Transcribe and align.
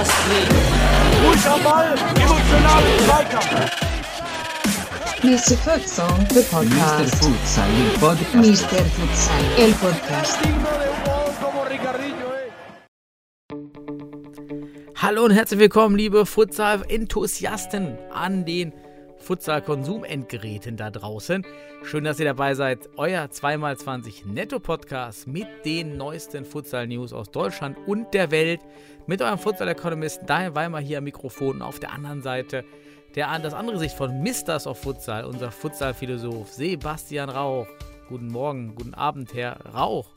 Astrid. 0.00 0.48
Ruhig 1.24 1.46
am 1.46 1.62
Ball, 1.62 1.94
emotionalen 2.14 2.98
Zweikampf. 3.04 3.70
Mr. 5.22 5.56
Futsal, 5.58 6.08
the 6.28 6.40
Mr. 6.40 6.50
podcast. 6.50 7.14
Futsal, 7.16 7.68
il 7.76 7.98
podcast. 7.98 8.34
Mr. 8.34 8.84
Futsal, 8.96 9.44
el 9.58 9.72
podcast. 9.72 10.38
Hallo 14.94 15.24
und 15.24 15.32
herzlich 15.32 15.60
willkommen, 15.60 15.96
liebe 15.96 16.24
Futsal-Enthusiasten 16.24 17.98
an 18.10 18.46
den 18.46 18.72
Futsal-Konsumendgeräten 19.20 20.76
da 20.76 20.90
draußen. 20.90 21.46
Schön, 21.82 22.04
dass 22.04 22.18
ihr 22.18 22.26
dabei 22.26 22.54
seid. 22.54 22.88
Euer 22.96 23.24
2x20 23.26 24.26
Netto-Podcast 24.26 25.26
mit 25.26 25.46
den 25.64 25.96
neuesten 25.96 26.44
Futsal-News 26.44 27.12
aus 27.12 27.30
Deutschland 27.30 27.78
und 27.86 28.12
der 28.14 28.30
Welt. 28.30 28.60
Mit 29.06 29.22
eurem 29.22 29.38
Futsal-Economisten 29.38 30.26
Daniel 30.26 30.54
Weimar 30.54 30.80
hier 30.80 30.98
am 30.98 31.04
Mikrofon 31.04 31.56
und 31.56 31.62
auf 31.62 31.80
der 31.80 31.92
anderen 31.92 32.22
Seite 32.22 32.64
der 33.14 33.38
das 33.40 33.54
andere 33.54 33.78
Sicht 33.78 33.96
von 33.96 34.22
Misters 34.22 34.66
of 34.66 34.78
Futsal, 34.78 35.24
unser 35.24 35.50
Futsal-Philosoph 35.50 36.48
Sebastian 36.52 37.28
Rauch. 37.28 37.66
Guten 38.08 38.28
Morgen, 38.28 38.74
guten 38.74 38.94
Abend, 38.94 39.34
Herr 39.34 39.60
Rauch. 39.74 40.10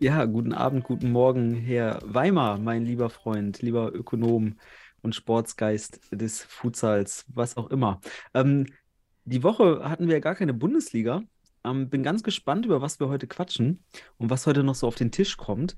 Ja, 0.00 0.24
guten 0.24 0.52
Abend, 0.52 0.84
guten 0.84 1.12
Morgen, 1.12 1.54
Herr 1.54 2.00
Weimar, 2.04 2.58
mein 2.58 2.84
lieber 2.84 3.08
Freund, 3.08 3.62
lieber 3.62 3.94
Ökonom 3.94 4.56
und 5.04 5.14
Sportsgeist 5.14 6.00
des 6.10 6.42
Futsals, 6.42 7.24
was 7.28 7.56
auch 7.56 7.70
immer. 7.70 8.00
Ähm, 8.34 8.66
die 9.24 9.42
Woche 9.42 9.88
hatten 9.88 10.06
wir 10.06 10.14
ja 10.14 10.20
gar 10.20 10.34
keine 10.34 10.54
Bundesliga. 10.54 11.22
Ähm, 11.64 11.88
bin 11.88 12.02
ganz 12.02 12.22
gespannt, 12.22 12.66
über 12.66 12.82
was 12.82 13.00
wir 13.00 13.08
heute 13.08 13.26
quatschen 13.26 13.84
und 14.18 14.30
was 14.30 14.46
heute 14.46 14.62
noch 14.64 14.74
so 14.74 14.86
auf 14.86 14.96
den 14.96 15.10
Tisch 15.12 15.36
kommt. 15.36 15.76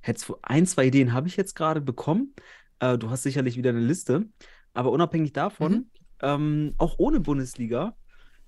Hättest 0.00 0.28
du 0.28 0.36
ein, 0.42 0.66
zwei 0.66 0.86
Ideen 0.86 1.12
habe 1.12 1.28
ich 1.28 1.36
jetzt 1.36 1.54
gerade 1.54 1.80
bekommen. 1.80 2.34
Äh, 2.80 2.98
du 2.98 3.10
hast 3.10 3.22
sicherlich 3.24 3.56
wieder 3.56 3.70
eine 3.70 3.80
Liste. 3.80 4.26
Aber 4.74 4.90
unabhängig 4.90 5.32
davon, 5.32 5.72
Mhm. 5.72 5.86
ähm, 6.20 6.74
auch 6.78 6.94
ohne 6.98 7.20
Bundesliga, 7.20 7.94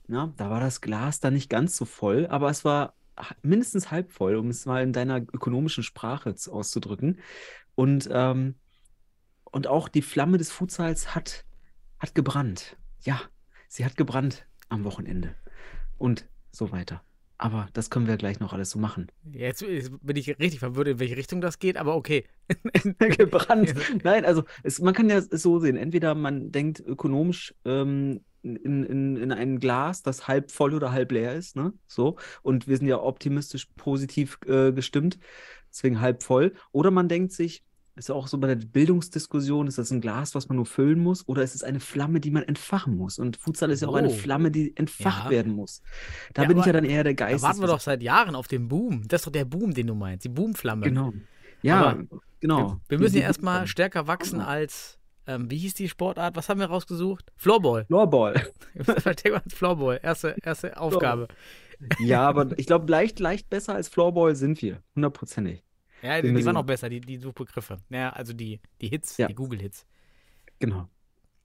ja, 0.08 0.32
da 0.36 0.50
war 0.50 0.60
das 0.60 0.80
Glas 0.80 1.20
dann 1.20 1.34
nicht 1.34 1.50
ganz 1.50 1.76
so 1.76 1.84
voll, 1.84 2.26
aber 2.26 2.50
es 2.50 2.64
war 2.64 2.94
mindestens 3.42 3.90
halb 3.90 4.10
voll, 4.10 4.36
um 4.36 4.48
es 4.48 4.66
mal 4.66 4.82
in 4.82 4.92
deiner 4.92 5.18
ökonomischen 5.18 5.82
Sprache 5.82 6.34
auszudrücken. 6.50 7.20
Und, 7.74 8.08
ähm, 8.10 8.56
und 9.54 9.68
auch 9.68 9.88
die 9.88 10.02
Flamme 10.02 10.36
des 10.36 10.50
Futsals 10.50 11.14
hat, 11.14 11.44
hat 12.00 12.14
gebrannt. 12.16 12.76
Ja, 13.02 13.20
sie 13.68 13.84
hat 13.84 13.96
gebrannt 13.96 14.46
am 14.68 14.82
Wochenende. 14.82 15.36
Und 15.96 16.26
so 16.50 16.72
weiter. 16.72 17.02
Aber 17.38 17.68
das 17.72 17.88
können 17.88 18.08
wir 18.08 18.16
gleich 18.16 18.40
noch 18.40 18.52
alles 18.52 18.70
so 18.70 18.80
machen. 18.80 19.12
Jetzt 19.30 19.64
bin 19.64 20.16
ich 20.16 20.28
richtig 20.28 20.58
verwirrt, 20.58 20.88
in 20.88 20.98
welche 20.98 21.16
Richtung 21.16 21.40
das 21.40 21.60
geht, 21.60 21.76
aber 21.76 21.94
okay. 21.94 22.24
gebrannt. 22.98 23.74
Nein, 24.02 24.24
also 24.24 24.42
es, 24.64 24.80
man 24.80 24.92
kann 24.92 25.08
ja 25.08 25.18
es 25.18 25.42
so 25.42 25.60
sehen. 25.60 25.76
Entweder 25.76 26.16
man 26.16 26.50
denkt 26.50 26.80
ökonomisch 26.80 27.54
ähm, 27.64 28.24
in, 28.42 28.56
in, 28.56 29.16
in 29.16 29.30
ein 29.30 29.60
Glas, 29.60 30.02
das 30.02 30.26
halb 30.26 30.50
voll 30.50 30.74
oder 30.74 30.90
halb 30.90 31.12
leer 31.12 31.34
ist, 31.34 31.54
ne? 31.54 31.72
So. 31.86 32.16
Und 32.42 32.66
wir 32.66 32.76
sind 32.76 32.88
ja 32.88 33.00
optimistisch 33.00 33.66
positiv 33.76 34.38
äh, 34.46 34.72
gestimmt, 34.72 35.20
deswegen 35.70 36.00
halb 36.00 36.24
voll. 36.24 36.54
Oder 36.72 36.90
man 36.90 37.08
denkt 37.08 37.32
sich, 37.32 37.62
ist 37.96 38.08
ja 38.08 38.14
auch 38.14 38.26
so 38.26 38.38
bei 38.38 38.48
der 38.48 38.56
Bildungsdiskussion, 38.56 39.66
ist 39.68 39.78
das 39.78 39.90
ein 39.92 40.00
Glas, 40.00 40.34
was 40.34 40.48
man 40.48 40.56
nur 40.56 40.66
füllen 40.66 40.98
muss, 41.00 41.26
oder 41.28 41.42
ist 41.42 41.54
es 41.54 41.62
eine 41.62 41.78
Flamme, 41.80 42.18
die 42.20 42.30
man 42.30 42.42
entfachen 42.42 42.96
muss? 42.96 43.18
Und 43.18 43.36
Futsal 43.36 43.70
ist 43.70 43.82
ja 43.82 43.88
auch 43.88 43.94
eine 43.94 44.08
Oh. 44.08 44.12
Flamme, 44.12 44.50
die 44.50 44.76
entfacht 44.76 45.24
Ja. 45.26 45.30
werden 45.30 45.52
muss. 45.54 45.80
Da 46.32 46.42
Ja, 46.42 46.48
bin 46.48 46.58
ich 46.58 46.66
ja 46.66 46.72
dann 46.72 46.84
eher 46.84 47.04
der 47.04 47.14
Da 47.14 47.26
Geist. 47.28 47.42
warten 47.44 47.60
wir 47.60 47.68
doch 47.68 47.80
seit 47.80 48.02
Jahren 48.02 48.34
auf 48.34 48.48
den 48.48 48.68
Boom. 48.68 49.06
Das 49.08 49.20
ist 49.20 49.26
doch 49.26 49.32
der 49.32 49.44
Boom, 49.44 49.74
den 49.74 49.86
du 49.86 49.94
meinst, 49.94 50.24
die 50.24 50.28
Boomflamme. 50.28 50.86
Genau. 50.86 51.12
Ja, 51.62 51.80
Aber 51.90 52.04
genau. 52.40 52.80
Wir, 52.88 52.98
wir 52.98 52.98
müssen 52.98 53.16
ja 53.16 53.22
erstmal 53.22 53.66
stärker 53.66 54.06
wachsen 54.06 54.40
als, 54.40 54.98
ähm, 55.26 55.50
wie 55.50 55.56
hieß 55.58 55.74
die 55.74 55.88
Sportart? 55.88 56.36
Was 56.36 56.48
haben 56.48 56.60
wir 56.60 56.66
rausgesucht? 56.66 57.32
Floorball. 57.36 57.84
Floorball. 57.86 58.34
Floorball. 58.82 59.42
Floorball. 59.48 60.00
Erste, 60.02 60.36
erste 60.42 60.78
Aufgabe. 60.78 61.28
Ja, 62.00 62.28
aber 62.28 62.56
ich 62.58 62.66
glaube, 62.66 62.90
leicht, 62.90 63.18
leicht 63.18 63.50
besser 63.50 63.74
als 63.74 63.88
Floorball 63.88 64.34
sind 64.36 64.60
wir. 64.62 64.82
Hundertprozentig. 64.94 65.63
Ja, 66.04 66.20
die, 66.20 66.32
die 66.34 66.44
waren 66.44 66.56
auch 66.56 66.64
besser, 66.64 66.88
die, 66.90 67.00
die 67.00 67.16
Suchbegriffe. 67.16 67.78
Ja, 67.88 68.10
also 68.10 68.32
die, 68.34 68.60
die 68.80 68.88
Hits, 68.88 69.16
Ja. 69.16 69.26
die 69.26 69.34
Google-Hits. 69.34 69.86
Genau. 70.58 70.88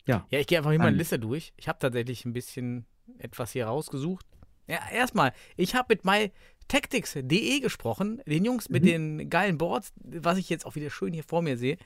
Ja, 0.05 0.25
ich 0.29 0.47
gehe 0.47 0.57
einfach 0.57 0.71
hier 0.71 0.79
meine 0.79 0.91
Dann- 0.91 0.97
Liste 0.97 1.17
durch. 1.19 1.53
Ich 1.55 1.67
habe 1.67 1.79
tatsächlich 1.79 2.25
ein 2.25 2.33
bisschen 2.33 2.85
etwas 3.19 3.51
hier 3.51 3.67
rausgesucht. 3.67 4.25
Ja, 4.67 4.79
erstmal, 4.91 5.33
ich 5.55 5.75
habe 5.75 5.87
mit 5.95 6.03
mytactics.de 6.03 7.59
gesprochen, 7.59 8.21
den 8.25 8.45
Jungs 8.45 8.69
mit 8.69 8.83
Mhm. 8.83 8.87
den 8.87 9.29
geilen 9.29 9.57
Boards, 9.57 9.93
was 10.03 10.37
ich 10.37 10.49
jetzt 10.49 10.65
auch 10.65 10.75
wieder 10.75 10.89
schön 10.89 11.13
hier 11.13 11.23
vor 11.23 11.41
mir 11.41 11.57
sehe, 11.57 11.77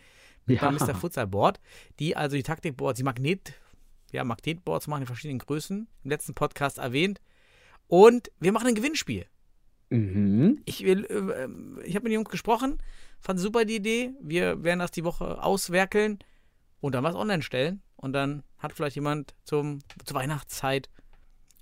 mit 0.46 0.62
Ja. 0.62 0.72
Mr. 0.72 0.96
Futsal 0.96 1.28
Board, 1.28 1.60
die 2.00 2.16
also 2.16 2.36
die 2.36 2.44
Taktikboards, 2.44 2.98
die 2.98 3.04
Magnet, 3.04 3.54
ja, 4.12 4.24
Magnetboards 4.24 4.88
machen 4.88 5.02
in 5.02 5.08
verschiedenen 5.08 5.40
Größen, 5.40 5.88
im 6.04 6.10
letzten 6.10 6.34
Podcast 6.34 6.78
erwähnt. 6.78 7.20
Und 7.88 8.32
wir 8.40 8.52
machen 8.52 8.68
ein 8.68 8.76
Gewinnspiel. 8.76 9.26
Mhm. 9.94 10.62
Ich, 10.66 10.84
will, 10.84 11.06
äh, 11.06 11.86
ich 11.88 11.96
habe 11.96 12.04
mit 12.04 12.12
den 12.12 12.14
Jungs 12.14 12.30
gesprochen, 12.30 12.78
fand 13.20 13.40
super 13.40 13.66
die 13.66 13.76
Idee. 13.76 14.12
Wir 14.22 14.64
werden 14.64 14.80
das 14.80 14.92
die 14.92 15.04
Woche 15.04 15.42
auswerkeln 15.44 16.20
und 16.82 16.96
dann 16.96 17.04
was 17.04 17.16
online 17.16 17.44
stellen. 17.44 17.82
Und 17.96 18.14
dann 18.14 18.44
hat 18.58 18.74
vielleicht 18.74 18.96
jemand 18.96 19.36
zum, 19.44 19.80
zur 20.04 20.16
Weihnachtszeit 20.18 20.90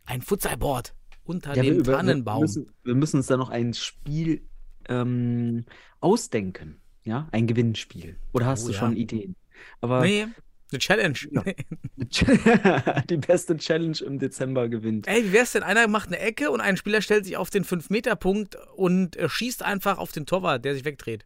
ein 0.06 0.22
Futsalboard 0.22 0.96
unter 1.24 1.56
Ja, 1.56 1.62
wir, 1.64 1.74
dem 1.75 1.86
wir, 1.86 1.94
Tannenbaum. 1.94 2.41
müssen, 2.41 2.72
wir 2.84 2.96
müssen 2.96 3.18
uns 3.18 3.28
da 3.28 3.38
noch 3.38 3.50
ein 3.50 3.74
Spiel 3.74 4.47
ähm, 4.90 5.66
ausdenken. 6.00 6.81
Ja, 7.03 7.28
ein 7.31 7.47
Gewinnspiel. 7.47 8.18
Oder 8.31 8.46
hast 8.46 8.64
Oh, 8.64 8.68
du 8.68 8.74
ja. 8.74 8.80
schon 8.80 8.96
Ideen? 8.96 9.36
Aber 9.81 10.02
nee, 10.02 10.28
eine 10.72 10.80
Challenge. 10.80 11.18
Ja. 11.32 11.44
die 13.09 13.18
beste 13.18 13.58
Challenge 13.58 13.98
im 14.06 14.20
Dezember 14.20 14.70
gewinnt. 14.70 15.08
Ey, 15.08 15.26
wie 15.26 15.34
wär's 15.34 15.52
denn? 15.54 15.64
Einer 15.64 15.88
macht 15.88 16.08
eine 16.08 16.20
Ecke 16.20 16.52
und 16.52 16.62
ein 16.62 16.78
Spieler 16.78 17.02
stellt 17.02 17.26
sich 17.26 17.38
auf 17.38 17.50
den 17.50 17.64
5-Meter-Punkt 17.64 18.58
und 18.76 19.16
äh, 19.18 19.30
schießt 19.30 19.64
einfach 19.64 19.98
auf 19.98 20.12
den 20.12 20.26
Torwart, 20.26 20.66
der 20.66 20.74
sich 20.74 20.86
wegdreht. 20.86 21.26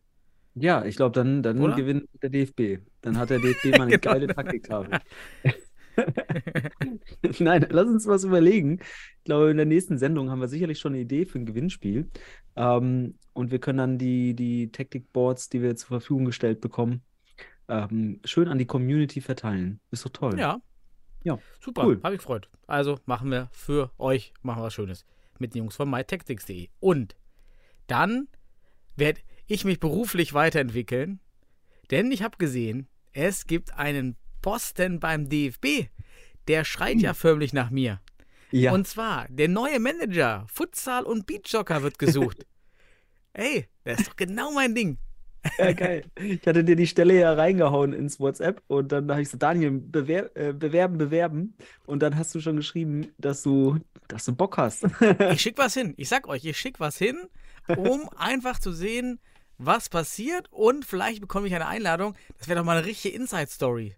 Ja, 0.55 0.85
ich 0.85 0.95
glaube, 0.95 1.11
dann, 1.13 1.43
dann 1.43 1.59
Oder? 1.59 1.75
gewinnt 1.75 2.07
der 2.21 2.29
DFB. 2.29 2.81
Dann 3.01 3.17
hat 3.17 3.29
der 3.29 3.39
DFB 3.39 3.65
mal 3.77 3.81
eine 3.81 3.99
Genau. 3.99 4.13
geile 4.13 4.27
Taktiktafel. 4.27 4.99
Nein, 7.39 7.65
lass 7.69 7.87
uns 7.87 8.07
was 8.07 8.23
überlegen. 8.23 8.79
Ich 8.79 9.23
glaube, 9.25 9.51
in 9.51 9.57
der 9.57 9.65
nächsten 9.65 9.97
Sendung 9.97 10.29
haben 10.29 10.39
wir 10.39 10.47
sicherlich 10.47 10.79
schon 10.79 10.93
eine 10.93 11.01
Idee 11.01 11.25
für 11.25 11.39
ein 11.39 11.45
Gewinnspiel. 11.45 12.09
Ähm, 12.55 13.17
und 13.33 13.51
wir 13.51 13.59
können 13.59 13.77
dann 13.77 13.97
die, 13.97 14.33
die 14.33 14.71
Tactic-Boards, 14.71 15.49
die 15.49 15.61
wir 15.61 15.75
zur 15.75 15.87
Verfügung 15.87 16.25
gestellt 16.25 16.61
bekommen, 16.61 17.01
ähm, 17.67 18.19
schön 18.23 18.47
an 18.47 18.57
die 18.57 18.65
Community 18.65 19.21
verteilen. 19.21 19.79
Ist 19.91 20.05
doch 20.05 20.11
toll. 20.11 20.39
Ja. 20.39 20.61
Ja, 21.23 21.39
Super, 21.59 21.85
cool. 21.85 21.99
habe 22.03 22.13
ich 22.13 22.19
gefreut. 22.19 22.49
Also 22.67 22.99
machen 23.05 23.31
wir 23.31 23.49
für 23.51 23.91
euch 23.97 24.31
machen 24.43 24.59
wir 24.59 24.65
was 24.65 24.75
Schönes 24.75 25.05
mit 25.39 25.55
den 25.55 25.63
Jungs 25.63 25.75
von 25.75 25.89
mytactics.de. 25.89 26.69
Und 26.79 27.15
dann 27.87 28.27
werde 28.95 29.21
ich 29.47 29.65
mich 29.65 29.79
beruflich 29.79 30.33
weiterentwickeln, 30.33 31.19
denn 31.89 32.11
ich 32.11 32.21
habe 32.21 32.37
gesehen, 32.37 32.87
es 33.11 33.47
gibt 33.47 33.73
einen 33.73 34.17
Posten 34.41 34.99
beim 34.99 35.27
DFB. 35.27 35.89
Der 36.47 36.63
schreit 36.63 36.97
ja 36.97 37.15
förmlich 37.15 37.53
nach 37.53 37.71
mir. 37.71 38.01
Ja. 38.51 38.71
Und 38.71 38.87
zwar, 38.87 39.27
der 39.29 39.47
neue 39.47 39.79
Manager, 39.79 40.45
Futsal 40.47 41.03
und 41.03 41.25
Beachsoccer 41.25 41.81
wird 41.81 41.97
gesucht. 41.97 42.45
Ey, 43.33 43.67
das 43.83 43.99
ist 44.01 44.09
doch 44.09 44.15
genau 44.15 44.51
mein 44.51 44.75
Ding. 44.75 44.99
Ja, 45.57 45.71
geil. 45.73 46.03
Ich 46.19 46.45
hatte 46.45 46.63
dir 46.63 46.75
die 46.75 46.87
Stelle 46.87 47.19
ja 47.19 47.33
reingehauen 47.33 47.93
ins 47.93 48.19
WhatsApp 48.19 48.61
und 48.67 48.91
dann 48.91 49.09
habe 49.09 49.21
ich 49.21 49.29
so, 49.29 49.37
Daniel, 49.37 49.71
bewer 49.71 50.35
äh, 50.35 50.53
bewerben, 50.53 50.97
bewerben. 50.97 51.55
Und 51.85 52.01
dann 52.01 52.17
hast 52.17 52.33
du 52.35 52.39
schon 52.39 52.57
geschrieben, 52.57 53.07
dass 53.17 53.43
du, 53.43 53.79
dass 54.07 54.25
du 54.25 54.33
Bock 54.33 54.57
hast. 54.57 54.85
Ich 55.31 55.41
schick 55.41 55.57
was 55.57 55.73
hin. 55.73 55.93
Ich 55.97 56.09
sag 56.09 56.27
euch, 56.27 56.45
ich 56.45 56.57
schick 56.57 56.79
was 56.79 56.97
hin, 56.97 57.17
um 57.77 58.09
einfach 58.17 58.59
zu 58.59 58.71
sehen, 58.71 59.19
was 59.57 59.89
passiert 59.89 60.47
und 60.51 60.85
vielleicht 60.85 61.21
bekomme 61.21 61.47
ich 61.47 61.55
eine 61.55 61.67
Einladung. 61.67 62.15
Das 62.37 62.47
wäre 62.47 62.59
doch 62.59 62.65
mal 62.65 62.77
eine 62.77 62.85
richtige 62.85 63.15
Inside-Story. 63.15 63.95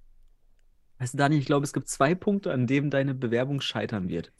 Weißt 0.99 1.13
du, 1.13 1.17
Daniel, 1.17 1.39
ich 1.39 1.45
glaube, 1.45 1.63
es 1.63 1.73
gibt 1.73 1.87
zwei 1.89 2.15
Punkte, 2.15 2.51
an 2.51 2.65
denen 2.67 2.89
deine 2.89 3.13
Bewerbung 3.13 3.61
scheitern 3.61 4.09
wird. 4.09 4.31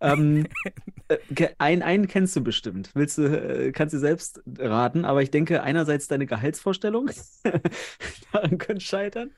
Ähm, 0.00 0.46
äh, 1.08 1.48
ein, 1.58 1.82
einen 1.82 2.06
kennst 2.08 2.36
du 2.36 2.42
bestimmt. 2.42 2.90
Willst 2.94 3.18
du, 3.18 3.24
äh, 3.24 3.72
kannst 3.72 3.94
du 3.94 3.98
selbst 3.98 4.42
raten, 4.58 5.04
aber 5.04 5.22
ich 5.22 5.30
denke, 5.30 5.62
einerseits 5.62 6.08
deine 6.08 6.26
Gehaltsvorstellung, 6.26 7.10
daran 8.32 8.58
könnte 8.58 8.84
scheitern. 8.84 9.32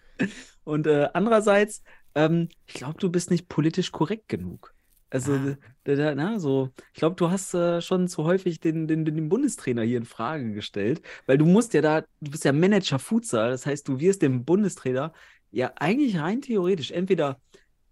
Und 0.64 0.86
äh, 0.86 1.08
andererseits, 1.14 1.82
ähm, 2.14 2.48
ich 2.66 2.74
glaube, 2.74 2.98
du 2.98 3.10
bist 3.10 3.30
nicht 3.30 3.48
politisch 3.48 3.92
korrekt 3.92 4.28
genug. 4.28 4.74
Also, 5.10 5.32
Ah. 5.32 5.56
da, 5.84 5.94
da, 5.94 6.14
na, 6.16 6.38
so, 6.40 6.70
ich 6.92 6.98
glaube, 6.98 7.14
du 7.16 7.30
hast 7.30 7.54
äh, 7.54 7.80
schon 7.80 8.08
zu 8.08 8.24
häufig 8.24 8.58
den, 8.60 8.88
den, 8.88 9.04
den 9.04 9.28
Bundestrainer 9.28 9.82
hier 9.82 9.98
in 9.98 10.04
Frage 10.04 10.52
gestellt, 10.52 11.00
weil 11.26 11.38
du 11.38 11.46
musst 11.46 11.74
ja 11.74 11.80
da, 11.80 12.00
du 12.20 12.30
bist 12.30 12.44
ja 12.44 12.52
Manager 12.52 12.98
Futsal, 12.98 13.50
das 13.50 13.66
heißt, 13.66 13.86
du 13.88 14.00
wirst 14.00 14.22
dem 14.22 14.44
Bundestrainer 14.44 15.12
ja 15.56 15.72
eigentlich 15.76 16.18
rein 16.18 16.42
theoretisch 16.42 16.90
entweder 16.90 17.40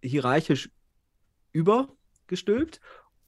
hierarchisch 0.02 0.68
übergestülpt 1.52 2.80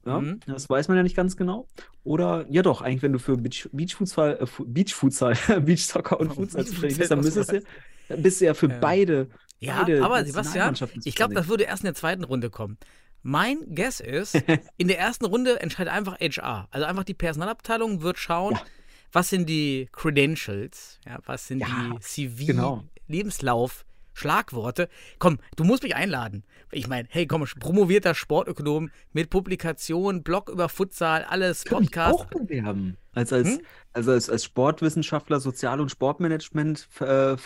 Ja, 0.04 0.20
Mhm. 0.20 0.38
das 0.46 0.70
weiß 0.70 0.86
man 0.86 0.96
ja 0.98 1.02
nicht 1.02 1.16
ganz 1.16 1.36
genau. 1.36 1.66
Oder, 2.04 2.46
ja 2.48 2.62
doch, 2.62 2.80
eigentlich, 2.80 3.02
wenn 3.02 3.12
du 3.12 3.18
für 3.18 3.36
Beach, 3.36 3.68
Beachfutsal, 3.72 4.36
äh, 4.40 4.46
Fu- 4.46 4.64
Beachfutsal, 4.64 5.34
Beachsoccer 5.64 6.20
und 6.20 6.32
Futsal 6.34 6.64
zuständig 6.64 6.98
bist, 6.98 7.10
dann 7.10 7.20
müsstest 7.22 7.50
du 7.52 7.62
bist 8.16 8.40
du 8.40 8.44
ja 8.44 8.54
für 8.54 8.68
Ja. 8.68 8.78
beide, 8.78 9.28
Ja, 9.58 9.78
beide 9.82 10.04
aber 10.04 10.24
Sebastian, 10.24 10.76
ich 11.02 11.16
glaube, 11.16 11.34
das 11.34 11.48
würde 11.48 11.64
erst 11.64 11.82
in 11.82 11.86
der 11.86 11.94
zweiten 11.96 12.22
Runde 12.22 12.50
kommen. 12.50 12.78
Mein 13.22 13.74
Guess 13.74 13.98
ist, 13.98 14.34
in 14.76 14.86
der 14.86 15.00
ersten 15.00 15.24
Runde 15.24 15.58
entscheidet 15.60 15.92
einfach 15.92 16.20
HR. 16.20 16.68
Also 16.70 16.86
einfach 16.86 17.02
die 17.02 17.14
Personalabteilung 17.14 18.02
wird 18.02 18.18
schauen, 18.18 18.54
Ja. 18.54 18.62
was 19.10 19.28
sind 19.28 19.48
die 19.48 19.88
Credentials, 19.90 21.00
ja, 21.04 21.18
was 21.26 21.48
sind 21.48 21.64
die 21.66 21.98
CV, 21.98 22.46
genau. 22.46 22.84
Lebenslauf, 23.08 23.85
Schlagworte. 24.16 24.88
Komm, 25.18 25.38
du 25.56 25.64
musst 25.64 25.82
mich 25.82 25.94
einladen. 25.94 26.42
Ich 26.72 26.88
meine, 26.88 27.06
hey, 27.10 27.26
komm, 27.26 27.44
promovierter 27.60 28.14
Sportökonom 28.14 28.90
mit 29.12 29.28
Publikation, 29.30 30.22
Blog 30.22 30.48
über 30.48 30.68
Futsal, 30.68 31.24
alles, 31.24 31.64
Kann 31.64 31.84
Podcast. 31.84 32.14
auch 32.14 32.24
bewerben. 32.24 32.96
Als, 33.16 33.32
als, 33.32 33.48
Hm? 33.48 33.60
also 33.94 34.10
als, 34.12 34.28
als 34.28 34.44
Sportwissenschaftler, 34.44 35.40
Sozial- 35.40 35.80
und 35.80 35.90
Sportmanagement 35.90 36.86
äh, 37.00 37.36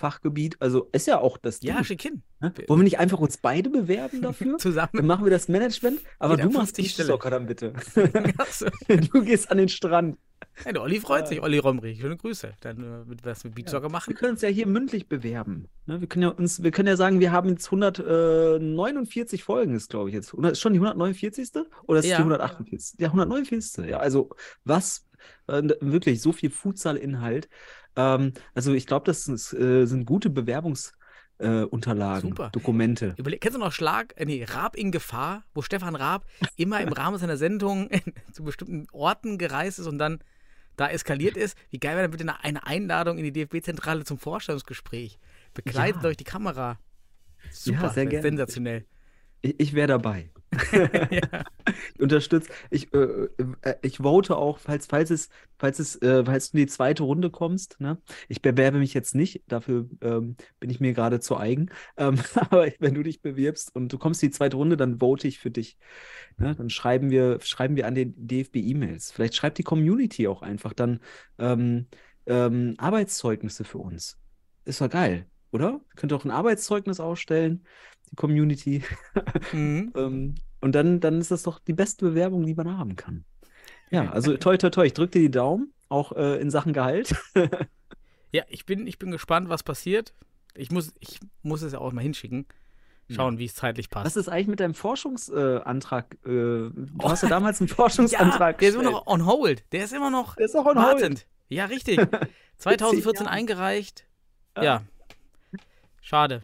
also 0.58 0.88
ist 0.92 1.06
ja 1.06 1.18
auch 1.20 1.38
das 1.38 1.62
Ja, 1.62 1.84
schick 1.84 2.02
hin. 2.02 2.22
Ne? 2.40 2.52
Wollen 2.66 2.80
wir 2.80 2.84
nicht 2.84 2.98
einfach 2.98 3.20
uns 3.20 3.36
beide 3.38 3.70
bewerben 3.70 4.20
dafür? 4.20 4.46
Dann 4.52 4.58
Zusammen. 4.58 5.06
machen 5.06 5.24
wir 5.24 5.30
das 5.30 5.46
Management, 5.48 6.00
aber 6.18 6.34
Jeder 6.36 6.48
du 6.48 6.54
machst 6.54 6.76
50 6.76 6.90
Stelle. 6.92 7.16
Dann 7.22 7.46
bitte. 7.46 7.72
Du 9.12 9.22
gehst 9.22 9.50
an 9.50 9.58
den 9.58 9.68
Strand. 9.68 10.18
Ja, 10.64 10.72
der 10.72 10.82
Olli 10.82 10.98
freut 11.00 11.28
sich, 11.28 11.40
Olli 11.42 11.58
Romrich. 11.58 12.00
Schöne 12.00 12.16
Grüße. 12.16 12.54
Dann 12.62 12.82
äh, 12.82 13.04
mit 13.08 13.24
was 13.24 13.44
mit 13.44 13.54
Beachsoccer 13.54 13.84
Wir 13.84 13.90
machen. 13.90 14.14
können 14.14 14.32
uns 14.32 14.42
ja 14.42 14.48
hier 14.48 14.66
mündlich 14.66 15.06
bewerben. 15.06 15.68
Ne? 15.86 16.00
Wir 16.00 16.08
können 16.08 16.22
ja 16.24 16.28
uns, 16.30 16.62
wir 16.62 16.70
können 16.72 16.88
ja 16.88 16.96
sagen, 16.96 17.20
wir 17.20 17.30
haben 17.30 17.50
jetzt 17.50 17.66
149 17.66 19.44
Folgen, 19.44 19.74
ist 19.74 19.90
glaube 19.90 20.08
ich 20.08 20.14
jetzt. 20.14 20.32
100 20.32 20.52
Ist 20.52 20.60
schon 20.60 20.72
die 20.72 20.78
149. 20.80 21.50
Oder 21.86 21.98
ist 22.00 22.06
es 22.06 22.10
Ja. 22.10 22.16
die 22.16 22.22
148? 22.22 22.98
Ja, 22.98 23.08
149. 23.08 23.86
Ja, 23.86 23.98
also 23.98 24.30
was, 24.64 25.06
äh, 25.09 25.09
wirklich 25.46 26.20
so 26.22 26.32
viel 26.32 26.50
Futsal-Inhalt. 26.50 27.48
Ähm, 27.96 28.32
also 28.54 28.72
ich 28.72 28.86
glaube, 28.86 29.06
das 29.06 29.26
ist, 29.28 29.52
äh, 29.52 29.84
sind 29.86 30.06
gute 30.06 30.30
Bewerbungsunterlagen, 30.30 31.62
äh, 31.62 31.64
Unterlagen, 31.64 32.28
Super. 32.30 32.50
Dokumente. 32.50 33.14
Überleg, 33.16 33.40
kennst 33.40 33.56
du 33.56 33.60
noch 33.60 33.72
Schlag, 33.72 34.12
äh, 34.16 34.24
nee, 34.26 34.44
Raab 34.44 34.76
in 34.76 34.90
Gefahr, 34.92 35.44
wo 35.54 35.62
Stefan 35.62 35.96
Raab 35.96 36.26
immer 36.56 36.80
im 36.80 36.92
Rahmen 36.92 37.18
seiner 37.18 37.36
Sendung 37.36 37.88
zu 38.32 38.44
bestimmten 38.44 38.86
Orten 38.92 39.38
gereist 39.38 39.78
ist 39.78 39.86
und 39.86 39.98
dann 39.98 40.20
da 40.76 40.88
eskaliert 40.88 41.36
ist? 41.36 41.56
Wie 41.70 41.78
geil 41.78 41.96
wäre 41.96 42.08
dann 42.08 42.10
bitte 42.16 42.42
eine- 42.42 42.66
Einladung 42.66 43.18
in 43.18 43.24
die 43.24 43.32
DFB-Zentrale 43.32 44.04
zum 44.04 44.18
Vorstellungsgespräch? 44.18 45.18
Begleitet 45.54 45.96
Ja. 45.96 46.02
durch 46.02 46.16
die 46.16 46.24
Kamera. 46.24 46.78
Super, 47.50 47.78
sehr 47.78 47.82
das 47.88 47.96
ist 47.96 48.10
gerne. 48.10 48.22
sensationell. 48.22 48.84
Ich, 49.42 49.58
ich 49.58 49.72
wäre 49.74 49.88
dabei. 49.88 50.30
ja. 51.10 51.44
Unterstützt. 51.98 52.50
Ich, 52.70 52.92
äh, 52.92 53.28
äh, 53.62 53.74
ich 53.82 53.98
vote 53.98 54.36
auch, 54.36 54.58
falls, 54.58 54.86
falls 54.86 55.10
es, 55.10 55.28
falls 55.58 55.78
es, 55.78 55.96
äh, 56.02 56.24
falls 56.24 56.50
du 56.50 56.58
in 56.58 56.64
die 56.64 56.70
zweite 56.70 57.04
Runde 57.04 57.30
kommst, 57.30 57.80
ne? 57.80 57.98
Ich 58.28 58.42
bewerbe 58.42 58.78
mich 58.78 58.92
jetzt 58.92 59.14
nicht, 59.14 59.42
dafür 59.46 59.88
ähm, 60.00 60.36
bin 60.58 60.70
ich 60.70 60.80
mir 60.80 60.92
gerade 60.92 61.20
zu 61.20 61.36
eigen. 61.36 61.70
Ähm, 61.96 62.18
aber 62.34 62.68
wenn 62.80 62.94
du 62.94 63.02
dich 63.02 63.22
bewirbst 63.22 63.74
und 63.74 63.92
du 63.92 63.98
kommst 63.98 64.22
in 64.22 64.30
die 64.30 64.36
zweite 64.36 64.56
Runde, 64.56 64.76
dann 64.76 64.98
vote 64.98 65.28
ich 65.28 65.38
für 65.38 65.50
dich. 65.50 65.76
Ne? 66.36 66.54
Dann 66.54 66.70
schreiben 66.70 67.10
wir, 67.10 67.38
schreiben 67.42 67.76
wir 67.76 67.86
an 67.86 67.94
den 67.94 68.14
DFB 68.16 68.56
E-Mails. 68.56 69.12
Vielleicht 69.12 69.36
schreibt 69.36 69.58
die 69.58 69.62
Community 69.62 70.26
auch 70.26 70.42
einfach 70.42 70.72
dann 70.72 71.00
ähm, 71.38 71.86
ähm, 72.26 72.74
Arbeitszeugnisse 72.78 73.64
für 73.64 73.78
uns. 73.78 74.18
Ist 74.64 74.80
doch 74.80 74.90
geil, 74.90 75.26
oder? 75.52 75.80
Könnt 75.96 76.12
ihr 76.12 76.16
auch 76.16 76.24
ein 76.24 76.30
Arbeitszeugnis 76.30 77.00
ausstellen, 77.00 77.64
die 78.10 78.16
Community. 78.16 78.82
Mhm. 79.52 79.92
Ähm, 79.96 80.34
und 80.60 80.74
dann, 80.74 81.00
dann 81.00 81.20
ist 81.20 81.30
das 81.30 81.42
doch 81.44 81.58
die 81.58 81.72
beste 81.72 82.04
Bewerbung, 82.04 82.44
die 82.44 82.54
man 82.54 82.76
haben 82.76 82.96
kann. 82.96 83.24
Ja, 83.90 84.10
also 84.10 84.36
toi, 84.36 84.56
toi, 84.56 84.70
toi, 84.70 84.84
ich 84.84 84.94
drücke 84.94 85.12
dir 85.12 85.20
die 85.20 85.30
Daumen, 85.30 85.72
auch 85.88 86.12
äh, 86.12 86.38
in 86.40 86.50
Sachen 86.50 86.72
Gehalt. 86.72 87.14
ja, 88.32 88.44
ich 88.48 88.66
bin, 88.66 88.86
ich 88.86 88.98
bin 88.98 89.10
gespannt, 89.10 89.48
was 89.48 89.62
passiert. 89.62 90.12
Ich 90.54 90.70
muss, 90.70 90.92
ich 91.00 91.20
muss 91.42 91.62
es 91.62 91.72
ja 91.72 91.78
auch 91.78 91.92
mal 91.92 92.02
hinschicken. 92.02 92.46
Schauen, 93.08 93.38
wie 93.38 93.46
es 93.46 93.56
zeitlich 93.56 93.90
passt. 93.90 94.06
Was 94.06 94.16
ist 94.16 94.28
eigentlich 94.28 94.46
mit 94.46 94.60
deinem 94.60 94.74
Forschungsantrag? 94.74 96.16
Äh, 96.24 96.28
du 96.28 96.70
hast 97.02 97.24
ja 97.24 97.28
damals 97.28 97.60
einen 97.60 97.66
Forschungsantrag 97.66 98.56
ja, 98.56 98.58
der 98.58 98.68
ist 98.68 98.74
immer 98.76 98.90
noch 98.92 99.06
on 99.08 99.26
hold. 99.26 99.64
Der 99.72 99.84
ist 99.84 99.92
immer 99.92 100.10
noch 100.10 100.36
Der 100.36 100.44
ist 100.44 100.54
auch 100.54 100.64
on 100.66 100.76
hold. 100.76 101.00
wartend. 101.00 101.26
Ja, 101.48 101.64
richtig. 101.64 102.00
2014 102.58 103.24
Jahren. 103.24 103.34
eingereicht. 103.34 104.06
Ja. 104.56 104.82
Schade. 106.00 106.42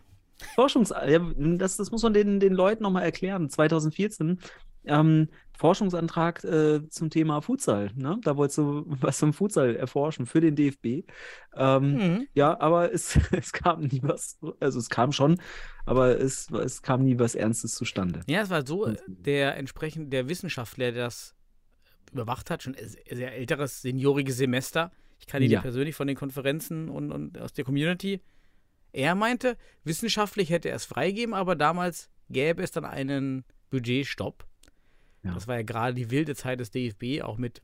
Forschungs 0.54 0.90
ja, 0.90 1.18
das, 1.36 1.76
das 1.76 1.90
muss 1.90 2.02
man 2.02 2.12
den, 2.14 2.40
den 2.40 2.52
Leuten 2.52 2.82
nochmal 2.82 3.04
erklären. 3.04 3.48
2014 3.48 4.38
ähm, 4.84 5.28
Forschungsantrag 5.58 6.44
äh, 6.44 6.86
zum 6.90 7.10
Thema 7.10 7.40
Futsal. 7.40 7.90
Ne? 7.96 8.18
Da 8.22 8.36
wolltest 8.36 8.58
du 8.58 8.84
was 9.00 9.18
zum 9.18 9.32
Futsal 9.32 9.74
erforschen 9.74 10.26
für 10.26 10.40
den 10.40 10.54
DFB. 10.54 11.04
Ähm, 11.56 11.94
Mhm. 11.96 12.28
Ja, 12.34 12.60
aber 12.60 12.92
es, 12.92 13.18
es 13.32 13.52
kam 13.52 13.80
nie 13.80 14.00
was, 14.02 14.38
also 14.60 14.78
es 14.78 14.90
kam 14.90 15.12
schon, 15.12 15.40
aber 15.86 16.20
es, 16.20 16.50
es 16.50 16.82
kam 16.82 17.02
nie 17.04 17.18
was 17.18 17.34
Ernstes 17.34 17.74
zustande. 17.74 18.20
Ja, 18.28 18.42
es 18.42 18.50
war 18.50 18.66
so, 18.66 18.92
der 19.06 19.56
entsprechend 19.56 20.12
der 20.12 20.28
Wissenschaftler, 20.28 20.92
der 20.92 21.04
das 21.04 21.34
überwacht 22.12 22.50
hat, 22.50 22.62
schon 22.62 22.76
sehr 23.10 23.34
älteres, 23.34 23.82
senioriges 23.82 24.36
Semester. 24.36 24.92
Ich 25.18 25.26
kann 25.26 25.42
ihn 25.42 25.50
Ja. 25.50 25.62
persönlich 25.62 25.96
von 25.96 26.06
den 26.06 26.16
Konferenzen 26.16 26.88
und, 26.90 27.10
und 27.10 27.38
aus 27.38 27.52
der 27.54 27.64
Community. 27.64 28.20
Er 28.96 29.14
meinte, 29.14 29.58
wissenschaftlich 29.84 30.48
hätte 30.48 30.70
er 30.70 30.76
es 30.76 30.86
freigeben, 30.86 31.34
aber 31.34 31.54
damals 31.54 32.08
gäbe 32.30 32.62
es 32.62 32.70
dann 32.70 32.86
einen 32.86 33.44
Budgetstopp. 33.68 34.46
Ja. 35.22 35.34
Das 35.34 35.46
war 35.46 35.56
ja 35.56 35.62
gerade 35.62 35.92
die 35.94 36.10
wilde 36.10 36.34
Zeit 36.34 36.60
des 36.60 36.70
DFB, 36.70 37.22
auch 37.22 37.36
mit 37.36 37.60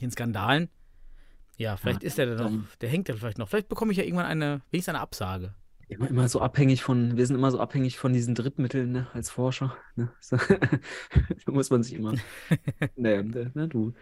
den 0.00 0.10
Skandalen. 0.10 0.68
Ja, 1.58 1.76
vielleicht 1.76 2.02
Ja, 2.02 2.06
ist 2.08 2.18
er 2.18 2.26
da 2.26 2.34
noch, 2.42 2.50
dann- 2.50 2.66
der 2.80 2.88
hängt 2.88 3.08
da 3.08 3.14
vielleicht 3.14 3.38
noch. 3.38 3.48
Vielleicht 3.48 3.68
bekomme 3.68 3.92
ich 3.92 3.98
ja 3.98 4.04
irgendwann 4.04 4.26
eine, 4.26 4.62
wenigstens 4.72 4.94
eine 4.94 5.00
Absage. 5.00 5.54
Immer, 5.86 6.08
immer 6.08 6.28
so 6.28 6.40
abhängig 6.40 6.82
von, 6.82 7.16
wir 7.16 7.24
sind 7.26 7.36
immer 7.36 7.50
so 7.52 7.60
abhängig 7.60 7.98
von 7.98 8.12
diesen 8.12 8.34
Drittmitteln, 8.34 8.90
ne, 8.90 9.06
als 9.12 9.30
Forscher. 9.30 9.76
Ne? 9.94 10.10
So, 10.20 10.36
da 11.46 11.52
muss 11.52 11.70
man 11.70 11.82
sich 11.84 11.94
immer. 11.94 12.14
Naja, 12.96 13.22
ne, 13.22 13.68
du. 13.68 13.92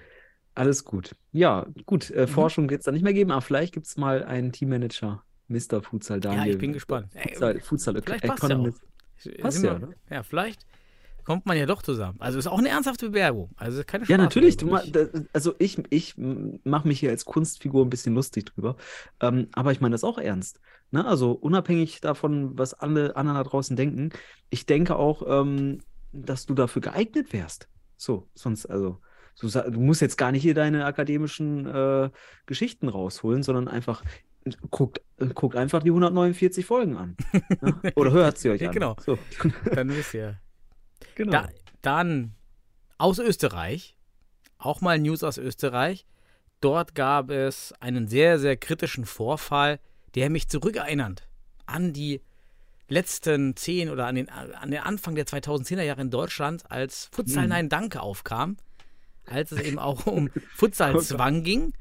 Alles 0.54 0.84
gut. 0.84 1.14
Ja, 1.32 1.66
gut. 1.84 2.08
Mhm. 2.10 2.16
Äh, 2.16 2.26
Forschung 2.26 2.70
wird 2.70 2.80
es 2.80 2.84
dann 2.86 2.94
nicht 2.94 3.02
mehr 3.04 3.12
geben, 3.12 3.30
aber 3.30 3.42
vielleicht 3.42 3.74
gibt 3.74 3.86
es 3.86 3.96
mal 3.98 4.24
einen 4.24 4.52
Teammanager, 4.52 5.22
Mr. 5.48 5.82
Futsal 5.82 6.20
Daniel. 6.20 6.46
Ja, 6.46 6.52
ich 6.52 6.58
bin 6.58 6.72
gespannt. 6.72 7.08
Ey, 7.14 7.28
Futsal, 7.30 7.60
Futsal 7.60 8.02
vielleicht 8.02 8.24
passt 8.24 8.42
ja 8.42 8.48
auch. 8.48 8.50
Economist. 8.50 8.82
Passt 9.40 9.62
ja, 9.64 9.78
ne? 9.78 9.94
ja, 10.10 10.22
vielleicht 10.22 10.64
kommt 11.28 11.44
man 11.44 11.58
ja 11.58 11.66
doch 11.66 11.82
zusammen. 11.82 12.18
Also 12.20 12.38
ist 12.38 12.46
auch 12.46 12.58
eine 12.58 12.70
ernsthafte 12.70 13.10
Bewerbung. 13.10 13.50
Also 13.56 13.82
keine 13.84 14.06
Ja, 14.06 14.16
natürlich. 14.16 14.56
Du, 14.56 14.68
Spaßbewerbung. 14.68 15.24
da, 15.24 15.28
also 15.34 15.54
ich, 15.58 15.78
ich 15.90 16.14
mache 16.16 16.88
mich 16.88 17.00
hier 17.00 17.10
als 17.10 17.26
Kunstfigur 17.26 17.84
ein 17.84 17.90
bisschen 17.90 18.14
lustig 18.14 18.46
drüber. 18.46 18.76
Ähm, 19.20 19.48
aber 19.52 19.72
ich 19.72 19.82
meine 19.82 19.92
das 19.92 20.04
auch 20.04 20.16
ernst. 20.16 20.58
Ne? 20.90 21.04
Also 21.04 21.32
unabhängig 21.32 22.00
davon, 22.00 22.56
was 22.56 22.72
alle 22.72 23.14
anderen 23.14 23.36
da 23.36 23.44
draußen 23.44 23.76
denken, 23.76 24.08
ich 24.48 24.64
denke 24.64 24.96
auch, 24.96 25.22
ähm, 25.26 25.80
dass 26.12 26.46
du 26.46 26.54
dafür 26.54 26.80
geeignet 26.80 27.32
wärst. 27.34 27.68
So, 27.98 28.28
sonst, 28.34 28.64
also, 28.64 28.98
du, 29.38 29.48
du 29.48 29.80
musst 29.80 30.00
jetzt 30.00 30.16
gar 30.16 30.32
nicht 30.32 30.42
hier 30.42 30.54
deine 30.54 30.86
akademischen 30.86 31.66
äh, 31.66 32.10
Geschichten 32.46 32.88
rausholen, 32.88 33.42
sondern 33.42 33.68
einfach 33.68 34.02
guckt, 34.70 35.00
guckt 35.34 35.56
einfach 35.56 35.82
die 35.82 35.90
149 35.90 36.64
Folgen 36.64 36.96
an. 36.96 37.16
ne? 37.60 37.92
Oder 37.96 38.10
hört 38.12 38.38
sie 38.38 38.50
euch 38.50 38.60
Ja, 38.60 38.68
an. 38.68 38.74
genau. 38.74 38.96
So, 39.04 39.18
Dann 39.74 39.88
wisst 39.90 40.14
ihr. 40.14 40.38
genau. 41.14 41.32
Da, 41.32 41.48
dann 41.82 42.34
aus 42.98 43.18
Österreich, 43.18 43.96
auch 44.58 44.80
mal 44.80 44.98
News 44.98 45.22
aus 45.22 45.38
Österreich. 45.38 46.06
Dort 46.60 46.94
gab 46.94 47.30
es 47.30 47.72
einen 47.80 48.08
sehr, 48.08 48.38
sehr 48.40 48.56
kritischen 48.56 49.04
Vorfall, 49.06 49.78
der 50.16 50.30
mich 50.30 50.48
zurückerinnert 50.48 51.28
an 51.66 51.92
die 51.92 52.20
letzten 52.88 53.54
zehn 53.54 53.90
oder 53.90 54.06
an 54.06 54.14
den, 54.16 54.28
an 54.30 54.70
den 54.70 54.80
Anfang 54.80 55.14
der 55.14 55.26
2010er 55.26 55.82
Jahre 55.82 56.00
in 56.00 56.10
Deutschland, 56.10 56.68
als 56.70 57.08
Futsal 57.12 57.44
Mhm. 57.44 57.48
Nein 57.50 57.68
Danke 57.68 58.00
aufkam, 58.00 58.56
als 59.26 59.52
es 59.52 59.60
eben 59.60 59.78
auch 59.78 60.06
um 60.06 60.30
Futsalzwang 60.54 61.44
ging 61.44 61.74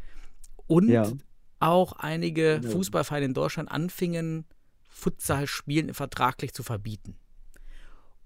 und 0.67 0.89
Ja. 0.89 1.09
Auch 1.59 1.93
einige 1.93 2.59
Ja. 2.63 2.69
Fußballvereine 2.69 3.25
in 3.25 3.33
Deutschland 3.33 3.71
anfingen, 3.71 4.45
Futsalspielen 4.89 5.93
vertraglich 5.93 6.53
zu 6.53 6.63
verbieten. 6.63 7.15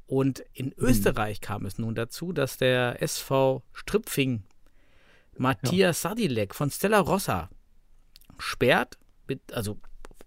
Und 0.07 0.43
in 0.53 0.73
Österreich 0.77 1.39
kam 1.41 1.65
es 1.65 1.77
nun 1.77 1.95
dazu, 1.95 2.33
dass 2.33 2.57
der 2.57 3.01
SV 3.01 3.63
Stripfing 3.73 4.43
Matthias 5.37 6.01
Sadilek 6.01 6.53
von 6.53 6.69
Stella 6.69 6.99
Rossa 6.99 7.49
sperrt, 8.37 8.97
mit, 9.27 9.53
also 9.53 9.77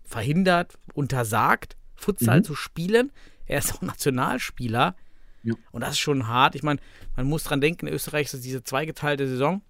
verhindert, 0.03 0.75
untersagt, 0.95 1.77
Futsal 1.95 2.39
Mhm. 2.41 2.45
zu 2.45 2.55
spielen. 2.55 3.13
Er 3.47 3.59
ist 3.59 3.75
auch 3.75 3.83
Nationalspieler. 3.83 4.97
Ja. 5.43 5.55
Und 5.73 5.83
das 5.83 5.91
ist 5.93 5.99
schon 5.99 6.27
hart. 6.27 6.55
Ich 6.55 6.63
meine, 6.63 6.81
man 7.17 7.27
muss 7.27 7.45
dran 7.45 7.61
denken, 7.61 7.87
in 7.87 7.93
Österreich 7.95 8.27
ist 8.29 8.35
es 8.35 8.41
diese 8.41 8.63
zweigeteilte 8.65 9.29
Saison, 9.29 9.61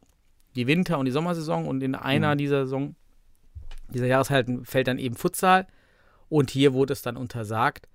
die 0.55 0.67
Winter- 0.69 0.99
und 0.99 1.07
die 1.07 1.13
Sommersaison. 1.13 1.67
Und 1.67 1.83
in 1.83 1.95
einer 1.97 2.35
Mhm. 2.35 2.39
dieser 2.39 2.65
Saison, 2.65 2.95
dieser 3.89 4.07
Jahreshalten 4.07 4.65
fällt 4.65 4.89
dann 4.89 4.99
eben 4.99 5.17
Futsal. 5.17 5.67
Und 6.29 6.51
hier 6.51 6.73
wurde 6.73 6.93
es 6.93 7.03
dann 7.03 7.17
untersagt. 7.17 7.89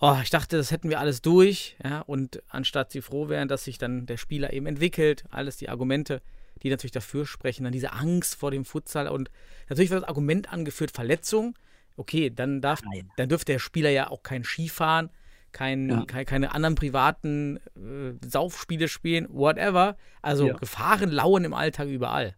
oh, 0.00 0.16
ich 0.22 0.30
dachte, 0.30 0.56
das 0.58 0.70
hätten 0.70 0.90
wir 0.90 1.00
alles 1.00 1.22
durch, 1.22 1.76
ja, 1.82 2.00
und 2.00 2.42
anstatt 2.48 2.92
sie 2.92 3.00
froh 3.00 3.28
wären, 3.30 3.48
dass 3.48 3.64
sich 3.64 3.78
dann 3.78 4.04
der 4.06 4.18
Spieler 4.18 4.52
eben 4.52 4.66
entwickelt, 4.66 5.24
alles 5.30 5.56
die 5.56 5.70
Argumente, 5.70 6.20
die 6.62 6.68
natürlich 6.70 6.92
dafür 6.92 7.24
sprechen, 7.26 7.64
dann 7.64 7.72
diese 7.72 7.92
Angst 7.92 8.34
vor 8.34 8.50
dem 8.50 8.64
Futsal 8.66 9.08
und 9.08 9.30
natürlich 9.70 9.90
wird 9.90 10.02
das 10.02 10.08
Argument 10.08 10.52
angeführt, 10.52 10.90
Verletzung. 10.90 11.56
Okay, 11.96 12.28
dann 12.30 12.60
darf, 12.60 12.82
Nein. 12.82 13.10
dann 13.16 13.30
dürfte 13.30 13.52
der 13.52 13.58
Spieler 13.58 13.88
ja 13.88 14.10
auch 14.10 14.22
kein 14.22 14.44
Skifahren, 14.44 15.08
kein, 15.52 15.88
Ja. 15.88 16.04
kein, 16.04 16.26
keine 16.26 16.54
anderen 16.54 16.74
privaten 16.74 17.56
äh, 17.74 18.12
Saufspiele 18.28 18.88
spielen, 18.88 19.26
whatever. 19.30 19.96
Also 20.20 20.48
Ja. 20.48 20.54
Gefahren 20.54 21.10
lauern 21.10 21.44
im 21.44 21.54
Alltag 21.54 21.88
überall. 21.88 22.36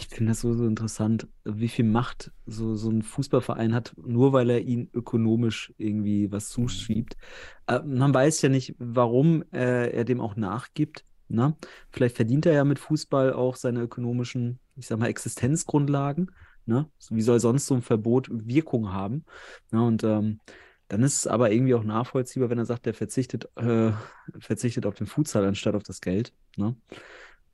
Ich 0.00 0.08
finde 0.08 0.32
das 0.32 0.40
so, 0.40 0.54
so 0.54 0.66
interessant, 0.66 1.28
wie 1.44 1.68
viel 1.68 1.84
Macht 1.84 2.32
so, 2.46 2.74
so 2.74 2.88
ein 2.88 3.02
Fußballverein 3.02 3.74
hat, 3.74 3.94
nur 4.02 4.32
weil 4.32 4.48
er 4.48 4.62
ihnen 4.62 4.88
ökonomisch 4.94 5.74
irgendwie 5.76 6.32
was 6.32 6.48
zuschiebt. 6.48 7.18
Äh, 7.66 7.80
man 7.84 8.14
weiß 8.14 8.40
ja 8.40 8.48
nicht, 8.48 8.74
warum 8.78 9.44
äh, 9.52 9.90
er 9.90 10.04
dem 10.04 10.22
auch 10.22 10.36
nachgibt. 10.36 11.04
Ne? 11.28 11.54
Vielleicht 11.90 12.16
verdient 12.16 12.46
er 12.46 12.54
ja 12.54 12.64
mit 12.64 12.78
Fußball 12.78 13.34
auch 13.34 13.56
seine 13.56 13.82
ökonomischen, 13.82 14.58
ich 14.74 14.86
sag 14.86 14.98
mal, 14.98 15.08
Existenzgrundlagen. 15.08 16.30
Ne? 16.64 16.88
Wie 17.10 17.22
soll 17.22 17.38
sonst 17.38 17.66
so 17.66 17.74
ein 17.74 17.82
Verbot 17.82 18.28
Wirkung 18.30 18.94
haben? 18.94 19.26
Ne? 19.70 19.84
Und 19.84 20.02
ähm, 20.02 20.40
dann 20.88 21.02
ist 21.02 21.18
es 21.18 21.26
aber 21.26 21.52
irgendwie 21.52 21.74
auch 21.74 21.84
nachvollziehbar, 21.84 22.48
wenn 22.48 22.58
er 22.58 22.64
sagt, 22.64 22.86
er 22.86 22.94
verzichtet, 22.94 23.50
äh, 23.56 23.92
verzichtet 24.38 24.86
auf 24.86 24.94
den 24.94 25.06
Futsal 25.06 25.44
anstatt 25.44 25.74
auf 25.74 25.82
das 25.82 26.00
Geld. 26.00 26.32
Ne? 26.56 26.74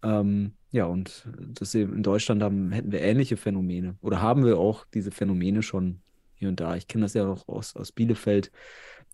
Ähm, 0.02 0.52
ja, 0.70 0.84
und 0.84 1.26
das 1.38 1.74
eben 1.74 1.94
in 1.94 2.02
Deutschland 2.02 2.42
haben, 2.42 2.72
hätten 2.72 2.92
wir 2.92 3.00
ähnliche 3.00 3.36
Phänomene 3.36 3.96
oder 4.02 4.20
haben 4.20 4.44
wir 4.44 4.58
auch 4.58 4.84
diese 4.92 5.10
Phänomene 5.10 5.62
schon 5.62 6.00
hier 6.34 6.48
und 6.48 6.60
da. 6.60 6.76
Ich 6.76 6.86
kenne 6.86 7.04
das 7.04 7.14
ja 7.14 7.26
auch 7.26 7.48
aus, 7.48 7.74
aus 7.76 7.92
Bielefeld. 7.92 8.52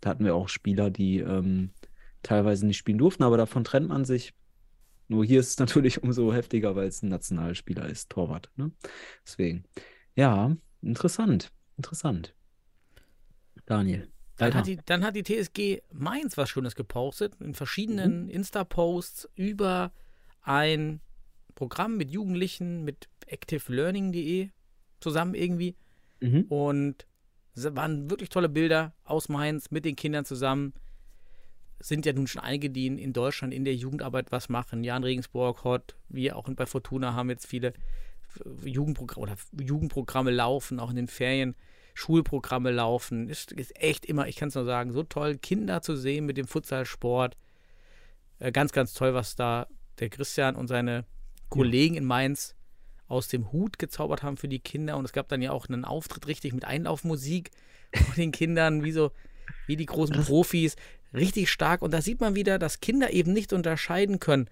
Da 0.00 0.10
hatten 0.10 0.24
wir 0.24 0.34
auch 0.34 0.48
Spieler, 0.48 0.90
die 0.90 1.18
ähm, 1.18 1.70
teilweise 2.22 2.66
nicht 2.66 2.78
spielen 2.78 2.98
durften, 2.98 3.22
aber 3.22 3.36
davon 3.36 3.64
trennt 3.64 3.88
man 3.88 4.04
sich. 4.04 4.34
Nur 5.08 5.24
hier 5.24 5.40
ist 5.40 5.50
es 5.50 5.58
natürlich 5.60 6.02
umso 6.02 6.32
heftiger, 6.32 6.74
weil 6.74 6.88
es 6.88 7.02
ein 7.02 7.08
Nationalspieler 7.08 7.88
ist, 7.88 8.10
Torwart. 8.10 8.50
Ne? 8.56 8.72
Deswegen, 9.24 9.64
ja, 10.16 10.56
interessant, 10.80 11.52
interessant. 11.76 12.34
Daniel, 13.66 14.08
Dann 14.36 14.54
hat, 14.54 14.66
die, 14.66 14.80
dann 14.84 15.04
hat 15.04 15.14
die 15.14 15.22
TSG 15.22 15.82
Mainz 15.92 16.36
was 16.36 16.50
Schönes 16.50 16.74
gepostet, 16.74 17.36
in 17.40 17.54
verschiedenen 17.54 18.28
Insta-Posts 18.28 19.30
über 19.36 19.92
ein 20.42 21.00
Programm 21.54 21.96
mit 21.96 22.11
Jugendlichen, 22.11 22.84
mit 22.84 23.08
activelearning.de 23.26 24.50
zusammen 25.00 25.34
irgendwie. 25.34 25.76
Mhm. 26.20 26.42
Und 26.49 27.06
es 27.54 27.75
waren 27.75 28.11
wirklich 28.11 28.28
tolle 28.28 28.49
Bilder 28.49 28.94
aus 29.04 29.28
Mainz 29.28 29.70
mit 29.70 29.84
den 29.84 29.96
Kindern 29.96 30.25
zusammen. 30.25 30.72
Es 31.78 31.88
sind 31.88 32.06
ja 32.06 32.12
nun 32.12 32.26
schon 32.26 32.42
einige, 32.42 32.70
die 32.70 32.87
in, 32.87 32.99
in 32.99 33.12
Deutschland 33.12 33.52
in 33.52 33.64
der 33.64 33.75
Jugendarbeit 33.75 34.30
was 34.30 34.49
machen. 34.49 34.84
Jan 34.84 35.04
Regensburg, 35.04 35.64
Hott, 35.64 35.96
wir 36.08 36.37
auch 36.37 36.49
bei 36.49 36.66
Fortuna 36.66 37.14
haben 37.14 37.28
jetzt 37.28 37.46
viele 37.46 37.72
Jugendprogramme 38.64 39.22
oder 39.22 39.37
Jugendprogramme 39.61 40.30
laufen, 40.30 40.80
auch 40.80 40.90
in 40.90 40.96
den 40.96 41.08
Ferien. 41.08 41.56
Schulprogramme 41.94 42.70
laufen. 42.70 43.28
Ist, 43.28 43.52
ist 43.52 43.76
echt 43.76 44.06
immer, 44.06 44.26
ich 44.26 44.37
kann 44.37 44.49
es 44.49 44.54
nur 44.54 44.64
sagen, 44.64 44.92
so 44.92 45.02
toll, 45.02 45.37
Kinder 45.37 45.82
zu 45.82 45.96
sehen 45.96 46.25
mit 46.25 46.37
dem 46.38 46.46
Futsalsport. 46.46 47.37
Äh, 48.38 48.52
ganz, 48.52 48.72
ganz 48.72 48.94
toll, 48.94 49.12
was 49.12 49.37
da 49.37 49.66
der 49.99 50.08
Christian 50.08 50.56
und 50.56 50.68
seine 50.68 51.04
Kollegen 51.49 51.94
in 51.96 52.04
Mainz 52.04 52.54
aus 53.08 53.28
dem 53.28 53.52
Hut 53.52 53.78
gezaubert 53.78 54.22
haben 54.22 54.37
für 54.37 54.49
die 54.49 54.58
Kinder. 54.58 54.96
Und 54.96 55.04
es 55.04 55.12
gab 55.12 55.28
dann 55.28 55.42
ja 55.42 55.52
auch 55.52 55.68
einen 55.68 55.84
Auftritt 55.84 56.26
richtig 56.26 56.54
mit 56.54 56.64
Einlaufmusik 56.64 57.50
von 57.94 58.14
den 58.16 58.32
Kindern, 58.32 58.82
wie 58.82 58.92
so, 58.92 59.12
wie 59.66 59.76
die 59.76 59.87
großen 59.87 60.25
Profis. 60.25 60.76
Richtig 61.12 61.50
stark. 61.50 61.82
Und 61.82 61.92
da 61.92 62.00
sieht 62.00 62.20
man 62.20 62.34
wieder, 62.34 62.58
dass 62.58 62.80
Kinder 62.80 63.12
eben 63.12 63.32
nicht 63.32 63.52
unterscheiden 63.52 64.18
können. 64.18 64.49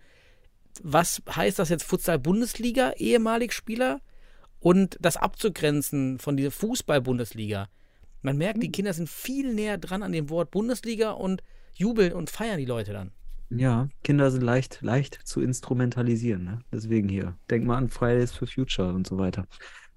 Was 0.83 1.23
heißt 1.35 1.59
das 1.59 1.71
jetzt 1.71 1.85
Futsal-Bundesliga, 1.85 2.93
ehemalig 2.93 3.53
Spieler? 3.53 4.01
Und 4.61 4.99
das 5.01 5.17
abzugrenzen 5.17 6.19
von 6.19 6.37
dieser 6.37 6.51
Fußball-Bundesliga. 6.51 7.71
Man 8.21 8.37
merkt, 8.37 8.63
die 8.63 8.71
Kinder 8.71 8.93
sind 8.93 9.09
viel 9.09 9.55
näher 9.55 9.79
dran 9.79 10.03
an 10.03 10.13
dem 10.13 10.29
Wort 10.29 10.51
Bundesliga 10.51 11.13
und 11.13 11.43
jubeln 11.73 12.13
und 12.13 12.29
feiern 12.29 12.59
die 12.59 12.67
Leute 12.67 12.93
dann. 12.93 13.13
Ja, 13.51 13.89
Kinder 14.05 14.31
sind 14.31 14.43
leicht, 14.43 14.81
leicht 14.81 15.15
zu 15.25 15.41
instrumentalisieren. 15.41 16.45
Ne? 16.45 16.59
Deswegen 16.73 17.09
hier. 17.09 17.37
Denk 17.51 17.67
mal 17.67 17.77
an 17.77 17.89
Fridays 17.89 18.33
for 18.33 18.47
Future 18.47 18.93
und 18.93 19.07
so 19.07 19.19
weiter. 19.19 19.47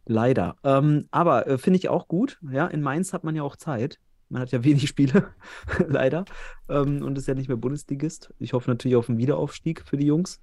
Leider. 0.05 0.57
Ähm, 0.63 1.07
aber 1.12 1.48
äh, 1.48 1.57
finde 1.57 1.77
ich 1.77 1.88
auch 1.88 2.07
gut. 2.07 2.39
Ja, 2.51 2.67
in 2.67 2.81
Mainz 2.81 3.13
hat 3.13 3.24
man 3.24 3.36
ja 3.36 3.43
auch 3.43 3.55
Zeit. 3.55 4.00
Man 4.29 4.41
hat 4.41 4.51
ja 4.51 4.63
wenig 4.63 4.88
Spiele, 4.88 5.33
leider. 5.88 6.25
Ähm, 6.67 7.03
und 7.03 7.17
ist 7.17 7.27
ja 7.27 7.36
nicht 7.36 7.48
mehr 7.48 7.57
Bundesligist. 7.57 8.33
Ich 8.39 8.53
hoffe 8.53 8.72
natürlich 8.72 8.95
auf 8.95 9.07
einen 9.07 9.19
Wiederaufstieg 9.19 9.83
für 9.86 9.98
die 9.98 10.07
Jungs. 10.07 10.41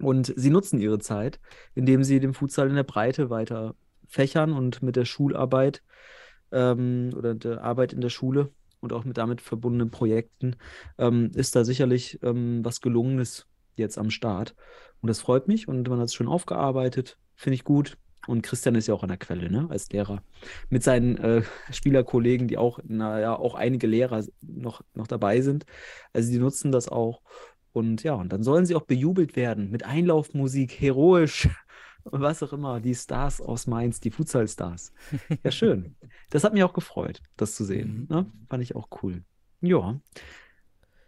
Und 0.00 0.32
sie 0.34 0.50
nutzen 0.50 0.80
ihre 0.80 0.98
Zeit, 0.98 1.38
indem 1.74 2.02
sie 2.02 2.18
den 2.18 2.32
Futsal 2.32 2.68
in 2.68 2.74
der 2.74 2.82
Breite 2.82 3.28
weiter 3.28 3.74
fächern 4.08 4.52
und 4.52 4.82
mit 4.82 4.96
der 4.96 5.04
Schularbeit 5.04 5.82
ähm, 6.50 7.10
oder 7.16 7.34
der 7.34 7.62
Arbeit 7.62 7.92
in 7.92 8.00
der 8.00 8.08
Schule 8.08 8.50
und 8.82 8.92
auch 8.92 9.04
mit 9.04 9.16
damit 9.16 9.40
verbundenen 9.40 9.90
Projekten 9.90 10.56
ähm, 10.98 11.30
ist 11.34 11.56
da 11.56 11.64
sicherlich 11.64 12.18
ähm, 12.22 12.64
was 12.64 12.80
Gelungenes 12.80 13.46
jetzt 13.76 13.96
am 13.96 14.10
Start. 14.10 14.54
Und 15.00 15.08
das 15.08 15.20
freut 15.20 15.48
mich 15.48 15.68
und 15.68 15.88
man 15.88 15.98
hat 15.98 16.06
es 16.06 16.14
schon 16.14 16.28
aufgearbeitet, 16.28 17.18
finde 17.34 17.54
ich 17.54 17.64
gut. 17.64 17.96
Und 18.28 18.42
Christian 18.42 18.76
ist 18.76 18.86
ja 18.86 18.94
auch 18.94 19.02
an 19.02 19.08
der 19.08 19.18
Quelle, 19.18 19.50
ne, 19.50 19.66
als 19.68 19.90
Lehrer. 19.90 20.22
Mit 20.68 20.84
seinen 20.84 21.16
äh, 21.18 21.42
Spielerkollegen, 21.72 22.46
die 22.46 22.56
auch, 22.56 22.78
naja, 22.84 23.36
auch 23.36 23.54
einige 23.56 23.88
Lehrer 23.88 24.24
noch, 24.42 24.82
noch 24.94 25.08
dabei 25.08 25.40
sind. 25.40 25.64
Also 26.12 26.30
die 26.30 26.38
nutzen 26.38 26.70
das 26.70 26.88
auch. 26.88 27.22
Und 27.72 28.02
ja, 28.02 28.14
und 28.14 28.32
dann 28.32 28.42
sollen 28.42 28.66
sie 28.66 28.74
auch 28.74 28.82
bejubelt 28.82 29.34
werden 29.34 29.70
mit 29.70 29.84
Einlaufmusik, 29.84 30.80
heroisch, 30.80 31.48
was 32.04 32.42
auch 32.42 32.52
immer, 32.52 32.80
die 32.80 32.94
Stars 32.94 33.40
aus 33.40 33.66
Mainz, 33.66 34.00
die 34.00 34.10
Futsal-Stars. 34.10 34.92
Ja, 35.44 35.50
schön. 35.52 35.96
Das 36.30 36.44
hat 36.44 36.52
mich 36.54 36.62
auch 36.62 36.72
gefreut, 36.72 37.20
das 37.36 37.54
zu 37.54 37.64
sehen. 37.64 38.06
Mhm. 38.08 38.16
Ne? 38.16 38.26
Fand 38.48 38.62
ich 38.62 38.74
auch 38.76 38.88
cool. 39.02 39.22
Ja. 39.60 40.00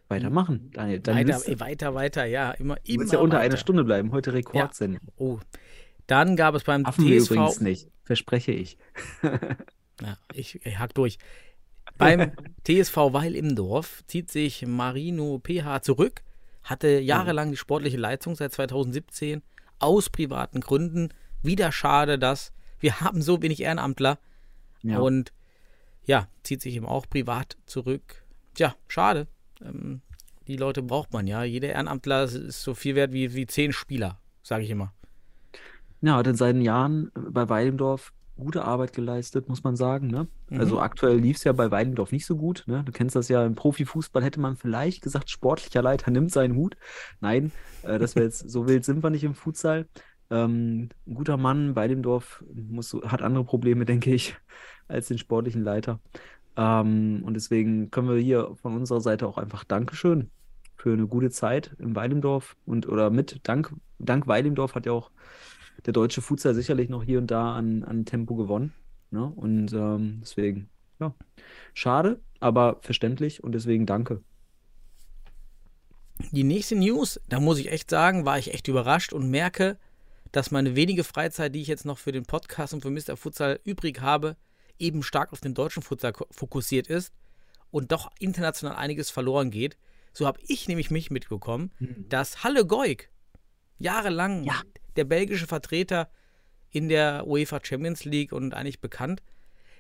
Weitermachen, 0.08 0.70
Daniel. 0.72 1.00
Deine 1.00 1.32
Weiter, 1.32 1.48
ey, 1.48 1.60
weiter, 1.60 1.94
weiter, 1.94 2.24
ja, 2.26 2.50
immer, 2.52 2.76
Du 2.76 2.80
immer 2.92 3.00
willst 3.00 3.12
ja 3.12 3.18
unter 3.20 3.36
weiter. 3.38 3.44
einer 3.46 3.56
Stunde 3.56 3.84
bleiben. 3.84 4.12
Heute 4.12 4.32
Rekordsendung. 4.34 5.00
Oh. 5.16 5.38
Dann 6.06 6.36
gab 6.36 6.54
es 6.54 6.64
beim 6.64 6.84
Affen 6.84 7.06
TSV. 7.06 7.30
übrigens 7.30 7.60
nicht. 7.60 7.88
Verspreche 8.04 8.52
ich. 8.52 8.76
Ja, 10.02 10.18
ich, 10.32 10.56
ich 10.66 10.78
hack 10.80 10.92
durch. 10.94 11.18
Beim 11.98 12.32
TSV 12.66 12.96
Weil 13.12 13.36
im 13.36 13.54
Dorf 13.54 14.02
zieht 14.08 14.28
sich 14.28 14.66
Marino 14.66 15.38
PH 15.40 15.82
zurück, 15.82 16.22
hatte 16.64 16.98
jahrelang 16.98 17.52
die 17.52 17.56
sportliche 17.56 17.96
Leitung 17.96 18.34
seit 18.34 18.52
2017 18.52 19.40
aus 19.78 20.10
privaten 20.10 20.60
Gründen. 20.60 21.08
Wieder 21.42 21.72
schade, 21.72 22.18
dass 22.18 22.52
wir 22.80 23.00
haben 23.00 23.22
so 23.22 23.40
wenig 23.42 23.60
Ehrenamtler 23.62 24.18
Ja. 24.82 24.98
und 24.98 25.32
ja, 26.06 26.28
zieht 26.42 26.60
sich 26.60 26.74
eben 26.76 26.86
auch 26.86 27.08
privat 27.08 27.56
zurück. 27.66 28.24
Tja, 28.54 28.74
schade. 28.88 29.26
Ähm, 29.62 30.02
die 30.46 30.56
Leute 30.56 30.82
braucht 30.82 31.12
man 31.12 31.26
ja. 31.26 31.42
Jeder 31.44 31.68
Ehrenamtler 31.70 32.24
ist 32.24 32.62
so 32.62 32.74
viel 32.74 32.94
wert 32.94 33.12
wie, 33.12 33.34
wie 33.34 33.46
zehn 33.46 33.72
Spieler, 33.72 34.18
sage 34.42 34.64
ich 34.64 34.70
immer. 34.70 34.92
Ja, 36.02 36.16
hat 36.16 36.26
in 36.26 36.34
seinen 36.36 36.60
Jahren 36.60 37.10
bei 37.14 37.48
Weidendorf 37.48 38.12
gute 38.36 38.64
Arbeit 38.64 38.92
geleistet, 38.92 39.48
muss 39.48 39.62
man 39.62 39.76
sagen. 39.76 40.08
Ne? 40.08 40.26
Mhm. 40.50 40.60
Also 40.60 40.80
aktuell 40.80 41.16
lief 41.18 41.36
es 41.36 41.44
ja 41.44 41.52
bei 41.52 41.70
Weidendorf 41.70 42.12
nicht 42.12 42.26
so 42.26 42.36
gut. 42.36 42.64
Ne? 42.66 42.82
Du 42.84 42.92
kennst 42.92 43.16
das 43.16 43.28
ja, 43.28 43.44
im 43.44 43.54
Profifußball 43.54 44.22
hätte 44.22 44.40
man 44.40 44.56
vielleicht 44.56 45.02
gesagt, 45.02 45.30
sportlicher 45.30 45.82
Leiter 45.82 46.10
nimmt 46.10 46.32
seinen 46.32 46.56
Hut. 46.56 46.76
Nein, 47.20 47.52
äh, 47.82 47.98
das 47.98 48.16
wäre 48.16 48.26
jetzt, 48.26 48.38
so 48.50 48.66
wild 48.66 48.84
sind 48.84 49.02
wir 49.02 49.10
nicht 49.10 49.24
im 49.24 49.34
Futsal. 49.34 49.86
Ähm, 50.30 50.88
ein 51.06 51.14
guter 51.14 51.36
Mann, 51.36 51.76
Weidendorf 51.76 52.44
muss, 52.52 52.96
hat 53.04 53.22
andere 53.22 53.44
Probleme, 53.44 53.84
denke 53.86 54.12
ich, 54.12 54.36
als 54.88 55.08
den 55.08 55.18
sportlichen 55.18 55.62
Leiter. 55.62 56.00
Ähm, 56.56 57.22
und 57.24 57.34
deswegen 57.34 57.90
können 57.90 58.08
wir 58.08 58.16
hier 58.16 58.54
von 58.60 58.76
unserer 58.76 59.00
Seite 59.00 59.26
auch 59.26 59.38
einfach 59.38 59.64
Dankeschön 59.64 60.30
für 60.76 60.92
eine 60.92 61.06
gute 61.06 61.30
Zeit 61.30 61.74
im 61.78 61.96
Weidendorf 61.96 62.56
und 62.66 62.88
oder 62.88 63.10
mit 63.10 63.40
Dank, 63.44 63.72
Dank 63.98 64.26
Weidendorf 64.26 64.74
hat 64.74 64.86
ja 64.86 64.92
auch 64.92 65.10
der 65.86 65.92
deutsche 65.92 66.22
Futsal 66.22 66.54
sicherlich 66.54 66.88
noch 66.88 67.04
hier 67.04 67.18
und 67.18 67.30
da 67.30 67.54
an, 67.54 67.84
an 67.84 68.04
Tempo 68.04 68.34
gewonnen. 68.34 68.72
Ne? 69.10 69.24
Und 69.24 69.72
ähm, 69.72 70.18
deswegen, 70.22 70.68
ja, 71.00 71.14
schade, 71.72 72.20
aber 72.40 72.78
verständlich 72.80 73.42
und 73.44 73.52
deswegen 73.52 73.86
danke. 73.86 74.22
Die 76.30 76.44
nächste 76.44 76.76
News, 76.76 77.20
da 77.28 77.40
muss 77.40 77.58
ich 77.58 77.70
echt 77.70 77.90
sagen, 77.90 78.24
war 78.24 78.38
ich 78.38 78.54
echt 78.54 78.68
überrascht 78.68 79.12
und 79.12 79.30
merke, 79.30 79.78
dass 80.32 80.50
meine 80.50 80.74
wenige 80.74 81.04
Freizeit, 81.04 81.54
die 81.54 81.60
ich 81.60 81.68
jetzt 81.68 81.84
noch 81.84 81.98
für 81.98 82.12
den 82.12 82.24
Podcast 82.24 82.74
und 82.74 82.82
für 82.82 82.90
Mr. 82.90 83.16
Futsal 83.16 83.60
übrig 83.64 84.00
habe, 84.00 84.36
eben 84.78 85.02
stark 85.02 85.32
auf 85.32 85.40
den 85.40 85.54
deutschen 85.54 85.82
Futsal 85.82 86.12
fokussiert 86.30 86.88
ist 86.88 87.12
und 87.70 87.92
doch 87.92 88.10
international 88.18 88.76
einiges 88.76 89.10
verloren 89.10 89.50
geht. 89.50 89.76
So 90.12 90.26
habe 90.26 90.40
ich 90.46 90.68
nämlich 90.68 90.90
mich 90.90 91.10
mitbekommen, 91.10 91.72
dass 92.08 92.44
Halle 92.44 92.66
Goik, 92.66 93.10
jahrelang 93.78 94.44
Ja. 94.44 94.62
Der 94.96 95.04
belgische 95.04 95.46
Vertreter 95.46 96.08
in 96.70 96.88
der 96.88 97.26
UEFA 97.26 97.60
Champions 97.62 98.04
League 98.04 98.32
und 98.32 98.54
eigentlich 98.54 98.80
bekannt, 98.80 99.22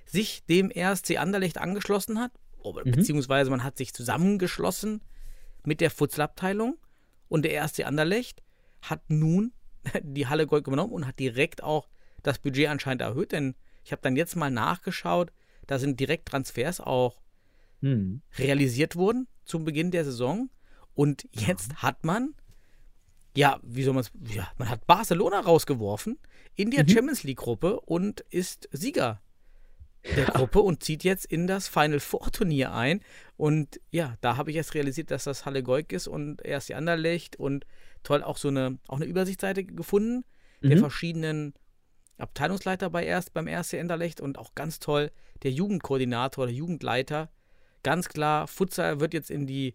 sich 0.06 0.44
dem 0.46 0.70
RSC 0.70 1.16
Anderlecht 1.18 1.58
angeschlossen 1.58 2.20
hat 2.20 2.32
oder- 2.58 2.84
beziehungsweise 2.84 3.50
man 3.50 3.64
hat 3.64 3.76
sich 3.76 3.92
zusammengeschlossen 3.94 5.02
mit 5.64 5.80
der 5.80 5.90
Futsalabteilung 5.90 6.76
und 7.28 7.42
der 7.44 7.52
erste 7.52 7.86
Anderlecht 7.86 8.42
hat 8.82 9.00
nun 9.08 9.52
die 10.02 10.26
Halle 10.26 10.46
Gold 10.46 10.64
genommen 10.64 10.92
und 10.92 11.06
hat 11.06 11.18
direkt 11.18 11.62
auch 11.62 11.88
das 12.22 12.38
Budget 12.38 12.68
anscheinend 12.68 13.02
erhöht, 13.02 13.32
denn 13.32 13.54
ich 13.84 13.92
habe 13.92 14.00
dann 14.02 14.16
jetzt 14.16 14.34
mal 14.36 14.50
nachgeschaut, 14.50 15.30
da 15.66 15.78
sind 15.78 16.00
direkt 16.00 16.28
Transfers 16.28 16.80
auch 16.80 17.20
Hm. 17.80 18.22
realisiert 18.38 18.96
worden 18.96 19.26
zum 19.44 19.64
Beginn 19.66 19.90
der 19.90 20.04
Saison. 20.04 20.48
Und 20.94 21.28
jetzt 21.32 21.82
hat 21.82 22.02
man, 22.02 22.34
ja, 23.36 23.58
wie 23.62 23.82
soll 23.82 23.94
man 23.94 24.02
es, 24.02 24.12
ja, 24.32 24.48
man 24.58 24.68
hat 24.68 24.86
Barcelona 24.86 25.40
rausgeworfen 25.40 26.18
in 26.54 26.70
der 26.70 26.86
Champions 26.88 27.24
League-Gruppe 27.24 27.80
und 27.80 28.20
ist 28.30 28.68
Sieger 28.72 29.20
der 30.16 30.26
Gruppe 30.26 30.60
und 30.60 30.82
zieht 30.82 31.02
jetzt 31.02 31.24
in 31.24 31.46
das 31.46 31.66
Final 31.66 31.98
Four 31.98 32.30
Turnier 32.30 32.74
ein. 32.74 33.00
Und 33.36 33.80
ja, 33.90 34.16
da 34.20 34.36
habe 34.36 34.50
ich 34.50 34.56
erst 34.56 34.74
realisiert, 34.74 35.10
dass 35.10 35.24
das 35.24 35.46
Halle 35.46 35.62
Goik 35.62 35.92
ist 35.92 36.06
und 36.08 36.44
erst 36.44 36.68
die 36.68 36.74
Anderlecht 36.74 37.36
und 37.36 37.64
toll 38.02 38.22
auch 38.22 38.36
so 38.36 38.48
eine, 38.48 38.78
auch 38.86 38.96
eine 38.96 39.06
Übersichtsseite 39.06 39.64
gefunden 39.64 40.24
der 40.62 40.76
Mhm. 40.76 40.80
verschiedenen 40.80 41.54
Abteilungsleiter 42.18 42.90
bei 42.90 43.04
erst 43.04 43.34
beim 43.34 43.48
RC 43.48 43.80
Anderlecht 43.80 44.20
und 44.20 44.38
auch 44.38 44.54
ganz 44.54 44.78
toll 44.78 45.10
der 45.42 45.50
Jugendkoordinator, 45.50 46.46
der 46.46 46.54
Jugendleiter. 46.54 47.30
Ganz 47.82 48.08
klar, 48.08 48.46
Futsal 48.46 49.00
wird 49.00 49.14
jetzt 49.14 49.30
in 49.30 49.46
die, 49.46 49.74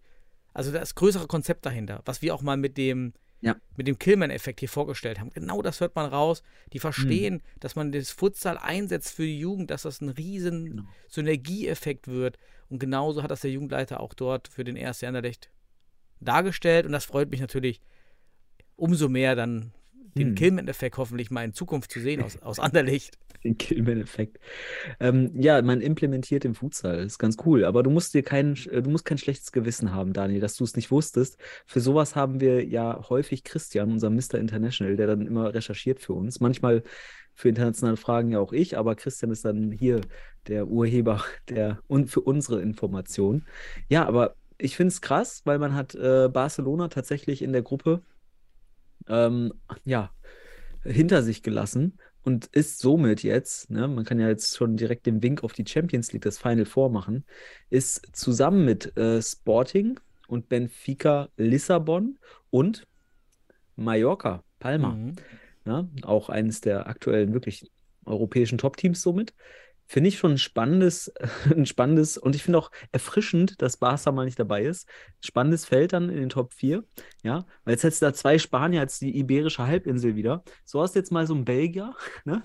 also 0.53 0.71
das 0.71 0.95
größere 0.95 1.27
Konzept 1.27 1.65
dahinter, 1.65 2.01
was 2.05 2.21
wir 2.21 2.33
auch 2.33 2.41
mal 2.41 2.57
mit 2.57 2.77
dem, 2.77 3.13
Ja. 3.41 3.55
mit 3.77 3.87
dem 3.87 3.97
Killman-Effekt 3.97 4.59
hier 4.59 4.67
vorgestellt 4.69 5.19
haben. 5.19 5.29
Genau 5.29 5.61
das 5.61 5.79
hört 5.79 5.95
man 5.95 6.07
raus. 6.11 6.43
Die 6.73 6.79
verstehen, 6.79 7.41
dass 7.61 7.75
man 7.75 7.91
das 7.93 8.11
Futsal 8.11 8.57
einsetzt 8.57 9.13
für 9.15 9.23
die 9.23 9.39
Jugend, 9.39 9.71
dass 9.71 9.83
das 9.83 10.01
ein 10.01 10.09
riesen 10.09 10.65
Genau. 10.65 10.83
Synergieeffekt 11.07 12.07
wird. 12.07 12.37
Und 12.69 12.79
genauso 12.79 13.23
hat 13.23 13.31
das 13.31 13.41
der 13.41 13.51
Jugendleiter 13.51 13.99
auch 14.01 14.13
dort 14.13 14.47
für 14.49 14.63
den 14.65 14.75
RC 14.75 15.03
Anderlecht 15.03 15.49
dargestellt. 16.19 16.85
Und 16.85 16.91
das 16.91 17.05
freut 17.05 17.29
mich 17.29 17.39
natürlich 17.39 17.81
umso 18.75 19.07
mehr, 19.09 19.35
dann 19.35 19.71
den 20.19 20.29
Hm. 20.29 20.35
Killman-Effekt 20.35 20.97
hoffentlich 20.97 21.31
mal 21.31 21.43
in 21.43 21.53
Zukunft 21.53 21.91
zu 21.91 21.99
sehen 21.99 22.21
aus, 22.21 22.41
aus 22.41 22.59
Anderlecht. 22.59 23.17
Den 23.43 23.57
Killman-Effekt. 23.57 24.37
Ähm, 24.99 25.31
ja, 25.33 25.61
man 25.61 25.79
implementiert 25.79 26.43
den 26.43 26.55
Futsal, 26.55 26.99
ist 26.99 27.19
ganz 27.19 27.37
cool. 27.45 27.63
Aber 27.63 27.83
du 27.83 27.89
musst 27.89 28.13
dir 28.13 28.21
kein, 28.21 28.57
äh, 28.69 28.81
du 28.81 28.89
musst 28.89 29.05
kein 29.05 29.17
schlechtes 29.17 29.53
Gewissen 29.53 29.93
haben, 29.93 30.11
Daniel, 30.11 30.41
dass 30.41 30.57
du 30.57 30.65
es 30.65 30.75
nicht 30.75 30.91
wusstest. 30.91 31.37
Für 31.65 31.79
sowas 31.79 32.17
haben 32.17 32.41
wir 32.41 32.65
ja 32.65 33.01
häufig 33.07 33.45
Christian, 33.45 33.93
unser 33.93 34.09
Mr. 34.09 34.35
International, 34.35 34.97
der 34.97 35.07
dann 35.07 35.25
immer 35.25 35.53
recherchiert 35.53 36.01
für 36.01 36.11
uns. 36.13 36.41
Manchmal 36.41 36.83
für 37.33 37.47
internationale 37.47 37.95
Fragen 37.95 38.31
ja 38.31 38.39
auch 38.39 38.51
ich, 38.51 38.77
aber 38.77 38.95
Christian 38.95 39.31
ist 39.31 39.45
dann 39.45 39.71
hier 39.71 40.01
der 40.47 40.67
Urheber 40.67 41.23
der 41.47 41.79
und 41.87 42.09
für 42.09 42.19
unsere 42.19 42.61
Informationen. 42.61 43.45
Ja, 43.87 44.05
aber 44.05 44.35
ich 44.57 44.75
finde 44.75 44.89
es 44.89 44.99
krass, 44.99 45.41
weil 45.45 45.57
man 45.57 45.73
hat 45.73 45.95
äh, 45.95 46.27
Barcelona 46.31 46.89
tatsächlich 46.89 47.41
in 47.41 47.53
der 47.53 47.61
Gruppe 47.61 48.03
ähm, 49.09 49.53
ja, 49.85 50.11
hinter 50.83 51.23
sich 51.23 51.43
gelassen 51.43 51.99
und 52.23 52.47
ist 52.47 52.79
somit 52.79 53.23
jetzt, 53.23 53.69
ne, 53.71 53.87
man 53.87 54.05
kann 54.05 54.19
ja 54.19 54.27
jetzt 54.29 54.55
schon 54.57 54.77
direkt 54.77 55.05
den 55.05 55.21
Wink 55.23 55.43
auf 55.43 55.53
die 55.53 55.65
Champions 55.67 56.11
League, 56.13 56.23
das 56.23 56.37
Final 56.37 56.65
Four 56.65 56.89
machen, 56.91 57.25
ist 57.69 58.07
zusammen 58.13 58.65
mit 58.65 58.95
äh, 58.97 59.21
Sporting 59.21 59.99
und 60.27 60.49
Benfica 60.49 61.29
Lissabon 61.37 62.19
und 62.49 62.87
Mallorca, 63.75 64.43
Palma, 64.59 64.89
Mhm. 64.93 65.15
ne, 65.65 65.89
auch 66.03 66.29
eines 66.29 66.61
der 66.61 66.87
aktuellen 66.87 67.33
wirklich 67.33 67.71
europäischen 68.05 68.57
Top-Teams 68.57 69.01
somit. 69.01 69.33
Finde 69.91 70.09
ich 70.09 70.19
schon 70.19 70.33
ein 70.33 70.37
spannendes, 70.37 71.11
ein 71.49 71.65
spannendes 71.65 72.19
und 72.19 72.35
ich 72.35 72.43
finde 72.43 72.59
auch 72.59 72.69
erfrischend, 72.91 73.59
dass 73.59 73.77
Barca 73.77 74.11
mal 74.11 74.25
nicht 74.25 74.37
dabei 74.37 74.63
ist. 74.63 74.87
Spannendes 75.19 75.65
Feld 75.65 75.93
dann 75.93 76.09
in 76.09 76.17
den 76.17 76.29
Top 76.29 76.53
4. 76.53 76.83
Ja, 77.23 77.43
weil 77.63 77.73
jetzt 77.73 77.83
hättest 77.83 78.03
du 78.03 78.05
da 78.05 78.13
zwei 78.13 78.37
Spanier 78.37 78.81
als 78.81 78.99
die 78.99 79.17
iberische 79.17 79.65
Halbinsel 79.65 80.15
wieder. 80.15 80.43
So 80.63 80.79
hast 80.79 80.93
du 80.93 80.99
jetzt 80.99 81.11
mal 81.11 81.25
so 81.25 81.33
einen 81.33 81.43
Belgier, 81.43 81.95
ne? 82.23 82.43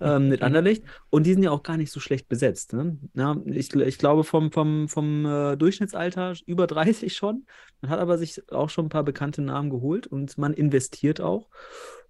ähm, 0.00 0.30
mit 0.30 0.40
Anderlecht. 0.48 0.82
Und 1.10 1.26
die 1.26 1.34
sind 1.34 1.42
ja 1.42 1.50
auch 1.50 1.62
gar 1.62 1.76
nicht 1.76 1.92
so 1.92 2.00
schlecht 2.00 2.26
besetzt. 2.26 2.72
Ne? 2.72 2.96
Ja, 3.12 3.36
ich, 3.44 3.74
ich 3.74 3.98
glaube, 3.98 4.24
vom, 4.24 4.50
vom, 4.50 4.88
vom 4.88 5.26
äh, 5.26 5.56
Durchschnittsalter 5.58 6.36
über 6.46 6.66
30 6.66 7.14
schon. 7.14 7.44
Man 7.82 7.90
hat 7.90 8.00
aber 8.00 8.16
sich 8.16 8.50
auch 8.50 8.70
schon 8.70 8.86
ein 8.86 8.90
paar 8.90 9.04
bekannte 9.04 9.42
Namen 9.42 9.68
geholt 9.68 10.06
und 10.06 10.38
man 10.38 10.54
investiert 10.54 11.20
auch. 11.20 11.50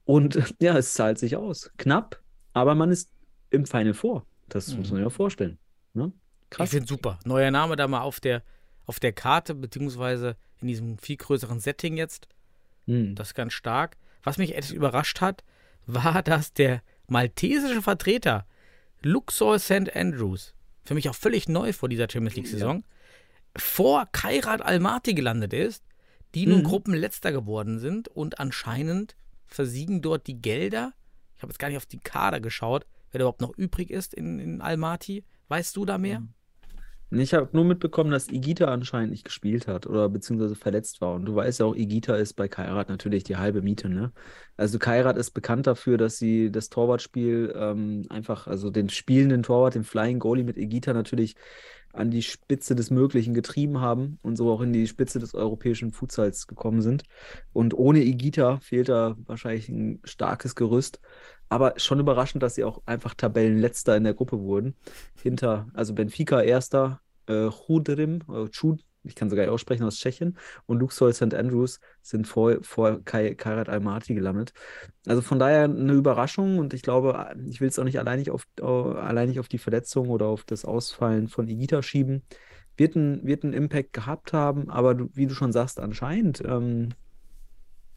Und 0.05 0.55
ja, 0.61 0.79
es 0.79 0.95
zahlt 0.95 1.19
sich 1.19 1.35
aus. 1.35 1.73
Knapp, 1.79 2.21
aber 2.53 2.77
man 2.77 2.93
ist 2.93 3.11
im 3.51 3.67
Final 3.67 3.95
Four. 3.95 4.25
Das 4.49 4.69
muss 4.75 4.91
man 4.91 5.01
ja 5.03 5.11
vorstellen. 5.11 5.59
Ne? 5.95 6.13
Ich 6.45 6.51
Krass. 6.51 6.71
finde 6.71 6.87
super. 6.89 7.19
Neuer 7.25 7.51
Name 7.51 7.77
da 7.77 7.87
mal 7.89 8.01
auf 8.01 8.21
der, 8.21 8.43
auf 8.87 9.01
der 9.01 9.13
Karte, 9.13 9.55
beziehungsweise 9.55 10.37
in 10.61 10.69
diesem 10.69 10.99
viel 10.99 11.17
größeren 11.17 11.61
Setting 11.61 11.97
jetzt. 11.97 12.29
Hm. 12.87 13.15
Das 13.15 13.29
ist 13.29 13.35
ganz 13.35 13.53
stark. 13.53 13.97
Was 14.23 14.39
mich 14.39 14.55
etwas 14.55 14.71
überrascht 14.71 15.21
hat, 15.21 15.45
war, 15.87 16.23
dass 16.23 16.53
der 16.53 16.83
maltesische 17.07 17.83
Vertreter 17.83 18.47
Luxor 19.03 19.59
St. 19.59 19.95
Andrews, 19.95 20.55
für 20.85 20.95
mich 20.95 21.09
auch 21.09 21.15
völlig 21.15 21.49
neu 21.49 21.73
vor 21.73 21.89
dieser 21.89 22.09
Champions 22.11 22.37
League-Saison, 22.37 22.85
vor 23.57 24.07
Kairat 24.13 24.63
Almaty 24.63 25.15
gelandet 25.15 25.53
ist, 25.53 25.85
die 26.35 26.47
nun 26.47 26.61
Mhm. 26.61 26.65
Gruppenletzter 26.65 27.33
geworden 27.33 27.79
sind 27.79 28.09
und 28.09 28.39
anscheinend 28.41 29.17
versiegen 29.47 30.03
dort 30.03 30.27
die 30.27 30.41
Gelder. 30.41 30.93
Ich 31.37 31.43
habe 31.43 31.53
jetzt 31.53 31.59
gar 31.59 31.69
nicht 31.69 31.77
auf 31.79 31.87
die 31.87 32.01
Kader 32.01 32.41
geschaut, 32.41 32.87
wer 33.11 33.21
überhaupt 33.21 33.41
noch 33.41 33.57
übrig 33.57 33.91
ist 33.91 34.15
in, 34.15 34.39
in 34.39 34.61
Almaty. 34.61 35.25
Weißt 35.49 35.77
du 35.77 35.85
da 35.85 35.99
mehr? 35.99 36.23
Ich 37.11 37.33
habe 37.33 37.49
nur 37.53 37.65
mitbekommen, 37.65 38.11
dass 38.11 38.29
Igita 38.29 38.67
anscheinend 38.67 39.13
nicht 39.13 39.25
gespielt 39.25 39.67
hat 39.67 39.87
oder 39.87 40.11
beziehungsweise 40.11 40.55
verletzt 40.55 41.01
war. 41.01 41.15
Und 41.15 41.25
du 41.25 41.35
weißt 41.35 41.61
ja 41.61 41.67
auch, 41.67 41.75
Igita 41.75 42.17
ist 42.17 42.35
bei 42.35 42.49
Kairat 42.49 42.91
natürlich 42.91 43.25
die 43.25 43.37
halbe 43.39 43.63
Miete, 43.63 43.89
ne? 43.89 44.13
Also 44.59 44.79
Kairat 44.79 45.17
ist 45.17 45.31
bekannt 45.31 45.67
dafür, 45.67 45.97
dass 45.97 46.19
sie 46.19 46.53
das 46.53 46.69
Torwartspiel 46.69 47.55
ähm, 47.57 48.05
einfach, 48.11 48.47
also 48.47 48.69
den 48.69 48.91
spielenden 48.91 49.43
Torwart, 49.43 49.75
den 49.75 49.85
Flying 49.85 50.19
Goalie 50.19 50.45
mit 50.45 50.59
Igita 50.59 50.93
natürlich 50.93 51.35
an 51.95 52.11
die 52.11 52.23
Spitze 52.23 52.75
des 52.75 52.91
Möglichen 52.91 53.33
getrieben 53.33 53.81
haben 53.81 54.19
und 54.23 54.37
so 54.37 54.51
auch 54.51 54.61
in 54.61 54.75
die 54.75 54.87
Spitze 54.87 55.19
des 55.19 55.35
europäischen 55.35 55.93
Futsals 55.93 56.47
gekommen 56.47 56.83
sind. 56.83 57.05
Und 57.55 57.73
ohne 57.73 58.05
Igita 58.05 58.59
fehlt 58.59 58.91
da 58.91 59.17
wahrscheinlich 59.25 59.71
ein 59.71 60.01
starkes 60.05 60.55
Gerüst. 60.55 61.01
Aber 61.49 61.75
schon 61.77 62.01
überraschend, 62.01 62.43
dass 62.43 62.55
sie 62.55 62.65
auch 62.65 62.83
einfach 62.87 63.15
Tabellenletzter 63.15 63.97
in 63.97 64.05
der 64.05 64.15
Gruppe 64.15 64.41
wurden. 64.41 64.75
Hinter, 65.23 65.69
also 65.75 65.95
Benfica 65.95 66.43
erster, 66.43 67.01
äh, 67.27 67.49
Chudrim, 67.51 68.21
äh, 68.29 68.49
Chud, 68.49 68.85
ich 69.05 69.15
kann 69.15 69.31
sogar 69.31 69.51
aussprechen, 69.51 69.85
aus 69.85 69.97
Tschechien. 69.97 70.37
Und 70.67 70.81
Luxor 70.81 71.13
St. 71.13 71.35
Andrews 71.35 71.81
sind 72.03 72.27
vor, 72.27 72.59
vor 72.63 73.03
Kai, 73.05 73.35
Kairat 73.35 73.69
Almaty 73.69 74.15
gelandet. 74.15 74.53
Also 75.07 75.23
von 75.23 75.39
daher 75.39 75.65
eine 75.65 75.93
Überraschung 75.93 76.59
und 76.59 76.75
ich 76.75 76.83
glaube, 76.83 77.35
ich 77.47 77.61
will 77.61 77.69
es 77.69 77.79
auch 77.79 77.85
nicht 77.85 77.99
alleinig 77.99 78.31
auf, 78.31 78.47
äh, 78.61 78.65
alleinig 78.65 79.41
auf 79.41 79.49
die 79.49 79.59
Verletzung 79.59 80.09
oder 80.09 80.27
auf 80.27 80.45
das 80.45 80.65
Ausfallen 80.65 81.29
von 81.29 81.49
Igita 81.49 81.83
schieben. 81.83 82.23
Wird 82.77 82.95
ein, 82.97 83.27
wird 83.27 83.45
einen 83.45 83.55
Impact 83.55 83.93
gehabt 83.93 84.33
haben, 84.33 84.71
aber 84.71 84.95
du, 84.95 85.09
wie 85.15 85.27
du 85.27 85.35
schon 85.35 85.53
sagst, 85.53 85.81
anscheinend 85.81 86.43
ähm, 86.45 86.91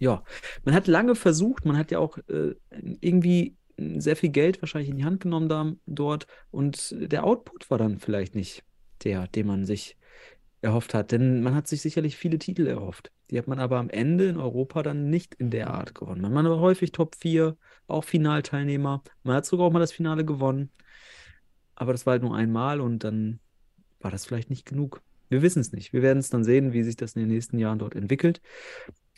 ja, 0.01 0.23
man 0.65 0.73
hat 0.73 0.87
lange 0.87 1.13
versucht, 1.13 1.63
man 1.63 1.77
hat 1.77 1.91
ja 1.91 1.99
auch 1.99 2.17
äh, 2.27 2.55
irgendwie 3.01 3.55
sehr 3.77 4.15
viel 4.15 4.29
Geld 4.29 4.59
wahrscheinlich 4.61 4.89
in 4.89 4.97
die 4.97 5.05
Hand 5.05 5.21
genommen 5.21 5.47
da, 5.47 5.71
dort 5.85 6.25
und 6.49 6.95
der 6.99 7.23
Output 7.23 7.69
war 7.69 7.77
dann 7.77 7.99
vielleicht 7.99 8.33
nicht 8.33 8.63
der, 9.03 9.27
den 9.27 9.45
man 9.45 9.63
sich 9.63 9.97
erhofft 10.61 10.95
hat, 10.95 11.11
denn 11.11 11.43
man 11.43 11.53
hat 11.53 11.67
sich 11.67 11.81
sicherlich 11.81 12.17
viele 12.17 12.39
Titel 12.39 12.65
erhofft. 12.65 13.11
Die 13.29 13.37
hat 13.37 13.47
man 13.47 13.59
aber 13.59 13.77
am 13.77 13.89
Ende 13.89 14.27
in 14.27 14.37
Europa 14.37 14.81
dann 14.81 15.09
nicht 15.09 15.35
in 15.35 15.51
der 15.51 15.69
Art 15.69 15.93
gewonnen. 15.93 16.21
Man 16.21 16.49
war 16.49 16.59
häufig 16.59 16.91
Top 16.91 17.15
4, 17.15 17.55
auch 17.87 18.03
Finalteilnehmer. 18.03 19.03
Man 19.23 19.35
hat 19.35 19.45
sogar 19.45 19.67
auch 19.67 19.71
mal 19.71 19.79
das 19.79 19.91
Finale 19.91 20.25
gewonnen, 20.25 20.71
aber 21.75 21.91
das 21.91 22.07
war 22.07 22.13
halt 22.13 22.23
nur 22.23 22.35
einmal 22.35 22.81
und 22.81 23.03
dann 23.03 23.39
war 23.99 24.09
das 24.09 24.25
vielleicht 24.25 24.49
nicht 24.49 24.65
genug. 24.65 25.01
Wir 25.29 25.41
wissen 25.41 25.59
es 25.59 25.71
nicht. 25.71 25.93
Wir 25.93 26.01
werden 26.01 26.19
es 26.19 26.29
dann 26.29 26.43
sehen, 26.43 26.73
wie 26.73 26.83
sich 26.83 26.95
das 26.95 27.15
in 27.15 27.21
den 27.21 27.29
nächsten 27.29 27.57
Jahren 27.57 27.79
dort 27.79 27.95
entwickelt. 27.95 28.41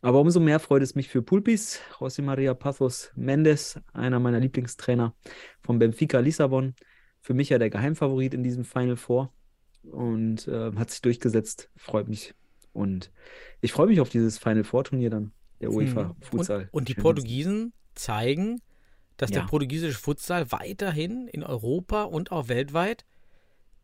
Aber 0.03 0.19
umso 0.19 0.41
mehr 0.41 0.59
freut 0.59 0.83
es 0.83 0.95
mich 0.95 1.07
für 1.07 1.21
Pulpis, 1.21 1.79
José 1.97 2.21
María 2.21 2.53
Pazos 2.53 3.11
Mendes, 3.15 3.79
einer 3.93 4.19
meiner 4.19 4.41
Lieblingstrainer 4.41 5.15
von 5.61 5.79
Benfica 5.79 6.19
Lissabon. 6.19 6.75
Für 7.21 7.33
mich 7.33 7.47
ja 7.47 7.57
der 7.57 7.69
Geheimfavorit 7.69 8.33
in 8.33 8.43
diesem 8.43 8.65
Final 8.65 8.97
Four 8.97 9.31
und 9.89 10.45
äh, 10.49 10.71
hat 10.75 10.91
sich 10.91 11.01
durchgesetzt. 11.01 11.69
Freut 11.77 12.09
mich. 12.09 12.35
Und 12.73 13.11
ich 13.61 13.71
freue 13.71 13.87
mich 13.87 14.01
auf 14.01 14.09
dieses 14.09 14.37
Final 14.37 14.65
Four 14.65 14.83
Turnier 14.83 15.09
dann, 15.09 15.31
der 15.61 15.71
UEFA 15.71 16.03
Mhm. 16.03 16.15
Futsal. 16.21 16.61
Und, 16.63 16.73
und 16.73 16.89
die. 16.89 16.95
Portugiesen 16.95 17.71
zeigen, 17.95 18.61
dass 19.15 19.31
der 19.31 19.43
Ja. 19.43 19.47
portugiesische 19.47 19.97
Futsal 19.97 20.51
weiterhin 20.51 21.29
in 21.29 21.43
Europa 21.43 22.03
und 22.03 22.33
auch 22.33 22.49
weltweit 22.49 23.05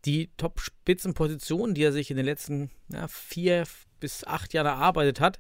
die 0.04 0.32
Top-Spitzenpositionen, 0.36 1.76
die 1.76 1.84
er 1.84 1.94
sich 1.94 2.12
in 2.12 2.18
den 2.18 2.26
letzten 2.26 2.72
ja, 2.92 3.08
vier 3.08 3.64
bis 4.02 4.26
acht 4.26 4.54
Jahren 4.54 4.68
erarbeitet 4.68 5.22
hat, 5.22 5.40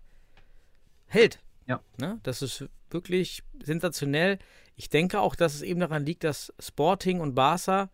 hält. 1.10 1.40
Ja. 1.68 1.82
Ne? 1.98 2.20
Das 2.24 2.42
ist 2.42 2.66
wirklich 2.90 3.44
sensationell. 3.64 4.40
Ich 4.76 4.90
denke 4.90 5.20
auch, 5.20 5.36
dass 5.36 5.56
es 5.56 5.62
eben 5.62 5.80
daran 5.80 6.06
liegt, 6.06 6.24
dass 6.24 6.54
Sporting 6.60 7.20
und 7.20 7.36
Barca, 7.36 7.90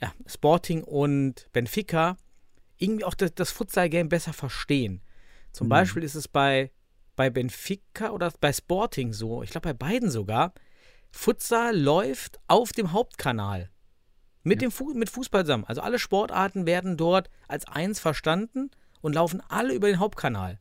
ja, 0.00 0.12
Sporting 0.26 0.82
und 0.82 1.48
Benfica 1.52 2.16
irgendwie 2.78 3.04
auch 3.04 3.14
das, 3.14 3.34
das 3.34 3.52
Futsal-Game 3.52 4.08
besser 4.08 4.32
verstehen. 4.32 5.00
Zum 5.52 5.68
Mhm. 5.68 5.70
Beispiel 5.70 6.02
ist 6.02 6.16
es 6.16 6.26
bei, 6.26 6.72
bei 7.14 7.30
Benfica 7.30 8.10
oder 8.10 8.32
bei 8.40 8.52
Sporting 8.52 9.12
so, 9.12 9.42
ich 9.42 9.50
glaube 9.50 9.72
bei 9.72 9.74
beiden 9.74 10.10
sogar, 10.10 10.52
Futsal 11.12 11.78
läuft 11.78 12.40
auf 12.48 12.72
dem 12.72 12.92
Hauptkanal. 12.92 13.70
Mit, 14.44 14.60
dem 14.60 14.72
Fu 14.72 14.92
mit 14.94 15.08
Fußball 15.08 15.44
zusammen. 15.44 15.64
Also 15.64 15.82
alle 15.82 16.00
Sportarten 16.00 16.66
werden 16.66 16.96
dort 16.96 17.30
als 17.46 17.64
eins 17.68 18.00
verstanden 18.00 18.72
und 19.00 19.14
laufen 19.14 19.40
alle 19.48 19.72
über 19.72 19.86
den 19.86 20.00
Hauptkanal. 20.00 20.58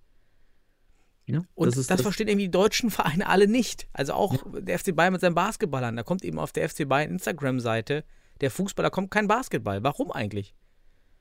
Ja, 1.34 1.42
Und 1.56 1.68
das, 1.68 1.78
ist 1.78 1.90
das- 1.92 2.02
verstehen 2.02 2.28
irgendwie 2.28 2.46
die 2.48 2.52
deutschen 2.52 2.90
Vereine 2.90 3.28
alle 3.28 3.48
nicht. 3.48 3.88
Also 3.94 4.14
auch 4.14 4.36
der 4.54 4.78
FC 4.80 4.96
Bayern 4.96 5.14
mit 5.14 5.22
seinen 5.22 5.36
Basketballern. 5.36 5.96
Da 5.96 6.04
kommt 6.04 6.24
eben 6.24 6.40
auf 6.40 6.52
der 6.52 6.68
FC 6.70 6.88
Bayern 6.88 7.12
Instagram-Seite 7.12 8.04
der 8.42 8.52
Fußball, 8.52 8.84
da 8.84 8.90
kommt 8.90 9.12
kein 9.12 9.28
Basketball. 9.28 9.84
Warum 9.84 10.12
eigentlich? 10.12 10.56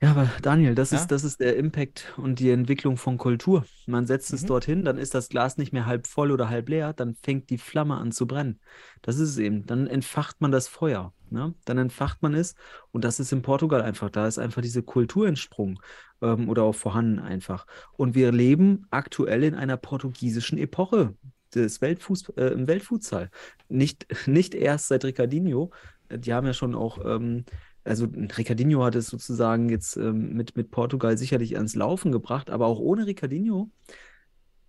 Ja, 0.03 0.11
aber 0.11 0.31
Daniel, 0.41 0.73
das 0.73 0.89
Ja? 0.89 0.97
ist, 0.97 1.11
das 1.11 1.23
ist 1.23 1.39
der 1.41 1.57
Impact 1.57 2.11
und 2.17 2.39
die 2.39 2.49
Entwicklung 2.49 2.97
von 2.97 3.19
Kultur. 3.19 3.65
Man 3.85 4.07
setzt 4.07 4.33
es 4.33 4.41
Mhm. 4.41 4.47
dorthin, 4.47 4.83
dann 4.83 4.97
ist 4.97 5.13
das 5.13 5.29
Glas 5.29 5.57
nicht 5.57 5.73
mehr 5.73 5.85
halb 5.85 6.07
voll 6.07 6.31
oder 6.31 6.49
halb 6.49 6.69
leer, 6.69 6.93
dann 6.93 7.13
fängt 7.21 7.51
die 7.51 7.59
Flamme 7.59 7.97
an 7.97 8.11
zu 8.11 8.25
brennen. 8.25 8.59
Das 9.03 9.17
ist 9.19 9.29
es 9.29 9.37
eben. 9.37 9.65
Dann 9.67 9.85
entfacht 9.85 10.41
man 10.41 10.51
das 10.51 10.67
Feuer. 10.67 11.13
Ne? 11.29 11.53
Dann 11.65 11.77
entfacht 11.77 12.23
man 12.23 12.33
es 12.33 12.55
und 12.91 13.03
das 13.05 13.19
ist 13.19 13.31
in 13.31 13.43
Portugal 13.43 13.83
einfach. 13.83 14.09
Da 14.09 14.27
ist 14.27 14.39
einfach 14.39 14.63
diese 14.63 14.81
Kultur 14.81 15.27
entsprungen 15.27 15.77
ähm, 16.21 16.49
oder 16.49 16.63
auch 16.63 16.75
vorhanden 16.75 17.19
einfach. 17.19 17.67
Und 17.95 18.15
wir 18.15 18.31
leben 18.31 18.87
aktuell 18.89 19.43
in 19.43 19.53
einer 19.53 19.77
portugiesischen 19.77 20.57
Epoche 20.57 21.15
des 21.53 21.79
Weltfuß 21.79 22.29
äh, 22.37 22.45
im 22.53 22.67
Weltfutsal. 22.67 23.29
Nicht, 23.69 24.07
nicht 24.27 24.55
erst 24.55 24.87
seit 24.87 25.05
Ricardinho. 25.05 25.69
Die 26.13 26.33
haben 26.33 26.47
ja 26.47 26.53
schon 26.53 26.75
auch 26.75 26.97
ähm, 27.05 27.45
also 27.83 28.05
Ricardinho 28.05 28.83
hat 28.83 28.95
es 28.95 29.07
sozusagen 29.07 29.69
jetzt 29.69 29.97
ähm, 29.97 30.33
mit, 30.33 30.55
mit 30.55 30.71
Portugal 30.71 31.17
sicherlich 31.17 31.55
ans 31.55 31.75
Laufen 31.75 32.11
gebracht, 32.11 32.49
aber 32.49 32.67
auch 32.67 32.79
ohne 32.79 33.07
Ricardinho, 33.07 33.69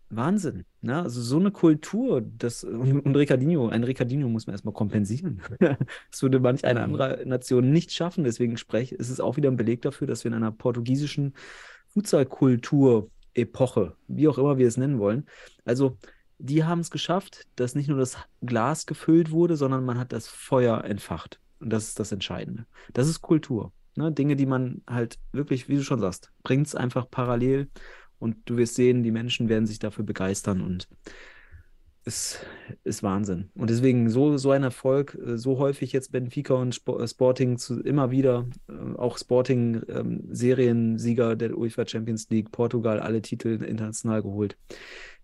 Wahnsinn. 0.08 0.64
Ne? 0.80 1.02
Also 1.02 1.20
so 1.20 1.38
eine 1.38 1.50
Kultur, 1.50 2.20
das, 2.20 2.64
und, 2.64 3.00
und 3.00 3.16
Ricardinho, 3.16 3.68
ein 3.68 3.84
Ricardinho 3.84 4.28
muss 4.28 4.46
man 4.46 4.54
erstmal 4.54 4.74
kompensieren. 4.74 5.42
Das 6.10 6.22
würde 6.22 6.40
manch 6.40 6.64
eine 6.64 6.82
andere 6.82 7.22
Nation 7.26 7.70
nicht 7.70 7.92
schaffen. 7.92 8.24
Deswegen 8.24 8.56
spreche, 8.56 8.94
ist 8.94 9.10
es 9.10 9.20
auch 9.20 9.36
wieder 9.36 9.50
ein 9.50 9.56
Beleg 9.56 9.82
dafür, 9.82 10.06
dass 10.06 10.24
wir 10.24 10.30
in 10.30 10.36
einer 10.36 10.52
portugiesischen 10.52 11.34
Futsal-Kultur-Epoche, 11.88 13.96
wie 14.08 14.28
auch 14.28 14.38
immer 14.38 14.58
wir 14.58 14.68
es 14.68 14.76
nennen 14.76 14.98
wollen, 14.98 15.26
also 15.64 15.98
die 16.38 16.64
haben 16.64 16.80
es 16.80 16.90
geschafft, 16.90 17.46
dass 17.54 17.76
nicht 17.76 17.88
nur 17.88 17.98
das 17.98 18.16
Glas 18.40 18.86
gefüllt 18.86 19.30
wurde, 19.30 19.56
sondern 19.56 19.84
man 19.84 19.98
hat 19.98 20.12
das 20.12 20.26
Feuer 20.26 20.82
entfacht. 20.84 21.38
Und 21.62 21.70
das 21.70 21.88
ist 21.88 21.98
das 22.00 22.12
Entscheidende. 22.12 22.66
Das 22.92 23.08
ist 23.08 23.22
Kultur. 23.22 23.72
Ne? 23.96 24.12
Dinge, 24.12 24.36
die 24.36 24.46
man 24.46 24.82
halt 24.88 25.18
wirklich, 25.32 25.68
wie 25.68 25.76
du 25.76 25.82
schon 25.82 26.00
sagst, 26.00 26.32
bringt 26.42 26.66
es 26.66 26.74
einfach 26.74 27.08
parallel 27.10 27.68
und 28.18 28.36
du 28.46 28.56
wirst 28.56 28.74
sehen, 28.74 29.02
die 29.02 29.10
Menschen 29.12 29.48
werden 29.48 29.66
sich 29.66 29.78
dafür 29.78 30.04
begeistern 30.04 30.60
und 30.60 30.88
es 32.04 32.40
ist 32.82 33.04
Wahnsinn. 33.04 33.50
Und 33.54 33.70
deswegen 33.70 34.10
so, 34.10 34.36
so 34.36 34.50
ein 34.50 34.64
Erfolg, 34.64 35.16
äh, 35.24 35.38
so 35.38 35.58
häufig 35.58 35.92
jetzt 35.92 36.10
Benfica 36.10 36.54
und 36.54 36.80
äh, 36.88 37.06
Sporting 37.06 37.58
zu, 37.58 37.80
immer 37.80 38.10
wieder, 38.10 38.48
äh, 38.68 38.96
auch 38.96 39.18
Sporting 39.18 39.82
ähm, 39.88 40.24
Seriensieger 40.30 41.36
der 41.36 41.56
UEFA 41.56 41.86
Champions 41.86 42.28
League, 42.28 42.50
Portugal, 42.50 42.98
alle 42.98 43.22
Titel 43.22 43.62
international 43.62 44.20
geholt. 44.22 44.56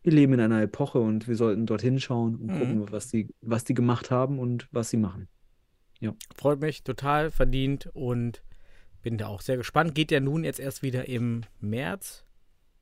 Wir 0.05 0.13
leben 0.13 0.35
in 0.35 0.41
einer 0.41 0.63
Epoche 0.63 1.01
und 1.01 1.27
wir 1.27 1.35
sollten 1.35 1.67
dorthin 1.67 1.99
schauen 1.99 2.37
und 2.37 2.53
Mhm. 2.53 2.59
gucken, 2.59 2.93
was 2.93 3.09
die, 3.09 3.29
was 3.41 3.65
die 3.65 3.75
gemacht 3.75 4.13
haben 4.13 4.39
und 4.39 4.69
was 4.71 4.91
sie 4.91 4.99
machen. 4.99 5.27
Freut 6.37 6.61
mich, 6.61 6.83
total 6.85 7.31
verdient 7.31 7.89
und 7.93 8.43
bin 9.03 9.19
da 9.19 9.27
auch 9.27 9.41
sehr 9.41 9.57
gespannt. 9.57 9.95
Geht 9.95 10.11
ja 10.11 10.21
nun 10.21 10.45
jetzt 10.45 10.61
erst 10.61 10.83
wieder 10.83 11.09
im 11.09 11.43
März 11.61 12.25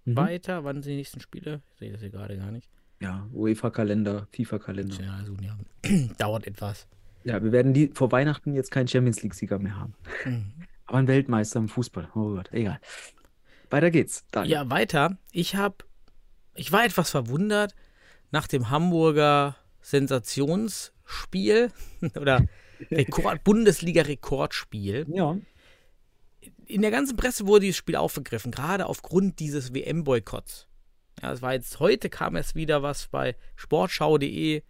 Mhm. 0.05 0.17
weiter. 0.17 0.65
Wann 0.65 0.83
sind 0.83 0.93
die 0.93 0.97
nächsten 0.99 1.21
Spiele? 1.21 1.63
Ich 1.73 1.79
sehe 1.81 1.91
das 1.93 2.01
hier 2.01 2.11
gerade 2.11 2.37
gar 2.37 2.53
nicht. 2.53 2.71
Ja, 3.01 3.29
UEFA-Kalender, 3.33 4.29
FIFA-Kalender. 4.33 5.03
Ja, 5.03 5.15
also, 5.17 5.35
ja. 5.43 5.59
Dauert 6.19 6.47
etwas. 6.47 6.87
Ja, 7.25 7.43
wir 7.43 7.51
werden 7.51 7.75
die 7.75 7.91
vor 7.93 8.13
Weihnachten 8.13 8.55
jetzt 8.55 8.71
keinen 8.71 8.87
Champions 8.89 9.23
League-Sieger 9.23 9.59
mehr 9.59 9.77
haben. 9.77 9.95
Mhm. 10.25 10.53
Aber 10.87 10.99
ein 10.99 11.09
Weltmeister 11.09 11.59
im 11.59 11.69
Fußball. 11.69 12.09
Oh 12.15 12.35
Gott, 12.35 12.53
egal. 12.53 12.79
Weiter 13.71 13.91
geht's. 13.91 14.25
Daniel. 14.31 14.53
Ja, 14.53 14.71
weiter. 14.71 15.19
Ich 15.33 15.57
habe, 15.57 15.77
ich 16.55 16.71
war 16.71 16.85
etwas 16.85 17.11
verwundert 17.11 17.75
nach 18.31 18.47
dem 18.47 18.71
Hamburger 18.71 19.57
Sensationsspiel 19.81 21.73
oder 22.21 22.47
Rekord, 22.91 23.45
Bundesliga-Rekordspiel. 23.45 25.07
Ja. 25.13 25.37
In 26.67 26.83
der 26.83 26.91
ganzen 26.91 27.17
Presse 27.17 27.47
wurde 27.47 27.61
dieses 27.61 27.77
Spiel 27.77 27.97
aufgegriffen, 27.97 28.51
gerade 28.51 28.87
aufgrund 28.87 29.39
dieses 29.39 29.75
WM-Boykotts. 29.75 30.67
Ja, 31.23 31.33
es 31.33 31.43
war 31.43 31.55
jetzt 31.55 31.81
heute 31.81 32.11
kam 32.11 32.37
es 32.37 32.55
wieder 32.55 32.83
was 32.83 33.07
bei 33.09 33.37
sportschau.de. 33.55 34.63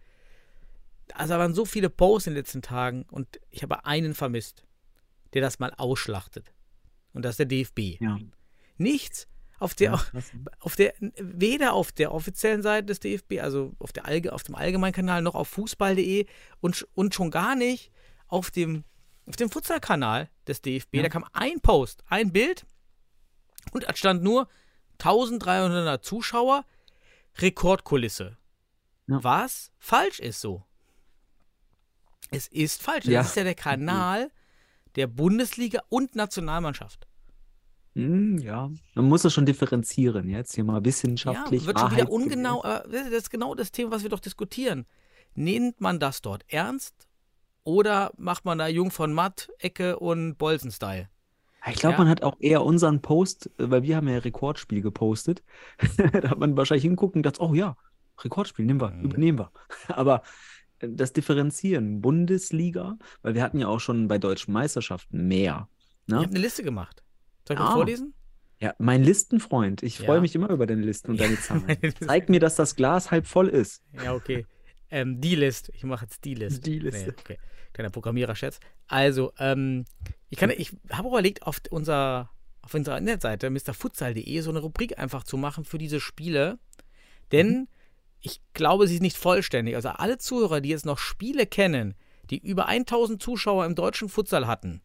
Also 1.13 1.33
da 1.33 1.39
waren 1.39 1.53
so 1.53 1.65
viele 1.65 1.89
Posts 1.89 2.27
in 2.27 2.33
den 2.33 2.39
letzten 2.39 2.61
Tagen 2.61 3.05
und 3.09 3.39
ich 3.49 3.63
habe 3.63 3.85
einen 3.85 4.13
vermisst, 4.13 4.65
der 5.33 5.41
das 5.41 5.59
mal 5.59 5.73
ausschlachtet. 5.77 6.53
Und 7.13 7.23
das 7.23 7.31
ist 7.31 7.39
der 7.39 7.45
DFB. 7.47 7.99
Ja. 7.99 8.17
Nichts 8.77 9.27
auf 9.59 9.73
der, 9.73 9.91
Ja, 9.91 10.21
auf 10.59 10.75
der, 10.75 10.93
weder 10.99 11.73
auf 11.73 11.91
der 11.91 12.13
offiziellen 12.13 12.61
Seite 12.61 12.87
des 12.87 12.99
DFB, 12.99 13.39
also 13.41 13.73
auf, 13.79 13.91
der 13.91 14.05
Allge, 14.05 14.33
auf 14.33 14.43
dem 14.43 14.55
Allgemeinkanal, 14.55 15.21
noch 15.21 15.35
auf 15.35 15.47
fußball.de 15.47 16.25
und, 16.61 16.87
und 16.93 17.15
schon 17.15 17.31
gar 17.31 17.55
nicht 17.55 17.91
auf 18.27 18.51
dem, 18.51 18.83
auf 19.25 19.35
dem 19.35 19.49
Futsal-Kanal 19.49 20.29
des 20.47 20.61
DFB. 20.61 20.95
Ja. 20.95 21.03
Da 21.03 21.09
kam 21.09 21.25
ein 21.33 21.59
Post, 21.61 22.03
ein 22.07 22.31
Bild 22.31 22.65
und 23.71 23.83
da 23.83 23.95
stand 23.95 24.23
nur 24.23 24.47
1300 24.99 26.03
Zuschauer, 26.03 26.65
Rekordkulisse. 27.37 28.37
Ja. 29.07 29.23
Was 29.23 29.71
falsch 29.77 30.19
ist 30.19 30.41
so. 30.41 30.63
Es 32.31 32.47
ist 32.47 32.81
falsch. 32.81 33.05
Ja. 33.05 33.21
Das 33.21 33.29
ist 33.29 33.35
ja 33.35 33.43
der 33.43 33.55
Kanal 33.55 34.31
der 34.95 35.07
Bundesliga 35.07 35.81
und 35.89 36.15
Nationalmannschaft. 36.15 37.07
Hm, 37.93 38.37
ja. 38.39 38.69
Man 38.95 39.05
muss 39.05 39.21
das 39.21 39.33
schon 39.33 39.45
differenzieren. 39.45 40.27
Jetzt 40.29 40.55
hier 40.55 40.63
mal 40.63 40.83
wissenschaftlich. 40.83 41.61
Ja, 41.61 41.67
wird 41.67 41.79
schon 41.79 41.91
wieder 41.91 42.11
ungenau, 42.11 42.63
aber 42.63 42.87
das 42.89 43.07
ist 43.07 43.29
genau 43.29 43.55
das 43.55 43.71
Thema, 43.71 43.91
was 43.91 44.03
wir 44.03 44.09
doch 44.09 44.19
diskutieren. 44.19 44.85
Nimmt 45.35 45.81
man 45.81 45.99
das 45.99 46.21
dort 46.21 46.43
ernst 46.47 47.06
oder 47.67 48.11
macht 48.17 48.45
man 48.45 48.57
da 48.57 48.67
Jung 48.69 48.91
von 48.91 49.11
Matt, 49.11 49.49
Ecke 49.59 49.99
und 49.99 50.37
Bolzen-Style? 50.37 51.09
Ich 51.69 51.75
glaube, 51.75 51.93
Ja. 51.95 51.97
man 51.99 52.07
hat 52.09 52.23
auch 52.23 52.37
eher 52.39 52.63
unseren 52.63 53.01
Post, 53.01 53.51
weil 53.57 53.83
wir 53.83 53.97
haben 53.97 54.07
ja 54.07 54.19
Rekordspiel 54.19 54.81
gepostet. 54.81 55.43
da 55.97 56.29
hat 56.29 56.39
man 56.39 56.55
wahrscheinlich 56.55 56.83
hingeguckt 56.83 57.15
und 57.15 57.23
gedacht, 57.23 57.41
oh 57.41 57.53
ja, 57.53 57.75
Rekordspiel, 58.23 58.63
nehmen 58.65 58.79
wir, 58.79 58.91
Mhm. 58.91 59.03
übernehmen 59.03 59.39
wir. 59.39 59.51
Aber 59.89 60.23
äh, 60.79 60.87
das 60.89 61.11
Differenzieren, 61.11 61.99
Bundesliga, 61.99 62.97
weil 63.21 63.35
wir 63.35 63.43
hatten 63.43 63.59
ja 63.59 63.67
auch 63.67 63.79
schon 63.81 64.07
bei 64.07 64.17
deutschen 64.17 64.53
Meisterschaften 64.53 65.27
mehr. 65.27 65.67
Ich 66.05 66.13
Ne? 66.13 66.19
habe 66.21 66.27
eine 66.29 66.39
Liste 66.39 66.63
gemacht. 66.63 67.03
Soll 67.45 67.55
ich 67.55 67.59
mal 67.59 67.67
Ah. 67.69 67.73
vorlesen? 67.73 68.13
Ja, 68.61 68.73
mein 68.79 69.03
Listenfreund, 69.03 69.83
ich 69.83 69.99
Ja. 69.99 70.05
freue 70.05 70.21
mich 70.21 70.33
immer 70.35 70.49
über 70.51 70.65
deine 70.67 70.81
Listen 70.83 71.11
und 71.11 71.19
deine 71.19 71.37
Zahlen. 71.41 71.77
Zeig 71.99 72.29
mir, 72.29 72.39
dass 72.39 72.55
das 72.55 72.77
Glas 72.77 73.11
halb 73.11 73.27
voll 73.27 73.49
ist. 73.49 73.83
Ja, 74.01 74.13
okay. 74.15 74.45
Ähm, 74.89 75.19
die 75.21 75.35
List. 75.35 75.69
Ich 75.73 75.83
mache 75.83 76.05
jetzt 76.05 76.23
die 76.25 76.33
List. 76.35 76.65
Die 76.65 76.79
Liste. 76.79 77.07
Nee, 77.07 77.15
okay. 77.19 77.37
Kleiner 77.73 77.89
Programmierer-Scherz. 77.89 78.59
Also, 78.87 79.33
ähm, 79.39 79.85
ich, 80.29 80.37
kann- 80.37 80.49
ich 80.49 80.71
habe 80.91 81.07
überlegt, 81.09 81.43
auf 81.45 81.61
unser, 81.69 82.29
auf 82.61 82.73
unserer 82.73 82.97
Internetseite 82.97 83.49
mrfutsal.de 83.49 84.39
so 84.41 84.49
eine 84.49 84.59
Rubrik 84.59 84.97
einfach 84.97 85.23
zu 85.23 85.37
machen 85.37 85.65
für 85.65 85.77
diese 85.77 85.99
Spiele. 85.99 86.57
Denn 87.31 87.49
Mhm. 87.49 87.67
ich 88.21 88.41
glaube, 88.53 88.87
sie 88.87 88.95
ist 88.95 89.01
nicht 89.01 89.17
vollständig. 89.17 89.75
Also 89.75 89.89
alle 89.89 90.17
Zuhörer, 90.17 90.61
die 90.61 90.69
jetzt 90.69 90.85
noch 90.85 90.97
Spiele 90.97 91.45
kennen, 91.45 91.93
die 92.29 92.37
über 92.39 92.67
1000 92.67 93.21
Zuschauer 93.21 93.65
im 93.65 93.75
deutschen 93.75 94.09
Futsal 94.09 94.47
hatten, 94.47 94.81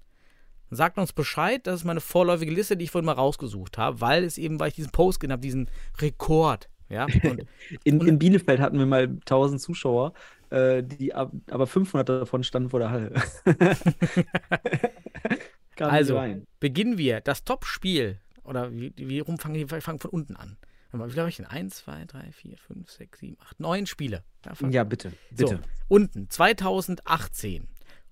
sagt 0.71 0.99
uns 0.99 1.13
Bescheid. 1.13 1.67
Das 1.67 1.77
ist 1.81 1.85
meine 1.85 2.01
vorläufige 2.01 2.53
Liste, 2.53 2.77
die 2.77 2.85
ich 2.85 2.91
vorhin 2.91 3.07
mal 3.07 3.13
rausgesucht 3.13 3.79
habe, 3.79 4.01
weil 4.01 4.25
es 4.25 4.39
eben, 4.39 4.59
weil 4.61 4.69
ich 4.69 4.75
diesen 4.75 4.91
Post 4.93 5.21
gesehen 5.21 5.33
habe, 5.33 5.43
diesen 5.43 5.71
Rekord. 6.01 6.69
Ja, 6.93 7.07
und 7.07 7.47
In, 7.85 8.01
Und- 8.01 8.07
in 8.07 8.19
Bielefeld 8.19 8.61
hatten 8.61 8.79
wir 8.79 8.87
mal 8.87 9.05
1000 9.05 9.61
Zuschauer, 9.61 10.13
äh, 10.51 10.83
die, 10.83 11.15
ab- 11.15 11.33
aber 11.51 11.67
500 11.67 12.09
davon 12.09 12.45
standen 12.45 12.69
vor 12.71 12.81
der 12.81 12.91
Halle. 12.91 13.13
Also, 15.79 16.23
beginnen 16.61 16.97
wir. 16.99 17.21
Das 17.21 17.45
Top-Spiel. 17.45 18.21
Oder 18.45 18.73
wie, 18.73 18.93
wie 18.97 19.19
rum 19.21 19.39
fangen? 19.39 19.55
Wir 19.71 19.81
fangen 19.81 19.99
von 19.99 20.11
unten 20.11 20.37
an. 20.37 20.57
Wie 20.93 21.13
glaube 21.13 21.31
ich 21.31 21.37
denn? 21.37 21.47
1, 21.47 21.77
2, 21.77 22.05
3, 22.05 22.31
4, 22.33 22.59
5, 22.59 22.91
6, 22.91 23.19
7, 23.21 23.37
8, 23.41 23.59
9 23.61 23.87
Spiele. 23.87 24.23
Ja, 24.45 24.69
Ja, 24.69 24.85
bitte, 24.85 25.13
so, 25.35 25.47
bitte. 25.47 25.61
unten. 25.89 26.29
2018. 26.29 27.67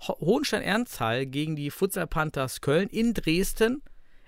Ho 0.08 0.16
Hohenstein-Ernstthal 0.18 1.26
gegen 1.26 1.54
die 1.56 1.70
Futsal 1.70 2.06
Panthers 2.06 2.60
Köln 2.62 2.88
in 2.88 3.12
Dresden. 3.12 3.82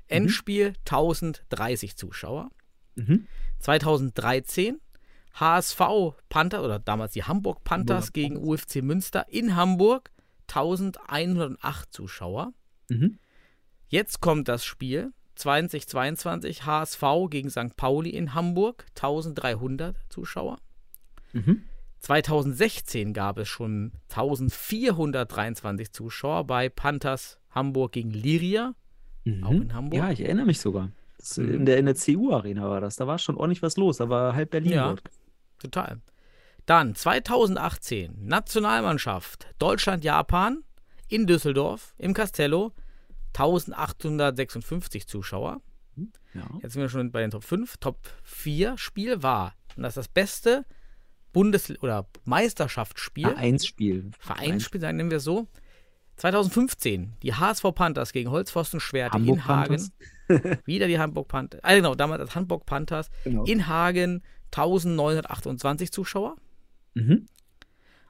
Endspiel 0.07 0.75
1030 0.85 1.97
Zuschauer. 1.97 2.51
Mhm. 2.95 3.27
2013 3.63 4.81
HSV 5.35 5.81
Panther 6.29 6.63
oder 6.63 6.79
damals 6.79 7.13
die 7.13 7.25
Hamburg 7.25 7.65
Panthers 7.65 8.09
Hamburger 8.09 8.13
gegen. 8.13 8.37
UFC 8.37 8.83
Münster 8.83 9.27
in 9.29 9.57
Hamburg 9.57 10.11
1108 10.49 11.91
Zuschauer. 11.93 12.53
Mhm. 12.91 13.19
Jetzt 13.89 14.21
kommt 14.21 14.49
das 14.49 14.65
Spiel 14.65 15.13
2022 15.37 16.67
HSV 16.67 17.03
gegen 17.31 17.49
St. 17.51 17.75
Pauli 17.77 18.11
in 18.11 18.35
Hamburg, 18.35 18.85
1300 18.95 19.97
Zuschauer. 20.11 20.59
Mhm. 21.33 21.63
2016 22.01 23.13
gab 23.15 23.39
es 23.39 23.49
schon 23.49 23.93
1423 24.09 25.93
Zuschauer 25.93 26.45
bei 26.47 26.69
Panthers 26.69 27.39
Hamburg 27.51 27.93
gegen 27.93 28.11
Liria, 28.11 28.75
auch 29.43 29.51
Mhm. 29.51 29.63
in 29.63 29.75
Hamburg. 29.75 29.99
Ja, 29.99 30.11
ich 30.11 30.21
erinnere 30.21 30.47
mich 30.47 30.61
sogar. 30.61 30.91
Mhm. 31.37 31.55
in 31.55 31.67
der, 31.67 31.79
in 31.79 31.87
der 31.87 31.95
CU-Arena 31.95 32.69
war 32.69 32.81
das. 32.81 32.97
Da 32.97 33.07
war 33.07 33.19
schon 33.19 33.37
ordentlich 33.37 33.63
was 33.63 33.77
los. 33.77 33.99
Da 33.99 34.09
war 34.09 34.35
halb 34.35 34.51
Berlin 34.51 34.73
Ja. 34.73 34.89
dort. 34.89 35.03
Total. 35.59 36.01
Dann 36.67 36.95
2018 36.95 38.27
Nationalmannschaft 38.27 39.47
Deutschland-Japan 39.59 40.63
in 41.09 41.27
Düsseldorf 41.27 41.95
im 41.99 42.15
Castello 42.15 42.73
1856 43.35 45.07
Zuschauer. 45.07 45.61
Ja. 46.35 46.43
Jetzt 46.63 46.73
sind 46.73 46.83
wir 46.83 46.89
schon 46.89 47.11
bei 47.11 47.21
den 47.21 47.31
Top 47.31 47.45
5. 47.45 47.77
Top 47.79 47.99
4 48.23 48.79
Spiel 48.79 49.23
war, 49.23 49.55
und 49.77 49.83
das 49.83 49.91
ist 49.93 49.97
das 49.99 50.09
beste 50.09 50.65
Bundes- 51.33 51.71
oder 51.83 52.07
Meisterschaftsspiel, 52.25 53.29
Vereinsspiel. 53.29 54.11
Vereinsspiel, 54.19 54.81
sagen 54.81 54.97
nennen 54.97 55.11
wir 55.11 55.19
es 55.19 55.25
so. 55.25 55.47
2015 56.17 57.15
die 57.23 57.35
HSV 57.35 57.65
Panthers 57.75 58.13
gegen 58.13 58.31
Holzpfosten 58.31 58.81
Schwerte 58.81 59.15
Hamburg 59.15 59.37
in 59.39 59.47
Hagen. 59.47 59.69
Panthers. 59.77 59.93
Wieder 60.65 60.87
die 60.87 60.99
Hamburg 60.99 61.29
Panthers. 61.29 61.61
Ah, 61.63 61.75
genau, 61.75 61.95
damals 61.95 62.21
als 62.21 62.35
Hamburg 62.35 62.67
Panthers. 62.67 63.11
Genau. 63.25 63.45
In 63.45 63.67
Hagen 63.67 64.23
1928 64.53 65.93
Zuschauer. 65.93 66.37
Mhm. 66.95 67.27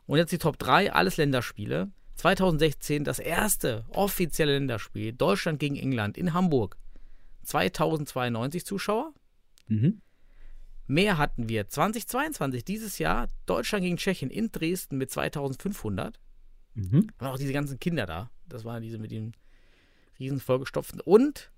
Und 0.06 0.18
jetzt 0.18 0.32
die 0.32 0.38
Top 0.38 0.58
3, 0.58 0.92
alles 0.92 1.16
Länderspiele. 1.16 1.90
2016 2.16 3.04
das 3.04 3.18
erste 3.18 3.84
offizielle 3.90 4.52
Länderspiel, 4.52 5.12
Deutschland 5.12 5.58
gegen 5.58 5.76
England 5.76 6.18
in 6.18 6.34
Hamburg. 6.34 6.76
2092 7.44 8.64
Zuschauer. 8.64 9.12
Mhm. 9.68 10.00
Mehr 10.86 11.16
hatten 11.16 11.48
wir 11.48 11.68
2022, 11.68 12.64
dieses 12.64 12.98
Jahr, 12.98 13.28
Deutschland 13.46 13.84
gegen 13.84 13.96
Tschechien 13.96 14.30
in 14.30 14.50
Dresden 14.52 14.98
mit 14.98 15.10
2500. 15.10 16.18
Mhm. 16.74 17.08
Waren 17.18 17.32
auch 17.32 17.38
diese 17.38 17.52
ganzen 17.52 17.78
Kinder 17.78 18.06
da. 18.06 18.30
Das 18.46 18.64
waren 18.64 18.82
diese 18.82 18.98
mit 18.98 19.10
den 19.10 19.32
riesen 20.18 20.40
vollgestopften. 20.40 21.00
Und, 21.00 21.50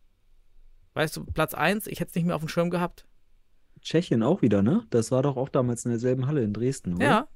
weißt 0.95 1.17
du, 1.17 1.25
Platz 1.25 1.55
1, 1.55 1.87
ich 1.87 2.01
hätte 2.01 2.11
es 2.11 2.15
nicht 2.15 2.25
mehr 2.25 2.37
auf 2.37 2.43
dem 2.43 2.49
Schirm 2.49 2.71
gehabt. 2.71 3.07
Tschechien 3.81 4.23
auch 4.23 4.43
wieder, 4.43 4.63
ne? 4.63 4.87
Das 4.91 5.11
war 5.11 5.23
doch 5.23 5.37
auch 5.37 5.49
damals 5.49 5.85
in 5.85 5.91
derselben 5.91 6.27
Halle 6.27 6.43
in 6.43 6.53
Dresden, 6.53 6.95
oder? 6.95 7.05
Ja, 7.05 7.29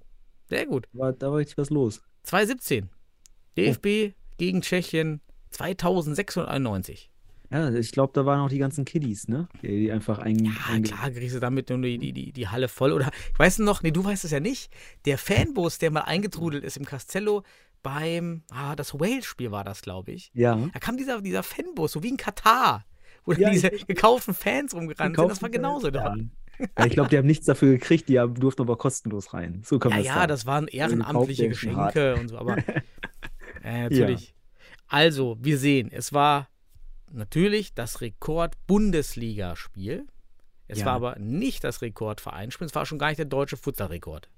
sehr 0.48 0.66
gut. 0.66 0.88
War, 0.92 1.12
da 1.12 1.30
war 1.30 1.38
richtig 1.38 1.58
was 1.58 1.70
los. 1.70 2.00
2017, 2.22 2.88
DFB 3.56 4.14
gegen 4.38 4.62
Tschechien 4.62 5.20
2691. 5.50 7.10
Ja, 7.50 7.72
ich 7.72 7.92
glaube, 7.92 8.12
da 8.14 8.26
waren 8.26 8.40
auch 8.40 8.50
die 8.50 8.58
ganzen 8.58 8.84
Kiddies, 8.84 9.26
ne? 9.26 9.48
Die, 9.62 9.68
die 9.68 9.92
einfach 9.92 10.18
ein, 10.18 10.44
Ja, 10.44 10.52
ein 10.68 10.82
klar, 10.82 11.10
kriegst 11.10 11.34
du 11.34 11.40
damit 11.40 11.70
nur 11.70 11.80
die, 11.80 11.98
die, 11.98 12.12
die, 12.12 12.32
die 12.32 12.48
Halle 12.48 12.68
voll. 12.68 12.92
Oder, 12.92 13.10
weißt 13.38 13.58
du 13.58 13.62
noch, 13.62 13.82
nee, 13.82 13.90
du 13.90 14.04
weißt 14.04 14.24
es 14.24 14.30
ja 14.30 14.40
nicht, 14.40 14.70
der 15.06 15.16
Fanbus, 15.16 15.78
der 15.78 15.90
mal 15.90 16.02
eingetrudelt 16.02 16.62
ist 16.62 16.76
im 16.76 16.84
Castello 16.84 17.42
beim, 17.82 18.42
ah, 18.50 18.76
das 18.76 18.98
Wales-Spiel 18.98 19.50
war 19.50 19.64
das, 19.64 19.80
glaube 19.80 20.12
ich. 20.12 20.30
Ja. 20.34 20.56
Da 20.72 20.78
kam 20.78 20.98
dieser, 20.98 21.22
dieser 21.22 21.42
Fanbus, 21.42 21.92
so 21.92 22.02
wie 22.02 22.08
in 22.08 22.16
Katar, 22.18 22.84
dann 23.36 23.42
Ja, 23.42 23.50
diese 23.50 23.70
gekauften 23.70 24.34
Fans 24.34 24.74
rumgerannt 24.74 25.16
sind. 25.16 25.30
Das 25.30 25.42
war 25.42 25.50
genauso 25.50 25.88
ja. 25.88 25.92
dort. 25.92 26.18
Ja, 26.76 26.86
ich 26.86 26.92
glaube, 26.92 27.08
die 27.08 27.16
haben 27.18 27.26
nichts 27.26 27.46
dafür 27.46 27.70
gekriegt, 27.72 28.08
die 28.08 28.18
haben, 28.18 28.34
durften 28.34 28.62
aber 28.62 28.76
kostenlos 28.76 29.32
rein. 29.32 29.62
So 29.64 29.78
kann 29.78 29.92
Ja, 29.92 29.98
ja, 29.98 30.14
sagen. 30.14 30.28
das 30.28 30.46
waren 30.46 30.66
ehrenamtliche. 30.66 31.48
Geschenke 31.48 32.16
und 32.16 32.28
so, 32.28 32.38
aber 32.38 32.56
äh, 33.62 33.82
natürlich. 33.84 34.34
Also, 34.88 35.36
wir 35.40 35.56
sehen, 35.58 35.90
es 35.92 36.12
war 36.12 36.48
natürlich 37.12 37.74
das 37.74 38.00
Rekord-Bundesligaspiel. 38.00 40.06
Es 40.66 40.80
Ja. 40.80 40.86
war 40.86 40.94
aber 40.94 41.18
nicht 41.18 41.62
das 41.64 41.82
Rekordvereinsspiel, 41.82 42.66
es 42.66 42.74
war 42.74 42.86
schon 42.86 42.98
gar 42.98 43.08
nicht 43.08 43.18
der 43.18 43.26
deutsche 43.26 43.56
Futsalrekord. 43.56 44.28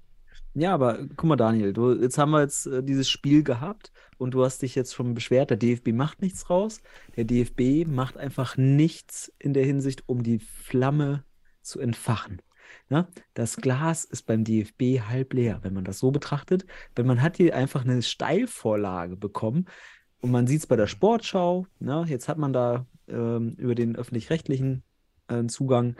Ja, 0.53 0.73
aber 0.73 1.07
guck 1.15 1.23
mal, 1.23 1.37
Daniel, 1.37 1.71
du, 1.71 1.93
jetzt 1.93 2.17
haben 2.17 2.31
wir 2.31 2.41
jetzt 2.41 2.65
äh, 2.65 2.83
dieses 2.83 3.09
Spiel 3.09 3.41
gehabt 3.43 3.91
und 4.17 4.33
du 4.33 4.43
hast 4.43 4.61
dich 4.61 4.75
jetzt 4.75 4.93
schon 4.93 5.13
beschwert, 5.13 5.49
der 5.49 5.57
DFB 5.57 5.89
macht 5.93 6.21
nichts 6.21 6.49
raus. 6.49 6.81
Der 7.15 7.23
DFB 7.23 7.87
macht 7.87 8.17
einfach 8.17 8.57
nichts 8.57 9.31
in 9.39 9.53
der 9.53 9.63
Hinsicht, 9.65 10.03
um 10.07 10.23
die 10.23 10.39
Flamme 10.39 11.23
zu 11.61 11.79
entfachen. 11.79 12.41
Ne? 12.89 13.07
Das 13.33 13.55
Glas 13.57 14.03
ist 14.03 14.23
beim 14.23 14.43
DFB 14.43 15.01
halb 15.07 15.33
leer, 15.33 15.59
wenn 15.61 15.73
man 15.73 15.85
das 15.85 15.99
so 15.99 16.11
betrachtet. 16.11 16.65
Wenn 16.95 17.07
man 17.07 17.21
hat 17.21 17.37
hier 17.37 17.55
einfach 17.55 17.85
eine 17.85 18.01
Steilvorlage 18.01 19.15
bekommen 19.15 19.67
und 20.19 20.31
man 20.31 20.47
sieht 20.47 20.59
es 20.59 20.67
bei 20.67 20.75
der 20.75 20.87
Sportschau. 20.87 21.65
Ne? 21.79 22.03
Jetzt 22.07 22.27
hat 22.27 22.37
man 22.37 22.51
da 22.51 22.85
ähm, 23.07 23.55
über 23.57 23.75
den 23.75 23.95
öffentlich-rechtlichen 23.95 24.83
äh, 25.29 25.45
Zugang 25.45 25.95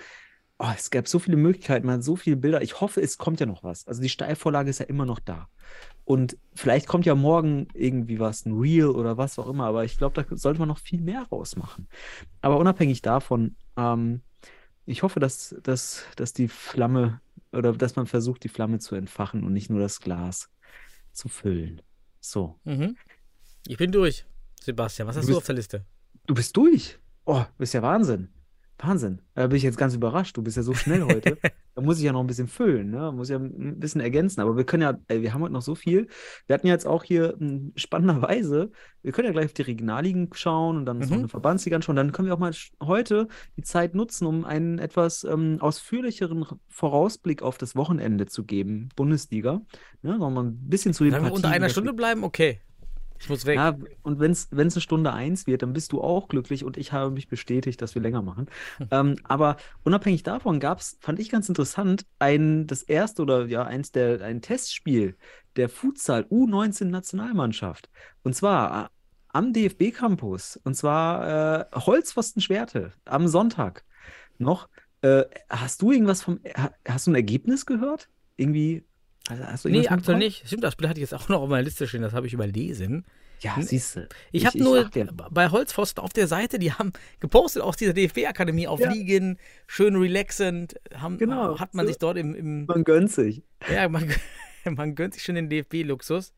Oh, 0.63 0.71
es 0.77 0.91
gab 0.91 1.07
so 1.07 1.17
viele 1.17 1.37
Möglichkeiten, 1.37 1.87
man 1.87 1.95
hat 1.95 2.03
so 2.03 2.15
viele 2.15 2.35
Bilder. 2.35 2.61
Ich 2.61 2.81
hoffe, 2.81 3.01
es 3.01 3.17
kommt 3.17 3.39
ja 3.39 3.47
noch 3.47 3.63
was. 3.63 3.87
Also 3.87 3.99
die 4.01 4.09
Steilvorlage 4.09 4.69
ist 4.69 4.77
ja 4.79 4.85
immer 4.85 5.07
noch 5.07 5.17
da. 5.19 5.47
Und 6.05 6.37
vielleicht 6.53 6.87
kommt 6.87 7.05
ja 7.07 7.15
morgen 7.15 7.67
irgendwie 7.73 8.19
was, 8.19 8.45
ein 8.45 8.59
Reel 8.59 8.85
oder 8.89 9.17
was 9.17 9.39
auch 9.39 9.47
immer. 9.47 9.65
Aber 9.65 9.85
ich 9.85 9.97
glaube, 9.97 10.21
da 10.23 10.37
sollte 10.37 10.59
man 10.59 10.67
noch 10.67 10.77
viel 10.77 11.01
mehr 11.01 11.23
rausmachen. 11.31 11.87
Aber 12.41 12.57
unabhängig 12.59 13.01
davon, 13.01 13.55
ähm, 13.75 14.21
ich 14.85 15.01
hoffe, 15.01 15.19
dass, 15.19 15.55
dass, 15.63 16.03
dass 16.15 16.33
die 16.33 16.47
Flamme 16.47 17.21
oder 17.51 17.73
dass 17.73 17.95
man 17.95 18.05
versucht, 18.05 18.43
die 18.43 18.49
Flamme 18.49 18.77
zu 18.77 18.93
entfachen 18.95 19.43
und 19.43 19.53
nicht 19.53 19.69
nur 19.71 19.79
das 19.79 19.99
Glas 19.99 20.49
zu 21.11 21.27
füllen. 21.27 21.81
So. 22.19 22.59
Mhm. 22.65 22.97
Ich 23.67 23.77
bin 23.77 23.91
durch. 23.91 24.25
Sebastian, 24.61 25.07
was 25.07 25.17
hast 25.17 25.23
Du 25.23 25.29
du 25.29 25.33
bist- 25.33 25.37
auf 25.37 25.45
der 25.47 25.55
Liste? 25.55 25.85
Du 26.27 26.35
bist 26.35 26.55
durch. 26.55 26.99
Oh, 27.25 27.43
bist 27.57 27.73
ja 27.73 27.81
Wahnsinn. 27.81 28.29
Wahnsinn. 28.83 29.21
Da 29.35 29.47
bin 29.47 29.57
ich 29.57 29.63
jetzt 29.63 29.77
ganz 29.77 29.93
überrascht. 29.95 30.35
Du 30.37 30.41
bist 30.41 30.57
ja 30.57 30.63
so 30.63 30.73
schnell 30.73 31.03
heute. 31.03 31.37
Da 31.73 31.81
muss 31.81 31.99
ich 31.99 32.03
ja 32.03 32.11
noch 32.11 32.19
ein 32.19 32.27
bisschen 32.27 32.49
füllen, 32.49 32.89
ne? 32.91 33.13
Muss 33.13 33.29
ja 33.29 33.37
ein 33.37 33.79
bisschen 33.79 34.01
ergänzen. 34.01 34.41
Aber 34.41 34.57
wir 34.57 34.65
können 34.65 34.83
ja, 34.83 34.99
ey, 35.07 35.21
wir 35.21 35.33
haben 35.33 35.41
heute 35.41 35.53
noch 35.53 35.61
so 35.61 35.73
viel. 35.73 36.07
Wir 36.45 36.53
hatten 36.53 36.67
ja 36.67 36.73
jetzt 36.73 36.85
auch 36.85 37.01
hier 37.01 37.37
m, 37.39 37.71
spannenderweise, 37.77 38.71
wir 39.03 39.13
können 39.13 39.27
ja 39.27 39.31
gleich 39.31 39.45
auf 39.45 39.53
die 39.53 39.61
Regionalligen 39.61 40.27
schauen 40.33 40.75
und 40.75 40.85
dann 40.85 40.97
Mhm. 40.97 41.13
eine 41.13 41.27
Verbandsliga 41.29 41.77
anschauen. 41.77 41.95
Dann 41.95 42.11
können 42.11 42.27
wir 42.27 42.33
auch 42.33 42.39
mal 42.39 42.51
heute 42.83 43.29
die 43.55 43.61
Zeit 43.63 43.95
nutzen, 43.95 44.25
um 44.25 44.43
einen 44.43 44.79
etwas 44.79 45.23
ähm, 45.23 45.59
ausführlicheren 45.61 46.45
Vorausblick 46.67 47.41
auf 47.41 47.57
das 47.57 47.77
Wochenende 47.77 48.25
zu 48.25 48.43
geben. 48.43 48.89
Bundesliga. 48.97 49.61
Ne? 50.01 50.17
Noch 50.17 50.29
mal 50.29 50.43
ein 50.43 50.67
bisschen 50.67 50.93
zu 50.93 51.05
den 51.05 51.11
Sollen 51.13 51.23
wir 51.23 51.31
unter 51.31 51.47
einer 51.51 51.67
wir- 51.67 51.69
Stunde 51.69 51.93
bleiben? 51.93 52.25
Okay. 52.25 52.59
Ich 53.21 53.29
muss 53.29 53.45
weg. 53.45 53.55
ja, 53.55 53.77
und 54.03 54.19
wenn 54.19 54.31
es 54.31 54.51
eine 54.51 54.69
Stunde 54.81 55.13
eins 55.13 55.47
wird, 55.47 55.61
dann 55.61 55.73
bist 55.73 55.91
du 55.91 56.01
auch 56.01 56.27
glücklich 56.27 56.63
und 56.63 56.77
ich 56.77 56.91
habe 56.91 57.11
mich 57.11 57.27
bestätigt, 57.27 57.81
dass 57.81 57.95
wir 57.95 58.01
länger 58.01 58.21
machen. 58.21 58.47
Ähm, 58.89 59.15
aber 59.23 59.57
unabhängig 59.83 60.23
davon 60.23 60.59
gab 60.59 60.79
es, 60.79 60.97
fand 61.01 61.19
ich 61.19 61.29
ganz 61.29 61.47
interessant, 61.47 62.05
ein, 62.19 62.67
das 62.67 62.83
erste 62.83 63.21
oder 63.21 63.45
ja, 63.45 63.63
eins 63.63 63.91
der, 63.91 64.21
ein 64.21 64.41
Testspiel 64.41 65.15
der 65.55 65.69
Futsal 65.69 66.25
U19-Nationalmannschaft. 66.29 67.89
Und 68.23 68.35
zwar 68.35 68.85
äh, 68.85 68.89
am 69.29 69.53
DFB-Campus. 69.53 70.57
Und 70.63 70.75
zwar 70.75 71.61
äh, 71.71 71.75
Holzpfosten 71.75 72.41
Schwerte 72.41 72.93
am 73.05 73.27
Sonntag 73.27 73.83
noch. 74.37 74.67
Äh, 75.01 75.23
hast 75.49 75.81
du 75.81 75.91
irgendwas 75.91 76.21
vom, 76.21 76.39
ha- 76.57 76.73
hast 76.87 77.07
du 77.07 77.11
ein 77.11 77.15
Ergebnis 77.15 77.65
gehört? 77.65 78.09
Irgendwie, 78.37 78.85
also 79.27 79.43
hast 79.45 79.65
du 79.65 79.69
nee, 79.69 79.87
aktuell 79.87 80.17
nicht. 80.17 80.45
Stimmt, 80.47 80.63
das 80.63 80.73
Spiel 80.73 80.87
hatte 80.89 80.99
ich 80.99 81.09
jetzt 81.09 81.13
auch 81.13 81.29
noch 81.29 81.41
auf 81.41 81.49
meiner 81.49 81.63
Liste 81.63 81.87
stehen, 81.87 82.01
das 82.01 82.13
habe 82.13 82.27
ich 82.27 82.33
überlesen. 82.33 83.05
Ja, 83.39 83.55
siehst 83.59 83.95
du. 83.95 84.07
Ich, 84.31 84.45
habe 84.45 84.59
nur 84.59 84.85
dir, 84.85 85.07
bei 85.31 85.49
Holzpfosten 85.49 86.03
auf 86.03 86.13
der 86.13 86.27
Seite, 86.27 86.59
die 86.59 86.73
haben 86.73 86.93
gepostet 87.19 87.63
aus 87.63 87.75
dieser 87.75 87.93
DFB-Akademie 87.93 88.67
auf 88.67 88.79
Ja. 88.79 88.91
Liegen, 88.91 89.39
schön 89.65 89.95
relaxend, 89.95 90.75
haben, 90.93 91.17
Genau, 91.17 91.57
hat 91.59 91.73
man 91.73 91.85
so. 91.85 91.91
sich 91.91 91.97
dort 91.97 92.17
im, 92.17 92.35
im 92.35 92.65
man 92.65 92.83
gönnt 92.83 93.11
sich. 93.11 93.41
ja, 93.73 93.89
man, 93.89 94.13
man 94.65 94.93
gönnt 94.93 95.15
sich 95.15 95.23
schon 95.23 95.35
den 95.35 95.49
DFB-Luxus. 95.49 96.33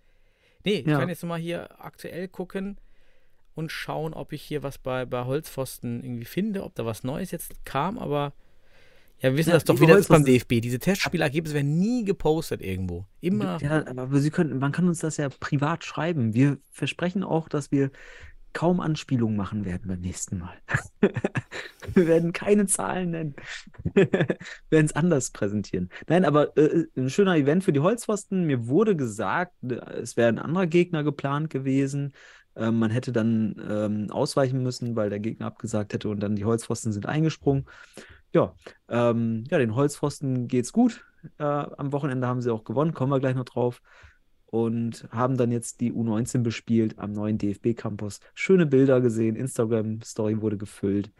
Nee, 0.64 0.76
ich 0.76 0.88
Ja. 0.88 0.98
kann 1.00 1.10
jetzt 1.10 1.24
mal 1.26 1.38
hier 1.40 1.82
aktuell 1.84 2.30
gucken 2.30 2.78
und 3.54 3.70
schauen, 3.70 4.14
ob 4.14 4.32
ich 4.32 4.42
hier 4.42 4.64
was 4.64 4.78
bei, 4.78 5.06
bei 5.06 5.26
Holzpfosten 5.26 6.04
irgendwie 6.04 6.26
finde, 6.26 6.64
ob 6.64 6.74
da 6.76 6.86
was 6.86 7.04
Neues 7.04 7.32
jetzt 7.32 7.66
kam, 7.66 8.00
aber 8.00 8.32
ja, 9.24 9.32
wir 9.32 9.38
wissen 9.38 9.52
Ja, 9.52 9.56
das 9.56 9.64
doch 9.64 9.80
wieder 9.80 9.96
das 9.96 10.10
beim 10.10 10.26
DFB. 10.26 10.60
Diese 10.60 10.80
Testspielergebnisse 10.80 11.56
werden 11.56 11.80
nie 11.80 12.04
gepostet 12.04 12.62
irgendwo. 12.62 13.06
Immer. 13.22 13.58
Ja, 13.62 13.88
aber 13.88 14.20
Sie 14.20 14.32
können, 14.32 14.60
man 14.60 14.74
kann 14.74 14.86
uns 14.86 15.00
das 15.00 15.16
ja 15.16 15.30
privat 15.30 15.86
schreiben. 15.86 16.34
Wir 16.34 16.58
versprechen 16.72 17.24
auch, 17.24 17.48
dass 17.48 17.72
wir 17.72 17.90
kaum 18.52 18.82
Anspielungen 18.82 19.38
machen 19.38 19.64
werden 19.64 19.88
beim 19.88 20.02
nächsten 20.02 20.40
Mal. 20.40 20.54
wir 21.94 22.06
werden 22.06 22.34
keine 22.34 22.66
Zahlen 22.66 23.12
nennen. 23.12 23.36
wir 23.94 24.12
werden 24.70 24.86
es 24.86 24.96
anders 24.96 25.32
präsentieren. 25.32 25.90
Nein, 26.08 26.26
aber 26.26 26.58
äh, 26.58 26.86
ein 26.98 27.10
schöner 27.10 27.38
Event 27.38 27.64
für 27.64 27.74
die 27.74 27.80
Holzpfosten. 27.80 28.46
Mir 28.46 28.68
wurde 28.68 28.98
gesagt, 28.98 29.54
äh, 29.64 29.76
es 30.02 30.18
wäre 30.18 30.28
ein 30.28 30.38
anderer 30.38 30.68
Gegner 30.68 31.06
geplant 31.06 31.50
gewesen. 31.50 32.12
Ähm, 32.58 32.78
man 32.78 32.92
hätte 32.92 33.14
dann 33.14 33.56
ähm, 33.70 34.12
ausweichen 34.12 34.62
müssen, 34.62 34.98
weil 34.98 35.10
der 35.10 35.20
Gegner 35.20 35.46
abgesagt 35.46 35.94
hätte 35.94 36.10
und 36.10 36.20
dann 36.20 36.36
die 36.36 36.46
Holzpfosten 36.46 36.92
sind 36.92 37.06
eingesprungen. 37.06 37.66
Ja, 38.34 38.56
ähm, 38.90 39.44
ja, 39.50 39.58
den 39.58 39.76
Holzpfosten 39.76 40.48
geht's 40.48 40.74
gut. 40.74 41.06
Äh, 41.38 41.44
am 41.44 41.92
Wochenende 41.92 42.28
haben 42.28 42.42
sie 42.42 42.52
auch 42.52 42.64
gewonnen, 42.64 42.94
kommen 42.94 43.12
wir 43.12 43.20
gleich 43.20 43.36
noch 43.36 43.46
drauf. 43.46 43.82
Und 44.46 45.08
haben 45.10 45.36
dann 45.36 45.52
jetzt 45.52 45.82
die 45.82 45.92
U19 45.92 46.44
bespielt 46.44 47.00
am 47.00 47.12
neuen 47.12 47.40
DFB-Campus. 47.40 48.20
Schöne 48.36 48.68
Bilder 48.68 49.02
gesehen, 49.02 49.36
Instagram-Story 49.36 50.42
wurde 50.42 50.58
gefüllt. 50.58 51.12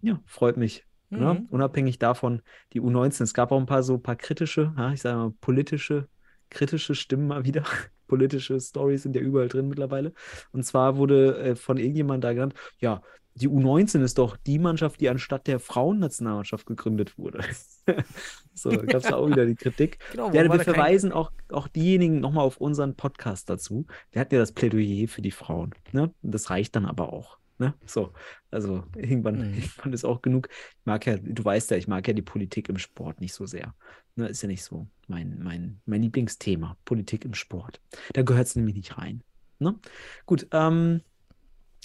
Ja, 0.00 0.20
freut 0.26 0.56
mich. 0.56 0.84
Ne? 1.10 1.34
Mhm. 1.34 1.46
Unabhängig 1.50 1.98
davon, 1.98 2.42
die 2.72 2.80
U19, 2.80 3.22
es 3.22 3.34
gab 3.34 3.52
auch 3.52 3.60
ein 3.60 3.66
paar 3.66 3.82
so 3.82 3.94
ein 3.94 4.02
paar 4.02 4.16
kritische, 4.16 4.72
ja, 4.76 4.92
ich 4.92 5.02
sage 5.02 5.16
mal 5.16 5.30
politische, 5.40 6.08
kritische 6.48 6.94
Stimmen 6.94 7.26
mal 7.28 7.44
wieder. 7.44 7.64
Politische 8.08 8.60
Stories 8.60 9.04
sind 9.04 9.16
ja 9.16 9.22
überall 9.22 9.48
drin 9.48 9.68
mittlerweile. 9.68 10.12
Und 10.52 10.64
zwar 10.64 10.96
wurde 10.98 11.38
äh, 11.38 11.56
von 11.56 11.78
irgendjemand 11.78 12.24
da 12.24 12.32
genannt, 12.34 12.54
ja, 12.78 13.00
die 13.34 13.48
U19 13.48 14.02
ist 14.02 14.18
doch 14.18 14.36
die 14.36 14.58
Mannschaft, 14.58 15.00
die 15.00 15.08
anstatt 15.08 15.46
der 15.46 15.58
Frauennationalmannschaft 15.58 16.66
gegründet 16.66 17.16
wurde. 17.18 17.42
so, 18.54 18.70
gab 18.70 18.94
es 18.94 19.02
da 19.04 19.16
auch 19.16 19.28
wieder 19.28 19.46
die 19.46 19.54
Kritik. 19.54 19.98
Genau, 20.12 20.28
Ja, 20.28 20.34
wir 20.42 20.44
da 20.48 20.56
kein- 20.56 20.64
verweisen 20.74 21.12
auch, 21.12 21.32
auch 21.50 21.68
diejenigen 21.68 22.20
nochmal 22.20 22.44
auf 22.44 22.58
unseren 22.58 22.94
Podcast 22.94 23.48
dazu. 23.50 23.86
Wir 24.10 24.20
hatten 24.20 24.34
ja 24.34 24.40
das 24.40 24.52
Plädoyer 24.52 25.08
für 25.08 25.22
die 25.22 25.30
Frauen. 25.30 25.74
Ne? 25.92 26.12
Das 26.22 26.50
reicht 26.50 26.76
dann 26.76 26.84
aber 26.86 27.12
auch. 27.12 27.38
Ne? 27.58 27.74
So, 27.86 28.12
also 28.50 28.84
irgendwann, 28.96 29.36
Mhm. 29.38 29.54
irgendwann 29.54 29.92
ist 29.92 30.04
auch 30.04 30.20
genug. 30.22 30.48
Ich 30.50 30.86
mag 30.86 31.06
ja, 31.06 31.16
du 31.16 31.44
weißt 31.44 31.70
ja, 31.70 31.76
ich 31.76 31.88
mag 31.88 32.06
ja 32.08 32.14
die 32.14 32.22
Politik 32.22 32.68
im 32.68 32.78
Sport 32.78 33.20
nicht 33.20 33.34
so 33.34 33.46
sehr. 33.46 33.74
Ne? 34.16 34.26
Ist 34.28 34.42
ja 34.42 34.48
nicht 34.48 34.64
so 34.64 34.88
mein, 35.06 35.38
mein, 35.42 35.80
mein 35.86 36.02
Lieblingsthema, 36.02 36.76
Politik 36.84 37.24
im 37.24 37.34
Sport. 37.34 37.80
Da 38.14 38.22
gehört 38.22 38.46
es 38.46 38.56
nämlich 38.56 38.74
nicht 38.76 38.98
rein. 38.98 39.22
Ne? 39.58 39.78
Gut, 40.26 40.48
ähm, 40.52 41.02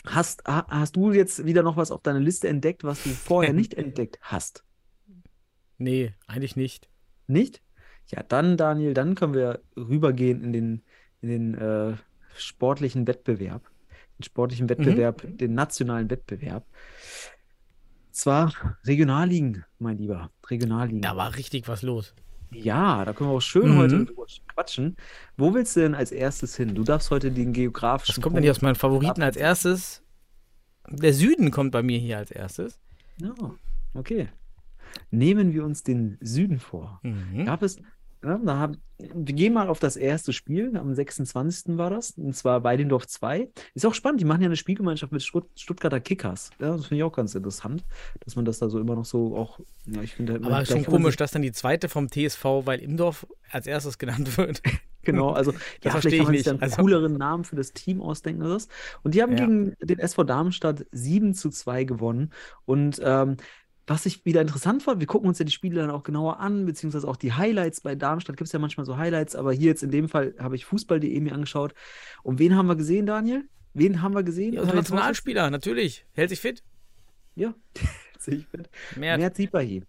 hast, 0.06 0.44
ha, 0.48 0.66
hast 0.70 0.96
du 0.96 1.12
jetzt 1.12 1.46
wieder 1.46 1.64
noch 1.64 1.78
was 1.78 1.92
auf 1.92 2.02
deiner 2.02 2.20
Liste 2.20 2.48
entdeckt, 2.48 2.84
was 2.84 3.04
du 3.04 3.10
vorher 3.10 3.54
nicht 3.62 3.74
entdeckt 3.74 4.20
hast? 4.22 4.64
Nee, 5.78 6.14
eigentlich 6.26 6.56
nicht. 6.56 6.90
Nicht? 7.28 7.62
Ja, 8.08 8.24
dann, 8.24 8.58
Daniel, 8.58 8.94
dann 8.94 9.16
können 9.16 9.34
wir 9.34 9.62
rübergehen 9.76 10.44
in 10.44 10.54
den, 10.54 10.84
in 11.22 11.30
den 11.30 11.54
äh, 11.56 11.96
sportlichen 12.36 13.06
Wettbewerb. 13.06 13.70
Den 14.18 14.24
sportlichen 14.24 14.70
Wettbewerb, 14.70 15.24
den 15.26 15.54
nationalen 15.54 16.10
Wettbewerb. 16.10 16.66
Zwar 18.12 18.52
Regionalligen, 18.84 19.66
mein 19.78 19.98
Lieber. 19.98 20.32
Regionalligen. 20.50 21.02
Da 21.02 21.16
war 21.16 21.36
richtig 21.36 21.68
was 21.68 21.84
los. 21.84 22.16
Ja, 22.52 23.04
da 23.06 23.14
können 23.14 23.30
wir 23.30 23.36
auch 23.36 23.42
schön 23.42 23.74
Mhm. 23.74 23.78
heute 23.78 24.08
quatschen. 24.54 24.96
Wo 25.36 25.54
willst 25.54 25.76
du 25.76 25.82
denn 25.82 25.96
als 25.96 26.12
erstes 26.12 26.56
hin? 26.56 26.76
Du 26.76 26.84
darfst 26.84 27.12
heute 27.12 27.32
den 27.32 27.54
geografischen 27.54 28.18
Was 28.18 28.22
kommt 28.24 28.36
denn 28.36 28.44
hier 28.44 28.52
aus 28.52 28.58
Punkt- 28.60 28.64
meinen 28.64 28.76
Favoriten 28.76 29.22
als 29.22 29.36
erstes? 29.38 30.04
Der 30.90 31.14
Süden 31.14 31.52
kommt 31.52 31.72
bei 31.72 31.84
mir 31.84 32.00
hier 32.00 32.18
als 32.18 32.32
erstes. 32.32 32.80
Ja, 33.22 33.34
okay. 33.94 34.30
Nehmen 35.12 35.54
wir 35.54 35.66
uns 35.66 35.84
den 35.84 36.18
Süden 36.22 36.60
vor. 36.60 37.00
Mhm. 37.04 37.46
Gab 37.46 37.62
es, 37.62 37.80
ja, 38.24 38.38
da 38.44 38.58
haben, 38.58 38.78
wir 39.00 39.34
gehen 39.36 39.54
mal 39.54 39.68
auf 39.70 39.80
das 39.80 39.96
erste 39.96 40.34
Spiel, 40.34 40.76
am 40.76 40.94
26. 40.94 41.78
war 41.78 41.90
das, 41.92 42.12
und 42.12 42.36
zwar 42.36 42.64
Weidendorf 42.64 43.06
2. 43.08 43.48
Ist 43.76 43.86
auch 43.86 43.94
spannend, 43.94 44.22
die 44.22 44.26
machen 44.26 44.42
ja 44.42 44.48
eine 44.48 44.56
Spielgemeinschaft 44.56 45.12
mit 45.12 45.22
Stutt 45.22 45.48
Stuttgarter 45.56 46.00
Kickers. 46.00 46.50
Ja, 46.60 46.72
das 46.76 46.88
finde 46.88 46.98
ich 46.98 47.04
auch 47.04 47.12
ganz 47.14 47.36
interessant, 47.36 47.86
dass 48.22 48.36
man 48.36 48.46
das 48.46 48.60
da 48.60 48.70
so 48.70 48.80
immer 48.80 48.96
noch 48.96 49.06
so 49.06 49.36
auch, 49.38 49.60
ja, 49.86 50.02
ich 50.02 50.14
finde, 50.16 50.36
Aber 50.36 50.50
man- 50.50 50.64
ist 50.64 50.72
schon 50.72 50.84
komisch, 50.86 51.16
dass 51.16 51.32
dann 51.32 51.42
die 51.44 51.52
zweite 51.52 51.90
vom 51.90 52.10
TSV 52.10 52.44
weil 52.66 52.80
Imdorf 52.80 53.28
als 53.52 53.68
erstes 53.68 53.98
genannt 53.98 54.38
wird. 54.38 54.62
Genau, 55.04 55.30
also 55.32 55.54
ja, 55.86 55.92
verstehe 55.92 56.12
vielleicht 56.12 56.18
kann 56.18 56.26
man 56.26 56.34
ich 56.34 56.40
sich 56.40 56.46
dann 56.48 56.56
einen 56.56 56.64
Also- 56.64 56.82
cooleren 56.82 57.14
Namen 57.18 57.46
für 57.46 57.56
das 57.56 57.72
Team 57.72 58.02
ausdenken 58.02 58.42
oder 58.42 58.56
das. 58.56 58.68
Und 59.04 59.16
die 59.16 59.22
haben 59.24 59.38
Ja. 59.38 59.46
gegen 59.46 59.74
den 59.82 60.00
SV 60.00 60.26
Darmstadt 60.26 60.86
7 60.92 61.34
zu 61.34 61.50
2 61.50 61.86
gewonnen. 61.86 62.32
Und 62.66 63.00
ähm, 63.02 63.38
was 63.88 64.06
ich 64.06 64.26
wieder 64.26 64.42
interessant 64.42 64.84
fand, 64.84 65.00
wir 65.00 65.08
gucken 65.08 65.30
uns 65.30 65.40
ja 65.40 65.46
die 65.46 65.52
Spiele 65.52 65.80
dann 65.80 65.90
auch 65.90 66.04
genauer 66.04 66.40
an, 66.40 66.66
beziehungsweise 66.66 67.08
auch 67.08 67.16
die 67.16 67.34
Highlights 67.34 67.82
bei 67.82 67.96
Darmstadt 67.96 68.36
gibt 68.36 68.48
es 68.48 68.52
ja 68.52 68.60
manchmal 68.60 68.86
so 68.86 68.98
Highlights, 68.98 69.36
aber 69.36 69.54
hier 69.54 69.68
jetzt 69.68 69.82
in 69.82 69.92
dem 69.92 70.10
Fall 70.10 70.36
habe 70.38 70.58
ich 70.58 70.66
Fußball.de 70.66 71.20
mir 71.22 71.34
angeschaut. 71.34 71.74
Und 72.22 72.38
wen 72.38 72.56
haben 72.56 72.68
wir 72.68 72.76
gesehen, 72.76 73.06
Daniel? 73.06 73.48
Wen 73.74 74.02
haben 74.02 74.14
wir 74.14 74.24
gesehen? 74.24 74.54
Ja, 74.54 74.62
Torschützen? 74.62 74.78
Nationalspieler, 74.78 75.50
natürlich. 75.50 76.06
Hält 76.12 76.30
sich 76.30 76.42
fit. 76.42 76.64
Ja, 77.36 77.54
sehe 78.20 78.36
ich 78.36 78.48
mit. 78.52 78.70
Mehr. 78.98 79.18
Mert 79.18 79.38
Sipahi. 79.38 79.84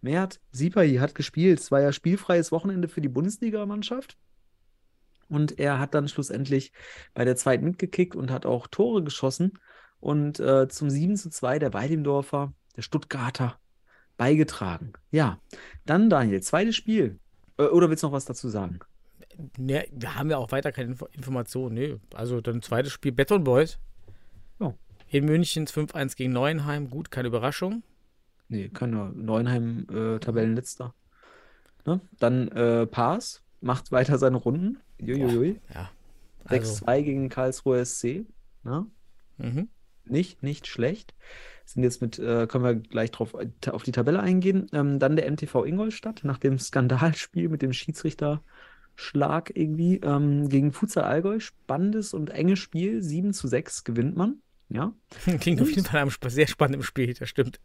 Mert 0.00 0.40
Sipahi 0.50 0.96
hat 0.96 1.14
gespielt. 1.14 1.60
Es 1.60 1.70
war 1.70 1.80
ja 1.80 1.92
spielfreies 1.92 2.52
Wochenende 2.52 2.88
für 2.88 3.02
die 3.02 3.08
Bundesligamannschaft. 3.08 4.16
Und 5.28 5.58
er 5.58 5.78
hat 5.78 5.94
dann 5.94 6.08
schlussendlich 6.08 6.72
bei 7.14 7.24
der 7.24 7.36
zweiten 7.36 7.64
mitgekickt 7.64 8.16
und 8.16 8.30
hat 8.30 8.46
auch 8.46 8.66
Tore 8.66 9.02
geschossen. 9.02 9.58
Und 10.00 10.40
äh, 10.40 10.68
zum 10.68 10.88
7 10.88 11.16
zu 11.16 11.30
2 11.30 11.58
der 11.58 11.74
Weidendorfer, 11.74 12.52
der 12.76 12.82
Stuttgarter, 12.82 13.58
beigetragen. 14.16 14.92
Ja, 15.10 15.38
dann 15.84 16.10
Daniel, 16.10 16.42
zweites 16.42 16.76
Spiel. 16.76 17.18
Äh, 17.58 17.64
oder 17.64 17.90
willst 17.90 18.02
du 18.02 18.08
noch 18.08 18.14
was 18.14 18.24
dazu 18.24 18.48
sagen? 18.48 18.80
Ne, 19.58 19.86
wir 19.90 20.14
haben 20.16 20.30
ja 20.30 20.36
auch 20.36 20.52
weiter 20.52 20.72
keine 20.72 20.90
Info 20.90 21.06
Informationen. 21.06 21.74
Nee. 21.74 21.96
Also 22.14 22.40
dann 22.40 22.62
zweites 22.62 22.92
Spiel 22.92 23.12
Beton 23.12 23.44
Boys. 23.44 23.78
Ja. 24.60 24.74
In 25.08 25.24
München 25.24 25.66
5-1 25.66 26.16
gegen 26.16 26.32
Neuenheim. 26.32 26.90
Gut, 26.90 27.10
keine 27.10 27.28
Überraschung. 27.28 27.82
Nee, 28.48 28.68
keine 28.68 29.10
Neuenheim 29.14 29.86
äh, 29.90 30.18
Tabellenletzter. 30.18 30.94
Ne? 31.86 32.00
Dann 32.18 32.48
äh, 32.48 32.86
Paas 32.86 33.42
macht 33.60 33.92
weiter 33.92 34.18
seine 34.18 34.36
Runden. 34.36 34.78
Juiuiui. 34.98 35.60
Ja. 35.74 35.90
Also, 36.44 36.84
6-2 36.84 37.02
gegen 37.02 37.28
Karlsruhe 37.28 37.84
SC. 37.84 38.26
Ne? 38.64 38.86
mhm. 39.38 39.68
Nicht, 40.04 40.42
nicht 40.42 40.66
schlecht. 40.66 41.14
Sind 41.72 41.82
jetzt 41.84 42.02
mit, 42.02 42.18
äh, 42.18 42.46
können 42.46 42.64
wir 42.64 42.74
gleich 42.74 43.10
drauf 43.10 43.34
äh, 43.34 43.70
auf 43.70 43.82
die 43.82 43.92
Tabelle 43.92 44.20
eingehen. 44.20 44.66
Ähm, 44.72 44.98
dann 44.98 45.16
der 45.16 45.30
MTV 45.30 45.64
Ingolstadt 45.64 46.20
nach 46.22 46.38
dem 46.38 46.58
Skandalspiel 46.58 47.48
mit 47.48 47.62
dem 47.62 47.72
Schiedsrichterschlag 47.72 49.52
irgendwie 49.54 49.96
ähm, 49.96 50.48
gegen 50.48 50.72
Futsal 50.72 51.04
Allgäu. 51.04 51.40
Spannendes 51.40 52.14
und 52.14 52.30
enges 52.30 52.58
Spiel. 52.58 53.02
7 53.02 53.32
zu 53.32 53.48
6 53.48 53.84
gewinnt 53.84 54.16
man. 54.16 54.42
Ja. 54.68 54.92
Klingt 55.40 55.60
auf 55.60 55.70
jeden 55.70 55.84
Fall 55.84 56.00
einem 56.00 56.10
sehr 56.28 56.46
spannenden 56.46 56.82
Spiel, 56.82 57.14
das 57.14 57.28
stimmt. 57.28 57.60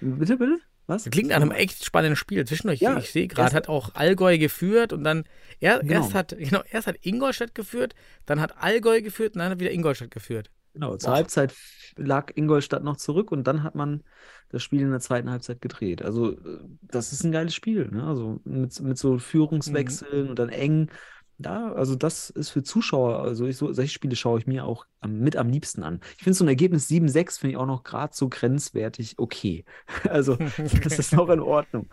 Bitte, 0.00 0.36
bitte? 0.36 0.58
Was? 0.86 1.04
Klingt 1.04 1.28
nach 1.28 1.36
einem 1.36 1.52
echt 1.52 1.84
spannenden 1.84 2.16
Spiel. 2.16 2.44
Zwischendurch, 2.44 2.80
Ja, 2.80 2.98
ich 2.98 3.10
sehe 3.12 3.28
gerade, 3.28 3.54
hat 3.54 3.68
auch 3.68 3.94
Allgäu 3.94 4.38
geführt 4.38 4.92
und 4.92 5.04
dann, 5.04 5.24
er, 5.60 5.78
Genau. 5.80 5.94
erst, 5.94 6.14
hat, 6.14 6.34
genau, 6.38 6.62
erst 6.70 6.88
hat 6.88 6.96
Ingolstadt 7.02 7.54
geführt, 7.54 7.94
dann 8.26 8.40
hat 8.40 8.56
Allgäu 8.58 9.00
geführt 9.00 9.34
und 9.34 9.38
dann 9.38 9.52
hat 9.52 9.60
wieder 9.60 9.70
Ingolstadt 9.70 10.10
geführt. 10.10 10.50
Genau, 10.72 10.96
zur. 10.96 11.12
Halbzeit 11.12 11.54
lag 11.96 12.32
Ingolstadt 12.34 12.84
noch 12.84 12.96
zurück 12.96 13.32
und 13.32 13.44
dann 13.44 13.62
hat 13.62 13.74
man 13.74 14.02
das 14.50 14.62
Spiel 14.62 14.80
in 14.80 14.90
der 14.90 15.00
zweiten 15.00 15.30
Halbzeit 15.30 15.60
gedreht. 15.60 16.02
Also, 16.02 16.32
äh, 16.32 16.58
das 16.82 17.12
ist 17.12 17.24
ein 17.24 17.32
geiles 17.32 17.54
Spiel, 17.54 17.88
ne? 17.90 18.04
Also 18.04 18.40
mit, 18.44 18.78
mit 18.80 18.98
so 18.98 19.18
Führungswechseln 19.18 20.28
und 20.28 20.38
dann 20.38 20.48
eng. 20.48 20.90
Da, 21.38 21.72
also 21.72 21.94
das 21.94 22.28
ist 22.28 22.50
für 22.50 22.62
Zuschauer, 22.62 23.20
also 23.20 23.46
ich, 23.46 23.56
so, 23.56 23.72
solche 23.72 23.94
Spiele 23.94 24.14
schaue 24.14 24.38
ich 24.38 24.46
mir 24.46 24.66
auch 24.66 24.84
am, 25.00 25.20
mit 25.20 25.36
am 25.36 25.48
liebsten 25.48 25.82
an. 25.82 26.00
Ich 26.18 26.24
finde 26.24 26.36
so 26.36 26.44
ein 26.44 26.48
Ergebnis 26.48 26.86
7-6 26.86 27.38
finde 27.38 27.52
ich 27.52 27.56
auch 27.56 27.66
noch 27.66 27.82
gerade 27.82 28.12
so 28.14 28.28
grenzwertig 28.28 29.18
okay. 29.18 29.64
Also, 30.08 30.36
das 30.36 30.98
ist 30.98 31.14
noch 31.14 31.30
in 31.30 31.40
Ordnung. 31.40 31.88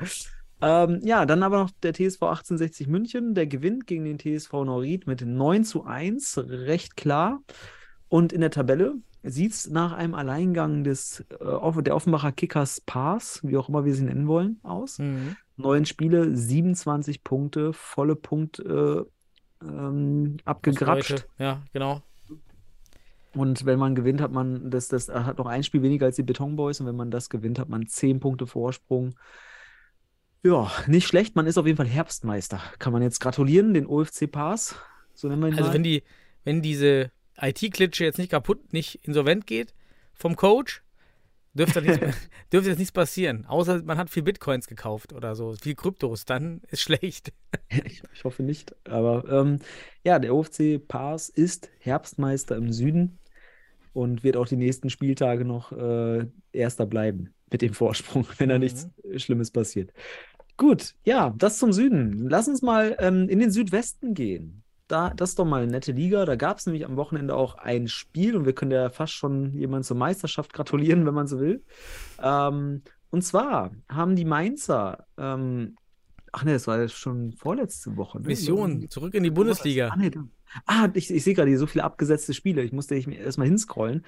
Ähm, 0.60 1.00
ja, 1.04 1.26
dann 1.26 1.44
aber 1.44 1.60
noch 1.60 1.72
der 1.84 1.94
TSV 1.94 2.24
1860 2.24 2.88
München, 2.88 3.36
der 3.36 3.48
gewinnt 3.48 3.88
gegen 3.88 4.04
den 4.04 4.20
TSV 4.20 4.52
Norid 4.52 5.08
mit 5.08 5.22
9 5.22 5.64
zu 5.64 5.86
1, 5.86 6.40
recht 6.48 6.98
klar. 6.98 7.42
Und 8.10 8.32
in 8.32 8.42
der 8.42 8.52
Tabelle 8.52 8.96
sieht 9.24 9.52
es 9.52 9.70
nach 9.70 9.94
einem 9.94 10.14
Alleingang 10.14 10.84
des, 10.84 11.22
äh, 11.40 11.82
der 11.84 11.96
Offenbacher 11.96 12.32
Kickers 12.32 12.82
Pass, 12.82 13.42
wie 13.44 13.58
auch 13.58 13.70
immer 13.70 13.86
wir 13.86 13.94
sie 13.94 14.04
nennen 14.04 14.28
wollen, 14.28 14.60
aus. 14.64 15.00
Mhm. 15.00 15.36
Neun 15.58 15.86
Spiele, 15.86 16.36
27 16.36 17.24
Punkte, 17.24 17.74
volle 17.74 18.16
Punkt 18.16 18.60
äh, 18.60 19.02
ähm, 19.62 20.38
abgegrapscht. 20.46 21.28
Ja, 21.40 21.64
genau. 21.74 22.02
Und 23.34 23.66
wenn 23.66 23.78
man 23.78 23.94
gewinnt, 23.96 24.22
hat 24.22 24.32
man 24.32 24.72
das, 24.72 24.88
das 24.88 25.10
hat 25.10 25.38
noch 25.38 25.46
ein 25.46 25.64
Spiel 25.64 25.84
weniger 25.84 26.06
als 26.06 26.16
die 26.16 26.24
Beton 26.24 26.56
Boys. 26.56 26.80
Und 26.80 26.88
wenn 26.88 26.96
man 26.96 27.12
das 27.12 27.30
gewinnt, 27.30 27.60
hat 27.60 27.70
man 27.70 27.88
10 27.88 28.20
Punkte 28.20 28.48
Vorsprung. 28.48 29.16
Ja, 30.44 30.72
nicht 30.88 31.08
schlecht. 31.08 31.36
Man 31.36 31.46
ist 31.46 31.58
auf 31.58 31.66
jeden 31.66 31.78
Fall 31.78 31.88
Herbstmeister. 31.88 32.60
Kann 32.80 32.94
man 32.94 33.02
jetzt 33.02 33.20
gratulieren, 33.20 33.74
den 33.74 33.86
OFC 33.86 34.32
Pass. 34.32 34.76
So 35.14 35.28
nennen 35.28 35.42
wir 35.42 35.50
ihn 35.50 35.56
Also 35.56 35.70
mal. 35.70 35.74
wenn 35.74 35.84
die, 35.84 36.04
wenn 36.46 36.62
diese 36.62 37.12
IT-Klitsche 37.42 38.04
jetzt 38.06 38.18
nicht 38.18 38.32
kaputt, 38.32 38.74
nicht 38.74 39.00
insolvent 39.04 39.48
geht 39.48 39.74
vom 40.14 40.36
Coach, 40.36 40.84
dürfte, 41.54 41.82
nichts, 41.82 42.00
dürfte 42.54 42.70
jetzt 42.72 42.80
nichts 42.80 42.92
passieren. 42.94 43.46
Außer 43.48 43.84
man 43.84 43.98
hat 43.98 44.10
viel 44.10 44.24
Bitcoins 44.24 44.68
gekauft 44.68 45.14
oder 45.14 45.36
so, 45.36 45.56
viel 45.62 45.76
Kryptos, 45.76 46.26
dann 46.26 46.62
ist 46.70 46.82
schlecht. 46.82 47.34
Ich, 47.70 48.04
ich 48.14 48.24
hoffe 48.24 48.44
nicht. 48.44 48.76
Aber 48.88 49.26
ähm, 49.30 49.60
ja, 50.04 50.20
der 50.20 50.34
OFC 50.36 50.80
Pass 50.88 51.30
ist 51.30 51.70
Herbstmeister 51.80 52.56
im 52.56 52.72
Süden 52.74 53.20
und 53.94 54.24
wird 54.24 54.38
auch 54.38 54.48
die 54.48 54.58
nächsten 54.58 54.90
Spieltage 54.90 55.46
noch 55.46 55.72
äh, 55.72 56.28
Erster 56.54 56.86
bleiben 56.86 57.34
mit 57.52 57.62
dem 57.62 57.74
Vorsprung, 57.74 58.28
wenn 58.38 58.50
da 58.50 58.60
Mhm. 58.60 58.60
nichts 58.60 58.90
Schlimmes 59.18 59.52
passiert. 59.52 59.94
Gut, 60.58 60.96
ja, 61.06 61.34
das 61.38 61.60
zum 61.60 61.74
Süden. 61.74 62.30
Lass 62.30 62.48
uns 62.48 62.62
mal 62.62 62.96
ähm, 63.00 63.30
in 63.30 63.40
den 63.40 63.52
Südwesten 63.52 64.14
gehen. 64.14 64.64
Da, 64.88 65.10
das 65.10 65.30
ist 65.30 65.40
doch 65.40 65.46
mal 65.46 65.64
eine 65.64 65.72
nette 65.72 65.92
Liga. 65.92 66.26
Da 66.26 66.36
gab 66.36 66.58
es 66.58 66.66
nämlich 66.66 66.86
am 66.86 66.96
Wochenende 66.96 67.36
auch 67.36 67.56
ein 67.56 67.88
Spiel 67.88 68.36
und 68.36 68.46
wir 68.46 68.54
können 68.54 68.72
ja 68.72 68.90
fast 68.90 69.14
schon 69.14 69.54
jemand 69.54 69.86
zur 69.86 69.98
Meisterschaft 69.98 70.54
gratulieren, 70.54 71.06
wenn 71.06 71.14
man 71.14 71.28
so 71.28 71.40
will. 71.40 71.64
Ähm, 72.22 72.84
und 73.10 73.22
zwar 73.24 73.72
haben 73.90 74.16
die 74.16 74.26
Mainzer, 74.26 75.06
ähm, 75.18 75.76
ach 76.32 76.44
ne, 76.46 76.54
das 76.54 76.68
war 76.68 76.80
ja 76.80 76.88
schon 76.88 77.34
vorletzte 77.34 77.98
Woche. 77.98 78.22
Ne? 78.22 78.28
Mission, 78.28 78.90
zurück 78.90 79.14
in 79.14 79.24
die 79.24 79.30
Bundesliga. 79.30 79.90
Ah, 79.90 79.98
nee, 79.98 80.12
ah 80.66 80.90
ich, 80.94 81.12
ich 81.12 81.24
sehe 81.24 81.34
gerade 81.34 81.50
hier 81.50 81.60
so 81.60 81.68
viele 81.68 81.84
abgesetzte 81.84 82.34
Spiele. 82.34 82.64
Ich 82.64 82.72
musste 82.72 82.96
ich 82.96 83.08
mir 83.08 83.20
erstmal 83.20 83.48
hinscrollen. 83.48 84.06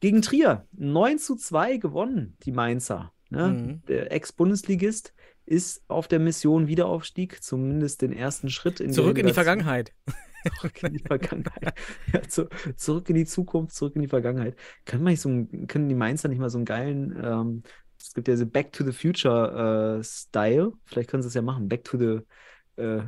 Gegen 0.00 0.22
Trier 0.22 0.66
9 0.72 1.18
zu 1.18 1.36
2 1.36 1.76
gewonnen, 1.76 2.36
die 2.44 2.52
Mainzer. 2.52 3.12
Ne? 3.28 3.48
Mhm. 3.48 3.82
Der 3.86 4.12
Ex-Bundesligist 4.12 5.14
ist 5.46 5.82
auf 5.88 6.08
der 6.08 6.20
Mission 6.20 6.68
Wiederaufstieg, 6.68 7.42
zumindest 7.42 8.02
den 8.02 8.12
ersten 8.12 8.50
Schritt 8.50 8.80
in 8.80 8.92
Zurück 8.92 9.18
in 9.18 9.26
die 9.26 9.32
Vergangenheit. 9.32 9.92
Zurück 10.60 10.82
in 10.82 10.92
die 10.94 11.02
Vergangenheit. 11.04 11.74
Ja, 12.12 12.22
zu, 12.22 12.48
zurück 12.76 13.08
in 13.10 13.16
die 13.16 13.26
Zukunft, 13.26 13.74
zurück 13.74 13.96
in 13.96 14.02
die 14.02 14.08
Vergangenheit. 14.08 14.56
Können, 14.86 15.02
wir 15.02 15.10
nicht 15.10 15.20
so 15.20 15.28
einen, 15.28 15.66
können 15.66 15.88
die 15.88 15.94
Mainzer 15.94 16.28
nicht 16.28 16.38
mal 16.38 16.50
so 16.50 16.58
einen 16.58 16.64
geilen, 16.64 17.18
ähm, 17.22 17.62
es 17.98 18.14
gibt 18.14 18.28
ja 18.28 18.34
diese 18.34 18.46
Back 18.46 18.72
to 18.72 18.84
the 18.84 18.92
Future 18.92 19.98
äh, 19.98 20.04
Style, 20.04 20.72
vielleicht 20.84 21.10
können 21.10 21.22
sie 21.22 21.28
es 21.28 21.34
ja 21.34 21.42
machen, 21.42 21.68
Back 21.68 21.84
to 21.84 21.98
the 21.98 22.20
äh, 22.80 23.02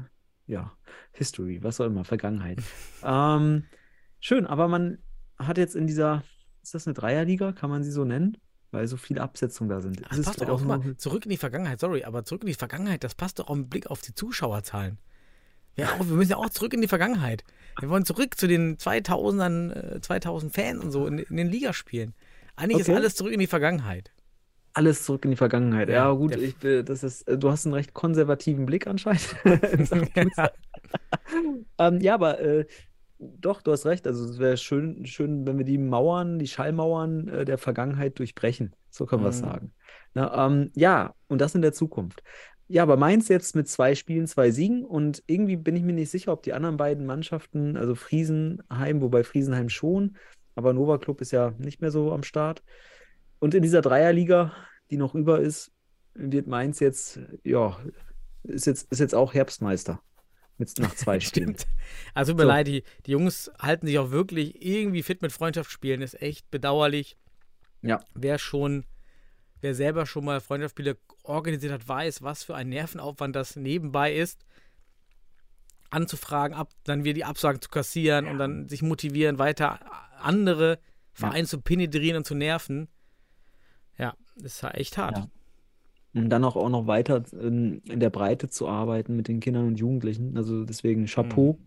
ja, 0.46 0.72
History, 1.12 1.62
was 1.62 1.80
auch 1.80 1.86
immer, 1.86 2.04
Vergangenheit. 2.04 2.60
ähm, 3.04 3.64
schön, 4.20 4.46
aber 4.46 4.68
man 4.68 4.98
hat 5.38 5.58
jetzt 5.58 5.74
in 5.74 5.86
dieser, 5.86 6.22
ist 6.62 6.74
das 6.74 6.86
eine 6.86 6.94
Dreierliga, 6.94 7.52
kann 7.52 7.70
man 7.70 7.82
sie 7.82 7.90
so 7.90 8.04
nennen? 8.04 8.36
Weil 8.72 8.88
so 8.88 8.96
viele 8.96 9.20
Absetzungen 9.20 9.68
da 9.70 9.80
sind. 9.80 10.00
Das 10.00 10.12
Ist 10.12 10.18
es 10.18 10.24
passt 10.24 10.40
doch 10.40 10.46
vielleicht 10.46 10.50
auch 10.50 10.62
auch 10.62 10.84
mal 10.84 10.96
zurück 10.96 11.24
in 11.26 11.30
die 11.30 11.36
Vergangenheit, 11.36 11.78
sorry, 11.78 12.04
aber 12.04 12.24
zurück 12.24 12.42
in 12.42 12.48
die 12.48 12.54
Vergangenheit, 12.54 13.04
das 13.04 13.14
passt 13.14 13.38
doch 13.38 13.48
auch 13.48 13.54
im 13.54 13.68
Blick 13.68 13.86
auf 13.88 14.00
die 14.00 14.14
Zuschauerzahlen. 14.14 14.98
Ja, 15.76 15.92
auch, 15.92 16.06
wir 16.06 16.16
müssen 16.16 16.30
ja 16.32 16.36
auch 16.38 16.50
zurück 16.50 16.74
in 16.74 16.80
die 16.80 16.88
Vergangenheit. 16.88 17.44
Wir 17.78 17.88
wollen 17.88 18.04
zurück 18.04 18.36
zu 18.36 18.46
den 18.48 18.76
2000ern, 18.78 19.96
äh, 19.96 20.00
2000 20.00 20.52
Fans 20.54 20.82
und 20.84 20.90
so 20.90 21.06
in, 21.06 21.18
in 21.18 21.36
den 21.36 21.48
Ligaspielen. 21.48 22.14
Eigentlich 22.56 22.80
ist 22.80 22.88
Okay. 22.88 22.96
alles 22.96 23.14
zurück 23.14 23.32
in 23.32 23.40
die 23.40 23.46
Vergangenheit. 23.46 24.10
Alles 24.74 25.04
zurück 25.04 25.24
in 25.26 25.32
die 25.32 25.36
Vergangenheit. 25.36 25.88
Ja, 25.88 26.06
Ja, 26.06 26.12
gut, 26.12 26.34
ich, 26.36 26.62
äh, 26.64 26.82
das 26.82 27.02
ist, 27.02 27.28
äh, 27.28 27.36
du 27.38 27.50
hast 27.50 27.66
einen 27.66 27.74
recht 27.74 27.92
konservativen 27.92 28.64
Blick 28.66 28.86
anscheinend. 28.86 29.22
Futsal. 29.44 30.52
ähm, 31.78 32.00
ja, 32.00 32.14
aber 32.14 32.40
äh, 32.40 32.66
doch, 33.40 33.62
du 33.62 33.72
hast 33.72 33.86
recht. 33.86 34.06
Also 34.06 34.24
es 34.24 34.38
wäre 34.38 34.56
schön, 34.56 35.06
schön, 35.06 35.46
wenn 35.46 35.58
wir 35.58 35.64
die 35.64 35.78
Mauern, 35.78 36.38
die 36.38 36.46
Schallmauern 36.46 37.28
äh, 37.28 37.44
der 37.44 37.58
Vergangenheit 37.58 38.18
durchbrechen. 38.18 38.74
So 38.90 39.06
können 39.06 39.22
wir 39.22 39.30
es 39.30 39.40
Mhm. 39.40 39.46
sagen. 39.46 39.72
Na, 40.14 40.46
ähm, 40.46 40.70
ja, 40.74 41.14
und 41.28 41.40
das 41.40 41.54
in 41.54 41.62
der 41.62 41.72
Zukunft. 41.72 42.22
Ja, 42.68 42.82
aber 42.82 42.96
Mainz 42.96 43.28
jetzt 43.28 43.54
mit 43.54 43.68
zwei 43.68 43.94
Spielen, 43.94 44.26
zwei 44.26 44.50
Siegen 44.50 44.84
und 44.84 45.22
irgendwie 45.26 45.56
bin 45.56 45.76
ich 45.76 45.82
mir 45.82 45.92
nicht 45.92 46.10
sicher, 46.10 46.32
ob 46.32 46.42
die 46.42 46.52
anderen 46.54 46.76
beiden 46.76 47.04
Mannschaften, 47.06 47.76
also 47.76 47.94
Friesenheim, 47.94 49.02
wobei 49.02 49.24
Friesenheim 49.24 49.68
schon, 49.68 50.16
aber 50.54 50.72
Nova 50.72 50.98
Club 50.98 51.20
ist 51.20 51.32
ja 51.32 51.52
nicht 51.58 51.80
mehr 51.80 51.90
so 51.90 52.12
am 52.12 52.22
Start. 52.22 52.62
Und 53.40 53.54
in 53.54 53.62
dieser 53.62 53.82
Dreierliga, 53.82 54.52
die 54.90 54.96
noch 54.96 55.14
über 55.14 55.40
ist, 55.40 55.72
wird 56.14 56.46
Mainz 56.46 56.80
jetzt, 56.80 57.20
ja, 57.44 57.76
ist 58.44 58.66
jetzt, 58.66 58.90
ist 58.90 59.00
jetzt 59.00 59.14
auch 59.14 59.34
Herbstmeister. 59.34 60.00
Mit, 60.58 60.78
nach 60.78 60.94
zwei 60.94 61.18
Spielen. 61.20 61.56
Stimmt. 61.56 61.66
Also 62.14 62.32
tut 62.32 62.38
mir 62.38 62.42
So. 62.44 62.48
leid, 62.48 62.66
die, 62.66 62.82
die 63.06 63.12
Jungs 63.12 63.50
halten 63.58 63.86
sich 63.86 63.98
auch 63.98 64.10
wirklich 64.10 64.64
irgendwie 64.64 65.02
fit 65.02 65.22
mit 65.22 65.32
Freundschaftsspielen. 65.32 66.02
Ist 66.02 66.20
echt 66.20 66.50
bedauerlich. 66.50 67.16
Ja. 67.82 68.00
Wer 68.14 68.38
schon, 68.38 68.84
wer 69.60 69.74
selber 69.74 70.06
schon 70.06 70.24
mal 70.24 70.40
Freundschaftsspiele 70.40 70.98
organisiert 71.24 71.72
hat, 71.72 71.88
weiß, 71.88 72.22
was 72.22 72.44
für 72.44 72.54
ein 72.54 72.68
Nervenaufwand 72.68 73.34
das 73.34 73.56
nebenbei 73.56 74.14
ist. 74.14 74.44
Anzufragen, 75.90 76.56
ab, 76.56 76.70
dann 76.84 77.04
wieder 77.04 77.14
die 77.14 77.24
Absagen 77.24 77.60
zu 77.60 77.68
kassieren 77.68 78.26
und 78.26 78.38
dann 78.38 78.68
sich 78.68 78.82
motivieren, 78.82 79.38
weiter 79.38 79.78
andere 80.20 80.78
Vereine 81.12 81.46
zu 81.46 81.60
penetrieren 81.60 82.16
und 82.18 82.26
zu 82.26 82.34
nerven. 82.34 82.88
Ja, 83.98 84.14
das 84.36 84.54
ist 84.54 84.62
halt 84.62 84.76
echt 84.76 84.96
hart. 84.96 85.18
Ja. 85.18 85.28
Und 86.14 86.28
dann 86.28 86.44
auch, 86.44 86.56
auch 86.56 86.68
noch 86.68 86.86
weiter 86.86 87.22
in, 87.32 87.78
in 87.84 88.00
der 88.00 88.10
Breite 88.10 88.48
zu 88.48 88.68
arbeiten 88.68 89.16
mit 89.16 89.28
den 89.28 89.40
Kindern 89.40 89.66
und 89.66 89.78
Jugendlichen. 89.78 90.36
Also 90.36 90.64
deswegen 90.64 91.06
Chapeau, 91.06 91.58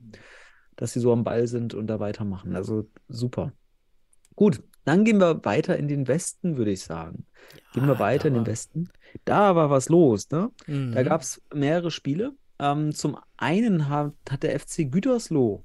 dass 0.75 0.93
sie 0.93 0.99
so 0.99 1.11
am 1.11 1.23
Ball 1.23 1.47
sind 1.47 1.73
und 1.73 1.87
da 1.87 1.99
weitermachen. 1.99 2.55
Also 2.55 2.87
super. 3.07 3.53
Gut, 4.35 4.61
dann 4.83 5.03
gehen 5.03 5.19
wir 5.19 5.43
weiter 5.45 5.77
in 5.77 5.87
den 5.87 6.07
Westen, 6.07 6.57
würde 6.57 6.71
ich 6.71 6.83
sagen. 6.83 7.25
Gehen 7.73 7.87
wir 7.87 7.97
weiter 7.99 8.27
in 8.27 8.35
da 8.35 8.39
den 8.41 8.47
Westen. 8.47 8.89
Da 9.23 9.55
war 9.55 9.69
was 9.69 9.89
los, 9.89 10.29
ne? 10.29 10.51
Da 10.67 10.73
Mhm. 10.73 10.91
gab 11.05 11.21
es 11.21 11.41
mehrere 11.53 11.89
Spiele. 11.89 12.33
Ähm, 12.59 12.93
zum 12.93 13.17
einen 13.37 13.89
hat, 13.89 14.13
hat 14.29 14.43
der 14.43 14.59
FC 14.59 14.85
Gütersloh 14.85 15.63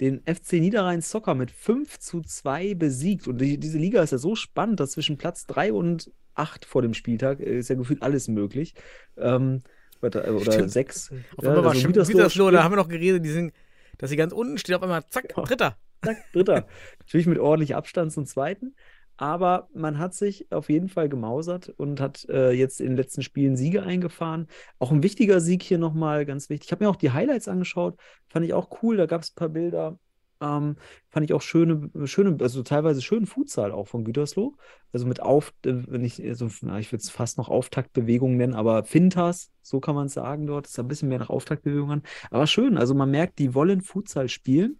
den 0.00 0.20
FC 0.26 0.54
Niederrhein 0.60 1.00
Soccer 1.00 1.34
mit 1.34 1.50
5 1.50 1.98
zu 1.98 2.20
2 2.20 2.74
besiegt. 2.74 3.28
Und 3.28 3.40
die, 3.40 3.58
diese 3.58 3.78
Liga 3.78 4.02
ist 4.02 4.10
ja 4.10 4.18
so 4.18 4.34
spannend, 4.34 4.80
dass 4.80 4.90
zwischen 4.92 5.16
Platz 5.16 5.46
3 5.46 5.72
und 5.72 6.10
8 6.36 6.64
vor 6.64 6.82
dem 6.82 6.94
Spieltag 6.94 7.40
äh, 7.40 7.58
ist 7.58 7.68
ja 7.68 7.76
gefühlt 7.76 8.02
alles 8.02 8.28
möglich. 8.28 8.74
Ähm, 9.16 9.62
oder 10.02 10.34
oder 10.34 10.52
Stimmt. 10.52 10.70
6. 10.70 11.12
Auf 11.36 11.46
einmal 11.46 11.64
war 11.64 11.74
schon 11.74 11.92
Gütersloh 11.92 12.50
da 12.50 12.62
haben 12.62 12.72
wir 12.72 12.76
noch 12.76 12.88
geredet, 12.88 13.24
die 13.24 13.30
sind, 13.30 13.52
dass 13.98 14.10
sie 14.10 14.16
ganz 14.16 14.32
unten 14.32 14.58
stehen, 14.58 14.76
auf 14.76 14.82
einmal 14.82 15.06
zack, 15.08 15.34
Ja. 15.36 15.42
Dritter. 15.42 15.76
Zack, 16.04 16.18
Dritter. 16.32 16.66
Natürlich 17.00 17.26
mit 17.26 17.38
ordentlich 17.38 17.74
Abstand 17.74 18.12
zum 18.12 18.26
Zweiten. 18.26 18.74
Aber 19.18 19.68
man 19.72 19.98
hat 19.98 20.12
sich 20.12 20.52
auf 20.52 20.68
jeden 20.68 20.88
Fall 20.88 21.08
gemausert 21.08 21.70
und 21.70 22.00
hat 22.00 22.26
äh, 22.28 22.50
jetzt 22.50 22.80
in 22.80 22.88
den 22.88 22.96
letzten 22.98 23.22
Spielen 23.22 23.56
Siege 23.56 23.82
eingefahren. 23.82 24.46
Auch 24.78 24.92
ein 24.92 25.02
wichtiger 25.02 25.40
Sieg 25.40 25.62
hier 25.62 25.78
nochmal, 25.78 26.26
ganz 26.26 26.50
wichtig. 26.50 26.68
Ich 26.68 26.72
habe 26.72 26.84
mir 26.84 26.90
auch 26.90 26.96
die 26.96 27.12
Highlights 27.12 27.48
angeschaut, 27.48 27.98
fand 28.28 28.44
ich 28.44 28.52
auch 28.52 28.82
cool. 28.82 28.98
Da 28.98 29.06
gab 29.06 29.22
es 29.22 29.30
ein 29.30 29.36
paar 29.36 29.48
Bilder. 29.48 29.98
Ähm, 30.40 30.76
fand 31.08 31.24
ich 31.24 31.32
auch 31.32 31.40
schöne, 31.40 31.90
schöne, 32.04 32.36
also 32.40 32.62
teilweise 32.62 33.00
schönen 33.00 33.26
Futsal 33.26 33.72
auch 33.72 33.88
von 33.88 34.04
Gütersloh. 34.04 34.54
Also 34.92 35.06
mit 35.06 35.20
Auf, 35.20 35.52
äh, 35.64 35.72
wenn 35.88 36.04
ich, 36.04 36.22
also, 36.22 36.48
na, 36.62 36.78
ich 36.78 36.92
würde 36.92 37.02
es 37.02 37.10
fast 37.10 37.38
noch 37.38 37.48
Auftaktbewegungen 37.48 38.36
nennen, 38.36 38.54
aber 38.54 38.84
Fintas, 38.84 39.50
so 39.62 39.80
kann 39.80 39.94
man 39.94 40.06
es 40.06 40.14
sagen 40.14 40.46
dort. 40.46 40.66
Ist 40.66 40.78
ein 40.78 40.88
bisschen 40.88 41.08
mehr 41.08 41.18
nach 41.18 41.30
Auftaktbewegungen. 41.30 42.02
Aber 42.30 42.46
schön, 42.46 42.76
also 42.76 42.94
man 42.94 43.10
merkt, 43.10 43.38
die 43.38 43.54
wollen 43.54 43.80
Futsal 43.80 44.28
spielen. 44.28 44.78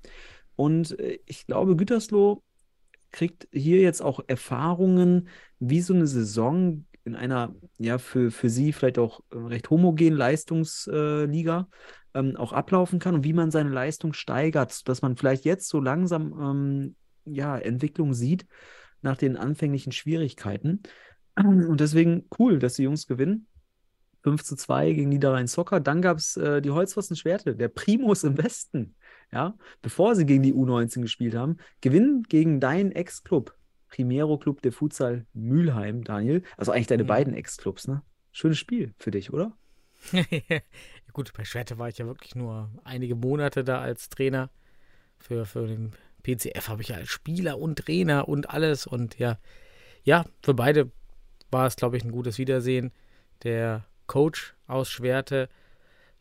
Und 0.56 0.98
äh, 0.98 1.18
ich 1.26 1.46
glaube, 1.46 1.76
Gütersloh 1.76 2.42
kriegt 3.10 3.48
hier 3.52 3.80
jetzt 3.80 4.02
auch 4.02 4.20
Erfahrungen, 4.26 5.28
wie 5.58 5.80
so 5.80 5.94
eine 5.94 6.06
Saison 6.06 6.84
in 7.04 7.14
einer, 7.14 7.54
ja, 7.78 7.98
für, 7.98 8.30
für 8.30 8.50
sie 8.50 8.72
vielleicht 8.72 8.98
auch 8.98 9.20
recht 9.32 9.70
homogenen 9.70 10.14
Leistungsliga 10.14 11.68
ähm, 12.16 12.36
auch 12.36 12.52
ablaufen 12.52 12.98
kann 12.98 13.14
und 13.14 13.24
wie 13.24 13.32
man 13.32 13.50
seine 13.50 13.70
Leistung 13.70 14.12
steigert, 14.12 14.72
sodass 14.72 15.02
man 15.02 15.16
vielleicht 15.16 15.44
jetzt 15.44 15.68
so 15.68 15.80
langsam 15.80 16.32
ähm, 16.40 16.96
ja, 17.24 17.58
Entwicklung 17.58 18.14
sieht 18.14 18.46
nach 19.02 19.16
den 19.16 19.36
anfänglichen 19.36 19.92
Schwierigkeiten. 19.92 20.82
Und 21.36 21.80
deswegen 21.80 22.24
cool, 22.38 22.58
dass 22.58 22.74
die 22.74 22.84
Jungs 22.84 23.06
gewinnen. 23.06 23.46
5 24.22 24.42
zu 24.42 24.56
2 24.56 24.92
gegen 24.92 25.08
Niederrhein 25.10 25.46
Soccer. 25.46 25.80
Dann 25.80 26.02
gab 26.02 26.18
es 26.18 26.36
äh, 26.36 26.60
die 26.60 26.70
Holzpfosten 26.70 27.16
Schwerte, 27.16 27.54
der 27.54 27.68
Primus 27.68 28.24
im 28.24 28.36
Westen. 28.38 28.96
Ja, 29.32 29.56
bevor 29.82 30.14
sie 30.16 30.24
gegen 30.24 30.42
die 30.42 30.54
U19 30.54 31.02
gespielt 31.02 31.34
haben, 31.34 31.58
gewinnen 31.80 32.22
gegen 32.28 32.58
deinen 32.60 32.92
Ex-Club, 32.92 33.54
Primero 33.88 34.38
Club 34.38 34.62
der 34.62 34.72
Futsal 34.72 35.26
Mülheim, 35.32 36.02
Daniel. 36.04 36.42
Also 36.56 36.72
eigentlich 36.72 36.86
deine 36.86 37.04
Mhm. 37.04 37.08
beiden 37.08 37.34
Ex-Clubs, 37.34 37.86
ne? 37.88 38.02
Schönes 38.32 38.58
Spiel 38.58 38.94
für 38.98 39.10
dich, 39.10 39.32
oder? 39.32 39.56
Gut, 41.16 41.32
bei 41.32 41.46
Schwerte 41.46 41.78
war 41.78 41.88
ich 41.88 41.96
ja 41.96 42.04
wirklich 42.04 42.34
nur 42.34 42.68
einige 42.84 43.14
Monate 43.14 43.64
da 43.64 43.80
als 43.80 44.10
Trainer. 44.10 44.50
Für, 45.16 45.46
für 45.46 45.66
den 45.66 45.92
PCF 46.22 46.68
habe 46.68 46.82
ich 46.82 46.88
ja 46.88 46.96
als 46.96 47.08
Spieler 47.08 47.58
und 47.58 47.78
Trainer 47.78 48.28
und 48.28 48.50
alles. 48.50 48.86
Und 48.86 49.18
ja, 49.18 49.38
ja, 50.04 50.26
für 50.42 50.52
beide 50.52 50.90
war 51.50 51.66
es, 51.66 51.76
glaube 51.76 51.96
ich, 51.96 52.04
ein 52.04 52.12
gutes 52.12 52.36
Wiedersehen. 52.36 52.92
Der 53.44 53.86
Coach 54.06 54.54
aus 54.66 54.90
Schwerte, 54.90 55.48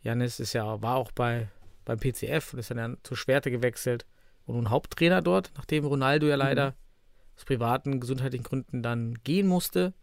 Janis, 0.01 0.39
ist 0.39 0.53
ja, 0.53 0.81
war 0.81 0.95
auch 0.95 1.11
bei, 1.11 1.49
beim 1.83 1.99
PCF 1.99 2.53
und 2.53 2.59
ist 2.59 2.71
dann 2.71 2.77
ja 2.77 2.95
zu 3.03 3.17
Schwerte 3.17 3.51
gewechselt 3.51 4.05
und 4.45 4.55
nun 4.55 4.69
Haupttrainer 4.69 5.21
dort, 5.21 5.51
nachdem 5.57 5.83
Ronaldo 5.83 6.25
ja 6.27 6.37
leider 6.37 6.73
aus 7.35 7.43
privaten, 7.43 7.99
gesundheitlichen 7.99 8.45
Gründen 8.45 8.81
dann 8.81 9.15
gehen 9.25 9.47
musste. 9.47 9.93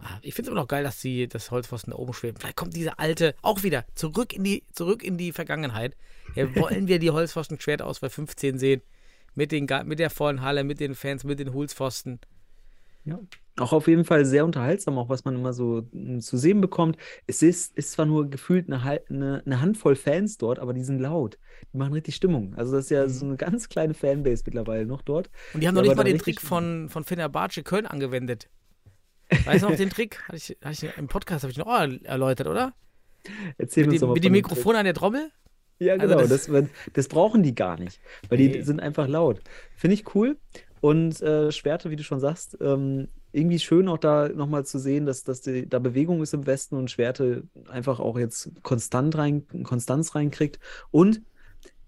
Ah, 0.00 0.18
Ich 0.22 0.34
finde 0.34 0.48
es 0.48 0.52
immer 0.52 0.60
noch 0.60 0.68
geil, 0.68 0.84
dass 0.84 1.00
sie 1.00 1.26
das 1.28 1.50
Holzpfosten 1.50 1.90
da 1.92 1.96
oben 1.98 2.12
schweben. 2.12 2.38
Vielleicht 2.38 2.56
kommt 2.56 2.74
diese 2.76 2.98
alte 2.98 3.34
auch 3.42 3.62
wieder 3.62 3.84
zurück 3.94 4.32
in 4.32 4.44
die, 4.44 4.62
zurück 4.72 5.02
in 5.02 5.16
die 5.18 5.32
Vergangenheit. 5.32 5.96
Ja, 6.34 6.54
wollen 6.56 6.86
wir 6.88 6.98
die 6.98 7.10
Holzpfosten 7.10 7.60
Schwert 7.60 7.82
aus 7.82 8.00
bei 8.00 8.08
15 8.08 8.58
sehen? 8.58 8.82
Mit, 9.34 9.52
den, 9.52 9.66
mit 9.84 9.98
der 9.98 10.10
vollen 10.10 10.42
Halle, 10.42 10.64
mit 10.64 10.80
den 10.80 10.94
Fans, 10.94 11.22
mit 11.24 11.38
den 11.38 11.52
Holzpfosten. 11.52 12.18
Ja. 13.04 13.18
Auch 13.56 13.72
auf 13.72 13.88
jeden 13.88 14.04
Fall 14.04 14.24
sehr 14.24 14.44
unterhaltsam, 14.44 14.98
auch 14.98 15.08
was 15.08 15.24
man 15.24 15.34
immer 15.34 15.52
so 15.52 15.84
mm, 15.92 16.18
zu 16.20 16.36
sehen 16.36 16.60
bekommt. 16.60 16.96
Es 17.26 17.42
ist, 17.42 17.76
ist 17.76 17.92
zwar 17.92 18.06
nur 18.06 18.30
gefühlt 18.30 18.70
eine, 18.70 18.82
eine, 19.08 19.42
eine 19.44 19.60
Handvoll 19.60 19.96
Fans 19.96 20.38
dort, 20.38 20.58
aber 20.60 20.74
die 20.74 20.84
sind 20.84 21.00
laut. 21.00 21.38
Die 21.72 21.76
machen 21.78 21.92
richtig 21.92 22.14
Stimmung. 22.14 22.54
Also 22.56 22.72
das 22.76 22.84
ist 22.84 22.90
ja 22.90 23.04
Mhm. 23.04 23.08
so 23.08 23.26
eine 23.26 23.36
ganz 23.36 23.68
kleine 23.68 23.94
Fanbase 23.94 24.42
mittlerweile 24.46 24.86
noch 24.86 25.02
dort. 25.02 25.30
Und 25.54 25.60
die 25.62 25.68
haben 25.68 25.74
noch 25.74 25.82
nicht 25.82 25.96
mal 25.96 26.04
den 26.04 26.18
Trick 26.18 26.40
von, 26.40 26.88
von 26.88 27.02
Fenerbahce 27.04 27.62
Köln 27.64 27.86
angewendet. 27.86 28.48
Weißt 29.44 29.62
du 29.64 29.68
noch 29.68 29.76
den 29.76 29.90
Trick? 29.90 30.22
Hatte 30.26 30.36
ich, 30.36 30.56
hatte 30.62 30.86
ich 30.86 30.96
im 30.98 31.06
Podcast 31.08 31.42
habe 31.44 31.50
ich 31.52 31.58
noch 31.58 31.66
auch 31.66 31.80
erläutert, 32.04 32.46
oder? 32.46 32.72
Erzähl 33.58 33.84
Mit 33.84 33.92
uns 33.94 34.00
dem, 34.00 34.08
mit 34.12 34.16
dem 34.24 34.32
dem 34.32 34.32
Trick. 34.42 34.50
Mikrofon 34.50 34.76
an 34.76 34.84
der 34.84 34.94
Trommel? 34.94 35.30
Ja, 35.80 35.94
Also 35.94 36.06
genau. 36.06 36.20
das- 36.20 36.28
das, 36.30 36.52
wenn- 36.52 36.70
das 36.94 37.08
brauchen 37.08 37.42
die 37.42 37.54
gar 37.54 37.78
nicht, 37.78 38.00
weil 38.28 38.38
die 38.38 38.48
Nee. 38.48 38.62
sind 38.62 38.80
einfach 38.80 39.06
laut. 39.06 39.40
Finde 39.76 39.94
ich 39.94 40.14
cool. 40.14 40.36
Und 40.80 41.20
äh, 41.22 41.50
Schwerte, 41.52 41.90
wie 41.90 41.96
du 41.96 42.04
schon 42.04 42.20
sagst, 42.20 42.56
ähm, 42.60 43.08
irgendwie 43.32 43.58
schön 43.58 43.88
auch 43.88 43.98
da 43.98 44.28
nochmal 44.28 44.64
zu 44.64 44.78
sehen, 44.78 45.04
dass, 45.06 45.22
dass 45.24 45.40
die, 45.42 45.68
da 45.68 45.78
Bewegung 45.78 46.22
ist 46.22 46.32
im 46.34 46.46
Westen 46.46 46.76
und 46.76 46.90
Schwerte 46.90 47.42
einfach 47.68 48.00
auch 48.00 48.18
jetzt 48.18 48.50
konstant 48.62 49.16
rein, 49.18 49.46
Konstanz 49.64 50.14
reinkriegt 50.14 50.58
und 50.90 51.20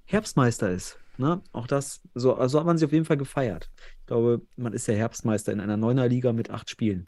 Herbstmeister 0.04 0.70
ist. 0.70 0.98
Ne? 1.18 1.40
Auch 1.52 1.66
das, 1.66 2.00
so 2.14 2.34
also 2.34 2.58
hat 2.58 2.66
man 2.66 2.78
sich 2.78 2.86
auf 2.86 2.92
jeden 2.92 3.04
Fall 3.04 3.16
gefeiert. 3.16 3.70
Ich 4.10 4.12
glaube, 4.12 4.42
man 4.56 4.72
ist 4.72 4.88
ja 4.88 4.94
Herbstmeister 4.94 5.52
in 5.52 5.60
einer 5.60 5.76
Neuner-Liga 5.76 6.32
mit 6.32 6.50
acht 6.50 6.68
Spielen. 6.68 7.06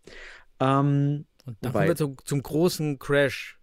Ähm, 0.61 1.27
Und 1.45 1.57
dann 1.61 1.73
Wobei- 1.75 1.79
kommen 1.81 1.89
wir 1.89 1.97
zum, 1.97 2.17
zum 2.25 2.41
großen 2.45 3.01
Crash. 3.01 3.59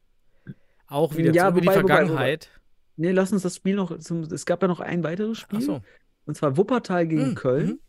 Auch 0.87 1.15
wieder 1.15 1.31
Ja, 1.31 1.43
zurück 1.43 1.55
in 1.59 1.61
die 1.61 1.67
wobei, 1.69 1.81
wobei, 1.83 1.95
Vergangenheit. 1.95 2.49
nee, 2.97 3.11
lass 3.11 3.31
uns 3.31 3.43
das 3.43 3.55
Spiel 3.55 3.75
noch, 3.75 3.97
zum, 3.99 4.23
es 4.23 4.45
gab 4.45 4.61
ja 4.61 4.67
noch 4.67 4.81
ein 4.81 5.05
weiteres 5.05 5.37
Spiel. 5.37 5.61
So. 5.61 5.79
Und 6.25 6.35
zwar 6.35 6.57
Wuppertal 6.57 7.07
gegen 7.07 7.29
Mhm, 7.29 7.35
Köln. 7.35 7.79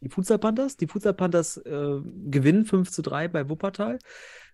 Die 0.00 0.10
Futsal 0.10 0.38
Panthers. 0.38 0.76
Die 0.76 0.86
Futsal 0.86 1.14
Panthers 1.14 1.56
äh, 1.56 1.98
gewinnen 2.30 2.64
5 2.64 2.88
zu 2.92 3.02
3 3.02 3.26
bei 3.26 3.48
Wuppertal. 3.48 3.98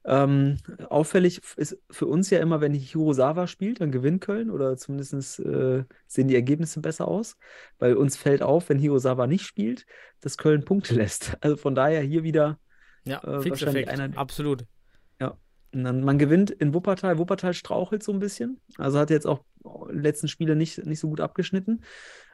Ähm, 0.09 0.59
auffällig 0.89 1.41
ist 1.57 1.79
für 1.91 2.07
uns 2.07 2.31
ja 2.31 2.39
immer, 2.39 2.61
wenn 2.61 2.73
Hirosawa 2.75 3.49
spielt, 3.49 3.81
dann 3.81 3.91
gewinnt 3.91 4.21
Köln 4.21 4.51
oder 4.51 4.77
zumindest 4.77 5.41
äh, 5.41 5.85
sehen 6.07 6.29
die 6.29 6.37
Ergebnisse 6.37 6.81
besser 6.81 7.09
aus, 7.09 7.37
weil 7.81 7.95
uns 7.95 8.17
fällt 8.17 8.41
auf, 8.43 8.69
wenn 8.69 8.79
Hirosawa 8.79 9.27
nicht 9.27 9.45
spielt, 9.45 9.85
dass 10.21 10.39
Köln 10.39 10.65
Punkte 10.65 10.95
lässt. 11.03 11.37
Also 11.41 11.57
von 11.57 11.75
daher 11.75 12.03
hier 12.03 12.23
wieder, 12.23 12.59
Ja, 13.05 13.19
Äh, 13.25 13.51
wahrscheinlich 13.51 13.89
einer- 13.89 14.17
Absolut. 14.17 14.65
und 15.73 15.85
dann, 15.85 16.03
man 16.05 16.17
gewinnt 16.19 16.51
in 16.51 16.73
Wuppertal. 16.73 17.19
Wuppertal 17.19 17.53
strauchelt 17.53 18.03
so 18.03 18.13
ein 18.13 18.21
bisschen, 18.21 18.61
also 18.79 18.99
hat 18.99 19.11
jetzt 19.11 19.27
auch 19.27 19.41
die 19.93 19.99
letzten 19.99 20.29
Spiele 20.29 20.55
nicht, 20.57 20.87
nicht 20.87 21.01
so 21.01 21.09
gut 21.09 21.21
abgeschnitten. 21.21 21.83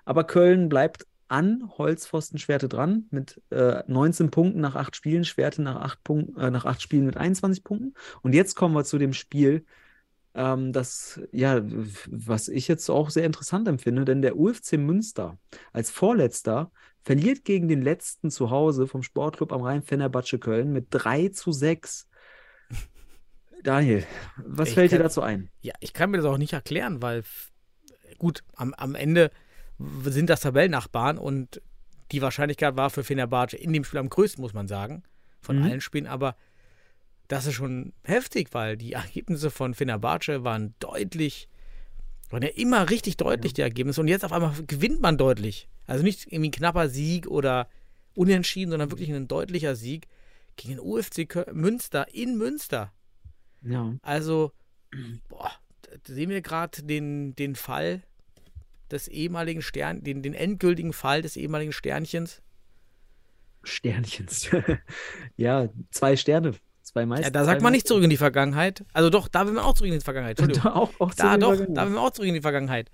Aber 0.04 0.24
Köln 0.24 0.68
bleibt 0.68 1.06
an 1.32 1.64
Holzpfosten 1.78 2.38
Schwerte 2.38 2.68
dran 2.68 3.06
mit 3.10 3.40
äh, 3.50 3.82
19 3.86 4.30
Punkten 4.30 4.60
nach 4.60 4.74
acht 4.76 4.94
Spielen, 4.94 5.24
Schwerte 5.24 5.62
nach 5.62 5.76
acht, 5.76 6.04
Punkten, 6.04 6.38
äh, 6.38 6.50
nach 6.50 6.66
acht 6.66 6.82
Spielen 6.82 7.06
mit 7.06 7.16
21 7.16 7.64
Punkten. 7.64 7.94
Und 8.20 8.34
jetzt 8.34 8.54
kommen 8.54 8.74
wir 8.74 8.84
zu 8.84 8.98
dem 8.98 9.14
Spiel, 9.14 9.64
ähm, 10.34 10.72
das, 10.72 11.20
ja, 11.32 11.62
was 12.10 12.48
ich 12.48 12.68
jetzt 12.68 12.88
auch 12.90 13.08
sehr 13.10 13.24
interessant 13.24 13.66
empfinde, 13.66 14.04
denn 14.04 14.20
der 14.20 14.36
UFC 14.38 14.74
Münster 14.74 15.38
als 15.72 15.90
Vorletzter 15.90 16.70
verliert 17.02 17.44
gegen 17.44 17.66
den 17.66 17.80
letzten 17.82 18.30
zu 18.30 18.50
Hause 18.50 18.86
vom 18.86 19.02
Sportclub 19.02 19.52
am 19.52 19.62
Rhein 19.62 19.82
Fenerbahce 19.82 20.38
Köln 20.38 20.70
mit 20.72 20.88
3 20.90 21.28
zu 21.30 21.50
6. 21.50 22.08
Daniel, 23.62 24.04
was 24.36 24.68
Ich 24.68 24.74
fällt 24.74 24.92
dir 24.92 24.96
kann- 24.96 25.04
dazu 25.04 25.22
ein? 25.22 25.50
Ja, 25.62 25.72
ich 25.80 25.92
kann 25.94 26.10
mir 26.10 26.18
das 26.18 26.26
auch 26.26 26.38
nicht 26.38 26.52
erklären, 26.52 27.00
weil 27.00 27.22
gut, 28.18 28.44
am, 28.54 28.74
am 28.74 28.94
Ende 28.94 29.30
sind 30.04 30.28
das 30.30 30.40
Tabellennachbarn 30.40 31.18
und 31.18 31.60
die 32.10 32.22
Wahrscheinlichkeit 32.22 32.76
war 32.76 32.90
für 32.90 33.04
Fenerbahce 33.04 33.56
in 33.56 33.72
dem 33.72 33.84
Spiel 33.84 34.00
am 34.00 34.08
größten, 34.10 34.42
muss 34.42 34.52
man 34.54 34.68
sagen, 34.68 35.02
von 35.40 35.56
Mhm. 35.58 35.62
allen 35.64 35.80
Spielen, 35.80 36.06
aber 36.06 36.36
das 37.28 37.46
ist 37.46 37.54
schon 37.54 37.92
heftig, 38.04 38.52
weil 38.52 38.76
die 38.76 38.92
Ergebnisse 38.92 39.50
von 39.50 39.74
Fenerbahce 39.74 40.44
waren 40.44 40.74
deutlich, 40.78 41.48
waren 42.30 42.42
ja 42.42 42.50
immer 42.50 42.90
richtig 42.90 43.16
deutlich, 43.16 43.54
die 43.54 43.62
Ergebnisse 43.62 44.00
und 44.00 44.08
jetzt 44.08 44.24
auf 44.24 44.32
einmal 44.32 44.54
gewinnt 44.66 45.00
man 45.00 45.16
deutlich. 45.16 45.68
Also 45.86 46.04
nicht 46.04 46.26
irgendwie 46.26 46.48
ein 46.48 46.52
knapper 46.52 46.88
Sieg 46.88 47.26
oder 47.26 47.68
unentschieden, 48.14 48.70
sondern 48.70 48.90
wirklich 48.90 49.10
ein 49.10 49.28
deutlicher 49.28 49.74
Sieg 49.74 50.06
gegen 50.56 50.74
den 50.76 50.80
UFC 50.80 51.26
Münster 51.52 52.06
in 52.12 52.36
Münster. 52.36 52.92
Ja. 53.62 53.94
Also, 54.02 54.52
boah, 55.28 55.50
da 55.82 56.12
sehen 56.12 56.28
wir 56.30 56.42
gerade 56.42 56.82
den, 56.82 57.34
den 57.36 57.54
Fall 57.56 58.02
des 58.92 59.08
ehemaligen 59.08 59.62
Stern, 59.62 60.02
den, 60.02 60.22
den 60.22 60.34
endgültigen 60.34 60.92
Fall 60.92 61.22
des 61.22 61.36
ehemaligen 61.36 61.72
Sternchens. 61.72 62.42
Sternchens. 63.64 64.50
ja, 65.36 65.68
zwei 65.90 66.16
Sterne. 66.16 66.52
Zwei 66.82 67.06
Meister. 67.06 67.26
Ja, 67.26 67.30
da 67.30 67.44
sagt 67.44 67.62
man 67.62 67.72
nicht 67.72 67.86
zurück 67.86 68.02
in 68.02 68.10
die 68.10 68.16
Vergangenheit. 68.16 68.84
Also 68.92 69.08
doch, 69.08 69.28
da 69.28 69.46
will 69.46 69.52
man 69.54 69.64
auch 69.64 69.74
zurück 69.74 69.88
in 69.92 69.98
die 69.98 70.04
Vergangenheit. 70.04 70.40
Auch, 70.66 70.90
auch 71.00 71.14
Da 71.14 71.36
doch, 71.36 71.54
da 71.56 71.84
will 71.84 71.92
man 71.92 71.98
auch 71.98 72.10
zurück 72.10 72.28
in 72.28 72.34
die 72.34 72.40
Vergangenheit. 72.40 72.90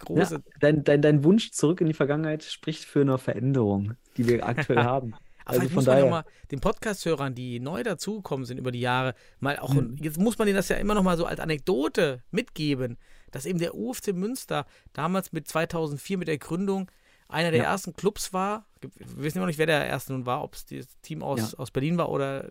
Große. 0.00 0.34
Ja, 0.34 0.40
dein, 0.60 0.84
dein, 0.84 1.00
dein 1.00 1.24
Wunsch 1.24 1.50
zurück 1.52 1.80
in 1.80 1.86
die 1.86 1.94
Vergangenheit 1.94 2.44
spricht 2.44 2.84
für 2.84 3.00
eine 3.00 3.16
Veränderung, 3.16 3.94
die 4.18 4.28
wir 4.28 4.46
aktuell 4.46 4.78
haben. 4.84 5.14
Aber 5.46 5.54
Also 5.60 5.68
von 5.68 5.74
muss 5.76 5.86
man 5.86 5.94
ja 5.96 6.00
daher. 6.02 6.10
mal 6.10 6.24
den 6.50 6.60
Podcast-Hörern, 6.60 7.34
die 7.34 7.58
neu 7.60 7.82
dazugekommen 7.82 8.44
sind 8.44 8.58
über 8.58 8.70
die 8.72 8.80
Jahre, 8.80 9.14
mal 9.40 9.58
auch, 9.58 9.72
Mhm. 9.72 9.96
jetzt 10.00 10.18
muss 10.18 10.36
man 10.38 10.46
denen 10.46 10.56
das 10.56 10.68
ja 10.68 10.76
immer 10.76 10.94
noch 10.94 11.02
mal 11.02 11.16
so 11.16 11.24
als 11.24 11.40
Anekdote 11.40 12.22
mitgeben, 12.30 12.98
dass 13.36 13.46
eben 13.46 13.58
der 13.58 13.74
UFC 13.74 14.08
Münster 14.12 14.66
damals 14.92 15.32
mit 15.32 15.46
2004 15.48 16.18
mit 16.18 16.28
der 16.28 16.38
Gründung 16.38 16.90
einer 17.28 17.50
der 17.50 17.60
Ja. 17.62 17.66
ersten 17.70 17.94
Clubs 17.94 18.32
war. 18.32 18.66
Wir 18.80 18.90
wissen 19.24 19.38
immer 19.38 19.46
noch 19.46 19.48
nicht, 19.48 19.58
wer 19.58 19.66
der 19.66 19.86
erste 19.86 20.12
nun 20.12 20.26
war, 20.26 20.42
ob 20.42 20.54
es 20.54 20.64
das 20.66 20.86
Team 21.02 21.22
aus, 21.22 21.54
aus 21.54 21.70
Berlin 21.70 21.98
war 21.98 22.08
oder 22.08 22.50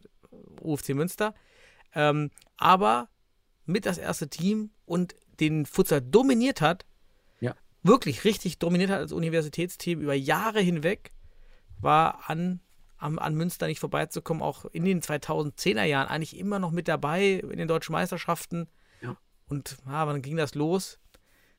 UFC 0.61 0.89
Münster. 0.93 1.33
Ähm, 1.93 2.29
aber 2.57 3.07
mit 3.65 3.85
das 3.85 3.97
erste 3.97 4.27
Team 4.29 4.71
und 4.85 5.15
den 5.39 5.65
Futsal 5.65 6.01
dominiert 6.01 6.61
hat, 6.61 6.85
Ja. 7.39 7.55
wirklich 7.83 8.23
richtig 8.25 8.59
dominiert 8.59 8.89
hat 8.89 8.99
als 8.99 9.11
Universitätsteam 9.13 10.01
über 10.01 10.13
Jahre 10.13 10.59
hinweg, 10.59 11.11
war 11.79 12.29
an, 12.29 12.59
am, 12.97 13.17
an 13.19 13.33
Münster 13.35 13.67
nicht 13.67 13.79
vorbeizukommen, 13.79 14.43
auch 14.43 14.65
in 14.65 14.83
den 14.85 15.01
2010er 15.01 15.83
Jahren 15.83 16.07
eigentlich 16.09 16.37
immer 16.37 16.59
noch 16.59 16.71
mit 16.71 16.87
dabei 16.87 17.31
in 17.31 17.57
den 17.57 17.67
deutschen 17.67 17.93
Meisterschaften. 17.93 18.67
Und 19.47 19.77
ja, 19.85 20.07
wann 20.07 20.21
ging 20.21 20.37
das 20.37 20.55
los? 20.55 20.99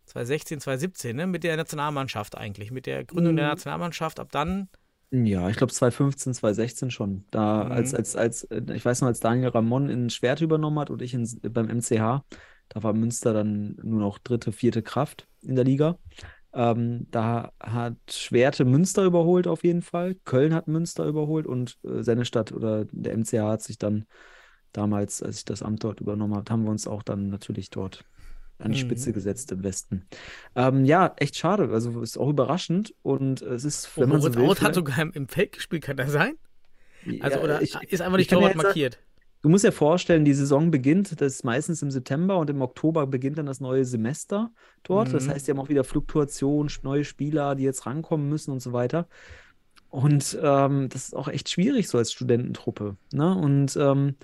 2016, 0.07 0.61
2017, 0.61 1.17
ne? 1.17 1.27
mit 1.27 1.45
der 1.45 1.57
Nationalmannschaft 1.57 2.37
eigentlich, 2.37 2.71
mit 2.71 2.87
der 2.87 3.05
Gründung 3.05 3.37
der 3.37 3.47
Mhm. 3.47 3.51
Nationalmannschaft. 3.51 4.21
Ab 4.21 4.31
dann, 4.33 4.69
Ja, 5.13 5.49
ich 5.49 5.57
glaube 5.57 5.73
2015, 5.73 6.35
2016 6.35 6.91
schon. 6.91 7.27
Da, 7.31 7.65
Mhm. 7.65 7.71
als, 7.71 7.95
als, 7.95 8.17
als, 8.17 8.45
äh, 8.45 8.63
ich 8.75 8.85
weiß 8.85 9.01
noch, 9.01 9.09
als 9.09 9.21
Daniel 9.21 9.49
Ramon 9.51 9.89
in 9.89 10.11
Schwert 10.11 10.41
übernommen 10.41 10.79
hat 10.81 10.91
und 10.91 11.01
ich 11.01 11.15
in, 11.15 11.29
beim 11.53 11.69
MCH, 11.71 12.25
da 12.69 12.83
war 12.83 12.93
Münster 12.93 13.33
dann 13.33 13.77
nur 13.83 14.01
noch 14.01 14.19
dritte, 14.19 14.51
vierte 14.53 14.83
Kraft 14.83 15.29
in 15.43 15.55
der 15.55 15.65
Liga. 15.65 15.99
Ähm, 16.53 17.07
da 17.11 17.53
hat 17.61 17.97
Schwerte 18.11 18.65
Münster 18.65 19.05
überholt 19.05 19.47
auf 19.47 19.63
jeden 19.65 19.83
Fall. 19.83 20.17
Köln 20.25 20.55
hat 20.55 20.67
Münster 20.69 21.07
überholt 21.07 21.47
und 21.47 21.79
äh, 21.85 22.03
Sennestadt 22.03 22.53
oder 22.53 22.87
der 22.91 23.13
MCH 23.17 23.35
hat 23.43 23.63
sich 23.63 23.79
dann 23.79 24.07
damals, 24.73 25.23
als 25.23 25.39
ich 25.39 25.45
das 25.45 25.63
Amt 25.63 25.85
dort 25.85 26.01
übernommen 26.01 26.35
habe, 26.35 26.51
haben 26.51 26.65
wir 26.65 26.71
uns 26.71 26.87
auch 26.87 27.03
dann 27.03 27.29
natürlich 27.29 27.71
dort 27.71 28.05
an 28.59 28.73
die 28.73 28.79
Mhm. 28.79 28.87
Spitze 28.89 29.13
gesetzt 29.13 29.53
im 29.53 29.63
Westen. 29.63 30.07
Ähm, 30.55 30.85
ja, 30.85 31.13
echt 31.19 31.37
schade. 31.37 31.69
Also 31.71 32.01
ist 32.01 32.17
auch 32.19 32.31
überraschend 32.31 32.95
und 33.03 33.43
es 33.43 33.65
ist, 33.65 33.97
wenn 33.99 34.09
man 34.09 34.21
so 34.23 34.35
will, 34.35 34.45
Out 34.45 34.63
hat 34.63 34.75
sogar 34.75 34.99
im, 34.99 35.13
im 35.13 35.29
Feld 35.29 35.53
gespielt, 35.53 35.83
kann 35.85 35.97
das 35.97 36.13
sein? 36.13 36.37
Also, 37.21 37.39
Ja, 37.39 37.45
oder 37.45 37.63
ich- 37.63 37.75
ist 37.75 38.01
einfach 38.01 38.15
ich 38.19 38.23
nicht 38.23 38.31
Torwart 38.31 38.53
sagen, 38.55 38.63
markiert? 38.63 38.99
Du 39.43 39.51
musst 39.51 39.65
dir 39.65 39.71
vorstellen, 39.73 40.25
die 40.25 40.33
Saison 40.35 40.71
beginnt, 40.73 41.21
das 41.21 41.35
ist 41.35 41.45
meistens 41.45 41.81
im 41.83 41.91
September 41.91 42.39
und 42.39 42.51
im 42.51 42.63
Oktober 42.63 43.07
beginnt 43.07 43.39
dann 43.39 43.47
das 43.47 43.61
neue 43.61 43.85
Semester 43.85 44.51
dort. 44.83 45.13
Das 45.13 45.27
Mhm. 45.27 45.31
heißt, 45.31 45.47
die 45.47 45.53
haben 45.53 45.61
auch 45.61 45.69
wieder 45.69 45.85
Fluktuation, 45.85 46.69
neue 46.83 47.05
Spieler, 47.05 47.55
die 47.55 47.63
jetzt 47.63 47.87
rankommen 47.87 48.29
müssen 48.29 48.51
und 48.51 48.61
so 48.61 48.73
weiter. 48.73 49.07
Und 49.89 50.37
ähm, 50.43 50.89
das 50.89 51.05
ist 51.09 51.15
auch 51.15 51.29
echt 51.29 51.49
schwierig 51.49 51.87
so 51.89 51.99
als 51.99 52.11
Studententruppe. 52.13 52.97
Ne? 53.13 53.37
Und 53.37 53.77
ähm, 53.77 54.17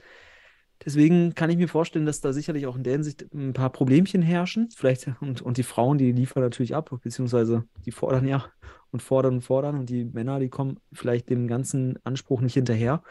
deswegen 0.84 1.34
kann 1.34 1.50
ich 1.50 1.56
mir 1.56 1.68
vorstellen, 1.68 2.06
dass 2.06 2.20
da 2.20 2.32
sicherlich 2.32 2.66
auch 2.66 2.76
in 2.76 2.82
der 2.82 2.94
Hinsicht 2.94 3.26
ein 3.32 3.52
paar 3.52 3.70
Problemchen 3.70 4.22
herrschen. 4.22 4.68
Vielleicht 4.74 5.10
und, 5.20 5.42
und 5.42 5.56
die 5.56 5.62
Frauen, 5.62 5.98
die 5.98 6.12
liefern 6.12 6.42
natürlich 6.42 6.74
ab, 6.74 6.90
beziehungsweise 7.02 7.64
die 7.84 7.92
fordern 7.92 8.26
ja 8.26 8.46
und 8.90 9.02
fordern 9.02 9.34
und 9.34 9.42
fordern 9.42 9.78
und 9.78 9.88
die 9.90 10.04
Männer, 10.04 10.38
die 10.38 10.48
kommen 10.48 10.78
vielleicht 10.92 11.30
dem 11.30 11.48
ganzen 11.48 11.98
Anspruch 12.04 12.40
nicht 12.40 12.54
hinterher. 12.54 13.02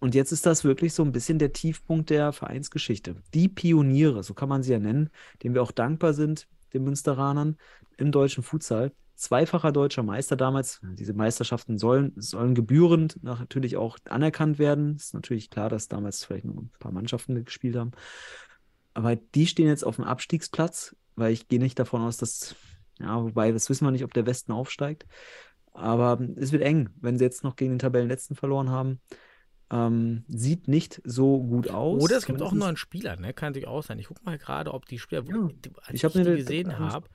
Und 0.00 0.14
jetzt 0.14 0.32
ist 0.32 0.46
das 0.46 0.64
wirklich 0.64 0.94
so 0.94 1.02
ein 1.02 1.12
bisschen 1.12 1.38
der 1.38 1.52
Tiefpunkt 1.52 2.10
der 2.10 2.32
Vereinsgeschichte. 2.32 3.16
Die 3.34 3.48
Pioniere, 3.48 4.22
so 4.22 4.32
kann 4.32 4.48
man 4.48 4.62
sie 4.62 4.72
ja 4.72 4.78
nennen, 4.78 5.10
denen 5.42 5.54
wir 5.54 5.62
auch 5.62 5.72
dankbar 5.72 6.14
sind, 6.14 6.46
den 6.72 6.84
Münsteranern 6.84 7.56
im 7.96 8.12
deutschen 8.12 8.44
Futsal. 8.44 8.92
Zweifacher 9.18 9.72
deutscher 9.72 10.04
Meister 10.04 10.36
damals. 10.36 10.80
Diese 10.94 11.12
Meisterschaften 11.12 11.76
sollen, 11.76 12.12
sollen 12.16 12.54
gebührend 12.54 13.20
natürlich 13.24 13.76
auch 13.76 13.98
anerkannt 14.08 14.60
werden. 14.60 14.94
Ist 14.94 15.12
natürlich 15.12 15.50
klar, 15.50 15.68
dass 15.68 15.88
damals 15.88 16.24
vielleicht 16.24 16.44
nur 16.44 16.54
ein 16.62 16.70
paar 16.78 16.92
Mannschaften 16.92 17.44
gespielt 17.44 17.74
haben. 17.74 17.90
Aber 18.94 19.16
die 19.16 19.48
stehen 19.48 19.66
jetzt 19.66 19.84
auf 19.84 19.96
dem 19.96 20.04
Abstiegsplatz, 20.04 20.94
weil 21.16 21.32
ich 21.32 21.48
gehe 21.48 21.58
nicht 21.58 21.78
davon 21.80 22.00
aus, 22.02 22.16
dass, 22.16 22.54
ja, 23.00 23.20
wobei, 23.20 23.50
das 23.50 23.68
wissen 23.68 23.84
wir 23.84 23.90
nicht, 23.90 24.04
ob 24.04 24.14
der 24.14 24.24
Westen 24.24 24.52
aufsteigt. 24.52 25.04
Aber 25.72 26.20
es 26.36 26.52
wird 26.52 26.62
eng, 26.62 26.90
wenn 27.00 27.18
sie 27.18 27.24
jetzt 27.24 27.42
noch 27.42 27.56
gegen 27.56 27.72
den 27.72 27.78
Tabellenletzten 27.80 28.36
verloren 28.36 28.70
haben. 28.70 29.00
Ähm, 29.70 30.24
sieht 30.28 30.68
nicht 30.68 31.02
so 31.04 31.42
gut 31.42 31.70
aus. 31.70 32.02
Oder 32.02 32.16
es 32.18 32.24
gibt 32.24 32.40
auch 32.40 32.52
einen 32.52 32.60
neuen 32.60 32.76
Spieler, 32.76 33.16
ne? 33.16 33.34
Kann 33.34 33.48
natürlich 33.50 33.68
auch 33.68 33.82
sein. 33.82 33.98
Ich 33.98 34.06
gucke 34.06 34.22
mal 34.24 34.38
gerade, 34.38 34.72
ob 34.72 34.86
die 34.86 34.98
Spieler, 34.98 35.24
Ja. 35.24 35.48
die, 35.52 35.70
als 35.82 35.94
Ich 35.94 36.04
ich, 36.04 36.12
die 36.12 36.22
gesehen 36.22 36.78
habe, 36.78 37.08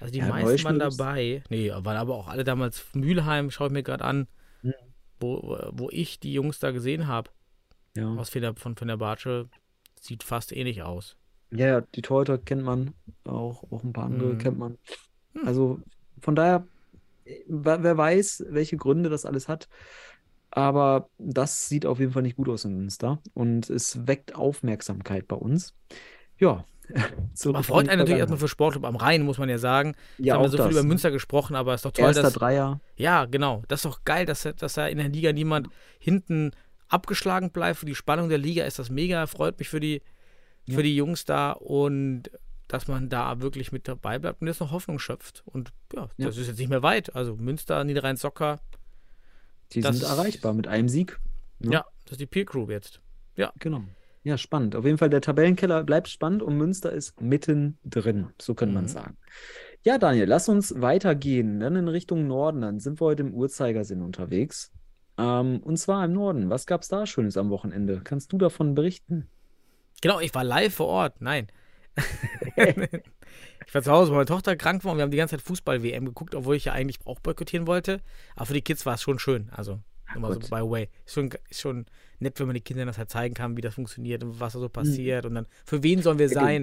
also 0.00 0.12
die 0.12 0.18
Ja, 0.18 0.28
meisten 0.28 0.64
waren 0.64 0.78
dabei. 0.78 1.42
Nee, 1.48 1.70
waren 1.70 1.96
aber 1.96 2.14
auch 2.14 2.28
alle 2.28 2.44
damals 2.44 2.84
Mülheim, 2.94 3.50
schaue 3.50 3.68
ich 3.68 3.72
mir 3.72 3.82
gerade 3.82 4.04
an, 4.04 4.28
Mhm. 4.62 4.74
wo, 5.20 5.58
wo 5.72 5.88
ich 5.90 6.20
die 6.20 6.32
Jungs 6.32 6.58
da 6.58 6.70
gesehen 6.70 7.06
habe. 7.06 7.30
Ja. 7.96 8.14
Aus 8.14 8.30
Fener, 8.30 8.54
von 8.54 8.76
Fenerbahce 8.76 9.48
sieht 10.00 10.22
fast 10.22 10.52
ähnlich 10.52 10.82
aus. 10.82 11.16
Ja, 11.50 11.66
ja, 11.66 11.80
die 11.80 12.02
Torhüter 12.02 12.38
kennt 12.38 12.62
man, 12.62 12.94
auch, 13.24 13.64
auch 13.70 13.82
ein 13.82 13.92
paar 13.92 14.04
andere 14.04 14.34
Mhm. 14.34 14.38
kennt 14.38 14.58
man. 14.58 14.78
Hm. 15.34 15.46
Also 15.46 15.80
von 16.20 16.34
daher, 16.34 16.66
wer, 17.46 17.96
weiß, 17.96 18.46
welche 18.50 18.76
Gründe 18.76 19.10
das 19.10 19.24
alles 19.26 19.48
hat. 19.48 19.68
Aber 20.50 21.08
das 21.18 21.68
sieht 21.68 21.84
auf 21.86 22.00
jeden 22.00 22.12
Fall 22.12 22.22
nicht 22.22 22.36
gut 22.36 22.48
aus 22.48 22.64
in 22.64 22.74
Münster 22.76 23.20
und 23.34 23.68
es 23.68 24.06
weckt 24.06 24.34
Aufmerksamkeit 24.34 25.28
bei 25.28 25.36
uns. 25.36 25.74
Ja, 26.38 26.64
Man 27.44 27.62
freut 27.64 27.88
einen 27.88 27.98
natürlich 27.98 27.98
erstmal 27.98 28.06
Vergangenheit. 28.06 28.38
für 28.40 28.48
Sportclub 28.48 28.84
am 28.84 28.96
Rhein, 28.96 29.22
muss 29.22 29.38
man 29.38 29.48
ja 29.48 29.58
sagen. 29.58 29.94
Jetzt 30.18 30.26
Ja, 30.26 30.34
haben 30.34 30.42
wir 30.42 30.48
so 30.48 30.56
viel 30.56 30.64
das, 30.66 30.72
über 30.72 30.82
ne? 30.82 30.88
Münster 30.88 31.10
gesprochen, 31.10 31.54
aber 31.56 31.74
es 31.74 31.78
ist 31.80 31.84
doch 31.84 31.92
toll, 31.92 32.06
Erster 32.06 32.22
dass. 32.22 32.32
Dreier. 32.34 32.80
Ja, 32.96 33.24
genau. 33.26 33.62
Das 33.68 33.80
ist 33.80 33.84
doch 33.84 34.04
geil, 34.04 34.26
dass, 34.26 34.48
dass 34.56 34.74
da 34.74 34.86
in 34.88 34.98
der 34.98 35.08
Liga 35.08 35.32
niemand 35.32 35.68
hinten 35.98 36.52
abgeschlagen 36.88 37.50
bleibt. 37.50 37.78
Für 37.78 37.86
die 37.86 37.94
Spannung 37.94 38.28
der 38.28 38.38
Liga 38.38 38.64
ist 38.64 38.78
das 38.78 38.90
mega. 38.90 39.26
Freut 39.26 39.58
mich 39.58 39.68
für 39.68 39.80
die, 39.80 40.00
für 40.66 40.76
Ja. 40.76 40.82
die 40.82 40.96
Jungs 40.96 41.24
da 41.24 41.52
und 41.52 42.24
dass 42.68 42.86
man 42.88 43.08
da 43.08 43.40
wirklich 43.40 43.72
mit 43.72 43.88
dabei 43.88 44.18
bleibt 44.18 44.40
und 44.42 44.46
jetzt 44.46 44.60
noch 44.60 44.72
Hoffnung 44.72 44.98
schöpft. 44.98 45.42
Und 45.46 45.72
ja, 45.94 46.08
Ja. 46.16 46.26
das 46.26 46.36
ist 46.36 46.48
jetzt 46.48 46.58
nicht 46.58 46.68
mehr 46.68 46.82
weit. 46.82 47.14
Also 47.16 47.34
Münster, 47.36 47.82
Niederrhein-Socker, 47.84 48.60
Die 49.72 49.82
sind 49.82 50.02
erreichbar 50.02 50.52
mit 50.54 50.66
einem 50.66 50.88
Sieg. 50.88 51.18
ja. 51.60 51.70
Ja. 51.72 51.84
das 52.04 52.12
ist 52.12 52.20
die 52.20 52.26
Peer 52.26 52.44
Group 52.44 52.70
jetzt. 52.70 53.00
Genau. 53.58 53.84
Ja, 54.28 54.36
spannend. 54.36 54.76
Auf 54.76 54.84
jeden 54.84 54.98
Fall, 54.98 55.08
der 55.08 55.22
Tabellenkeller 55.22 55.82
bleibt 55.84 56.06
spannend 56.08 56.42
und 56.42 56.54
Münster 56.58 56.92
ist 56.92 57.18
mittendrin. 57.18 58.26
So 58.38 58.54
könnte 58.54 58.74
man 58.74 58.84
Mhm. 58.84 58.88
sagen. 58.88 59.16
Ja, 59.84 59.96
Daniel, 59.96 60.26
lass 60.26 60.50
uns 60.50 60.78
weitergehen. 60.82 61.60
Dann 61.60 61.76
in 61.76 61.88
Richtung 61.88 62.26
Norden. 62.26 62.60
Dann 62.60 62.78
sind 62.78 63.00
wir 63.00 63.06
heute 63.06 63.22
im 63.22 63.32
Uhrzeigersinn 63.32 64.02
unterwegs. 64.02 64.70
Ähm, 65.16 65.60
und 65.60 65.78
zwar 65.78 66.04
im 66.04 66.12
Norden. 66.12 66.50
Was 66.50 66.66
gab 66.66 66.82
es 66.82 66.88
da 66.88 67.06
Schönes 67.06 67.38
am 67.38 67.48
Wochenende? 67.48 68.02
Kannst 68.04 68.30
du 68.30 68.36
davon 68.36 68.74
berichten? 68.74 69.30
Genau, 70.02 70.20
ich 70.20 70.34
war 70.34 70.44
live 70.44 70.74
vor 70.74 70.88
Ort. 70.88 71.22
Nein. 71.22 71.46
ich 72.56 73.74
war 73.74 73.82
zu 73.82 73.90
Hause, 73.90 74.10
weil 74.10 74.18
meine 74.18 74.26
Tochter 74.26 74.56
krank 74.56 74.84
war 74.84 74.92
und 74.92 74.98
wir 74.98 75.04
haben 75.04 75.10
die 75.10 75.16
ganze 75.16 75.36
Zeit 75.36 75.46
Fußball-WM 75.46 76.04
geguckt, 76.04 76.34
obwohl 76.34 76.56
ich 76.56 76.66
ja 76.66 76.74
eigentlich 76.74 76.98
auch 77.06 77.20
boykottieren 77.20 77.66
wollte. 77.66 78.02
Aber 78.36 78.44
für 78.44 78.52
die 78.52 78.60
Kids 78.62 78.84
war 78.84 78.96
es 78.96 79.02
schon 79.02 79.18
schön. 79.18 79.48
Also, 79.52 79.80
immer 80.14 80.32
so 80.32 80.40
by 80.40 80.46
the 80.46 80.70
way. 80.70 80.88
Ist 81.06 81.14
schon, 81.14 81.30
ist 81.50 81.60
schon 81.60 81.86
nett, 82.18 82.38
wenn 82.40 82.46
man 82.46 82.54
den 82.54 82.64
Kindern 82.64 82.86
das 82.86 82.98
halt 82.98 83.10
zeigen 83.10 83.34
kann, 83.34 83.56
wie 83.56 83.60
das 83.60 83.74
funktioniert 83.74 84.22
und 84.24 84.40
was 84.40 84.52
da 84.54 84.58
so 84.58 84.68
passiert. 84.68 85.26
Und 85.26 85.34
dann, 85.34 85.46
für 85.64 85.82
wen 85.82 86.02
sollen 86.02 86.18
wir 86.18 86.28
den- 86.28 86.34
sein? 86.34 86.62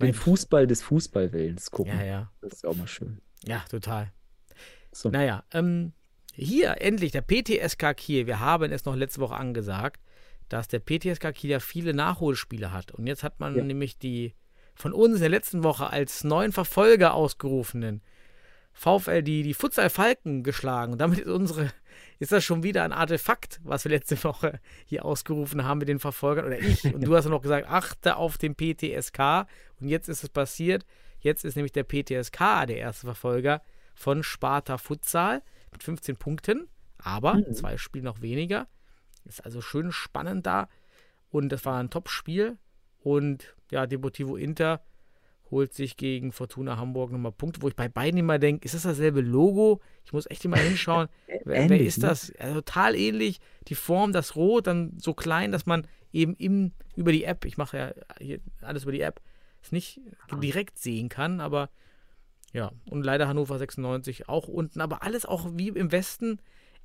Den 0.00 0.08
Mein- 0.08 0.14
Fußball 0.14 0.66
des 0.66 0.82
Fußballwillens 0.82 1.70
gucken. 1.70 1.92
Ja, 1.98 2.04
ja. 2.04 2.32
Das 2.40 2.54
ist 2.54 2.66
auch 2.66 2.76
mal 2.76 2.88
schön. 2.88 3.20
Ja, 3.44 3.64
total. 3.70 4.12
So. 4.90 5.10
Naja, 5.10 5.44
ähm, 5.52 5.92
hier 6.34 6.80
endlich 6.80 7.12
der 7.12 7.22
PTSK 7.22 7.94
Kiel. 7.94 8.26
Wir 8.26 8.40
haben 8.40 8.72
es 8.72 8.84
noch 8.84 8.96
letzte 8.96 9.20
Woche 9.20 9.36
angesagt, 9.36 10.00
dass 10.48 10.68
der 10.68 10.80
PTSK 10.80 11.32
Kiel 11.32 11.50
ja 11.50 11.60
viele 11.60 11.94
Nachholspiele 11.94 12.72
hat. 12.72 12.92
Und 12.92 13.06
jetzt 13.06 13.22
hat 13.22 13.38
man 13.40 13.54
Ja. 13.56 13.62
nämlich 13.64 13.98
die 13.98 14.34
von 14.74 14.92
uns 14.92 15.16
in 15.16 15.20
der 15.20 15.28
letzten 15.30 15.62
Woche 15.62 15.88
als 15.90 16.24
neuen 16.24 16.52
Verfolger 16.52 17.14
ausgerufenen 17.14 18.02
VfL 18.72 19.22
die, 19.22 19.42
die 19.42 19.54
Futsal 19.54 19.90
Falken 19.90 20.42
geschlagen. 20.42 20.92
Und 20.92 20.98
damit 21.00 21.18
ist 21.20 21.28
unsere, 21.28 21.70
ist 22.22 22.30
das 22.30 22.44
schon 22.44 22.62
wieder 22.62 22.84
ein 22.84 22.92
Artefakt, 22.92 23.60
was 23.64 23.84
wir 23.84 23.90
letzte 23.90 24.22
Woche 24.22 24.60
hier 24.84 25.04
ausgerufen 25.04 25.64
haben 25.64 25.78
mit 25.78 25.88
den 25.88 25.98
Verfolgern. 25.98 26.46
Oder 26.46 26.60
ich. 26.60 26.84
Und 26.84 27.04
du 27.04 27.16
hast 27.16 27.26
noch 27.26 27.42
gesagt, 27.42 27.68
achte 27.68 28.16
auf 28.16 28.38
den 28.38 28.54
PTSK. 28.54 29.46
Und 29.80 29.88
jetzt 29.88 30.08
ist 30.08 30.22
es 30.22 30.28
passiert. 30.28 30.86
Jetzt 31.18 31.44
ist 31.44 31.56
nämlich 31.56 31.72
der 31.72 31.82
PTSK 31.82 32.66
der 32.66 32.76
erste 32.78 33.06
Verfolger 33.06 33.60
von 33.94 34.22
Sparta 34.22 34.78
Futsal 34.78 35.42
mit 35.72 35.82
15 35.82 36.16
Punkten. 36.16 36.68
Aber 36.98 37.34
Mhm. 37.34 37.52
zwei 37.54 37.76
Spiele 37.76 38.04
noch 38.04 38.20
weniger. 38.22 38.68
Ist 39.24 39.44
also 39.44 39.60
schön 39.60 39.90
spannend 39.90 40.46
da. 40.46 40.68
Und 41.28 41.48
das 41.50 41.64
war 41.64 41.80
ein 41.80 41.90
Top-Spiel. 41.90 42.56
Und 43.00 43.56
ja, 43.72 43.86
Deportivo 43.88 44.36
Inter 44.36 44.80
holt 45.52 45.72
sich 45.72 45.96
gegen 45.96 46.32
Fortuna 46.32 46.76
Hamburg 46.78 47.12
nochmal 47.12 47.30
Punkte, 47.30 47.62
wo 47.62 47.68
ich 47.68 47.76
bei 47.76 47.88
beiden 47.88 48.18
immer 48.18 48.40
denke, 48.40 48.64
ist 48.64 48.74
das 48.74 48.82
dasselbe 48.82 49.20
Logo? 49.20 49.80
Ich 50.04 50.12
muss 50.12 50.28
echt 50.28 50.44
immer 50.44 50.56
hinschauen. 50.56 51.06
wer, 51.44 51.68
wer 51.68 51.80
ist 51.80 51.98
ne? 51.98 52.08
das? 52.08 52.32
Ja, 52.36 52.54
total 52.54 52.96
ähnlich. 52.96 53.38
Die 53.68 53.76
Form, 53.76 54.12
das 54.12 54.34
Rot, 54.34 54.66
dann 54.66 54.98
so 54.98 55.14
klein, 55.14 55.52
dass 55.52 55.66
man 55.66 55.86
eben 56.12 56.34
im, 56.34 56.72
über 56.96 57.12
die 57.12 57.22
App, 57.22 57.44
ich 57.44 57.56
mache 57.56 57.76
ja 57.76 57.92
hier 58.18 58.40
alles 58.62 58.82
über 58.82 58.92
die 58.92 59.02
App, 59.02 59.20
es 59.62 59.70
nicht 59.70 60.00
direkt 60.42 60.78
sehen 60.78 61.08
kann, 61.08 61.40
aber 61.40 61.70
ja, 62.52 62.72
und 62.90 63.04
leider 63.04 63.28
Hannover 63.28 63.58
96 63.58 64.28
auch 64.28 64.48
unten, 64.48 64.80
aber 64.80 65.02
alles 65.02 65.24
auch 65.24 65.50
wie 65.54 65.68
im 65.68 65.92
Westen 65.92 66.40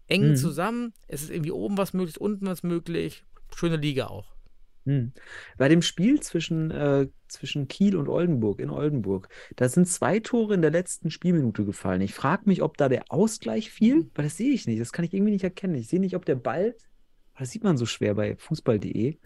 eng 0.07 0.30
Mhm. 0.30 0.36
zusammen. 0.36 0.93
Es 1.07 1.24
ist 1.24 1.30
irgendwie 1.32 1.51
oben 1.51 1.78
was 1.78 1.93
möglich, 1.93 2.22
unten 2.22 2.45
was 2.45 2.63
möglich. 2.63 3.24
Schöne 3.55 3.78
Liga 3.78 4.07
auch. 4.07 4.37
Hm. 4.88 5.12
Bei 5.58 5.68
dem 5.68 5.82
Spiel 5.82 6.22
zwischen, 6.22 6.72
äh, 6.72 7.08
zwischen 7.28 7.68
Kiel 7.68 7.98
und 7.98 8.08
Oldenburg 8.08 8.60
in 8.62 8.70
Oldenburg, 8.70 9.28
da 9.58 9.68
sind 9.68 9.86
zwei 9.88 10.20
Tore 10.22 10.54
in 10.54 10.62
der 10.62 10.72
letzten 10.72 11.12
Spielminute 11.12 11.66
gefallen. 11.66 12.00
Ich 12.02 12.14
frage 12.14 12.44
mich, 12.46 12.62
ob 12.64 12.78
da 12.78 12.88
der 12.88 13.04
Ausgleich 13.10 13.70
fiel, 13.70 14.10
weil 14.16 14.24
das 14.26 14.38
sehe 14.38 14.54
ich 14.54 14.66
nicht. 14.66 14.80
Das 14.80 14.94
kann 14.94 15.04
ich 15.04 15.14
irgendwie 15.14 15.34
nicht 15.34 15.44
erkennen. 15.44 15.76
Ich 15.76 15.90
sehe 15.90 16.00
nicht, 16.00 16.16
ob 16.16 16.24
der 16.24 16.36
Ball, 16.36 16.76
das 17.38 17.52
sieht 17.52 17.64
man 17.66 17.76
so 17.78 17.86
schwer 17.86 18.16
bei 18.16 18.38
fußball.de. 18.38 19.18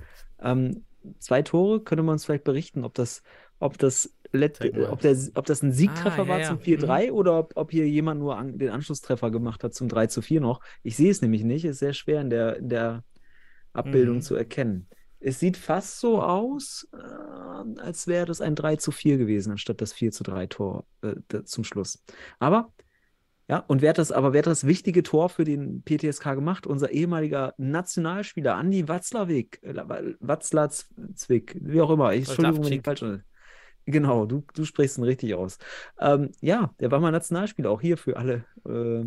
Ähm, 0.41 0.86
zwei 1.20 1.43
Tore, 1.43 1.84
könnte 1.84 2.03
man 2.03 2.14
uns 2.14 2.26
vielleicht 2.26 2.43
berichten, 2.43 2.84
ob 2.84 2.95
das, 2.95 3.22
ob 3.59 3.78
das, 3.78 4.12
let, 4.32 4.59
ob 4.89 5.01
der, 5.01 5.16
ob 5.36 5.45
das 5.45 5.62
ein 5.62 5.72
Siegtreffer 5.74 6.24
Ah, 6.24 6.26
ja, 6.26 6.28
war 6.28 6.39
ja. 6.39 6.47
zum 6.47 6.57
4-3 6.59 7.12
oder 7.12 7.38
ob, 7.38 7.53
ob 7.55 7.70
hier 7.72 7.88
jemand 7.88 8.20
nur 8.20 8.38
an, 8.38 8.57
den 8.57 8.70
Anschlusstreffer 8.70 9.30
gemacht 9.30 9.64
hat 9.64 9.76
zum 9.76 9.89
3 9.89 10.07
zu 10.07 10.24
4 10.24 10.41
noch. 10.41 10.62
Ich 10.82 10.95
sehe 10.95 11.12
es 11.12 11.22
nämlich 11.22 11.43
nicht. 11.43 11.66
Ist 11.66 11.80
sehr 11.80 11.93
schwer 11.93 12.22
in 12.22 12.32
der, 12.32 12.57
in 12.57 12.70
der 12.70 13.03
Abbildung 13.74 14.18
Mhm. 14.18 14.22
zu 14.22 14.36
erkennen. 14.36 14.88
Es 15.22 15.39
sieht 15.39 15.55
fast 15.55 15.99
so 15.99 16.22
aus, 16.22 16.88
äh, 16.93 17.80
als 17.80 18.07
wäre 18.07 18.26
das 18.26 18.41
ein 18.41 18.55
3 18.55 18.78
zu 18.78 18.91
4 18.91 19.17
gewesen, 19.17 19.51
anstatt 19.51 19.80
das 19.80 19.93
4 19.93 20.11
zu 20.11 20.24
3 20.24 20.47
Tor 20.47 20.86
äh, 21.01 21.43
zum 21.43 21.63
Schluss. 21.63 22.03
Aber, 22.39 22.74
ja, 23.47 23.59
und 23.67 23.82
wer 23.82 23.91
hat 23.91 23.99
das, 23.99 24.11
aber 24.11 24.34
wer 24.34 24.39
hat 24.39 24.47
das 24.47 24.65
wichtige 24.65 25.03
Tor 25.03 25.30
für 25.30 25.43
den 25.43 25.84
PTSK 25.84 26.34
gemacht? 26.36 26.65
Unser 26.65 26.89
ehemaliger 26.89 27.53
Nationalspieler, 27.57 28.55
Andi 28.55 28.88
Watzlawick, 28.88 29.61
äh, 29.61 29.76
Watzlawick, 30.19 31.57
wie 31.61 31.82
auch 31.82 31.91
immer. 31.91 32.13
Ich, 32.13 32.28
Entschuldigung, 32.28 32.65
wenn 32.65 32.74
ich 32.74 32.82
falsch 32.84 33.03
Genau, 33.86 34.26
du, 34.26 34.43
du 34.53 34.63
sprichst 34.63 34.97
ihn 34.97 35.03
richtig 35.03 35.34
aus. 35.36 35.57
Ähm, 35.99 36.32
ja, 36.39 36.74
der 36.80 36.91
war 36.91 36.99
mal 36.99 37.11
Nationalspieler, 37.11 37.69
auch 37.69 37.82
hier 37.82 37.97
für 37.97 38.17
alle 38.17 38.45
äh, 38.65 39.05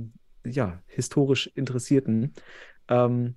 ja, 0.48 0.82
historisch 0.86 1.46
Interessierten. 1.54 2.34
Ähm, 2.88 3.36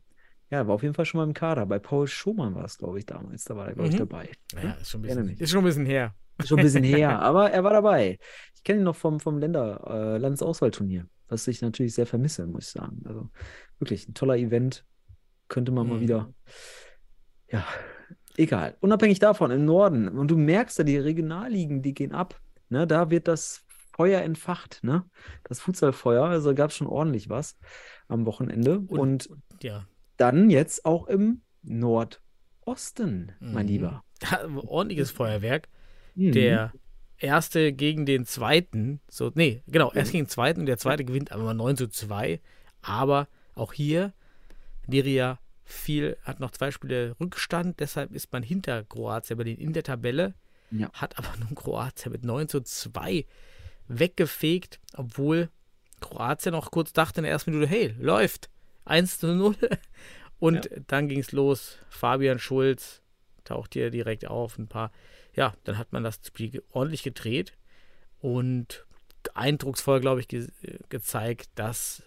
ja, 0.49 0.65
war 0.67 0.75
auf 0.75 0.83
jeden 0.83 0.93
Fall 0.93 1.05
schon 1.05 1.19
mal 1.19 1.25
im 1.25 1.33
Kader. 1.33 1.65
Bei 1.65 1.79
Paul 1.79 2.07
Schumann 2.07 2.55
war 2.55 2.65
es, 2.65 2.77
glaube 2.77 2.99
ich, 2.99 3.05
damals. 3.05 3.43
Da 3.45 3.55
war 3.55 3.67
er, 3.67 3.73
glaube 3.73 3.89
ich, 3.89 3.95
Mhm. 3.95 3.99
dabei. 3.99 4.29
Ja, 4.61 4.71
ist 4.73 4.89
schon 4.89 5.01
bisschen, 5.01 5.29
ist 5.29 5.49
schon 5.51 5.59
ein 5.59 5.65
bisschen 5.65 5.85
her. 5.85 6.15
Schon 6.45 6.59
ein 6.59 6.63
bisschen 6.65 6.83
her, 6.83 7.19
aber 7.21 7.51
er 7.51 7.63
war 7.63 7.73
dabei. 7.73 8.19
Ich 8.55 8.63
kenne 8.63 8.79
ihn 8.79 8.83
noch 8.83 8.95
vom, 8.95 9.19
vom 9.19 9.37
Länder, 9.39 9.83
äh, 9.87 10.17
Landesauswahlturnier, 10.17 11.07
was 11.27 11.47
ich 11.47 11.61
natürlich 11.61 11.93
sehr 11.95 12.05
vermisse, 12.05 12.45
muss 12.47 12.65
ich 12.67 12.71
sagen. 12.71 13.01
Also 13.05 13.29
wirklich 13.79 14.07
ein 14.07 14.13
toller 14.13 14.35
Event. 14.37 14.85
Könnte 15.49 15.71
man 15.71 15.87
mal 15.87 15.95
Mhm. 15.97 16.01
wieder. 16.01 16.33
Ja, 17.49 17.65
egal. 18.35 18.75
Unabhängig 18.81 19.19
davon, 19.19 19.49
im 19.51 19.65
Norden. 19.65 20.09
Und 20.09 20.29
du 20.29 20.37
merkst 20.37 20.77
ja, 20.77 20.83
die 20.83 20.97
Regionalligen, 20.97 21.81
die 21.81 21.93
gehen 21.93 22.11
ab. 22.13 22.39
Ne, 22.69 22.85
da 22.85 23.09
wird 23.09 23.27
das 23.29 23.63
Feuer 23.95 24.21
entfacht, 24.21 24.79
ne? 24.83 25.05
Das 25.45 25.59
Futsalfeuer. 25.61 26.25
Also 26.25 26.53
gab 26.53 26.69
es 26.69 26.75
schon 26.75 26.87
ordentlich 26.87 27.29
was 27.29 27.57
am 28.09 28.25
Wochenende. 28.25 28.79
Und- 28.79 29.27
Und 29.27 29.29
Ja. 29.63 29.87
Dann 30.17 30.49
jetzt 30.49 30.85
auch 30.85 31.07
im 31.07 31.41
Nordosten, 31.63 33.33
mein 33.39 33.65
Mhm. 33.65 33.71
Lieber. 33.71 34.03
Ordentliches 34.65 35.11
Feuerwerk. 35.11 35.69
Mhm. 36.15 36.31
Der 36.31 36.73
erste 37.17 37.73
gegen 37.73 38.05
den 38.05 38.25
zweiten. 38.25 39.01
So, 39.09 39.31
nee, 39.33 39.63
genau, 39.67 39.91
erst 39.93 40.11
gegen 40.11 40.25
den 40.25 40.29
zweiten 40.29 40.61
und 40.61 40.65
der 40.65 40.77
zweite 40.77 41.05
gewinnt 41.05 41.31
aber 41.31 41.43
mal 41.43 41.53
9 41.53 41.77
zu 41.77 41.87
2. 41.87 42.39
Aber 42.81 43.27
auch 43.55 43.73
hier, 43.73 44.13
Liria 44.87 45.39
viel, 45.63 46.17
hat 46.23 46.39
noch 46.39 46.51
zwei 46.51 46.71
Spiele 46.71 47.15
Rückstand, 47.19 47.79
deshalb 47.79 48.11
ist 48.13 48.31
man 48.31 48.43
hinter 48.43 48.83
Kroatien 48.83 49.37
Berlin 49.37 49.57
in 49.57 49.73
der 49.73 49.83
Tabelle. 49.83 50.35
Ja. 50.71 50.91
Hat 50.93 51.17
aber 51.17 51.29
nun 51.39 51.55
Kroatien 51.55 52.11
mit 52.11 52.23
9 52.23 52.47
zu 52.47 52.61
2 52.61 53.25
weggefegt, 53.87 54.79
obwohl 54.95 55.49
Kroatien 56.01 56.53
noch 56.53 56.71
kurz 56.71 56.93
dachte 56.93 57.21
in 57.21 57.23
der 57.23 57.31
ersten 57.31 57.51
Minute, 57.51 57.69
hey, 57.69 57.95
läuft. 57.99 58.49
1 58.87 59.19
zu 59.19 59.33
0. 59.35 59.55
Und 60.39 60.69
dann 60.87 61.07
ging 61.07 61.19
es 61.19 61.31
los. 61.31 61.77
Fabian 61.89 62.39
Schulz 62.39 63.01
taucht 63.43 63.73
hier 63.73 63.89
direkt 63.89 64.27
auf. 64.27 64.57
Ein 64.57 64.67
paar, 64.67 64.91
ja, 65.33 65.53
dann 65.63 65.77
hat 65.77 65.93
man 65.93 66.03
das 66.03 66.19
Spiel 66.25 66.63
ordentlich 66.71 67.03
gedreht 67.03 67.53
und 68.19 68.85
eindrucksvoll, 69.33 69.99
glaube 69.99 70.19
ich, 70.21 70.27
ge 70.27 70.47
gezeigt, 70.89 71.49
dass 71.55 72.03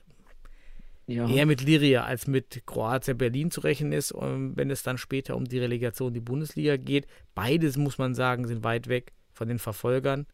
Ja. 1.07 1.29
eher 1.29 1.45
mit 1.47 1.61
Liria 1.63 2.05
als 2.05 2.27
mit 2.29 2.63
Kroatien 2.67 3.19
Berlin 3.19 3.51
zu 3.51 3.63
rechnen 3.63 3.93
ist, 3.93 4.13
und 4.13 4.57
wenn 4.57 4.71
es 4.71 4.85
dann 4.85 4.97
später 4.97 5.37
um 5.37 5.45
die 5.45 5.59
Relegation 5.59 6.09
in 6.09 6.15
die 6.15 6.21
Bundesliga 6.21 6.77
geht. 6.77 7.09
Beides, 7.35 7.77
muss 7.77 7.99
man 7.99 8.15
sagen, 8.15 8.47
sind 8.47 8.63
weit 8.63 8.87
weg 8.89 9.13
von 9.33 9.49
den 9.49 9.59
Verfolgern. 9.59 10.27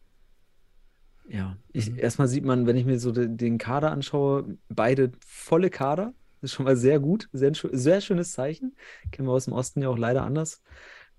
Ja, 1.27 1.57
ich, 1.73 1.89
Mhm. 1.89 1.97
erstmal 1.99 2.27
sieht 2.27 2.45
man, 2.45 2.67
wenn 2.67 2.77
ich 2.77 2.85
mir 2.85 2.99
so 2.99 3.11
de, 3.11 3.27
den 3.27 3.57
Kader 3.57 3.91
anschaue, 3.91 4.57
beide 4.69 5.11
volle 5.25 5.69
Kader. 5.69 6.13
Das 6.41 6.51
ist 6.51 6.55
schon 6.55 6.65
mal 6.65 6.77
sehr 6.77 6.99
gut. 6.99 7.29
Sehr, 7.33 7.53
sehr 7.53 8.01
schönes 8.01 8.31
Zeichen. 8.31 8.75
Kennen 9.11 9.27
wir 9.27 9.33
aus 9.33 9.45
dem 9.45 9.53
Osten 9.53 9.81
ja 9.81 9.89
auch 9.89 9.97
leider 9.97 10.23
anders. 10.23 10.61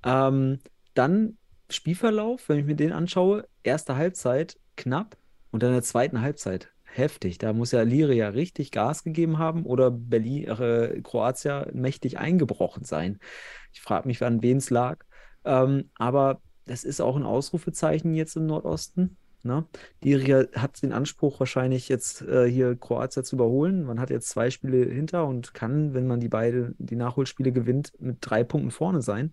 Ähm, 0.04 0.60
dann 0.94 1.38
Spielverlauf, 1.70 2.48
wenn 2.48 2.58
ich 2.58 2.64
mir 2.64 2.76
den 2.76 2.92
anschaue, 2.92 3.46
erste 3.62 3.96
Halbzeit 3.96 4.58
knapp 4.76 5.16
und 5.50 5.62
dann 5.62 5.72
der 5.72 5.82
zweiten 5.82 6.20
Halbzeit 6.20 6.70
heftig. 6.84 7.38
Da 7.38 7.52
muss 7.52 7.72
ja 7.72 7.82
Liria 7.82 8.28
richtig 8.28 8.70
Gas 8.70 9.04
gegeben 9.04 9.38
haben 9.38 9.66
oder 9.66 9.90
Berlin, 9.90 10.48
äh, 10.48 11.00
Kroatien 11.02 11.66
mächtig 11.74 12.18
eingebrochen 12.18 12.84
sein. 12.84 13.18
Ich 13.72 13.80
frage 13.80 14.08
mich, 14.08 14.22
an 14.22 14.42
wen 14.42 14.58
es 14.58 14.70
lag. 14.70 15.04
Ähm, 15.44 15.90
aber 15.96 16.40
das 16.64 16.84
ist 16.84 17.00
auch 17.00 17.16
ein 17.16 17.24
Ausrufezeichen 17.24 18.14
jetzt 18.14 18.36
im 18.36 18.46
Nordosten. 18.46 19.16
Ne? 19.42 19.66
Liria 20.02 20.46
hat 20.54 20.82
den 20.82 20.92
Anspruch, 20.92 21.38
wahrscheinlich 21.40 21.88
jetzt 21.88 22.22
äh, 22.22 22.50
hier 22.50 22.76
Kroatien 22.76 23.24
zu 23.24 23.36
überholen. 23.36 23.84
Man 23.84 24.00
hat 24.00 24.10
jetzt 24.10 24.28
zwei 24.28 24.50
Spiele 24.50 24.84
hinter 24.84 25.26
und 25.26 25.54
kann, 25.54 25.94
wenn 25.94 26.06
man 26.06 26.20
die 26.20 26.28
beide, 26.28 26.74
die 26.78 26.96
Nachholspiele 26.96 27.52
gewinnt, 27.52 27.92
mit 28.00 28.18
drei 28.20 28.44
Punkten 28.44 28.70
vorne 28.70 29.00
sein. 29.00 29.32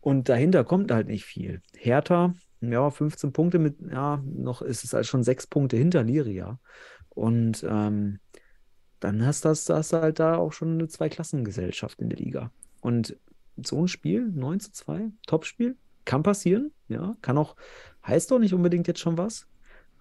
Und 0.00 0.28
dahinter 0.28 0.64
kommt 0.64 0.92
halt 0.92 1.08
nicht 1.08 1.24
viel. 1.24 1.60
Hertha, 1.76 2.32
ja, 2.60 2.90
15 2.90 3.32
Punkte 3.32 3.58
mit, 3.58 3.76
ja, 3.90 4.22
noch 4.24 4.62
ist 4.62 4.84
es 4.84 4.92
halt 4.92 5.06
schon 5.06 5.24
sechs 5.24 5.46
Punkte 5.46 5.76
hinter 5.76 6.04
Liria. 6.04 6.58
Und 7.10 7.64
ähm, 7.68 8.20
dann 9.00 9.24
hast 9.24 9.44
du 9.44 9.48
hast 9.48 9.92
du 9.92 10.00
halt 10.00 10.18
da 10.18 10.36
auch 10.36 10.52
schon 10.52 10.74
eine 10.74 10.88
Zweiklassengesellschaft 10.88 12.00
in 12.00 12.08
der 12.08 12.18
Liga. 12.18 12.52
Und 12.80 13.16
so 13.56 13.82
ein 13.82 13.88
Spiel, 13.88 14.28
9 14.32 14.60
zu 14.60 14.72
2, 14.72 15.10
Topspiel, 15.26 15.76
kann 16.04 16.22
passieren, 16.22 16.72
ja, 16.88 17.16
kann 17.20 17.36
auch, 17.36 17.54
heißt 18.08 18.30
doch 18.30 18.38
nicht 18.38 18.54
unbedingt 18.54 18.88
jetzt 18.88 19.00
schon 19.00 19.18
was. 19.18 19.46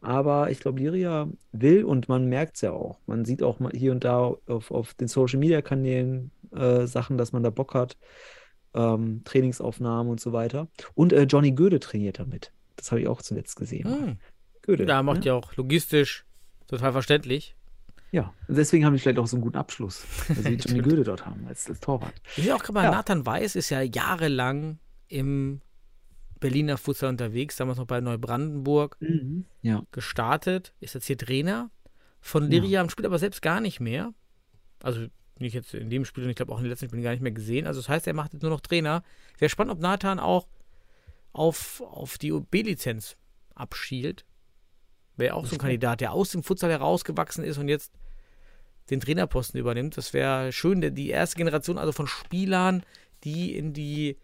Aber 0.01 0.51
ich 0.51 0.59
glaube, 0.59 0.79
Liria 0.79 1.27
will 1.51 1.83
und 1.83 2.07
man 2.07 2.27
merkt 2.27 2.55
es 2.55 2.61
ja 2.61 2.71
auch. 2.71 2.99
Man 3.07 3.25
sieht 3.25 3.41
auch 3.41 3.59
mal 3.59 3.71
hier 3.73 3.91
und 3.91 4.03
da 4.03 4.35
auf, 4.47 4.71
auf 4.71 4.93
den 4.93 5.07
Social 5.07 5.39
Media 5.39 5.61
Kanälen 5.61 6.31
äh, 6.55 6.85
Sachen, 6.85 7.17
dass 7.17 7.31
man 7.31 7.43
da 7.43 7.49
Bock 7.49 7.73
hat 7.73 7.97
ähm, 8.77 9.21
Trainingsaufnahmen 9.25 10.11
und 10.11 10.19
so 10.19 10.33
weiter. 10.33 10.67
Und 10.93 11.13
äh, 11.13 11.23
Johnny 11.23 11.51
Göde 11.51 11.79
trainiert 11.79 12.19
damit. 12.19 12.51
Das 12.75 12.91
habe 12.91 13.01
ich 13.01 13.07
auch 13.07 13.21
zuletzt 13.21 13.55
gesehen. 13.55 13.89
Hm. 13.89 14.17
Göde. 14.61 14.85
Ja, 14.85 15.01
macht 15.01 15.21
ne? 15.21 15.25
ja 15.27 15.33
auch 15.33 15.55
logistisch 15.55 16.25
total 16.67 16.91
verständlich. 16.91 17.55
Ja, 18.11 18.33
und 18.47 18.57
deswegen 18.57 18.85
haben 18.85 18.93
die 18.93 18.99
vielleicht 18.99 19.19
auch 19.19 19.27
so 19.27 19.35
einen 19.35 19.43
guten 19.43 19.57
Abschluss, 19.57 20.05
weil 20.27 20.43
sie 20.43 20.53
Johnny. 20.55 20.81
Göde 20.81 21.03
dort 21.03 21.25
haben 21.25 21.45
als, 21.47 21.67
als 21.67 21.79
Torwart. 21.79 22.13
Ich 22.37 22.51
auch 22.53 22.63
gerade 22.63 22.85
Ja. 22.85 22.91
Nathan 22.91 23.25
Weiß 23.25 23.55
ist 23.55 23.69
ja 23.69 23.81
jahrelang 23.81 24.79
im 25.07 25.61
Berliner 26.39 26.77
Futsal 26.77 27.09
unterwegs, 27.09 27.55
damals 27.55 27.77
noch 27.77 27.87
bei 27.87 27.99
Neubrandenburg 28.01 28.97
Ja. 29.61 29.83
gestartet, 29.91 30.73
ist 30.79 30.93
jetzt 30.95 31.07
hier 31.07 31.17
Trainer 31.17 31.69
von 32.19 32.49
Liriam, 32.49 32.89
spielt 32.89 33.05
aber 33.05 33.19
selbst 33.19 33.41
gar 33.41 33.59
nicht 33.61 33.79
mehr. 33.79 34.13
Also 34.81 35.07
nicht 35.39 35.53
jetzt 35.53 35.73
in 35.73 35.89
dem 35.89 36.05
Spiel 36.05 36.23
und 36.23 36.29
ich 36.29 36.35
glaube 36.35 36.51
auch 36.51 36.57
in 36.57 36.63
den 36.63 36.69
letzten 36.71 36.87
Spielen 36.87 37.03
gar 37.03 37.11
nicht 37.11 37.21
mehr 37.21 37.31
gesehen. 37.31 37.67
Also 37.67 37.79
das 37.79 37.89
heißt, 37.89 38.07
er 38.07 38.13
macht 38.13 38.33
jetzt 38.33 38.41
nur 38.41 38.51
noch 38.51 38.61
Trainer. 38.61 39.03
Wäre 39.37 39.49
spannend, 39.49 39.73
ob 39.73 39.79
Nathan 39.79 40.19
auch 40.19 40.47
auf, 41.31 41.81
auf 41.81 42.17
die 42.17 42.31
B-Lizenz 42.31 43.17
abschielt. 43.53 44.25
Wäre 45.15 45.35
auch 45.35 45.45
so 45.45 45.55
ein 45.55 45.59
Kandidat, 45.59 46.01
der 46.01 46.13
aus 46.13 46.29
dem 46.29 46.43
Futsal 46.43 46.69
herausgewachsen 46.71 47.43
ist 47.43 47.57
und 47.57 47.69
jetzt 47.69 47.91
den 48.89 48.99
Trainerposten 48.99 49.59
übernimmt. 49.59 49.97
Das 49.97 50.13
wäre 50.13 50.51
schön, 50.51 50.81
denn 50.81 50.95
die 50.95 51.09
erste 51.09 51.37
Generation 51.37 51.77
also 51.77 51.91
von 51.91 52.07
Spielern, 52.07 52.83
die 53.23 53.55
in 53.55 53.73
die 53.73 54.17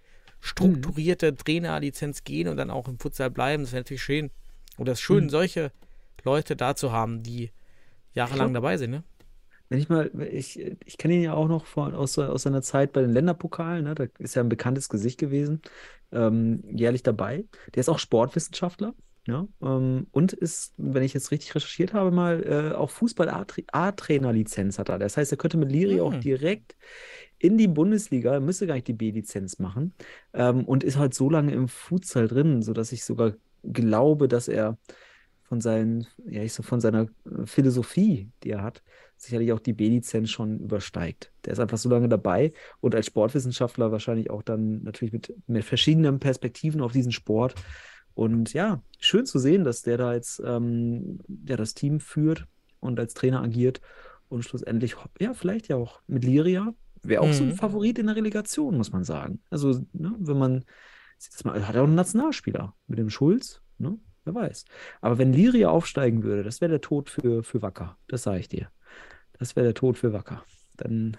strukturierte 0.43 1.35
Trainerlizenz 1.35 2.23
gehen 2.25 2.47
und 2.49 2.57
dann 2.57 2.69
auch 2.69 2.87
im 2.89 2.99
Futsal 2.99 3.29
bleiben. 3.31 3.63
Das 3.63 3.71
wäre 3.71 3.79
natürlich 3.81 4.03
schön. 4.03 4.29
Und 4.77 4.87
das 4.87 4.99
ist 4.99 5.01
schön, 5.03 5.25
Mhm. 5.25 5.29
solche 5.29 5.71
Leute 6.23 6.55
da 6.55 6.75
zu 6.75 6.91
haben, 6.91 7.23
die 7.23 7.51
jahrelang 8.13 8.49
glaub- 8.51 8.61
dabei 8.63 8.77
sind. 8.77 8.91
Ne? 8.91 9.03
Wenn 9.69 9.79
ich 9.79 9.89
mal, 9.89 10.11
ich, 10.31 10.59
ich 10.59 10.97
kenne 10.97 11.15
ihn 11.15 11.21
ja 11.21 11.33
auch 11.33 11.47
noch 11.47 11.65
von, 11.65 11.95
aus, 11.95 12.19
aus 12.19 12.43
seiner 12.43 12.61
Zeit 12.61 12.91
bei 12.91 13.01
den 13.01 13.11
Länderpokalen, 13.11 13.85
ne? 13.85 13.95
Da 13.95 14.05
ist 14.19 14.35
ja 14.35 14.43
ein 14.43 14.49
bekanntes 14.49 14.89
Gesicht 14.89 15.17
gewesen, 15.17 15.61
ähm, 16.11 16.61
jährlich 16.69 17.01
dabei. 17.03 17.45
Der 17.73 17.79
ist 17.81 17.89
auch 17.89 17.97
Sportwissenschaftler, 17.97 18.93
ja, 19.25 19.47
ähm, 19.61 20.07
und 20.11 20.33
ist, 20.33 20.73
wenn 20.77 21.03
ich 21.03 21.13
jetzt 21.13 21.31
richtig 21.31 21.55
recherchiert 21.55 21.93
habe, 21.93 22.11
mal 22.11 22.43
äh, 22.43 22.75
auch 22.75 22.89
Fußball-A-Trainer-Lizenz 22.89 24.79
hat 24.79 24.89
er. 24.89 24.99
Das 24.99 25.15
heißt, 25.15 25.31
er 25.31 25.37
könnte 25.37 25.57
mit 25.57 25.71
Liri 25.71 26.01
auch 26.01 26.13
Hm. 26.13 26.21
direkt 26.21 26.75
in 27.39 27.57
die 27.57 27.67
Bundesliga, 27.67 28.33
er 28.33 28.39
müsste 28.41 28.67
gar 28.67 28.75
nicht 28.75 28.87
die 28.87 28.93
B-Lizenz 28.93 29.59
machen, 29.59 29.93
ähm, 30.33 30.65
und 30.65 30.83
ist 30.83 30.97
halt 30.97 31.13
so 31.13 31.29
lange 31.29 31.53
im 31.53 31.67
Futsal 31.67 32.27
drin, 32.27 32.61
sodass 32.61 32.91
ich 32.91 33.05
sogar 33.05 33.33
glaube, 33.63 34.27
dass 34.27 34.47
er 34.47 34.77
von 35.43 35.61
seinen, 35.61 36.07
ja, 36.25 36.41
ich 36.41 36.53
so 36.53 36.63
von 36.63 36.81
seiner 36.81 37.03
äh, 37.25 37.45
Philosophie, 37.45 38.31
die 38.43 38.51
er 38.51 38.63
hat, 38.63 38.83
sicherlich 39.17 39.53
auch 39.53 39.59
die 39.59 39.73
B-Lizenz 39.73 40.31
schon 40.31 40.59
übersteigt. 40.59 41.31
Der 41.45 41.53
ist 41.53 41.59
einfach 41.59 41.77
so 41.77 41.89
lange 41.89 42.09
dabei 42.09 42.51
und 42.81 42.95
als 42.95 43.05
Sportwissenschaftler 43.05 43.91
wahrscheinlich 43.91 44.29
auch 44.29 44.43
dann 44.43 44.83
natürlich 44.83 45.13
mit, 45.13 45.33
mit 45.47 45.63
verschiedenen 45.63 46.19
Perspektiven 46.19 46.81
auf 46.81 46.91
diesen 46.91 47.11
Sport. 47.11 47.55
Und 48.15 48.53
ja, 48.53 48.81
schön 48.99 49.25
zu 49.25 49.39
sehen, 49.39 49.63
dass 49.63 49.81
der 49.81 49.97
da 49.97 50.13
jetzt 50.13 50.41
ähm, 50.45 51.19
ja, 51.47 51.57
das 51.57 51.73
Team 51.73 51.99
führt 51.99 52.47
und 52.79 52.99
als 52.99 53.13
Trainer 53.13 53.41
agiert 53.41 53.81
und 54.29 54.43
schlussendlich, 54.43 54.95
ja, 55.19 55.33
vielleicht 55.33 55.67
ja 55.67 55.75
auch 55.77 56.01
mit 56.07 56.23
Liria. 56.23 56.73
Wäre 57.01 57.21
auch 57.21 57.33
so 57.33 57.43
ein 57.43 57.49
Mhm. 57.49 57.55
Favorit 57.55 57.99
in 57.99 58.07
der 58.07 58.15
Relegation, 58.15 58.77
muss 58.77 58.91
man 58.91 59.03
sagen. 59.03 59.41
Also, 59.49 59.85
ne, 59.93 60.15
wenn 60.19 60.37
man, 60.37 60.65
sieht 61.17 61.33
das 61.33 61.43
mal, 61.43 61.67
hat 61.67 61.75
er 61.75 61.81
auch 61.81 61.87
einen 61.87 61.95
Nationalspieler 61.95 62.75
mit 62.87 62.97
dem 62.99 63.09
Schulz, 63.09 63.61
ne? 63.77 63.97
Wer 64.25 64.35
weiß. 64.35 64.63
Aber 65.01 65.17
wenn 65.17 65.33
Liria 65.33 65.69
aufsteigen 65.69 66.23
würde, 66.23 66.43
das 66.43 66.61
wäre 66.61 66.69
der 66.69 66.79
Tod 66.81 67.09
für, 67.09 67.43
für 67.43 67.61
Wacker. 67.61 67.97
Das 68.07 68.23
sage 68.23 68.39
ich 68.39 68.47
dir. 68.47 68.69
Das 69.37 69.57
wäre 69.57 69.65
der 69.65 69.73
Tod 69.73 69.97
für 69.97 70.13
Wacker. 70.13 70.45
Dann, 70.77 71.17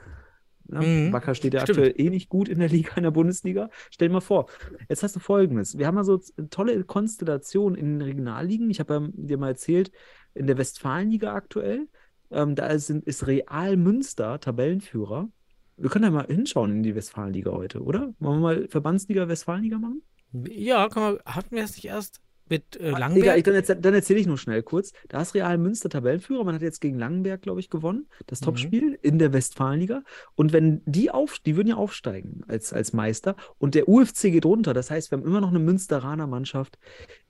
ja, 0.72 0.80
Mhm, 0.80 1.12
Wacker 1.12 1.34
steht 1.34 1.54
ja 1.54 1.60
stimmt. 1.60 1.78
aktuell 1.78 1.94
eh 1.96 2.10
nicht 2.10 2.28
gut 2.28 2.48
in 2.48 2.58
der 2.58 2.68
Liga, 2.68 2.94
in 2.96 3.02
der 3.02 3.10
Bundesliga. 3.10 3.70
Stell 3.90 4.08
dir 4.08 4.14
mal 4.14 4.20
vor, 4.20 4.46
jetzt 4.88 5.02
hast 5.02 5.16
du 5.16 5.20
Folgendes. 5.20 5.76
Wir 5.78 5.86
haben 5.86 5.94
mal 5.94 6.04
so 6.04 6.20
tolle 6.50 6.84
Konstellationen 6.84 7.78
in 7.78 7.98
den 7.98 8.02
Regionalligen. 8.02 8.70
Ich 8.70 8.80
habe 8.80 8.94
ja 8.94 9.08
dir 9.12 9.38
mal 9.38 9.48
erzählt, 9.48 9.90
in 10.34 10.46
der 10.46 10.58
Westfalenliga 10.58 11.32
aktuell, 11.34 11.88
ähm, 12.30 12.54
da 12.54 12.76
sind, 12.78 13.04
ist 13.04 13.26
Real 13.26 13.76
Münster 13.76 14.40
Tabellenführer. 14.40 15.28
Wir 15.76 15.90
können 15.90 16.04
ja 16.04 16.10
mal 16.10 16.26
hinschauen 16.26 16.70
in 16.72 16.82
die 16.82 16.94
Westfalenliga 16.94 17.50
heute, 17.52 17.82
oder? 17.82 18.14
Wollen 18.18 18.38
wir 18.38 18.42
mal 18.42 18.68
Verbandsliga, 18.68 19.28
Westfalenliga 19.28 19.78
machen? 19.78 20.02
Ja, 20.48 20.88
kann 20.88 21.02
man, 21.02 21.18
hatten 21.26 21.54
wir 21.54 21.62
es 21.62 21.76
nicht 21.76 21.86
erst 21.86 22.20
mit 22.48 22.76
äh, 22.80 22.90
Ah, 22.92 22.98
Langberg? 22.98 23.22
Egal, 23.24 23.38
ich, 23.38 23.42
dann, 23.44 23.54
erzähl- 23.54 23.76
dann 23.80 23.94
erzähle 23.94 24.20
ich 24.20 24.26
nur 24.26 24.36
schnell 24.38 24.62
kurz. 24.62 24.92
Da 25.08 25.20
ist 25.22 25.34
Real 25.34 25.56
Münster 25.58 25.88
Tabellenführer. 25.88 26.44
Man 26.44 26.54
hat 26.54 26.62
jetzt 26.62 26.80
gegen 26.80 26.98
Langenberg, 26.98 27.40
glaube 27.42 27.60
ich, 27.60 27.70
gewonnen. 27.70 28.06
Das 28.26 28.40
Mhm. 28.40 28.44
Topspiel 28.44 28.98
in 29.02 29.18
der 29.18 29.32
Westfalenliga. 29.32 30.02
Und 30.34 30.52
wenn 30.52 30.82
die 30.84 31.10
auf, 31.10 31.38
die 31.38 31.56
würden 31.56 31.68
ja 31.68 31.76
aufsteigen 31.76 32.42
als, 32.48 32.72
als 32.72 32.92
Meister. 32.92 33.36
Und 33.58 33.74
der 33.74 33.88
UFC 33.88 34.30
geht 34.30 34.44
runter. 34.44 34.74
Das 34.74 34.90
heißt, 34.90 35.10
wir 35.10 35.18
haben 35.18 35.26
immer 35.26 35.40
noch 35.40 35.50
eine 35.50 35.58
Münsteraner 35.58 36.26
Mannschaft 36.26 36.78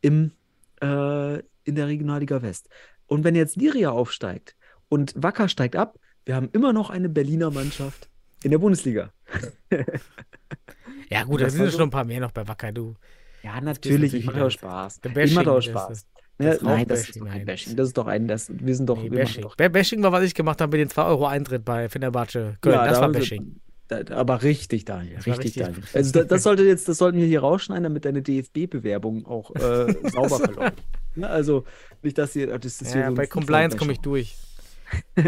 im, 0.01 0.33
äh, 0.83 1.39
in 1.65 1.75
der 1.77 1.87
Regionalliga 1.87 2.43
West. 2.43 2.69
Und 3.07 3.23
wenn 3.25 3.35
jetzt 3.35 3.57
Liria 3.57 3.91
aufsteigt 3.91 4.57
und 4.89 5.15
Wacker 5.17 5.49
steigt 5.49 5.77
ab, 5.77 5.99
wir 6.25 6.35
haben 6.37 6.49
immer 6.53 6.73
noch 6.73 6.91
eine 6.91 7.09
Berliner 7.09 7.51
Mannschaft 7.51 8.09
in 8.43 8.51
der 8.51 8.59
Bundesliga. 8.59 9.12
ja, 11.11 11.25
gut, 11.25 11.41
da 11.41 11.45
Das 11.45 11.55
sind 11.55 11.67
so- 11.67 11.73
schon 11.79 11.89
ein 11.89 11.91
paar 11.91 12.05
mehr 12.05 12.21
noch 12.21 12.33
bei 12.33 12.47
Wacker, 12.49 12.73
du. 12.73 12.97
Ja, 13.45 13.61
natürlich 13.61 13.97
natürlich. 13.97 14.14
Ich 14.14 14.24
mache 14.26 14.36
wieder 14.36 14.47
auch 14.47 14.51
Spaß. 14.51 15.01
Ich 15.05 15.34
mache 15.34 15.53
auch 15.53 15.61
Spaß. 15.61 15.88
das- 15.88 16.07
Ne, 16.36 16.59
nein, 16.62 16.88
das 16.88 17.09
ist 17.09 17.20
doch 17.20 17.26
kein 17.26 17.45
Bashing. 17.45 17.76
das- 17.76 17.86
ist 17.88 17.97
doch 17.97 18.07
ein, 18.09 18.26
das, 18.26 18.51
wir 18.53 18.74
sind 18.74 18.86
doch, 18.88 18.97
Nee, 18.97 19.05
wir 19.12 19.18
Bashing. 19.20 19.42
doch 19.42 19.55
Ba- 19.55 19.68
Bashing 19.68 20.03
war, 20.03 20.11
was 20.11 20.24
ich 20.24 20.34
gemacht 20.34 20.61
habe 20.61 20.76
mit 20.76 20.80
den 20.84 20.90
2 20.90 21.05
Euro 21.05 21.26
Eintritt 21.26 21.64
bei 21.64 21.88
Fenerbahce 21.88 22.57
Köln. 22.61 22.74
Ja, 22.74 22.86
das 22.86 22.95
da 22.97 23.01
war 23.03 23.12
Bashing. 23.12 23.61
Da, 23.86 24.01
aber 24.16 24.42
richtig, 24.42 24.84
Daniel. 24.84 25.14
Das 25.16 25.26
Richtig, 25.26 25.45
richtig. 25.45 25.62
Daniel. 25.62 25.82
Also 25.92 26.11
das, 26.12 26.26
das 26.26 26.42
sollte 26.42 26.64
jetzt, 26.64 26.88
das 26.88 26.99
sollten 26.99 27.18
wir 27.18 27.26
hier 27.26 27.38
rausschneiden, 27.40 27.84
damit 27.84 28.05
deine 28.05 28.20
DFB-Bewerbung 28.22 29.26
auch 29.26 29.55
äh, 29.55 29.95
sauber 30.11 30.38
verläuft. 30.40 30.82
Ne, 31.14 31.28
also 31.28 31.64
nicht, 32.03 32.18
dass 32.18 32.34
ihr, 32.34 32.47
das 32.59 32.80
ist 32.82 32.92
hier 32.92 33.03
Ja, 33.03 33.09
so 33.11 33.14
bei 33.14 33.26
Compliance 33.28 33.76
komme 33.76 33.92
ich 33.92 34.01
durch. 34.01 34.34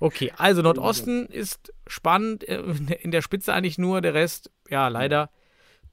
Okay, 0.00 0.32
also 0.36 0.60
Nordosten 0.62 1.26
ist 1.26 1.72
spannend, 1.86 2.46
äh, 2.48 2.62
in 3.00 3.10
der 3.10 3.22
Spitze 3.22 3.52
eigentlich 3.52 3.78
nur, 3.78 4.00
der 4.00 4.14
Rest, 4.14 4.50
ja, 4.68 4.88
leider 4.88 5.30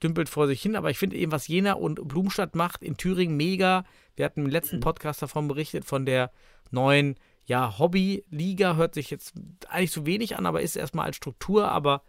dümpelt 0.04 0.30
vor 0.30 0.48
sich 0.48 0.62
hin, 0.62 0.76
aber 0.76 0.90
ich 0.90 0.98
finde 0.98 1.16
eben, 1.16 1.32
was 1.32 1.48
Jena 1.48 1.74
und 1.74 2.08
Blumstadt 2.08 2.56
macht 2.56 2.84
in 2.84 2.98
Thüringen 2.98 3.36
mega. 3.36 3.86
Wir 4.16 4.26
hatten 4.26 4.46
im 4.46 4.50
letzten 4.50 4.80
Podcast 4.80 5.22
davon 5.22 5.48
berichtet, 5.48 5.86
von 5.86 6.06
der 6.06 6.32
neuen, 6.72 7.16
ja, 7.46 7.80
Hobby-Liga, 7.80 8.76
hört 8.76 8.94
sich 8.94 9.10
jetzt 9.10 9.34
eigentlich 9.70 9.92
zu 9.92 10.06
wenig 10.06 10.38
an, 10.38 10.46
aber 10.46 10.62
ist 10.62 10.76
erstmal 10.76 11.06
als 11.06 11.16
Struktur, 11.16 11.70
aber 11.70 12.04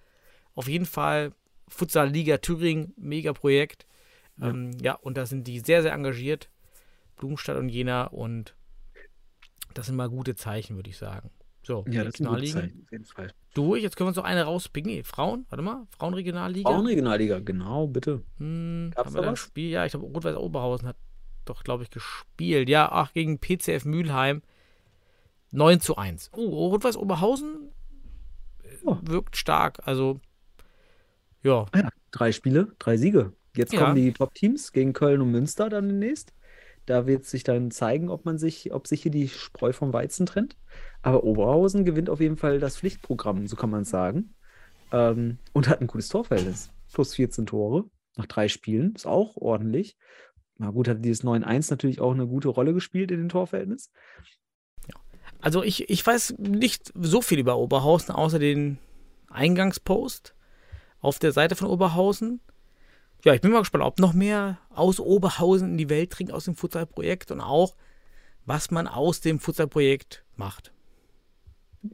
auf 0.55 0.69
jeden 0.69 0.87
Fall 0.87 1.33
Futsal-Liga 1.69 2.39
Thüringen, 2.39 2.93
mega 2.97 3.33
Projekt. 3.33 3.87
Ja. 4.39 4.49
Ähm, 4.49 4.73
ja, 4.81 4.95
und 4.95 5.17
da 5.17 5.27
sind 5.27 5.47
die 5.47 5.61
sehr, 5.61 5.83
sehr 5.83 5.93
engagiert, 5.93 6.51
Blumstadt 7.17 7.57
und 7.57 7.69
Jena 7.69 8.05
und 8.05 8.55
das 9.75 9.87
sind 9.87 9.97
mal 9.97 10.09
gute 10.09 10.35
Zeichen, 10.35 10.77
würde 10.77 10.91
ich 10.91 10.97
sagen. 10.97 11.31
So, 11.69 11.85
Ja, 11.87 12.03
das 12.03 12.15
Regionalligen 12.15 12.53
Zeichen, 12.55 12.83
auf 12.87 12.93
jeden 12.93 13.05
Fall. 13.05 13.31
durch. 13.53 13.83
Jetzt 13.83 13.95
können 13.97 14.07
wir 14.07 14.09
uns 14.09 14.17
noch 14.17 14.25
eine 14.25 14.43
rauspicken. 14.45 14.91
Nee, 14.91 15.03
Frauen, 15.03 15.45
warte 15.51 15.61
mal, 15.63 15.87
Frauenregionalliga. 15.91 16.71
Frauenregionalliga, 16.71 17.41
genau, 17.41 17.87
bitte. 17.87 18.23
Hm, 18.39 18.91
Gab's 18.95 19.09
haben 19.09 19.13
da 19.15 19.19
wir 19.19 19.23
da 19.23 19.29
ein 19.29 19.33
was? 19.35 19.39
Spiel? 19.39 19.69
Ja, 19.69 19.85
ich 19.85 19.91
glaube, 19.93 20.07
Rot-Weiß 20.07 20.37
Oberhausen 20.37 20.89
hat 20.89 20.97
doch, 21.45 21.63
glaube 21.65 21.83
ich, 21.83 21.91
gespielt. 21.91 22.71
Ja, 22.71 22.89
ach, 22.91 23.13
gegen 23.13 23.39
PCF 23.39 23.85
Mülheim. 23.85 24.41
9 25.51 25.79
zu 25.81 25.97
1. 25.97 26.31
Oh, 26.33 26.69
Rot-Weiß 26.69 26.97
Oberhausen 26.97 27.69
äh, 28.65 28.69
Oh. 28.85 28.97
wirkt 29.03 29.37
stark. 29.37 29.81
Also, 29.87 30.21
ja, 31.43 31.67
Ah 31.73 31.79
Ja, 31.81 31.89
drei 32.13 32.33
Spiele, 32.33 32.73
drei 32.79 32.97
Siege. 32.97 33.35
Jetzt 33.55 33.75
Ja. 33.75 33.81
kommen 33.81 33.95
die 33.97 34.13
Top-Teams 34.15 34.73
gegen 34.73 34.95
Köln 34.95 35.21
und 35.21 35.33
Münster 35.33 35.69
dann 35.69 35.87
demnächst. 35.89 36.33
Da 36.89 37.07
wird 37.07 37.27
sich 37.27 37.45
dann 37.45 37.71
zeigen, 37.71 38.09
ob 38.09 38.25
man 38.25 38.39
sich, 38.39 38.73
ob 38.73 38.87
sich 38.87 39.03
hier 39.03 39.11
die 39.11 39.29
Spreu 39.29 39.75
vom 39.75 39.93
Weizen 39.93 40.25
trennt. 40.25 40.57
Aber 41.03 41.23
Oberhausen 41.23 41.85
gewinnt 41.85 42.09
auf 42.09 42.21
jeden 42.21 42.39
Fall 42.39 42.61
das 42.61 42.79
Pflichtprogramm, 42.79 43.47
so 43.47 43.57
kann 43.57 43.69
man 43.69 43.83
es 43.83 43.91
sagen. 43.91 44.35
Ähm, 44.91 45.37
und 45.53 45.69
hat 45.69 45.83
ein 45.83 45.87
gutes 45.87 46.09
Torverhältnis. 46.09 46.71
Plus 46.91 47.15
14 47.15 47.45
Tore. 47.45 47.85
nach 48.17 48.25
drei 48.25 48.49
Spielen. 48.49 48.95
Ist 48.95 49.07
auch 49.07 49.37
ordentlich. 49.37 49.99
Na 50.57 50.71
gut, 50.71 50.89
hat 50.89 51.05
dieses 51.05 51.23
9-1 51.25 51.71
natürlich 51.71 52.01
auch 52.01 52.13
eine 52.13 52.27
gute 52.27 52.49
Rolle 52.49 52.73
gespielt 52.73 53.11
in 53.11 53.19
dem 53.19 53.29
Torverhältnis. 53.29 53.93
Also 55.43 55.63
ich, 55.63 55.91
ich 55.91 56.05
weiß 56.05 56.37
nicht 56.39 56.91
so 56.99 57.21
viel 57.21 57.39
über 57.39 57.59
Oberhausen, 57.59 58.15
außer 58.15 58.39
den 58.39 58.79
Eingangspost 59.29 60.35
auf 61.01 61.19
der 61.19 61.33
Seite 61.33 61.55
von 61.55 61.69
Oberhausen. 61.69 62.41
Ja, 63.25 63.35
ich 63.35 63.41
bin 63.41 63.51
mal 63.51 63.61
gespannt, 63.61 63.85
ob 63.85 63.99
noch 63.99 64.13
mehr 64.13 64.59
aus 64.71 65.01
Oberhausen 65.01 65.73
in 65.73 65.79
die 65.79 65.89
Welt 65.91 66.17
dringt 66.17 66.33
aus 66.33 66.45
dem 66.45 66.55
Futsalprojekt 66.55 67.31
und 67.31 67.41
auch, 67.41 67.75
was 68.47 68.71
man 68.71 68.87
aus 68.87 69.21
dem 69.21 69.41
Futsalprojekt 69.41 70.25
macht. 70.37 70.73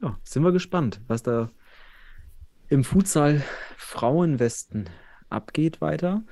Ja, 0.03 0.19
sind 0.23 0.43
wir 0.43 0.53
gespannt, 0.53 1.01
was 1.09 1.23
da 1.23 1.51
im 2.69 2.85
Futsal 2.85 3.43
Frauenwesten 3.77 4.89
abgeht 5.29 5.81
weiter. 5.81 6.23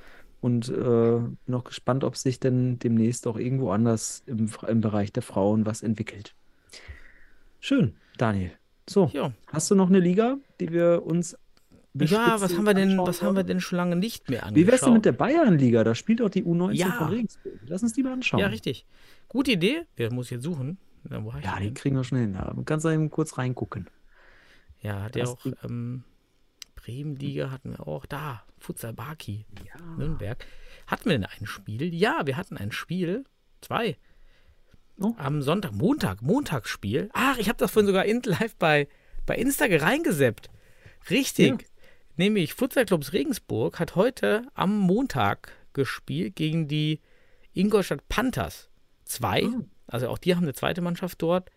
Und 0.41 0.67
äh, 0.67 1.19
noch 1.47 1.63
gespannt, 1.63 2.03
ob 2.03 2.17
sich 2.17 2.37
denn 2.39 2.77
demnächst 2.77 3.27
auch 3.27 3.37
irgendwo 3.37 3.71
anders 3.71 4.23
im, 4.25 4.51
im 4.67 4.81
Bereich 4.81 5.13
der 5.13 5.23
Frauen 5.23 5.65
was 5.65 5.81
entwickelt. 5.81 6.35
Schön, 7.61 7.95
Daniel. 8.17 8.51
So, 8.89 9.09
Ja. 9.13 9.31
hast 9.47 9.71
du 9.71 9.75
noch 9.75 9.87
eine 9.87 9.99
Liga, 9.99 10.37
die 10.59 10.73
wir 10.73 11.03
uns 11.05 11.37
Ja, 11.95 12.41
was 12.41 12.55
haben 12.57 12.65
wir 12.65 12.73
denn, 12.73 12.97
was 12.97 13.21
haben 13.21 13.35
wir 13.35 13.43
denn 13.43 13.59
schon 13.61 13.77
lange 13.77 13.95
nicht 13.95 14.29
mehr 14.29 14.43
angeschaut? 14.43 14.55
Wie 14.67 14.71
wär's 14.71 14.81
denn 14.81 14.93
mit 14.93 15.05
der 15.05 15.11
Bayernliga? 15.11 15.83
Da 15.83 15.93
spielt 15.93 16.21
auch 16.21 16.29
die 16.29 16.43
U19 16.43 16.73
Ja. 16.73 16.91
von 16.93 17.09
Regensburg. 17.09 17.59
Lass 17.67 17.83
uns 17.83 17.93
die 17.93 18.01
mal 18.03 18.13
anschauen. 18.13 18.39
Ja, 18.39 18.47
richtig. 18.47 18.85
Gute 19.27 19.51
Idee. 19.51 19.83
Der 19.97 20.11
muss 20.11 20.29
jetzt 20.31 20.43
suchen. 20.43 20.77
Ja, 21.09 21.21
Ja, 21.41 21.57
die 21.59 21.65
denn? 21.65 21.73
kriegen 21.75 21.95
wir 21.95 22.03
schnell 22.03 22.21
hin. 22.21 22.33
Ja, 22.33 22.51
man 22.53 22.65
kann 22.65 22.79
eben 22.85 23.09
kurz 23.11 23.37
reingucken. 23.37 23.87
Ja, 24.81 25.03
hat 25.03 25.15
ja 25.15 25.25
auch 25.25 25.45
ähm, 25.63 26.03
Bremenliga 26.75 27.51
hatten 27.51 27.71
wir 27.71 27.87
auch. 27.87 28.05
Da, 28.05 28.43
Futsal 28.57 28.93
Baki, 28.93 29.45
Nürnberg. 29.97 30.45
Hatten 30.87 31.05
wir 31.05 31.17
denn 31.17 31.25
ein 31.39 31.45
Spiel? 31.45 31.93
Ja, 31.93 32.21
wir 32.25 32.37
hatten 32.37 32.57
ein 32.57 32.71
Spiel. 32.71 33.23
Zwei. 33.61 33.97
Oh. 34.99 35.13
Am 35.17 35.41
Sonntag, 35.41 35.73
Montag, 35.73 36.21
Montagsspiel. 36.21 37.09
Ach, 37.13 37.37
ich 37.37 37.49
habe 37.49 37.57
das 37.57 37.71
vorhin 37.71 37.87
sogar 37.87 38.05
in, 38.05 38.21
live 38.23 38.55
bei, 38.57 38.87
bei 39.25 39.35
Insta 39.35 39.65
reingeseppt. 39.69 40.49
Richtig. 41.09 41.47
Ja. 41.61 41.67
Nämlich 42.15 42.53
Futsal 42.53 42.85
Clubs 42.85 43.13
Regensburg 43.13 43.79
hat 43.79 43.95
heute 43.95 44.45
am 44.53 44.77
Montag 44.77 45.51
gespielt 45.73 46.35
gegen 46.35 46.67
die 46.67 47.01
Ingolstadt 47.53 48.07
Panthers. 48.09 48.69
Zwei. 49.05 49.43
Ah. 49.43 49.63
Also 49.87 50.09
auch 50.09 50.17
die 50.17 50.35
haben 50.35 50.43
eine 50.43 50.53
zweite 50.53 50.81
Mannschaft 50.81 51.21
dort. 51.21 51.49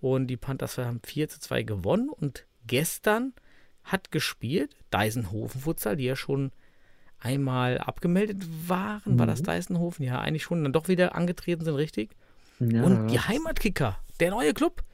Und 0.00 0.26
die 0.28 0.36
Panthers 0.36 0.78
haben 0.78 1.00
4 1.04 1.28
zu 1.28 1.40
2 1.40 1.62
gewonnen. 1.62 2.08
Und 2.08 2.46
gestern 2.66 3.34
hat 3.84 4.10
gespielt 4.12 4.76
Deisenhofen 4.90 5.60
Futsal, 5.60 5.96
die 5.96 6.04
ja 6.04 6.16
schon 6.16 6.52
einmal 7.18 7.78
abgemeldet 7.78 8.44
waren. 8.68 9.18
War 9.18 9.26
Mhm. 9.26 9.30
das 9.30 9.42
Deisenhofen? 9.42 10.04
Ja, 10.04 10.20
eigentlich 10.20 10.42
schon. 10.44 10.62
Dann 10.62 10.72
doch 10.72 10.88
wieder 10.88 11.14
angetreten 11.14 11.64
sind, 11.64 11.74
richtig. 11.74 12.16
Ja, 12.58 12.82
Und 12.84 13.08
die 13.08 13.18
Heimatkicker, 13.20 13.98
der 14.20 14.30
neue 14.30 14.54
Club, 14.54 14.84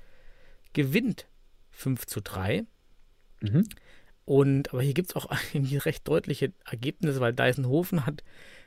gewinnt 0.72 1.26
5 1.70 2.06
zu 2.06 2.20
3. 2.20 2.64
Mhm. 3.40 3.66
Und, 4.28 4.74
aber 4.74 4.82
hier 4.82 4.92
gibt 4.92 5.08
es 5.08 5.16
auch 5.16 5.30
irgendwie 5.54 5.78
recht 5.78 6.06
deutliche 6.06 6.52
Ergebnisse, 6.70 7.20
weil 7.20 7.32
Deisenhofen 7.32 8.04
hat 8.04 8.22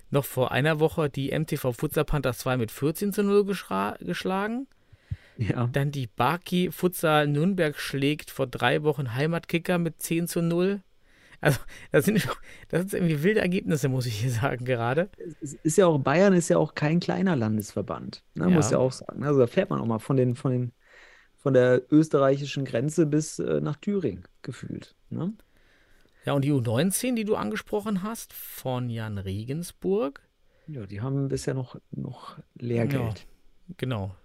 noch 0.09 0.25
vor 0.25 0.51
einer 0.51 0.79
Woche 0.79 1.07
die 1.09 1.37
MTV 1.37 1.71
Futsal 1.73 2.03
Panthers 2.03 2.39
2 2.39 2.57
mit 2.57 2.71
14 2.71 3.13
zu 3.13 3.23
0 3.23 3.41
geschra- 3.43 4.03
geschlagen. 4.03 4.65
Ja. 5.37 5.67
Dann 5.71 5.91
die 5.91 6.07
Baki 6.07 6.71
Futsal 6.71 7.27
Nürnberg 7.27 7.77
schlägt 7.79 8.31
vor 8.31 8.47
drei 8.47 8.81
Wochen 8.83 9.13
Heimatkicker 9.13 9.77
mit 9.77 10.01
10 10.01 10.27
zu 10.27 10.41
0. 10.41 10.81
Also, 11.41 11.59
das 11.91 12.05
sind, 12.05 12.27
das 12.69 12.81
sind 12.81 12.93
irgendwie 12.93 13.21
wilde 13.23 13.41
Ergebnisse, 13.41 13.87
muss 13.87 14.05
ich 14.07 14.19
hier 14.19 14.31
sagen, 14.31 14.65
gerade. 14.65 15.09
Es 15.41 15.53
ist 15.53 15.77
ja 15.77 15.85
auch, 15.85 15.99
Bayern 15.99 16.33
ist 16.33 16.49
ja 16.49 16.57
auch 16.57 16.73
kein 16.75 16.99
kleiner 16.99 17.35
Landesverband, 17.35 18.23
ne, 18.33 18.47
muss 18.49 18.71
Ja. 18.71 18.77
ja 18.77 18.83
auch 18.83 18.91
sagen. 18.91 19.23
Also 19.23 19.39
da 19.39 19.47
fährt 19.47 19.69
man 19.69 19.79
auch 19.79 19.85
mal 19.87 19.99
von 19.99 20.17
den, 20.17 20.35
von 20.35 20.51
den, 20.51 20.71
von 21.37 21.53
der 21.53 21.81
österreichischen 21.91 22.65
Grenze 22.65 23.05
bis 23.05 23.37
äh, 23.39 23.61
nach 23.61 23.75
Thüringen 23.77 24.23
gefühlt. 24.41 24.95
Ne? 25.09 25.33
Ja, 26.25 26.33
und 26.33 26.43
die 26.45 26.51
U19, 26.51 27.15
die 27.15 27.23
du 27.25 27.35
angesprochen 27.35 28.03
hast, 28.03 28.33
von 28.33 28.89
Jan 28.89 29.17
Regensburg, 29.17 30.21
Ja, 30.67 30.85
die 30.85 31.01
haben 31.01 31.27
bisher 31.29 31.53
noch, 31.53 31.77
noch 31.91 32.37
Lehrgeld. 32.55 33.25
genau. 33.77 34.15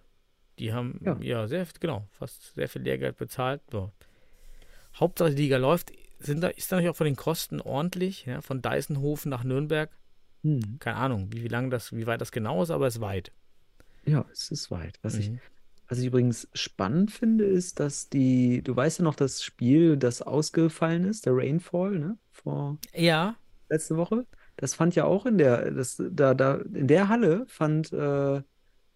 Die 0.58 0.72
haben, 0.72 1.00
ja, 1.04 1.16
Ja. 1.20 1.46
sehr, 1.48 1.66
genau, 1.80 2.06
fast 2.12 2.54
sehr 2.54 2.68
viel 2.68 2.82
Lehrgeld 2.82 3.16
bezahlt. 3.16 3.60
Ja. 3.72 3.90
Hauptsache 4.94 5.30
die 5.34 5.42
Liga 5.42 5.56
läuft. 5.58 5.92
Sind 6.18 6.40
da, 6.40 6.48
ist 6.48 6.72
da 6.72 6.76
natürlich 6.76 6.90
auch 6.90 6.96
von 6.96 7.04
den 7.06 7.16
Kosten 7.16 7.60
ordentlich, 7.60 8.24
ja, 8.24 8.40
von 8.40 8.62
Deisenhofen 8.62 9.28
nach 9.30 9.44
Nürnberg. 9.44 9.90
Hm. 10.42 10.78
Keine 10.78 10.96
Ahnung, 10.96 11.28
wie, 11.32 11.42
wie 11.44 11.48
lang 11.48 11.68
das, 11.70 11.92
wie 11.94 12.06
weit 12.06 12.20
das 12.22 12.32
genau 12.32 12.62
ist, 12.62 12.70
aber 12.70 12.86
es 12.86 12.96
ist 12.96 13.00
weit. 13.02 13.32
Ja, 14.06 14.24
es 14.32 14.50
ist 14.50 14.70
weit. 14.70 14.98
Was 15.02 15.14
ich, 15.16 15.30
Mhm. 15.30 15.40
Was 15.88 15.98
ich 15.98 16.06
übrigens 16.06 16.48
spannend 16.52 17.10
finde, 17.10 17.44
ist, 17.44 17.80
dass 17.80 18.08
die, 18.08 18.62
du 18.62 18.74
weißt 18.74 18.98
ja 18.98 19.04
noch 19.04 19.14
das 19.14 19.42
Spiel, 19.42 19.96
das 19.96 20.22
ausgefallen 20.22 21.04
ist, 21.04 21.26
der 21.26 21.36
Rainfall, 21.36 21.98
ne, 21.98 22.18
vor 22.32 22.78
Ja, 22.94 23.36
letzte 23.68 23.96
Woche. 23.96 24.26
Das 24.56 24.74
fand 24.74 24.94
ja 24.94 25.04
auch 25.04 25.26
in 25.26 25.38
der, 25.38 25.70
das, 25.70 26.02
da, 26.10 26.34
da, 26.34 26.56
in 26.56 26.88
der 26.88 27.08
Halle 27.08 27.44
fand 27.46 27.92
äh, 27.92 28.42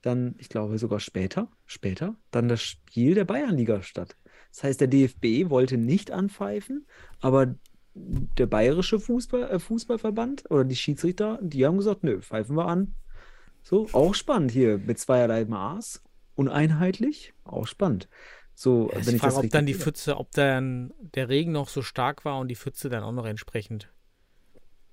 dann, 0.02 0.34
ich 0.38 0.48
glaube 0.48 0.78
sogar 0.78 1.00
später, 1.00 1.48
später, 1.66 2.16
dann 2.30 2.48
das 2.48 2.62
Spiel 2.62 3.14
der 3.14 3.24
Bayernliga 3.24 3.82
statt. 3.82 4.16
Das 4.52 4.64
heißt, 4.64 4.80
der 4.80 4.88
DFB 4.88 5.50
wollte 5.50 5.76
nicht 5.76 6.10
anpfeifen, 6.10 6.86
aber 7.20 7.54
der 7.94 8.46
bayerische 8.46 8.98
Fußball, 9.00 9.42
äh, 9.50 9.58
Fußballverband 9.58 10.50
oder 10.50 10.64
die 10.64 10.76
Schiedsrichter, 10.76 11.38
die 11.42 11.66
haben 11.66 11.76
gesagt, 11.76 12.04
nö, 12.04 12.20
pfeifen 12.20 12.56
wir 12.56 12.66
an. 12.66 12.94
So, 13.62 13.88
auch 13.92 14.14
spannend 14.14 14.52
hier 14.52 14.78
mit 14.78 14.98
zweierlei 14.98 15.44
Maß, 15.44 16.02
uneinheitlich, 16.40 17.34
auch 17.44 17.66
spannend. 17.66 18.08
So, 18.54 18.90
Ja, 18.92 19.06
wenn 19.06 19.14
ich 19.14 19.20
frage, 19.20 19.36
ob 19.36 19.50
dann 19.50 19.66
die 19.66 19.74
Pfütze, 19.74 20.16
ob 20.16 20.30
dann 20.32 20.92
der 21.14 21.28
Regen 21.28 21.52
noch 21.52 21.68
so 21.68 21.82
stark 21.82 22.24
war 22.24 22.38
und 22.38 22.48
die 22.48 22.56
Pfütze 22.56 22.88
dann 22.88 23.02
auch 23.02 23.12
noch 23.12 23.26
entsprechend. 23.26 23.92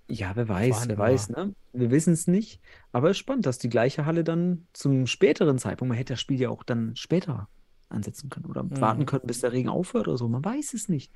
Ja, 0.10 0.36
wer 0.36 0.48
weiß, 0.48 0.88
wer 0.88 0.98
weiß, 0.98 1.30
ne? 1.30 1.54
Wir 1.74 1.92
wissen 1.92 2.14
es 2.14 2.28
nicht. 2.28 2.62
Aber 2.94 3.10
es 3.10 3.18
ist 3.18 3.20
spannend, 3.20 3.46
dass 3.46 3.58
die 3.58 3.70
gleiche 3.70 4.06
Halle 4.06 4.24
dann 4.24 4.68
zum 4.72 5.06
späteren 5.06 5.58
Zeitpunkt, 5.58 5.90
man 5.90 5.98
hätte 5.98 6.14
das 6.14 6.22
Spiel 6.22 6.40
ja 6.40 6.50
auch 6.50 6.64
dann 6.64 6.96
später 6.96 7.50
ansetzen 7.90 8.30
können 8.30 8.46
oder 8.46 8.64
Mhm. 8.64 8.82
warten 8.82 9.06
können, 9.06 9.26
bis 9.26 9.42
der 9.42 9.52
Regen 9.54 9.70
aufhört 9.70 10.08
oder 10.08 10.18
so. 10.18 10.28
Man 10.28 10.44
weiß 10.44 10.74
es 10.74 10.90
nicht. 10.90 11.12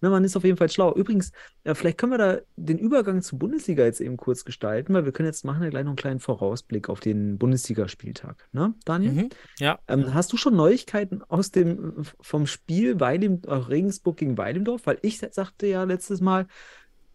Ne, 0.00 0.10
man 0.10 0.24
ist 0.24 0.36
auf 0.36 0.44
jeden 0.44 0.56
Fall 0.56 0.70
schlau. 0.70 0.94
Übrigens, 0.94 1.32
äh, 1.64 1.74
vielleicht 1.74 1.98
können 1.98 2.12
wir 2.12 2.18
da 2.18 2.38
den 2.56 2.78
Übergang 2.78 3.22
zur 3.22 3.38
Bundesliga 3.38 3.84
jetzt 3.84 4.00
eben 4.00 4.16
kurz 4.16 4.44
gestalten, 4.44 4.94
weil 4.94 5.04
wir 5.04 5.12
können 5.12 5.26
jetzt 5.26 5.44
machen 5.44 5.62
ja 5.62 5.70
gleich 5.70 5.84
noch 5.84 5.90
einen 5.90 5.96
kleinen 5.96 6.20
Vorausblick 6.20 6.88
auf 6.88 7.00
den 7.00 7.38
Bundesligaspieltag. 7.38 8.48
Ne, 8.52 8.74
Daniel? 8.84 9.12
Mhm. 9.12 9.28
Ja, 9.58 9.78
Ähm, 9.88 10.14
hast 10.14 10.32
du 10.32 10.36
schon 10.36 10.54
Neuigkeiten 10.56 11.22
aus 11.22 11.50
dem 11.50 12.02
vom 12.20 12.46
Spiel 12.46 13.00
Weilem, 13.00 13.40
äh, 13.46 13.52
Regensburg 13.54 14.16
gegen 14.16 14.38
Weilendorf? 14.38 14.86
Weil 14.86 14.98
ich 15.02 15.18
sagte 15.18 15.66
ja 15.66 15.84
letztes 15.84 16.20
Mal, 16.20 16.46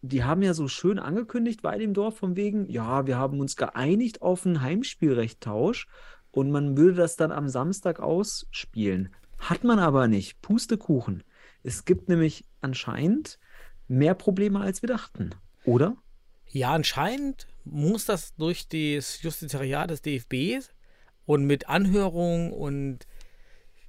die 0.03 0.23
haben 0.23 0.41
ja 0.41 0.55
so 0.55 0.67
schön 0.67 0.97
angekündigt, 0.97 1.63
Weilendorf, 1.63 2.17
von 2.17 2.35
wegen, 2.35 2.67
ja, 2.69 3.05
wir 3.05 3.17
haben 3.17 3.39
uns 3.39 3.55
geeinigt 3.55 4.21
auf 4.23 4.45
einen 4.47 4.61
Heimspielrechttausch 4.61 5.87
und 6.31 6.51
man 6.51 6.77
würde 6.77 6.95
das 6.95 7.15
dann 7.15 7.31
am 7.31 7.49
Samstag 7.49 7.99
ausspielen. 7.99 9.13
Hat 9.37 9.63
man 9.63 9.79
aber 9.79 10.07
nicht. 10.07 10.41
Pustekuchen. 10.41 11.23
Es 11.63 11.85
gibt 11.85 12.09
nämlich 12.09 12.45
anscheinend 12.61 13.39
mehr 13.87 14.13
Probleme, 14.13 14.61
als 14.61 14.81
wir 14.81 14.87
dachten. 14.87 15.31
Oder? 15.65 15.97
Ja, 16.47 16.71
anscheinend 16.71 17.47
muss 17.63 18.05
das 18.05 18.35
durch 18.35 18.67
das 18.67 19.21
Justizariat 19.21 19.89
des 19.89 20.01
DFBs 20.01 20.73
und 21.25 21.45
mit 21.45 21.69
Anhörung 21.69 22.51
und 22.51 23.07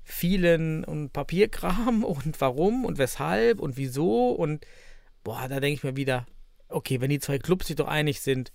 vielen 0.05 0.85
und 0.85 1.13
Papierkram 1.13 2.05
und 2.05 2.41
warum 2.41 2.85
und 2.85 2.99
weshalb 2.99 3.61
und 3.61 3.77
wieso 3.77 4.31
und 4.31 4.67
boah, 5.25 5.47
da 5.49 5.61
denke 5.61 5.75
ich 5.75 5.85
mir 5.85 5.97
wieder, 5.97 6.27
okay, 6.69 7.01
wenn 7.01 7.11
die 7.11 7.21
zwei 7.21 7.39
Clubs 7.39 7.69
sich 7.69 7.77
doch 7.77 7.89
einig 7.89 8.21
sind, 8.21 8.53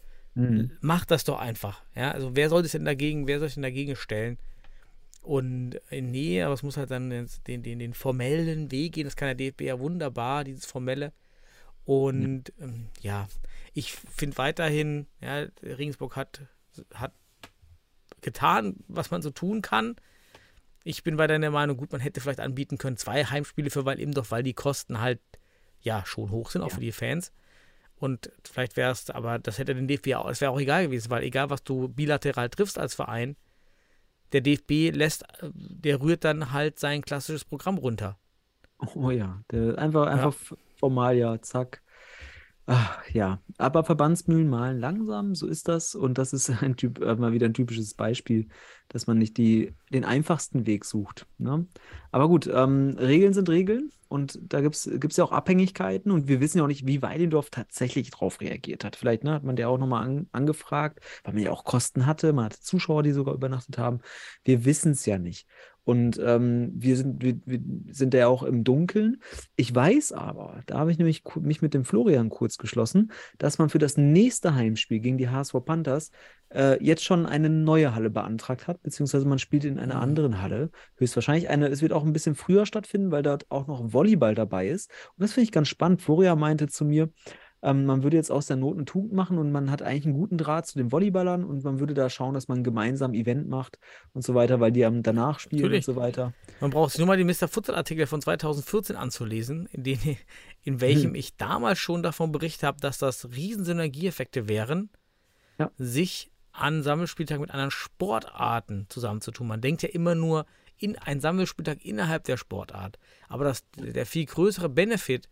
macht 0.81 1.11
das 1.11 1.23
doch 1.23 1.39
einfach. 1.39 1.83
Ja, 1.95 2.11
also 2.11 2.35
wer 2.35 2.49
soll 2.49 2.61
das 2.61 2.73
denn 2.73 2.85
dagegen, 2.85 3.27
wer 3.27 3.39
soll 3.39 3.47
sich 3.47 3.55
denn 3.55 3.63
dagegen 3.63 3.95
stellen? 3.95 4.38
Und 5.21 5.81
nee, 5.89 6.41
aber 6.41 6.53
es 6.53 6.63
muss 6.63 6.77
halt 6.77 6.91
dann 6.91 7.09
den, 7.09 7.27
den, 7.47 7.79
den, 7.79 7.93
formellen 7.93 8.71
Weg 8.71 8.93
gehen. 8.93 9.03
Das 9.03 9.15
kann 9.15 9.27
der 9.27 9.35
DFB 9.35 9.61
ja 9.61 9.79
wunderbar, 9.79 10.43
dieses 10.43 10.65
formelle. 10.65 11.11
Und 11.83 12.53
ähm, 12.61 12.88
ja, 13.01 13.27
ich 13.73 13.91
finde 13.93 14.38
weiterhin, 14.38 15.07
ja, 15.21 15.47
Regensburg 15.61 16.15
hat, 16.15 16.41
hat 16.93 17.13
getan, 18.21 18.77
was 18.88 19.11
man 19.11 19.21
so 19.21 19.29
tun 19.29 19.61
kann. 19.61 19.95
Ich 20.83 21.03
bin 21.03 21.17
weiterhin 21.17 21.41
der 21.41 21.51
Meinung, 21.51 21.75
gut, 21.77 21.91
man 21.91 21.99
hätte 21.99 22.21
vielleicht 22.21 22.39
anbieten 22.39 22.77
können, 22.77 22.95
zwei 22.95 23.25
Heimspiele 23.25 23.69
für 23.69 23.85
Weil 23.85 23.99
eben 23.99 24.13
doch, 24.13 24.31
weil 24.31 24.43
die 24.43 24.53
Kosten 24.53 25.01
halt 25.01 25.19
ja 25.81 26.05
schon 26.05 26.31
hoch 26.31 26.51
sind, 26.51 26.61
auch 26.61 26.71
für 26.71 26.79
die 26.79 26.91
Fans. 26.91 27.33
Und 27.99 28.31
vielleicht 28.43 28.77
wäre 28.77 28.91
es, 28.91 29.09
aber 29.09 29.39
das 29.39 29.57
hätte 29.57 29.73
den 29.75 29.87
DFB 29.87 30.15
auch, 30.15 30.29
es 30.29 30.41
wäre 30.41 30.51
auch 30.51 30.59
egal 30.59 30.85
gewesen, 30.85 31.09
weil 31.09 31.23
egal, 31.23 31.49
was 31.49 31.63
du 31.63 31.87
bilateral 31.89 32.49
triffst 32.49 32.77
als 32.79 32.93
Verein, 32.95 33.35
der 34.33 34.41
DFB 34.41 34.91
lässt, 34.91 35.23
äh, 35.41 35.49
der 35.53 36.01
rührt 36.01 36.23
dann 36.25 36.51
halt 36.53 36.79
sein 36.79 37.01
klassisches 37.01 37.45
Programm 37.45 37.77
runter. 37.77 38.19
Oh 38.95 39.09
ja, 39.11 39.43
der, 39.51 39.77
einfach, 39.77 40.07
einfach 40.07 40.29
f- 40.29 40.55
formal, 40.75 41.17
ja, 41.17 41.41
zack. 41.41 41.81
Ach, 42.65 43.01
ja, 43.09 43.41
aber 43.57 43.83
Verbandsmühlen 43.85 44.49
malen 44.49 44.79
langsam, 44.79 45.35
so 45.35 45.47
ist 45.47 45.67
das. 45.69 45.95
Und 45.95 46.17
das 46.17 46.33
ist 46.33 46.49
ein 46.61 46.75
Typ, 46.75 46.99
äh, 47.01 47.15
mal 47.15 47.31
wieder 47.33 47.47
ein 47.47 47.53
typisches 47.53 47.93
Beispiel, 47.93 48.49
dass 48.89 49.07
man 49.07 49.17
nicht 49.17 49.37
die, 49.37 49.73
den 49.91 50.05
einfachsten 50.05 50.65
Weg 50.67 50.85
sucht. 50.85 51.27
Ne? 51.37 51.67
Aber 52.11 52.27
gut, 52.27 52.47
ähm, 52.53 52.95
Regeln 52.99 53.33
sind 53.33 53.49
Regeln 53.49 53.91
und 54.10 54.39
da 54.41 54.62
gibt 54.62 54.76
es 54.76 55.18
ja 55.18 55.24
auch 55.24 55.32
Abhängigkeiten 55.32 56.12
und 56.12 56.28
wir 56.28 56.39
wissen 56.39 56.58
ja 56.60 56.64
auch 56.64 56.68
nicht, 56.68 56.86
wie 56.88 57.01
Weidendorf 57.01 57.49
tatsächlich 57.49 58.12
darauf 58.12 58.41
reagiert 58.41 58.84
hat. 58.84 58.95
Vielleicht 58.95 59.24
ne, 59.24 59.34
hat 59.34 59.43
man 59.43 59.55
der 59.55 59.70
auch 59.70 59.78
nochmal 59.78 60.05
an, 60.05 60.28
angefragt, 60.32 60.99
weil 61.24 61.34
man 61.34 61.43
ja 61.43 61.51
auch 61.51 61.64
Kosten 61.64 62.05
hatte, 62.05 62.34
man 62.34 62.45
hatte 62.45 62.60
Zuschauer, 62.60 63.03
die 63.03 63.12
sogar 63.12 63.34
übernachtet 63.34 63.78
haben. 63.78 63.99
Wir 64.43 64.66
wissen 64.66 64.93
es 64.93 65.05
ja 65.05 65.18
nicht. 65.18 65.47
Und 65.88 66.19
ähm, 66.21 66.73
wir, 66.75 66.97
sind, 66.97 67.23
wir, 67.23 67.38
wir 67.45 67.61
sind 67.93 68.13
ja 68.13 68.27
auch 68.27 68.43
im 68.43 68.65
Dunkeln. 68.65 69.21
Ich 69.55 69.73
weiß 69.73 70.11
aber, 70.11 70.59
da 70.65 70.79
habe 70.79 70.91
ich 70.91 70.97
nämlich 70.97 71.23
mich 71.39 71.61
mit 71.61 71.73
dem 71.73 71.85
Florian 71.85 72.27
kurz 72.27 72.57
geschlossen, 72.57 73.13
dass 73.38 73.57
man 73.57 73.69
für 73.69 73.79
das 73.79 73.95
nächste 73.95 74.53
Heimspiel 74.53 74.99
gegen 74.99 75.17
die 75.17 75.29
HSV 75.29 75.55
Panthers 75.63 76.11
äh, 76.53 76.83
jetzt 76.83 77.05
schon 77.05 77.25
eine 77.25 77.49
neue 77.49 77.95
Halle 77.95 78.09
beantragt 78.09 78.67
hat, 78.67 78.83
beziehungsweise 78.83 79.25
man 79.25 79.39
spielt 79.39 79.63
in 79.63 79.79
einer 79.79 79.95
mhm. 79.95 80.01
anderen 80.01 80.41
Halle. 80.41 80.71
Höchstwahrscheinlich 80.97 81.47
eine, 81.47 81.69
es 81.69 81.81
wird 81.81 81.93
auch 81.93 82.03
ein 82.03 82.11
bisschen 82.11 82.35
früher 82.35 82.65
stattfinden, 82.65 83.11
weil 83.11 83.23
dort 83.23 83.49
auch 83.49 83.67
noch 83.67 83.93
Volleyball 83.93 84.35
dabei 84.35 84.67
ist. 84.67 84.91
Und 85.15 85.23
das 85.23 85.31
finde 85.31 85.45
ich 85.45 85.53
ganz 85.53 85.69
spannend. 85.69 86.01
Florian 86.01 86.38
meinte 86.38 86.67
zu 86.67 86.83
mir, 86.83 87.07
ähm, 87.62 87.86
man 87.86 88.03
würde 88.03 88.18
jetzt 88.18 88.32
aus 88.32 88.45
der 88.45 88.55
Not 88.55 88.76
eine 88.76 88.86
Tugend 88.86 89.14
machen 89.14 89.38
und 89.38 89.51
man 89.51 89.72
hat 89.72 89.82
eigentlich 89.82 90.05
einen 90.05 90.14
guten 90.14 90.38
Draht 90.38 90.68
zu 90.68 90.78
den 90.78 90.91
Volleyballern 90.91 91.43
und 91.43 91.64
man 91.64 91.80
würde 91.80 91.93
da 91.93 92.10
schauen, 92.10 92.34
dass 92.34 92.47
man 92.47 92.64
gemeinsam 92.64 93.14
Event 93.14 93.49
macht 93.49 93.80
und 94.14 94.24
so 94.24 94.36
weiter, 94.36 94.60
weil 94.60 94.72
die 94.72 94.86
am 94.86 95.01
danach 95.01 95.39
spielen 95.39 95.64
Natürlich. 95.64 95.88
und 95.88 95.95
so 95.95 95.99
weiter. 95.99 96.34
Man 96.62 96.70
braucht 96.70 96.91
sich 96.91 96.99
nur 96.99 97.08
mal 97.08 97.18
die 97.18 97.24
Mr. 97.24 97.47
Futsal-Artikel 97.47 98.05
von 98.05 98.22
2014 98.22 98.95
anzulesen, 98.95 99.68
in, 99.72 99.84
denen, 99.84 100.18
in 100.64 100.82
welchem 100.82 101.12
hm. 101.12 101.16
ich 101.16 101.36
damals 101.36 101.80
schon 101.80 102.03
davon 102.03 102.32
berichtet 102.32 102.64
habe, 102.64 102.80
dass 102.80 102.99
das 102.99 103.30
riesen 103.36 103.66
Synergieeffekte 103.66 104.47
wären, 104.47 104.89
ja. 105.58 105.72
sich 105.78 106.32
an 106.51 106.84
Sammelspieltag 106.84 107.39
mit 107.39 107.51
anderen 107.51 107.72
Sportarten 107.72 108.86
zusammenzutun. 108.89 109.47
Man 109.47 109.62
denkt 109.62 109.84
ja 109.84 109.89
immer 109.89 110.16
nur 110.16 110.45
in 110.78 110.95
einen 110.97 111.22
Sammelspieltag 111.22 111.84
innerhalb 111.84 112.24
der 112.26 112.38
Sportart. 112.38 112.99
Aber 113.28 113.43
das, 113.43 113.64
der 113.76 114.05
viel 114.05 114.26
größere 114.26 114.70
Benefit 114.70 115.28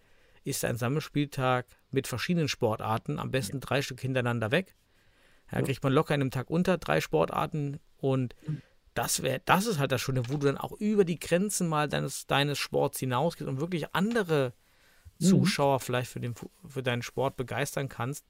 ist 0.45 0.63
ein 0.63 0.77
Sammelspieltag 0.77 1.65
mit 1.91 2.07
verschiedenen 2.07 2.47
Sportarten, 2.47 3.19
am 3.19 3.31
besten 3.31 3.59
drei 3.59 3.81
Stück 3.81 3.99
hintereinander 3.99 4.51
weg. 4.51 4.75
Da 5.51 5.61
kriegt 5.61 5.83
man 5.83 5.93
locker 5.93 6.15
in 6.15 6.21
einem 6.21 6.31
Tag 6.31 6.49
unter 6.49 6.77
drei 6.77 7.01
Sportarten 7.01 7.79
und 7.97 8.35
das 8.93 9.21
wäre, 9.21 9.41
das 9.45 9.65
ist 9.65 9.77
halt 9.77 9.91
das 9.91 10.01
Schöne, 10.01 10.29
wo 10.29 10.37
du 10.37 10.47
dann 10.47 10.57
auch 10.57 10.71
über 10.71 11.03
die 11.03 11.19
Grenzen 11.19 11.67
mal 11.67 11.89
deines, 11.89 12.27
deines 12.27 12.57
Sports 12.57 12.99
hinausgehst 12.99 13.47
und 13.47 13.59
wirklich 13.59 13.93
andere 13.93 14.53
mhm. 15.19 15.25
Zuschauer 15.25 15.79
vielleicht 15.81 16.09
für, 16.09 16.19
den, 16.19 16.33
für 16.65 16.81
deinen 16.81 17.01
Sport 17.01 17.35
begeistern 17.35 17.89
kannst. 17.89 18.25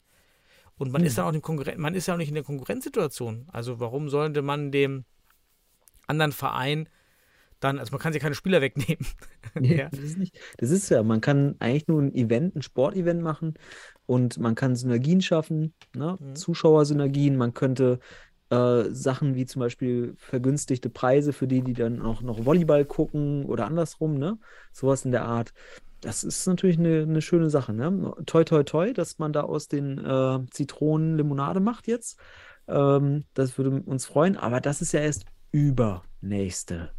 Und 0.77 0.91
man 0.91 1.01
mhm. 1.01 1.07
ist 1.07 1.17
dann 1.17 1.25
auch 1.25 1.33
in 1.33 1.41
Konkurren 1.41 1.79
man 1.79 1.95
ist 1.95 2.07
ja 2.07 2.15
auch 2.15 2.17
nicht 2.17 2.29
in 2.29 2.35
der 2.35 2.43
Konkurrenzsituation. 2.43 3.47
Also 3.51 3.79
warum 3.79 4.09
sollte 4.09 4.41
man 4.41 4.71
dem 4.71 5.05
anderen 6.07 6.31
Verein 6.31 6.89
dann, 7.59 7.79
also 7.79 7.91
man 7.91 7.99
kann 7.99 8.13
sich 8.13 8.21
keine 8.21 8.35
Spieler 8.35 8.61
wegnehmen. 8.61 9.05
Nee, 9.57 9.77
ja. 9.77 9.89
das, 9.89 9.99
ist 10.01 10.17
nicht, 10.17 10.37
das 10.57 10.69
ist 10.69 10.89
ja, 10.89 11.01
man 11.01 11.21
kann 11.21 11.55
eigentlich 11.59 11.87
nur 11.87 12.01
ein 12.01 12.13
Event, 12.13 12.57
ein 12.57 12.61
Sportevent 12.61 13.21
machen 13.21 13.53
und 14.05 14.37
man 14.37 14.53
kann 14.53 14.75
Synergien 14.75 15.21
schaffen, 15.21 15.73
ne? 15.95 16.17
Mhm. 16.19 16.35
Zuschauersynergien, 16.35 17.37
man 17.37 17.53
könnte 17.53 17.99
äh, 18.49 18.83
Sachen 18.89 19.35
wie 19.35 19.45
zum 19.45 19.61
Beispiel 19.61 20.15
vergünstigte 20.17 20.89
Preise 20.89 21.31
für 21.31 21.47
die, 21.47 21.61
die 21.61 21.71
dann 21.71 22.01
auch 22.01 22.21
noch 22.21 22.45
Volleyball 22.45 22.83
gucken 22.83 23.45
oder 23.45 23.65
andersrum, 23.65 24.17
ne? 24.17 24.37
Sowas 24.73 25.05
in 25.05 25.11
der 25.11 25.23
Art. 25.23 25.53
Das 26.01 26.25
ist 26.25 26.45
natürlich 26.47 26.77
eine, 26.77 27.03
eine 27.03 27.21
schöne 27.21 27.49
Sache, 27.49 27.71
ne? 27.71 28.13
Toi, 28.25 28.43
toi, 28.43 28.63
toi, 28.63 28.91
dass 28.91 29.19
man 29.19 29.31
da 29.31 29.41
aus 29.41 29.69
den 29.69 29.97
äh, 29.99 30.39
Zitronen 30.51 31.15
Limonade 31.15 31.61
macht 31.61 31.87
jetzt. 31.87 32.19
Ähm, 32.67 33.23
das 33.33 33.57
würde 33.57 33.81
uns 33.83 34.05
freuen, 34.05 34.35
aber 34.35 34.59
das 34.59 34.81
ist 34.81 34.91
ja 34.91 34.99
erst 34.99 35.25
übernächste 35.53 36.91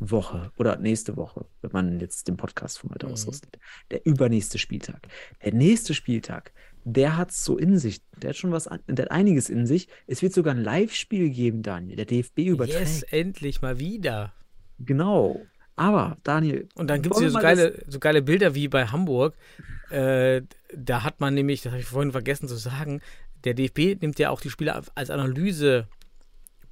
Woche 0.00 0.52
oder 0.58 0.76
nächste 0.76 1.16
Woche, 1.16 1.46
wenn 1.62 1.70
man 1.72 2.00
jetzt 2.00 2.28
den 2.28 2.36
Podcast 2.36 2.78
von 2.78 2.90
heute 2.90 3.06
mhm. 3.06 3.12
aus 3.12 3.28
ausgeht. 3.28 3.58
Der 3.90 4.04
übernächste 4.04 4.58
Spieltag. 4.58 5.06
Der 5.44 5.54
nächste 5.54 5.94
Spieltag, 5.94 6.52
der 6.84 7.16
hat 7.16 7.30
es 7.30 7.44
so 7.44 7.56
in 7.56 7.78
sich. 7.78 8.02
Der 8.16 8.30
hat 8.30 8.36
schon 8.36 8.52
was, 8.52 8.68
der 8.86 9.04
hat 9.04 9.10
einiges 9.10 9.48
in 9.48 9.66
sich. 9.66 9.88
Es 10.06 10.22
wird 10.22 10.32
sogar 10.32 10.54
ein 10.54 10.62
Live-Spiel 10.62 11.30
geben, 11.30 11.62
Daniel. 11.62 11.96
Der 11.96 12.06
DFB 12.06 12.40
überträgt. 12.40 12.80
Yes, 12.80 13.02
endlich 13.02 13.62
mal 13.62 13.78
wieder. 13.78 14.32
Genau. 14.78 15.40
Aber, 15.76 16.18
Daniel. 16.22 16.68
Und 16.74 16.88
dann 16.88 17.02
gibt 17.02 17.14
es 17.14 17.20
hier 17.20 17.30
so 17.30 17.38
geile, 17.38 17.82
so 17.88 17.98
geile 17.98 18.22
Bilder 18.22 18.54
wie 18.54 18.68
bei 18.68 18.86
Hamburg. 18.86 19.34
Äh, 19.90 20.42
da 20.72 21.02
hat 21.02 21.20
man 21.20 21.34
nämlich, 21.34 21.62
das 21.62 21.72
habe 21.72 21.80
ich 21.80 21.88
vorhin 21.88 22.12
vergessen 22.12 22.48
zu 22.48 22.56
sagen, 22.56 23.00
der 23.44 23.54
DFB 23.54 24.00
nimmt 24.00 24.18
ja 24.18 24.30
auch 24.30 24.40
die 24.40 24.50
Spieler 24.50 24.82
als 24.94 25.10
Analyse 25.10 25.88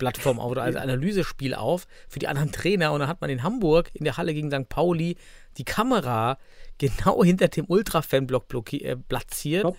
Plattform 0.03 0.41
auf 0.41 0.51
oder 0.51 0.63
als 0.63 0.75
Analysespiel 0.75 1.55
auf 1.55 1.87
für 2.09 2.19
die 2.19 2.27
anderen 2.27 2.51
Trainer. 2.51 2.93
Und 2.93 2.99
dann 2.99 3.09
hat 3.09 3.21
man 3.21 3.31
in 3.31 3.45
Hamburg 3.45 3.91
in 3.95 4.03
der 4.03 4.17
Halle 4.17 4.35
gegen 4.35 4.51
St. 4.51 4.69
Pauli 4.69 5.17
die 5.59 5.65
Kamera 5.65 6.39
genau 6.79 7.23
hinter 7.25 7.47
dem 7.47 7.67
Ultra-Fanblock 7.69 8.73
äh, 8.73 8.97
platziert, 8.97 9.63
Top. 9.63 9.77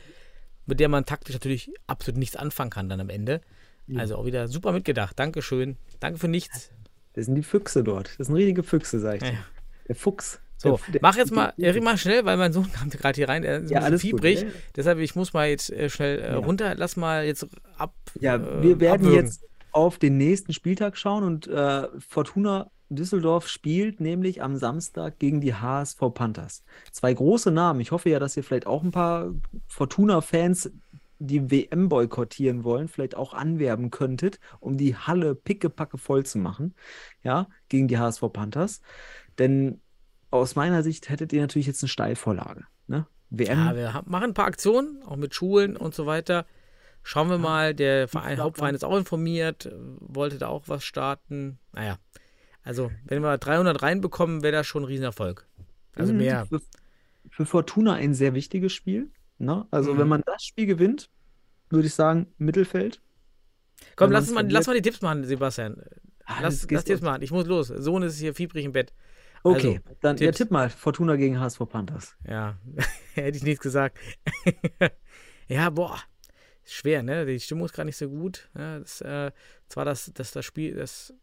mit 0.66 0.80
der 0.80 0.88
man 0.88 1.06
taktisch 1.06 1.34
natürlich 1.34 1.72
absolut 1.88 2.18
nichts 2.18 2.38
anfangen 2.38 2.70
kann 2.70 2.88
dann 2.88 3.02
am 3.02 3.10
Ende. 3.10 3.42
Ja. 3.88 4.00
Also 4.00 4.16
auch 4.16 4.26
wieder 4.26 4.48
super 4.48 4.72
mitgedacht. 4.72 5.20
Dankeschön. 5.20 5.76
Danke 6.00 6.20
für 6.20 6.30
nichts. 6.30 6.72
Das 7.14 7.26
sind 7.26 7.36
die 7.36 7.44
Füchse 7.44 7.84
dort. 7.84 8.18
Das 8.18 8.28
sind 8.28 8.36
richtige 8.38 8.64
Füchse, 8.64 9.00
sag 9.00 9.16
ich 9.16 9.24
dir. 9.24 9.34
Ja. 9.34 9.46
Der 9.90 9.96
Fuchs. 9.96 10.40
So, 10.56 10.80
der, 10.94 11.02
mach 11.02 11.18
jetzt 11.18 11.34
mal, 11.34 11.54
der, 11.58 11.82
mach 11.82 11.98
schnell, 11.98 12.24
weil 12.24 12.38
mein 12.38 12.54
Sohn 12.54 12.72
kommt 12.72 12.98
gerade 12.98 13.18
hier 13.18 13.28
rein, 13.28 13.42
der 13.42 13.58
ist 13.64 13.70
ja, 13.70 13.80
ein 13.80 13.92
bisschen 13.92 14.12
fiebrig. 14.12 14.40
Gut, 14.40 14.48
ja. 14.48 14.60
Deshalb, 14.78 15.00
ich 15.00 15.14
muss 15.14 15.34
mal 15.34 15.50
jetzt 15.50 15.70
äh, 15.70 15.90
schnell 15.90 16.20
äh, 16.20 16.34
runter. 16.36 16.76
Lass 16.76 16.96
mal 16.96 17.26
jetzt 17.26 17.46
ab. 17.78 17.94
Ja, 18.22 18.40
wir 18.64 18.80
werden 18.80 19.06
abwürgen. 19.06 19.26
jetzt 19.26 19.44
auf 19.74 19.98
den 19.98 20.18
nächsten 20.18 20.54
Spieltag 20.54 20.98
schauen 20.98 21.24
und 21.24 21.48
äh, 21.48 21.88
Fortuna 22.00 22.70
Düsseldorf 22.90 23.48
spielt 23.48 24.00
nämlich 24.00 24.42
am 24.42 24.56
Samstag 24.56 25.20
gegen 25.20 25.42
die 25.42 25.56
HSV 25.56 26.00
Panthers. 26.14 26.64
Zwei 26.92 27.14
große 27.14 27.52
Namen. 27.52 27.80
Ich 27.80 27.92
hoffe 27.92 28.10
ja, 28.10 28.20
dass 28.20 28.38
ihr 28.38 28.44
vielleicht 28.44 28.68
auch 28.68 28.84
ein 28.84 28.92
paar 28.92 29.34
Fortuna-Fans, 29.68 30.72
die 31.20 31.50
WM 31.50 31.90
boykottieren 31.90 32.64
wollen, 32.64 32.88
vielleicht 32.88 33.16
auch 33.16 33.34
anwerben 33.34 33.92
könntet, 33.92 34.40
um 34.60 34.78
die 34.78 34.96
Halle 34.96 35.36
pickepacke 35.36 35.98
voll 35.98 36.26
zu 36.26 36.38
machen. 36.38 36.76
Ja, 37.24 37.48
gegen 37.70 37.88
die 37.88 37.98
HSV 37.98 38.24
Panthers. 38.32 38.82
Denn 39.40 39.82
aus 40.32 40.56
meiner 40.56 40.84
Sicht 40.84 41.10
hättet 41.10 41.32
ihr 41.34 41.42
natürlich 41.42 41.68
jetzt 41.68 41.82
eine 41.82 41.90
Steilvorlage. 41.90 42.66
Ne? 42.88 43.08
WM. 43.30 43.58
Ja, 43.58 43.76
wir 43.76 44.04
machen 44.06 44.32
ein 44.32 44.34
paar 44.34 44.48
Aktionen, 44.48 45.02
auch 45.04 45.16
mit 45.16 45.34
Schulen 45.34 45.78
und 45.78 45.96
so 45.96 46.06
weiter. 46.06 46.46
Schauen 47.04 47.30
wir 47.30 47.38
mal, 47.38 47.76
der 47.76 48.08
Verein, 48.08 48.40
Hauptverein 48.40 48.76
ist 48.76 48.86
auch 48.86 48.98
informiert, 48.98 49.70
wollte 50.00 50.38
da 50.38 50.48
auch 50.48 50.64
was 50.68 50.86
starten. 50.86 51.60
Naja, 51.74 51.98
also 52.64 52.92
wenn 53.04 53.22
wir 53.22 53.38
300 53.38 53.82
reinbekommen, 53.82 54.42
wäre 54.42 54.54
das 54.54 54.68
schon 54.68 54.84
ein 54.84 54.88
Riesenerfolg. 54.88 55.46
Also 55.96 56.14
mhm. 56.14 56.20
mehr. 56.20 56.46
Für, 56.46 56.62
für 57.30 57.46
Fortuna 57.46 57.94
ein 57.94 58.14
sehr 58.14 58.34
wichtiges 58.34 58.72
Spiel. 58.72 59.12
Ne? 59.38 59.68
Also 59.70 59.94
mhm. 59.94 59.98
wenn 60.00 60.08
man 60.08 60.24
das 60.26 60.44
Spiel 60.46 60.66
gewinnt, 60.66 61.10
würde 61.70 61.88
ich 61.88 61.94
sagen, 61.94 62.28
Mittelfeld. 62.38 63.02
Komm, 63.98 64.12
lass 64.12 64.32
mal, 64.32 64.50
lass 64.50 64.68
mal 64.68 64.76
die 64.76 64.82
Tipps 64.82 65.02
machen, 65.02 65.26
Sebastian. 65.26 65.84
Ah, 66.24 66.40
lass, 66.42 66.66
lass 66.72 66.86
Tipps 66.86 67.02
machen. 67.02 67.22
Ich 67.22 67.32
muss 67.32 67.46
los. 67.48 67.68
Sohn 67.68 68.04
ist 68.04 68.18
hier 68.18 68.34
fiebrig 68.34 68.64
im 68.64 68.72
Bett. 68.72 68.94
Okay, 69.44 69.82
also, 69.86 69.98
dann 70.00 70.16
Tipps. 70.16 70.26
ja, 70.40 70.46
tipp 70.46 70.52
mal. 70.52 70.70
Fortuna 70.70 71.18
gegen 71.18 71.38
HSV 71.38 71.68
Panthers. 71.68 72.16
Ja, 72.26 72.58
hätte 73.14 73.38
ich 73.38 73.44
nichts 73.44 73.62
gesagt. 73.62 73.98
ja, 75.50 75.70
boah 75.70 76.00
schwer, 76.66 77.04
ne? 77.04 77.26
Die 77.26 77.40
Stimmung 77.40 77.66
ist 77.66 77.74
gerade 77.74 77.88
nicht 77.88 77.98
so 77.98 78.10
gut. 78.10 78.50
Ja, 78.58 78.80
das, 78.80 79.02
äh, 79.02 79.32
zwar 79.68 79.86
das, 79.86 80.12
das, 80.14 80.32
das 80.32 80.46
Spiel, 80.46 80.76
das, 80.76 81.14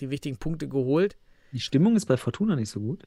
die 0.00 0.10
wichtigen 0.10 0.36
Punkte 0.36 0.68
geholt. 0.68 1.16
Die 1.52 1.60
Stimmung 1.60 1.96
ist 1.96 2.06
bei 2.06 2.16
Fortuna 2.16 2.56
nicht 2.56 2.70
so 2.70 2.80
gut. 2.80 3.04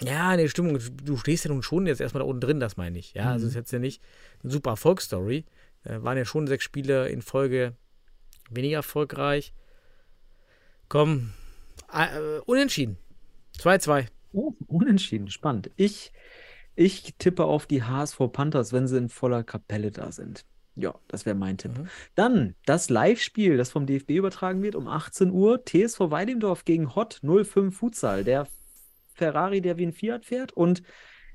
Ja, 0.00 0.36
die 0.36 0.48
Stimmung, 0.48 0.78
du 1.04 1.16
stehst 1.16 1.44
ja 1.44 1.52
nun 1.52 1.62
schon 1.62 1.86
jetzt 1.86 2.00
erstmal 2.00 2.22
da 2.22 2.28
unten 2.28 2.40
drin, 2.40 2.60
das 2.60 2.76
meine 2.76 2.98
ich. 2.98 3.14
Ja, 3.14 3.22
also 3.22 3.28
mhm. 3.28 3.34
also 3.34 3.46
ist 3.48 3.54
jetzt 3.54 3.72
ja 3.72 3.78
nicht 3.78 4.02
eine 4.42 4.52
super 4.52 4.70
Erfolgsstory. 4.70 5.44
Äh, 5.84 6.02
waren 6.02 6.18
ja 6.18 6.24
schon 6.24 6.46
sechs 6.46 6.64
Spiele 6.64 7.08
in 7.08 7.22
Folge 7.22 7.76
weniger 8.50 8.76
erfolgreich. 8.76 9.54
Komm, 10.88 11.32
äh, 11.92 12.38
unentschieden. 12.46 12.98
2-2. 13.58 14.06
Oh, 14.32 14.52
unentschieden, 14.66 15.30
spannend. 15.30 15.70
Ich, 15.76 16.12
ich 16.74 17.14
tippe 17.18 17.44
auf 17.44 17.66
die 17.66 17.84
HSV 17.84 18.18
Panthers, 18.32 18.72
wenn 18.72 18.88
sie 18.88 18.98
in 18.98 19.08
voller 19.08 19.44
Kapelle 19.44 19.92
da 19.92 20.10
sind. 20.10 20.44
Ja, 20.76 20.94
das 21.08 21.24
wäre 21.24 21.36
mein 21.36 21.56
Tipp. 21.56 21.78
Mhm. 21.78 21.88
Dann 22.14 22.54
das 22.66 22.90
Live-Spiel, 22.90 23.56
das 23.56 23.70
vom 23.70 23.86
DFB 23.86 24.10
übertragen 24.10 24.62
wird 24.62 24.74
um 24.74 24.88
18 24.88 25.30
Uhr. 25.30 25.64
TSV 25.64 26.10
Weidendorf 26.10 26.64
gegen 26.64 26.94
Hot 26.94 27.20
05 27.22 27.76
Futsal. 27.76 28.24
Der 28.24 28.48
Ferrari, 29.12 29.60
der 29.60 29.76
wie 29.78 29.86
ein 29.86 29.92
Fiat 29.92 30.24
fährt 30.24 30.52
und 30.52 30.82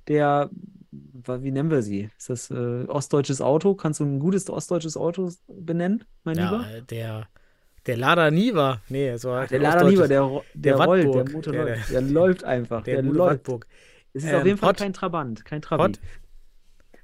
der, 0.08 0.50
wie 0.92 1.52
nennen 1.52 1.72
wir 1.72 1.82
sie? 1.82 2.10
Ist 2.18 2.30
das 2.30 2.52
äh, 2.52 2.86
ostdeutsches 2.88 3.42
Auto? 3.42 3.76
Kannst 3.76 4.00
du 4.00 4.06
ein 4.06 4.20
gutes 4.20 4.50
ostdeutsches 4.50 4.98
Auto 4.98 5.32
benennen, 5.48 6.04
mein 6.24 6.38
ja, 6.38 6.52
Lieber? 6.52 6.82
Der, 6.90 7.28
der 7.86 7.98
Lada 7.98 8.32
Niva. 8.32 8.82
Nee, 8.90 9.16
so 9.18 9.32
Ach, 9.32 9.48
der 9.48 9.60
Lada 9.60 9.84
Niva, 9.88 10.08
der, 10.08 10.28
der, 10.28 10.42
der 10.54 10.76
rollt, 10.76 11.14
der 11.14 11.30
Motor 11.30 11.54
der, 11.54 11.66
läuft. 11.66 11.92
Der, 11.92 12.02
läuft 12.02 12.44
einfach. 12.44 12.84
Der, 12.84 13.02
der 13.02 13.04
läuft. 13.04 13.32
Wattburg. 13.32 13.68
Es 14.14 14.24
ist 14.24 14.32
ähm, 14.32 14.36
auf 14.38 14.46
jeden 14.46 14.58
Fall 14.58 14.70
Hot. 14.70 14.78
kein 14.78 14.94
Trabant. 14.94 15.46
Kein 15.46 15.62
Trabi. 15.62 15.84
Hot. 15.84 16.00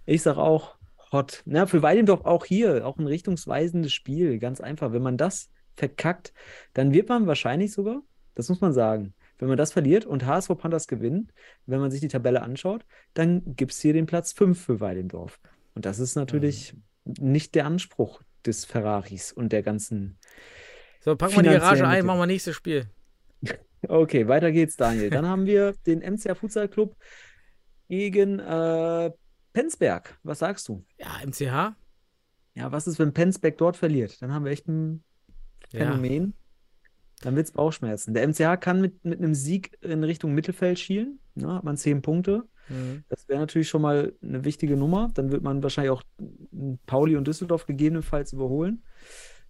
Ich 0.06 0.22
sag 0.22 0.38
auch 0.38 0.76
hot. 1.12 1.44
Na, 1.46 1.66
für 1.66 1.82
Weidendorf 1.82 2.26
auch 2.26 2.46
hier, 2.46 2.86
auch 2.86 2.98
ein 2.98 3.08
richtungsweisendes 3.08 3.94
Spiel. 3.94 4.40
Ganz 4.40 4.62
einfach. 4.62 4.92
Wenn 4.92 5.04
man 5.04 5.18
das 5.18 5.50
verkackt, 5.76 6.34
dann 6.74 6.94
wird 6.94 7.10
man 7.10 7.28
wahrscheinlich 7.28 7.72
sogar, 7.72 8.02
das 8.36 8.50
muss 8.50 8.62
man 8.62 8.74
sagen, 8.74 9.14
wenn 9.38 9.48
man 9.48 9.58
das 9.58 9.74
verliert 9.74 10.06
und 10.06 10.26
HSV 10.26 10.58
Panthers 10.58 10.88
gewinnen, 10.88 11.32
wenn 11.66 11.80
man 11.80 11.92
sich 11.92 12.00
die 12.00 12.08
Tabelle 12.08 12.42
anschaut, 12.42 12.86
dann 13.14 13.56
gibt 13.56 13.74
es 13.74 13.82
hier 13.82 13.94
den 13.94 14.06
Platz 14.06 14.32
5 14.34 14.60
für 14.60 14.80
Weidendorf. 14.80 15.40
Und 15.74 15.86
das 15.86 16.00
ist 16.00 16.16
natürlich 16.16 16.74
nicht 17.04 17.56
der 17.56 17.66
Anspruch 17.66 18.22
des 18.46 18.66
Ferraris 18.66 19.32
und 19.34 19.52
der 19.52 19.64
ganzen. 19.64 20.18
So, 21.02 21.16
packen 21.16 21.36
wir 21.36 21.44
die 21.44 21.50
Garage 21.50 21.86
ein, 21.86 22.06
machen 22.06 22.20
wir 22.20 22.28
nächstes 22.28 22.56
Spiel. 22.56 22.90
Okay, 23.88 24.28
weiter 24.28 24.52
geht's, 24.52 24.78
Daniel. 24.78 25.12
Dann 25.12 25.28
haben 25.28 25.46
wir 25.46 25.76
den 25.86 26.00
MCA 26.00 26.34
Futsal 26.34 26.68
Club 26.68 26.96
gegen 27.88 28.40
äh, 28.40 29.12
Penzberg. 29.56 30.20
Was 30.24 30.40
sagst 30.40 30.68
du? 30.68 30.84
Ja, 31.00 31.08
MCH. 31.26 31.76
Ja, 32.56 32.72
was 32.72 32.88
ist, 32.88 33.00
wenn 33.00 33.14
Penzberg 33.14 33.58
dort 33.58 33.78
verliert? 33.78 34.22
Dann 34.22 34.34
haben 34.34 34.44
wir 34.46 34.52
echt 34.52 34.68
ein 34.68 35.04
Ja. 35.72 35.80
Phänomen. 35.80 36.34
Dann 37.22 37.36
wird 37.38 37.48
es 37.48 37.54
Bauchschmerzen. 37.54 38.14
Der 38.14 38.28
MCH 38.28 38.60
kann 38.60 38.82
mit, 38.82 39.04
mit 39.06 39.20
einem 39.20 39.34
Sieg 39.34 39.78
in 39.82 40.04
Richtung 40.04 40.34
Mittelfeld 40.34 40.78
schielen. 40.78 41.20
Ne, 41.36 41.54
hat 41.54 41.64
man 41.64 41.78
zehn 41.78 42.02
Punkte. 42.02 42.44
Mhm. 42.70 43.04
Das 43.10 43.28
wäre 43.30 43.40
natürlich 43.40 43.70
schon 43.70 43.82
mal 43.82 44.14
eine 44.22 44.44
wichtige 44.44 44.76
Nummer. 44.76 45.10
Dann 45.14 45.32
wird 45.32 45.42
man 45.42 45.64
wahrscheinlich 45.64 45.92
auch 45.92 46.04
Pauli 46.86 47.16
und 47.16 47.26
Düsseldorf 47.28 47.66
gegebenenfalls 47.66 48.34
überholen. 48.34 48.84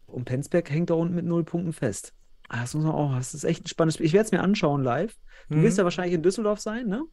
Und 0.05 0.25
Penzberg 0.25 0.69
hängt 0.69 0.91
da 0.91 0.93
unten 0.93 1.15
mit 1.15 1.25
null 1.25 1.43
Punkten 1.43 1.73
fest. 1.73 2.13
Ah, 2.49 2.61
Das 2.61 2.75
muss 2.75 2.83
man 2.83 2.93
auch, 2.93 3.15
das 3.15 3.33
ist 3.33 3.43
echt 3.43 3.65
ein 3.65 3.67
spannendes 3.67 3.95
Spiel. 3.95 4.05
Ich 4.05 4.13
werde 4.13 4.25
es 4.25 4.31
mir 4.31 4.41
anschauen 4.41 4.83
live. 4.83 5.17
Du 5.49 5.57
Mhm. 5.57 5.63
wirst 5.63 5.79
ja 5.79 5.83
wahrscheinlich 5.83 6.13
in 6.13 6.21
Düsseldorf 6.21 6.59
sein, 6.59 6.85
ne? 6.87 7.03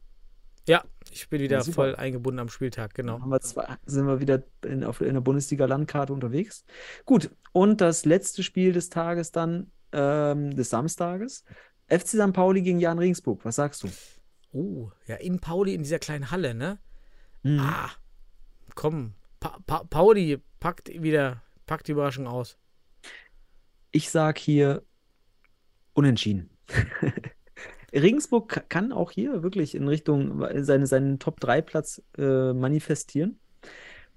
Ja, 0.67 0.83
ich 1.11 1.29
bin 1.29 1.41
wieder 1.41 1.57
Ja, 1.57 1.63
voll 1.63 1.95
eingebunden 1.95 2.39
am 2.39 2.49
Spieltag, 2.49 2.93
genau. 2.93 3.19
Wir 3.19 3.39
zwei, 3.41 3.77
sind 3.85 4.07
wir 4.07 4.19
wieder 4.19 4.43
in, 4.63 4.83
auf, 4.83 5.01
in 5.01 5.13
der 5.13 5.21
Bundesliga-Landkarte 5.21 6.13
unterwegs. 6.13 6.65
Gut, 7.05 7.31
und 7.51 7.81
das 7.81 8.05
letzte 8.05 8.43
Spiel 8.43 8.71
des 8.71 8.89
Tages 8.89 9.31
dann, 9.31 9.71
ähm, 9.91 10.55
des 10.55 10.69
Samstages. 10.69 11.43
FC 11.87 12.07
St. 12.07 12.33
Pauli 12.33 12.61
gegen 12.61 12.79
Jan 12.79 12.97
Regensburg. 12.97 13.43
Was 13.43 13.55
sagst 13.57 13.83
du? 13.83 13.89
Oh, 14.53 14.91
ja, 15.07 15.15
in 15.17 15.39
Pauli, 15.39 15.73
in 15.73 15.83
dieser 15.83 15.99
kleinen 15.99 16.31
Halle, 16.31 16.53
ne? 16.53 16.79
Mhm. 17.43 17.59
Ah, 17.59 17.89
komm, 18.75 19.15
pa 19.39 19.57
pa 19.65 19.83
Pauli 19.83 20.41
packt 20.59 20.89
wieder, 20.89 21.43
packt 21.65 21.87
die 21.87 21.91
Überraschung 21.91 22.27
aus. 22.27 22.57
Ich 23.91 24.09
sag 24.09 24.37
hier 24.37 24.83
unentschieden. 25.93 26.49
Regensburg 27.93 28.49
ka- 28.49 28.63
kann 28.67 28.91
auch 28.91 29.11
hier 29.11 29.43
wirklich 29.43 29.75
in 29.75 29.87
Richtung 29.87 30.45
seine, 30.63 30.87
seinen 30.87 31.19
Top-3-Platz 31.19 32.01
äh, 32.17 32.53
manifestieren 32.53 33.39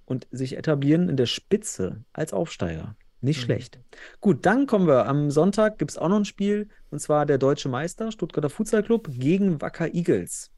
und 0.05 0.27
sich 0.31 0.57
etablieren 0.57 1.09
in 1.09 1.16
der 1.16 1.27
Spitze 1.27 2.05
als 2.12 2.33
Aufsteiger. 2.33 2.97
Nicht 3.20 3.39
Mhm. 3.39 3.45
schlecht. 3.45 3.81
Gut, 4.20 4.45
dann 4.47 4.66
kommen 4.66 4.87
wir. 4.87 5.07
Am 5.07 5.31
Sonntag 5.31 5.79
gibt 5.79 5.91
es 5.91 5.99
auch 5.99 6.09
noch 6.09 6.16
ein 6.18 6.24
Spiel, 6.24 6.68
und 6.91 7.01
zwar 7.01 7.27
der 7.27 7.39
Deutsche 7.39 7.68
Meister, 7.68 8.12
Stuttgarter 8.12 8.51
Futsal 8.51 8.83
Club, 8.83 9.09
gegen 9.11 9.61
Wacker 9.61 9.93
Eagles. 9.95 10.51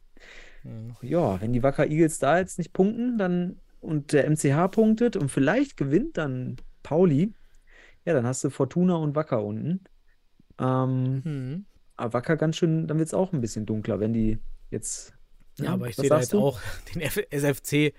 Mhm. 0.65 0.97
Ja, 1.03 1.41
wenn 1.41 1.53
die 1.53 1.63
Wacker 1.63 1.87
Eagles 1.87 2.19
da 2.19 2.39
jetzt 2.39 2.59
nicht 2.59 2.73
punkten, 2.73 3.17
dann 3.19 3.61
und 3.81 4.13
der 4.13 4.27
MCH 4.29 4.69
punktet 4.73 5.17
und 5.17 5.31
vielleicht 5.31 5.77
gewinnt 5.77 6.19
dann 6.19 6.57
Pauli, 6.83 7.33
ja, 8.05 8.13
dann 8.13 8.27
hast 8.27 8.43
du 8.43 8.51
Fortuna 8.51 8.97
und 8.97 9.15
Wacker 9.15 9.45
unten. 9.45 9.85
Ähm, 10.59 11.23
Mhm. 11.25 11.67
Aber 11.99 12.15
Wacker 12.15 12.37
ganz 12.37 12.57
schön, 12.57 12.87
dann 12.87 12.99
wird 12.99 13.09
es 13.09 13.15
auch 13.15 13.33
ein 13.33 13.41
bisschen 13.41 13.67
dunkler, 13.67 14.01
wenn 14.01 14.13
die 14.13 14.39
jetzt. 14.71 15.13
Ja, 15.59 15.67
Ja, 15.67 15.73
aber 15.75 15.89
ich 15.89 15.97
sehe 15.97 16.09
da 16.09 16.21
jetzt 16.21 16.33
du? 16.33 16.39
auch 16.41 16.61
den 16.95 17.03
F 17.03 17.19
SFC 17.31 17.93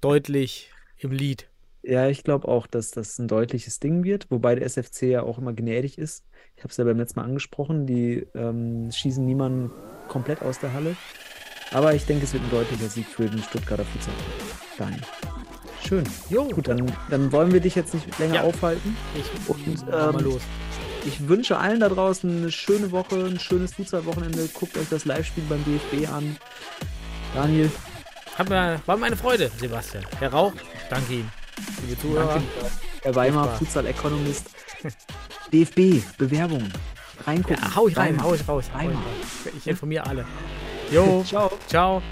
deutlich 0.00 0.70
im 0.98 1.10
Lead. 1.12 1.48
Ja, 1.84 2.08
ich 2.08 2.22
glaube 2.22 2.46
auch, 2.46 2.66
dass 2.68 2.92
das 2.92 3.18
ein 3.18 3.26
deutliches 3.26 3.80
Ding 3.80 4.04
wird, 4.04 4.30
wobei 4.30 4.54
der 4.54 4.64
SFC 4.66 5.02
ja 5.10 5.22
auch 5.24 5.38
immer 5.38 5.52
gnädig 5.52 5.98
ist. 5.98 6.24
Ich 6.54 6.62
habe 6.62 6.70
es 6.70 6.76
ja 6.76 6.84
beim 6.84 6.96
letzten 6.98 7.18
Mal 7.18 7.24
angesprochen, 7.26 7.86
die 7.86 8.26
ähm, 8.34 8.90
schießen 8.92 9.24
niemanden 9.24 9.70
komplett 10.08 10.42
aus 10.42 10.60
der 10.60 10.72
Halle. 10.72 10.94
Aber 11.72 11.94
ich 11.94 12.04
denke, 12.04 12.24
es 12.24 12.32
wird 12.34 12.44
ein 12.44 12.50
deutlicher 12.50 12.88
Sieg 12.88 13.06
für 13.06 13.28
den 13.28 13.42
Stuttgarter 13.42 13.84
Futsal. 13.84 14.14
Daniel. 14.78 15.00
Schön. 15.82 16.04
Jo, 16.30 16.46
Gut, 16.48 16.68
dann, 16.68 16.92
dann 17.10 17.32
wollen 17.32 17.52
wir 17.52 17.60
dich 17.60 17.74
jetzt 17.74 17.94
nicht 17.94 18.16
länger 18.20 18.36
Ja. 18.36 18.42
aufhalten. 18.44 18.96
ich 19.18 19.48
Und, 19.48 19.86
mach 19.90 20.12
mal 20.12 20.18
ähm, 20.20 20.24
los. 20.24 20.42
Ich 21.04 21.28
wünsche 21.28 21.58
allen 21.58 21.80
da 21.80 21.88
draußen 21.88 22.30
eine 22.30 22.52
schöne 22.52 22.90
Woche, 22.92 23.16
ein 23.24 23.38
schönes 23.40 23.74
Futsal-Wochenende. 23.74 24.48
Guckt 24.54 24.76
euch 24.78 24.88
das 24.88 25.04
Live-Spiel 25.04 25.44
beim 25.48 25.64
DFB 25.64 26.08
an. 26.12 26.36
Daniel, 27.34 27.70
Hat 28.36 28.48
mir, 28.48 28.80
war 28.86 28.96
mir 28.96 29.06
eine 29.06 29.16
Freude, 29.16 29.50
Sebastian. 29.58 30.04
Herr 30.18 30.30
Rauch, 30.32 30.52
danke 30.90 31.12
Ihnen. 31.14 31.32
Liebe 31.86 32.00
Zuhörer, 32.00 32.34
danke. 32.34 32.46
Herr 33.02 33.14
Weimar. 33.14 33.56
Futsal-Economist. 33.56 34.46
DFB, 35.52 36.02
Bewerbung. 36.18 36.68
Reingucken. 37.26 37.56
ja, 37.62 37.74
hau 37.76 37.88
ich 37.88 37.96
rein, 37.96 38.14
Weimar. 38.16 38.24
hau 38.26 38.34
ich 38.34 38.48
raus. 38.48 38.64
Hau 38.72 38.78
rein. 38.78 38.98
ich 39.56 39.66
informiere 39.66 40.06
alle. 40.06 40.24
Jo, 40.90 41.24
Ciao. 41.28 41.50
ciao. 41.68 42.02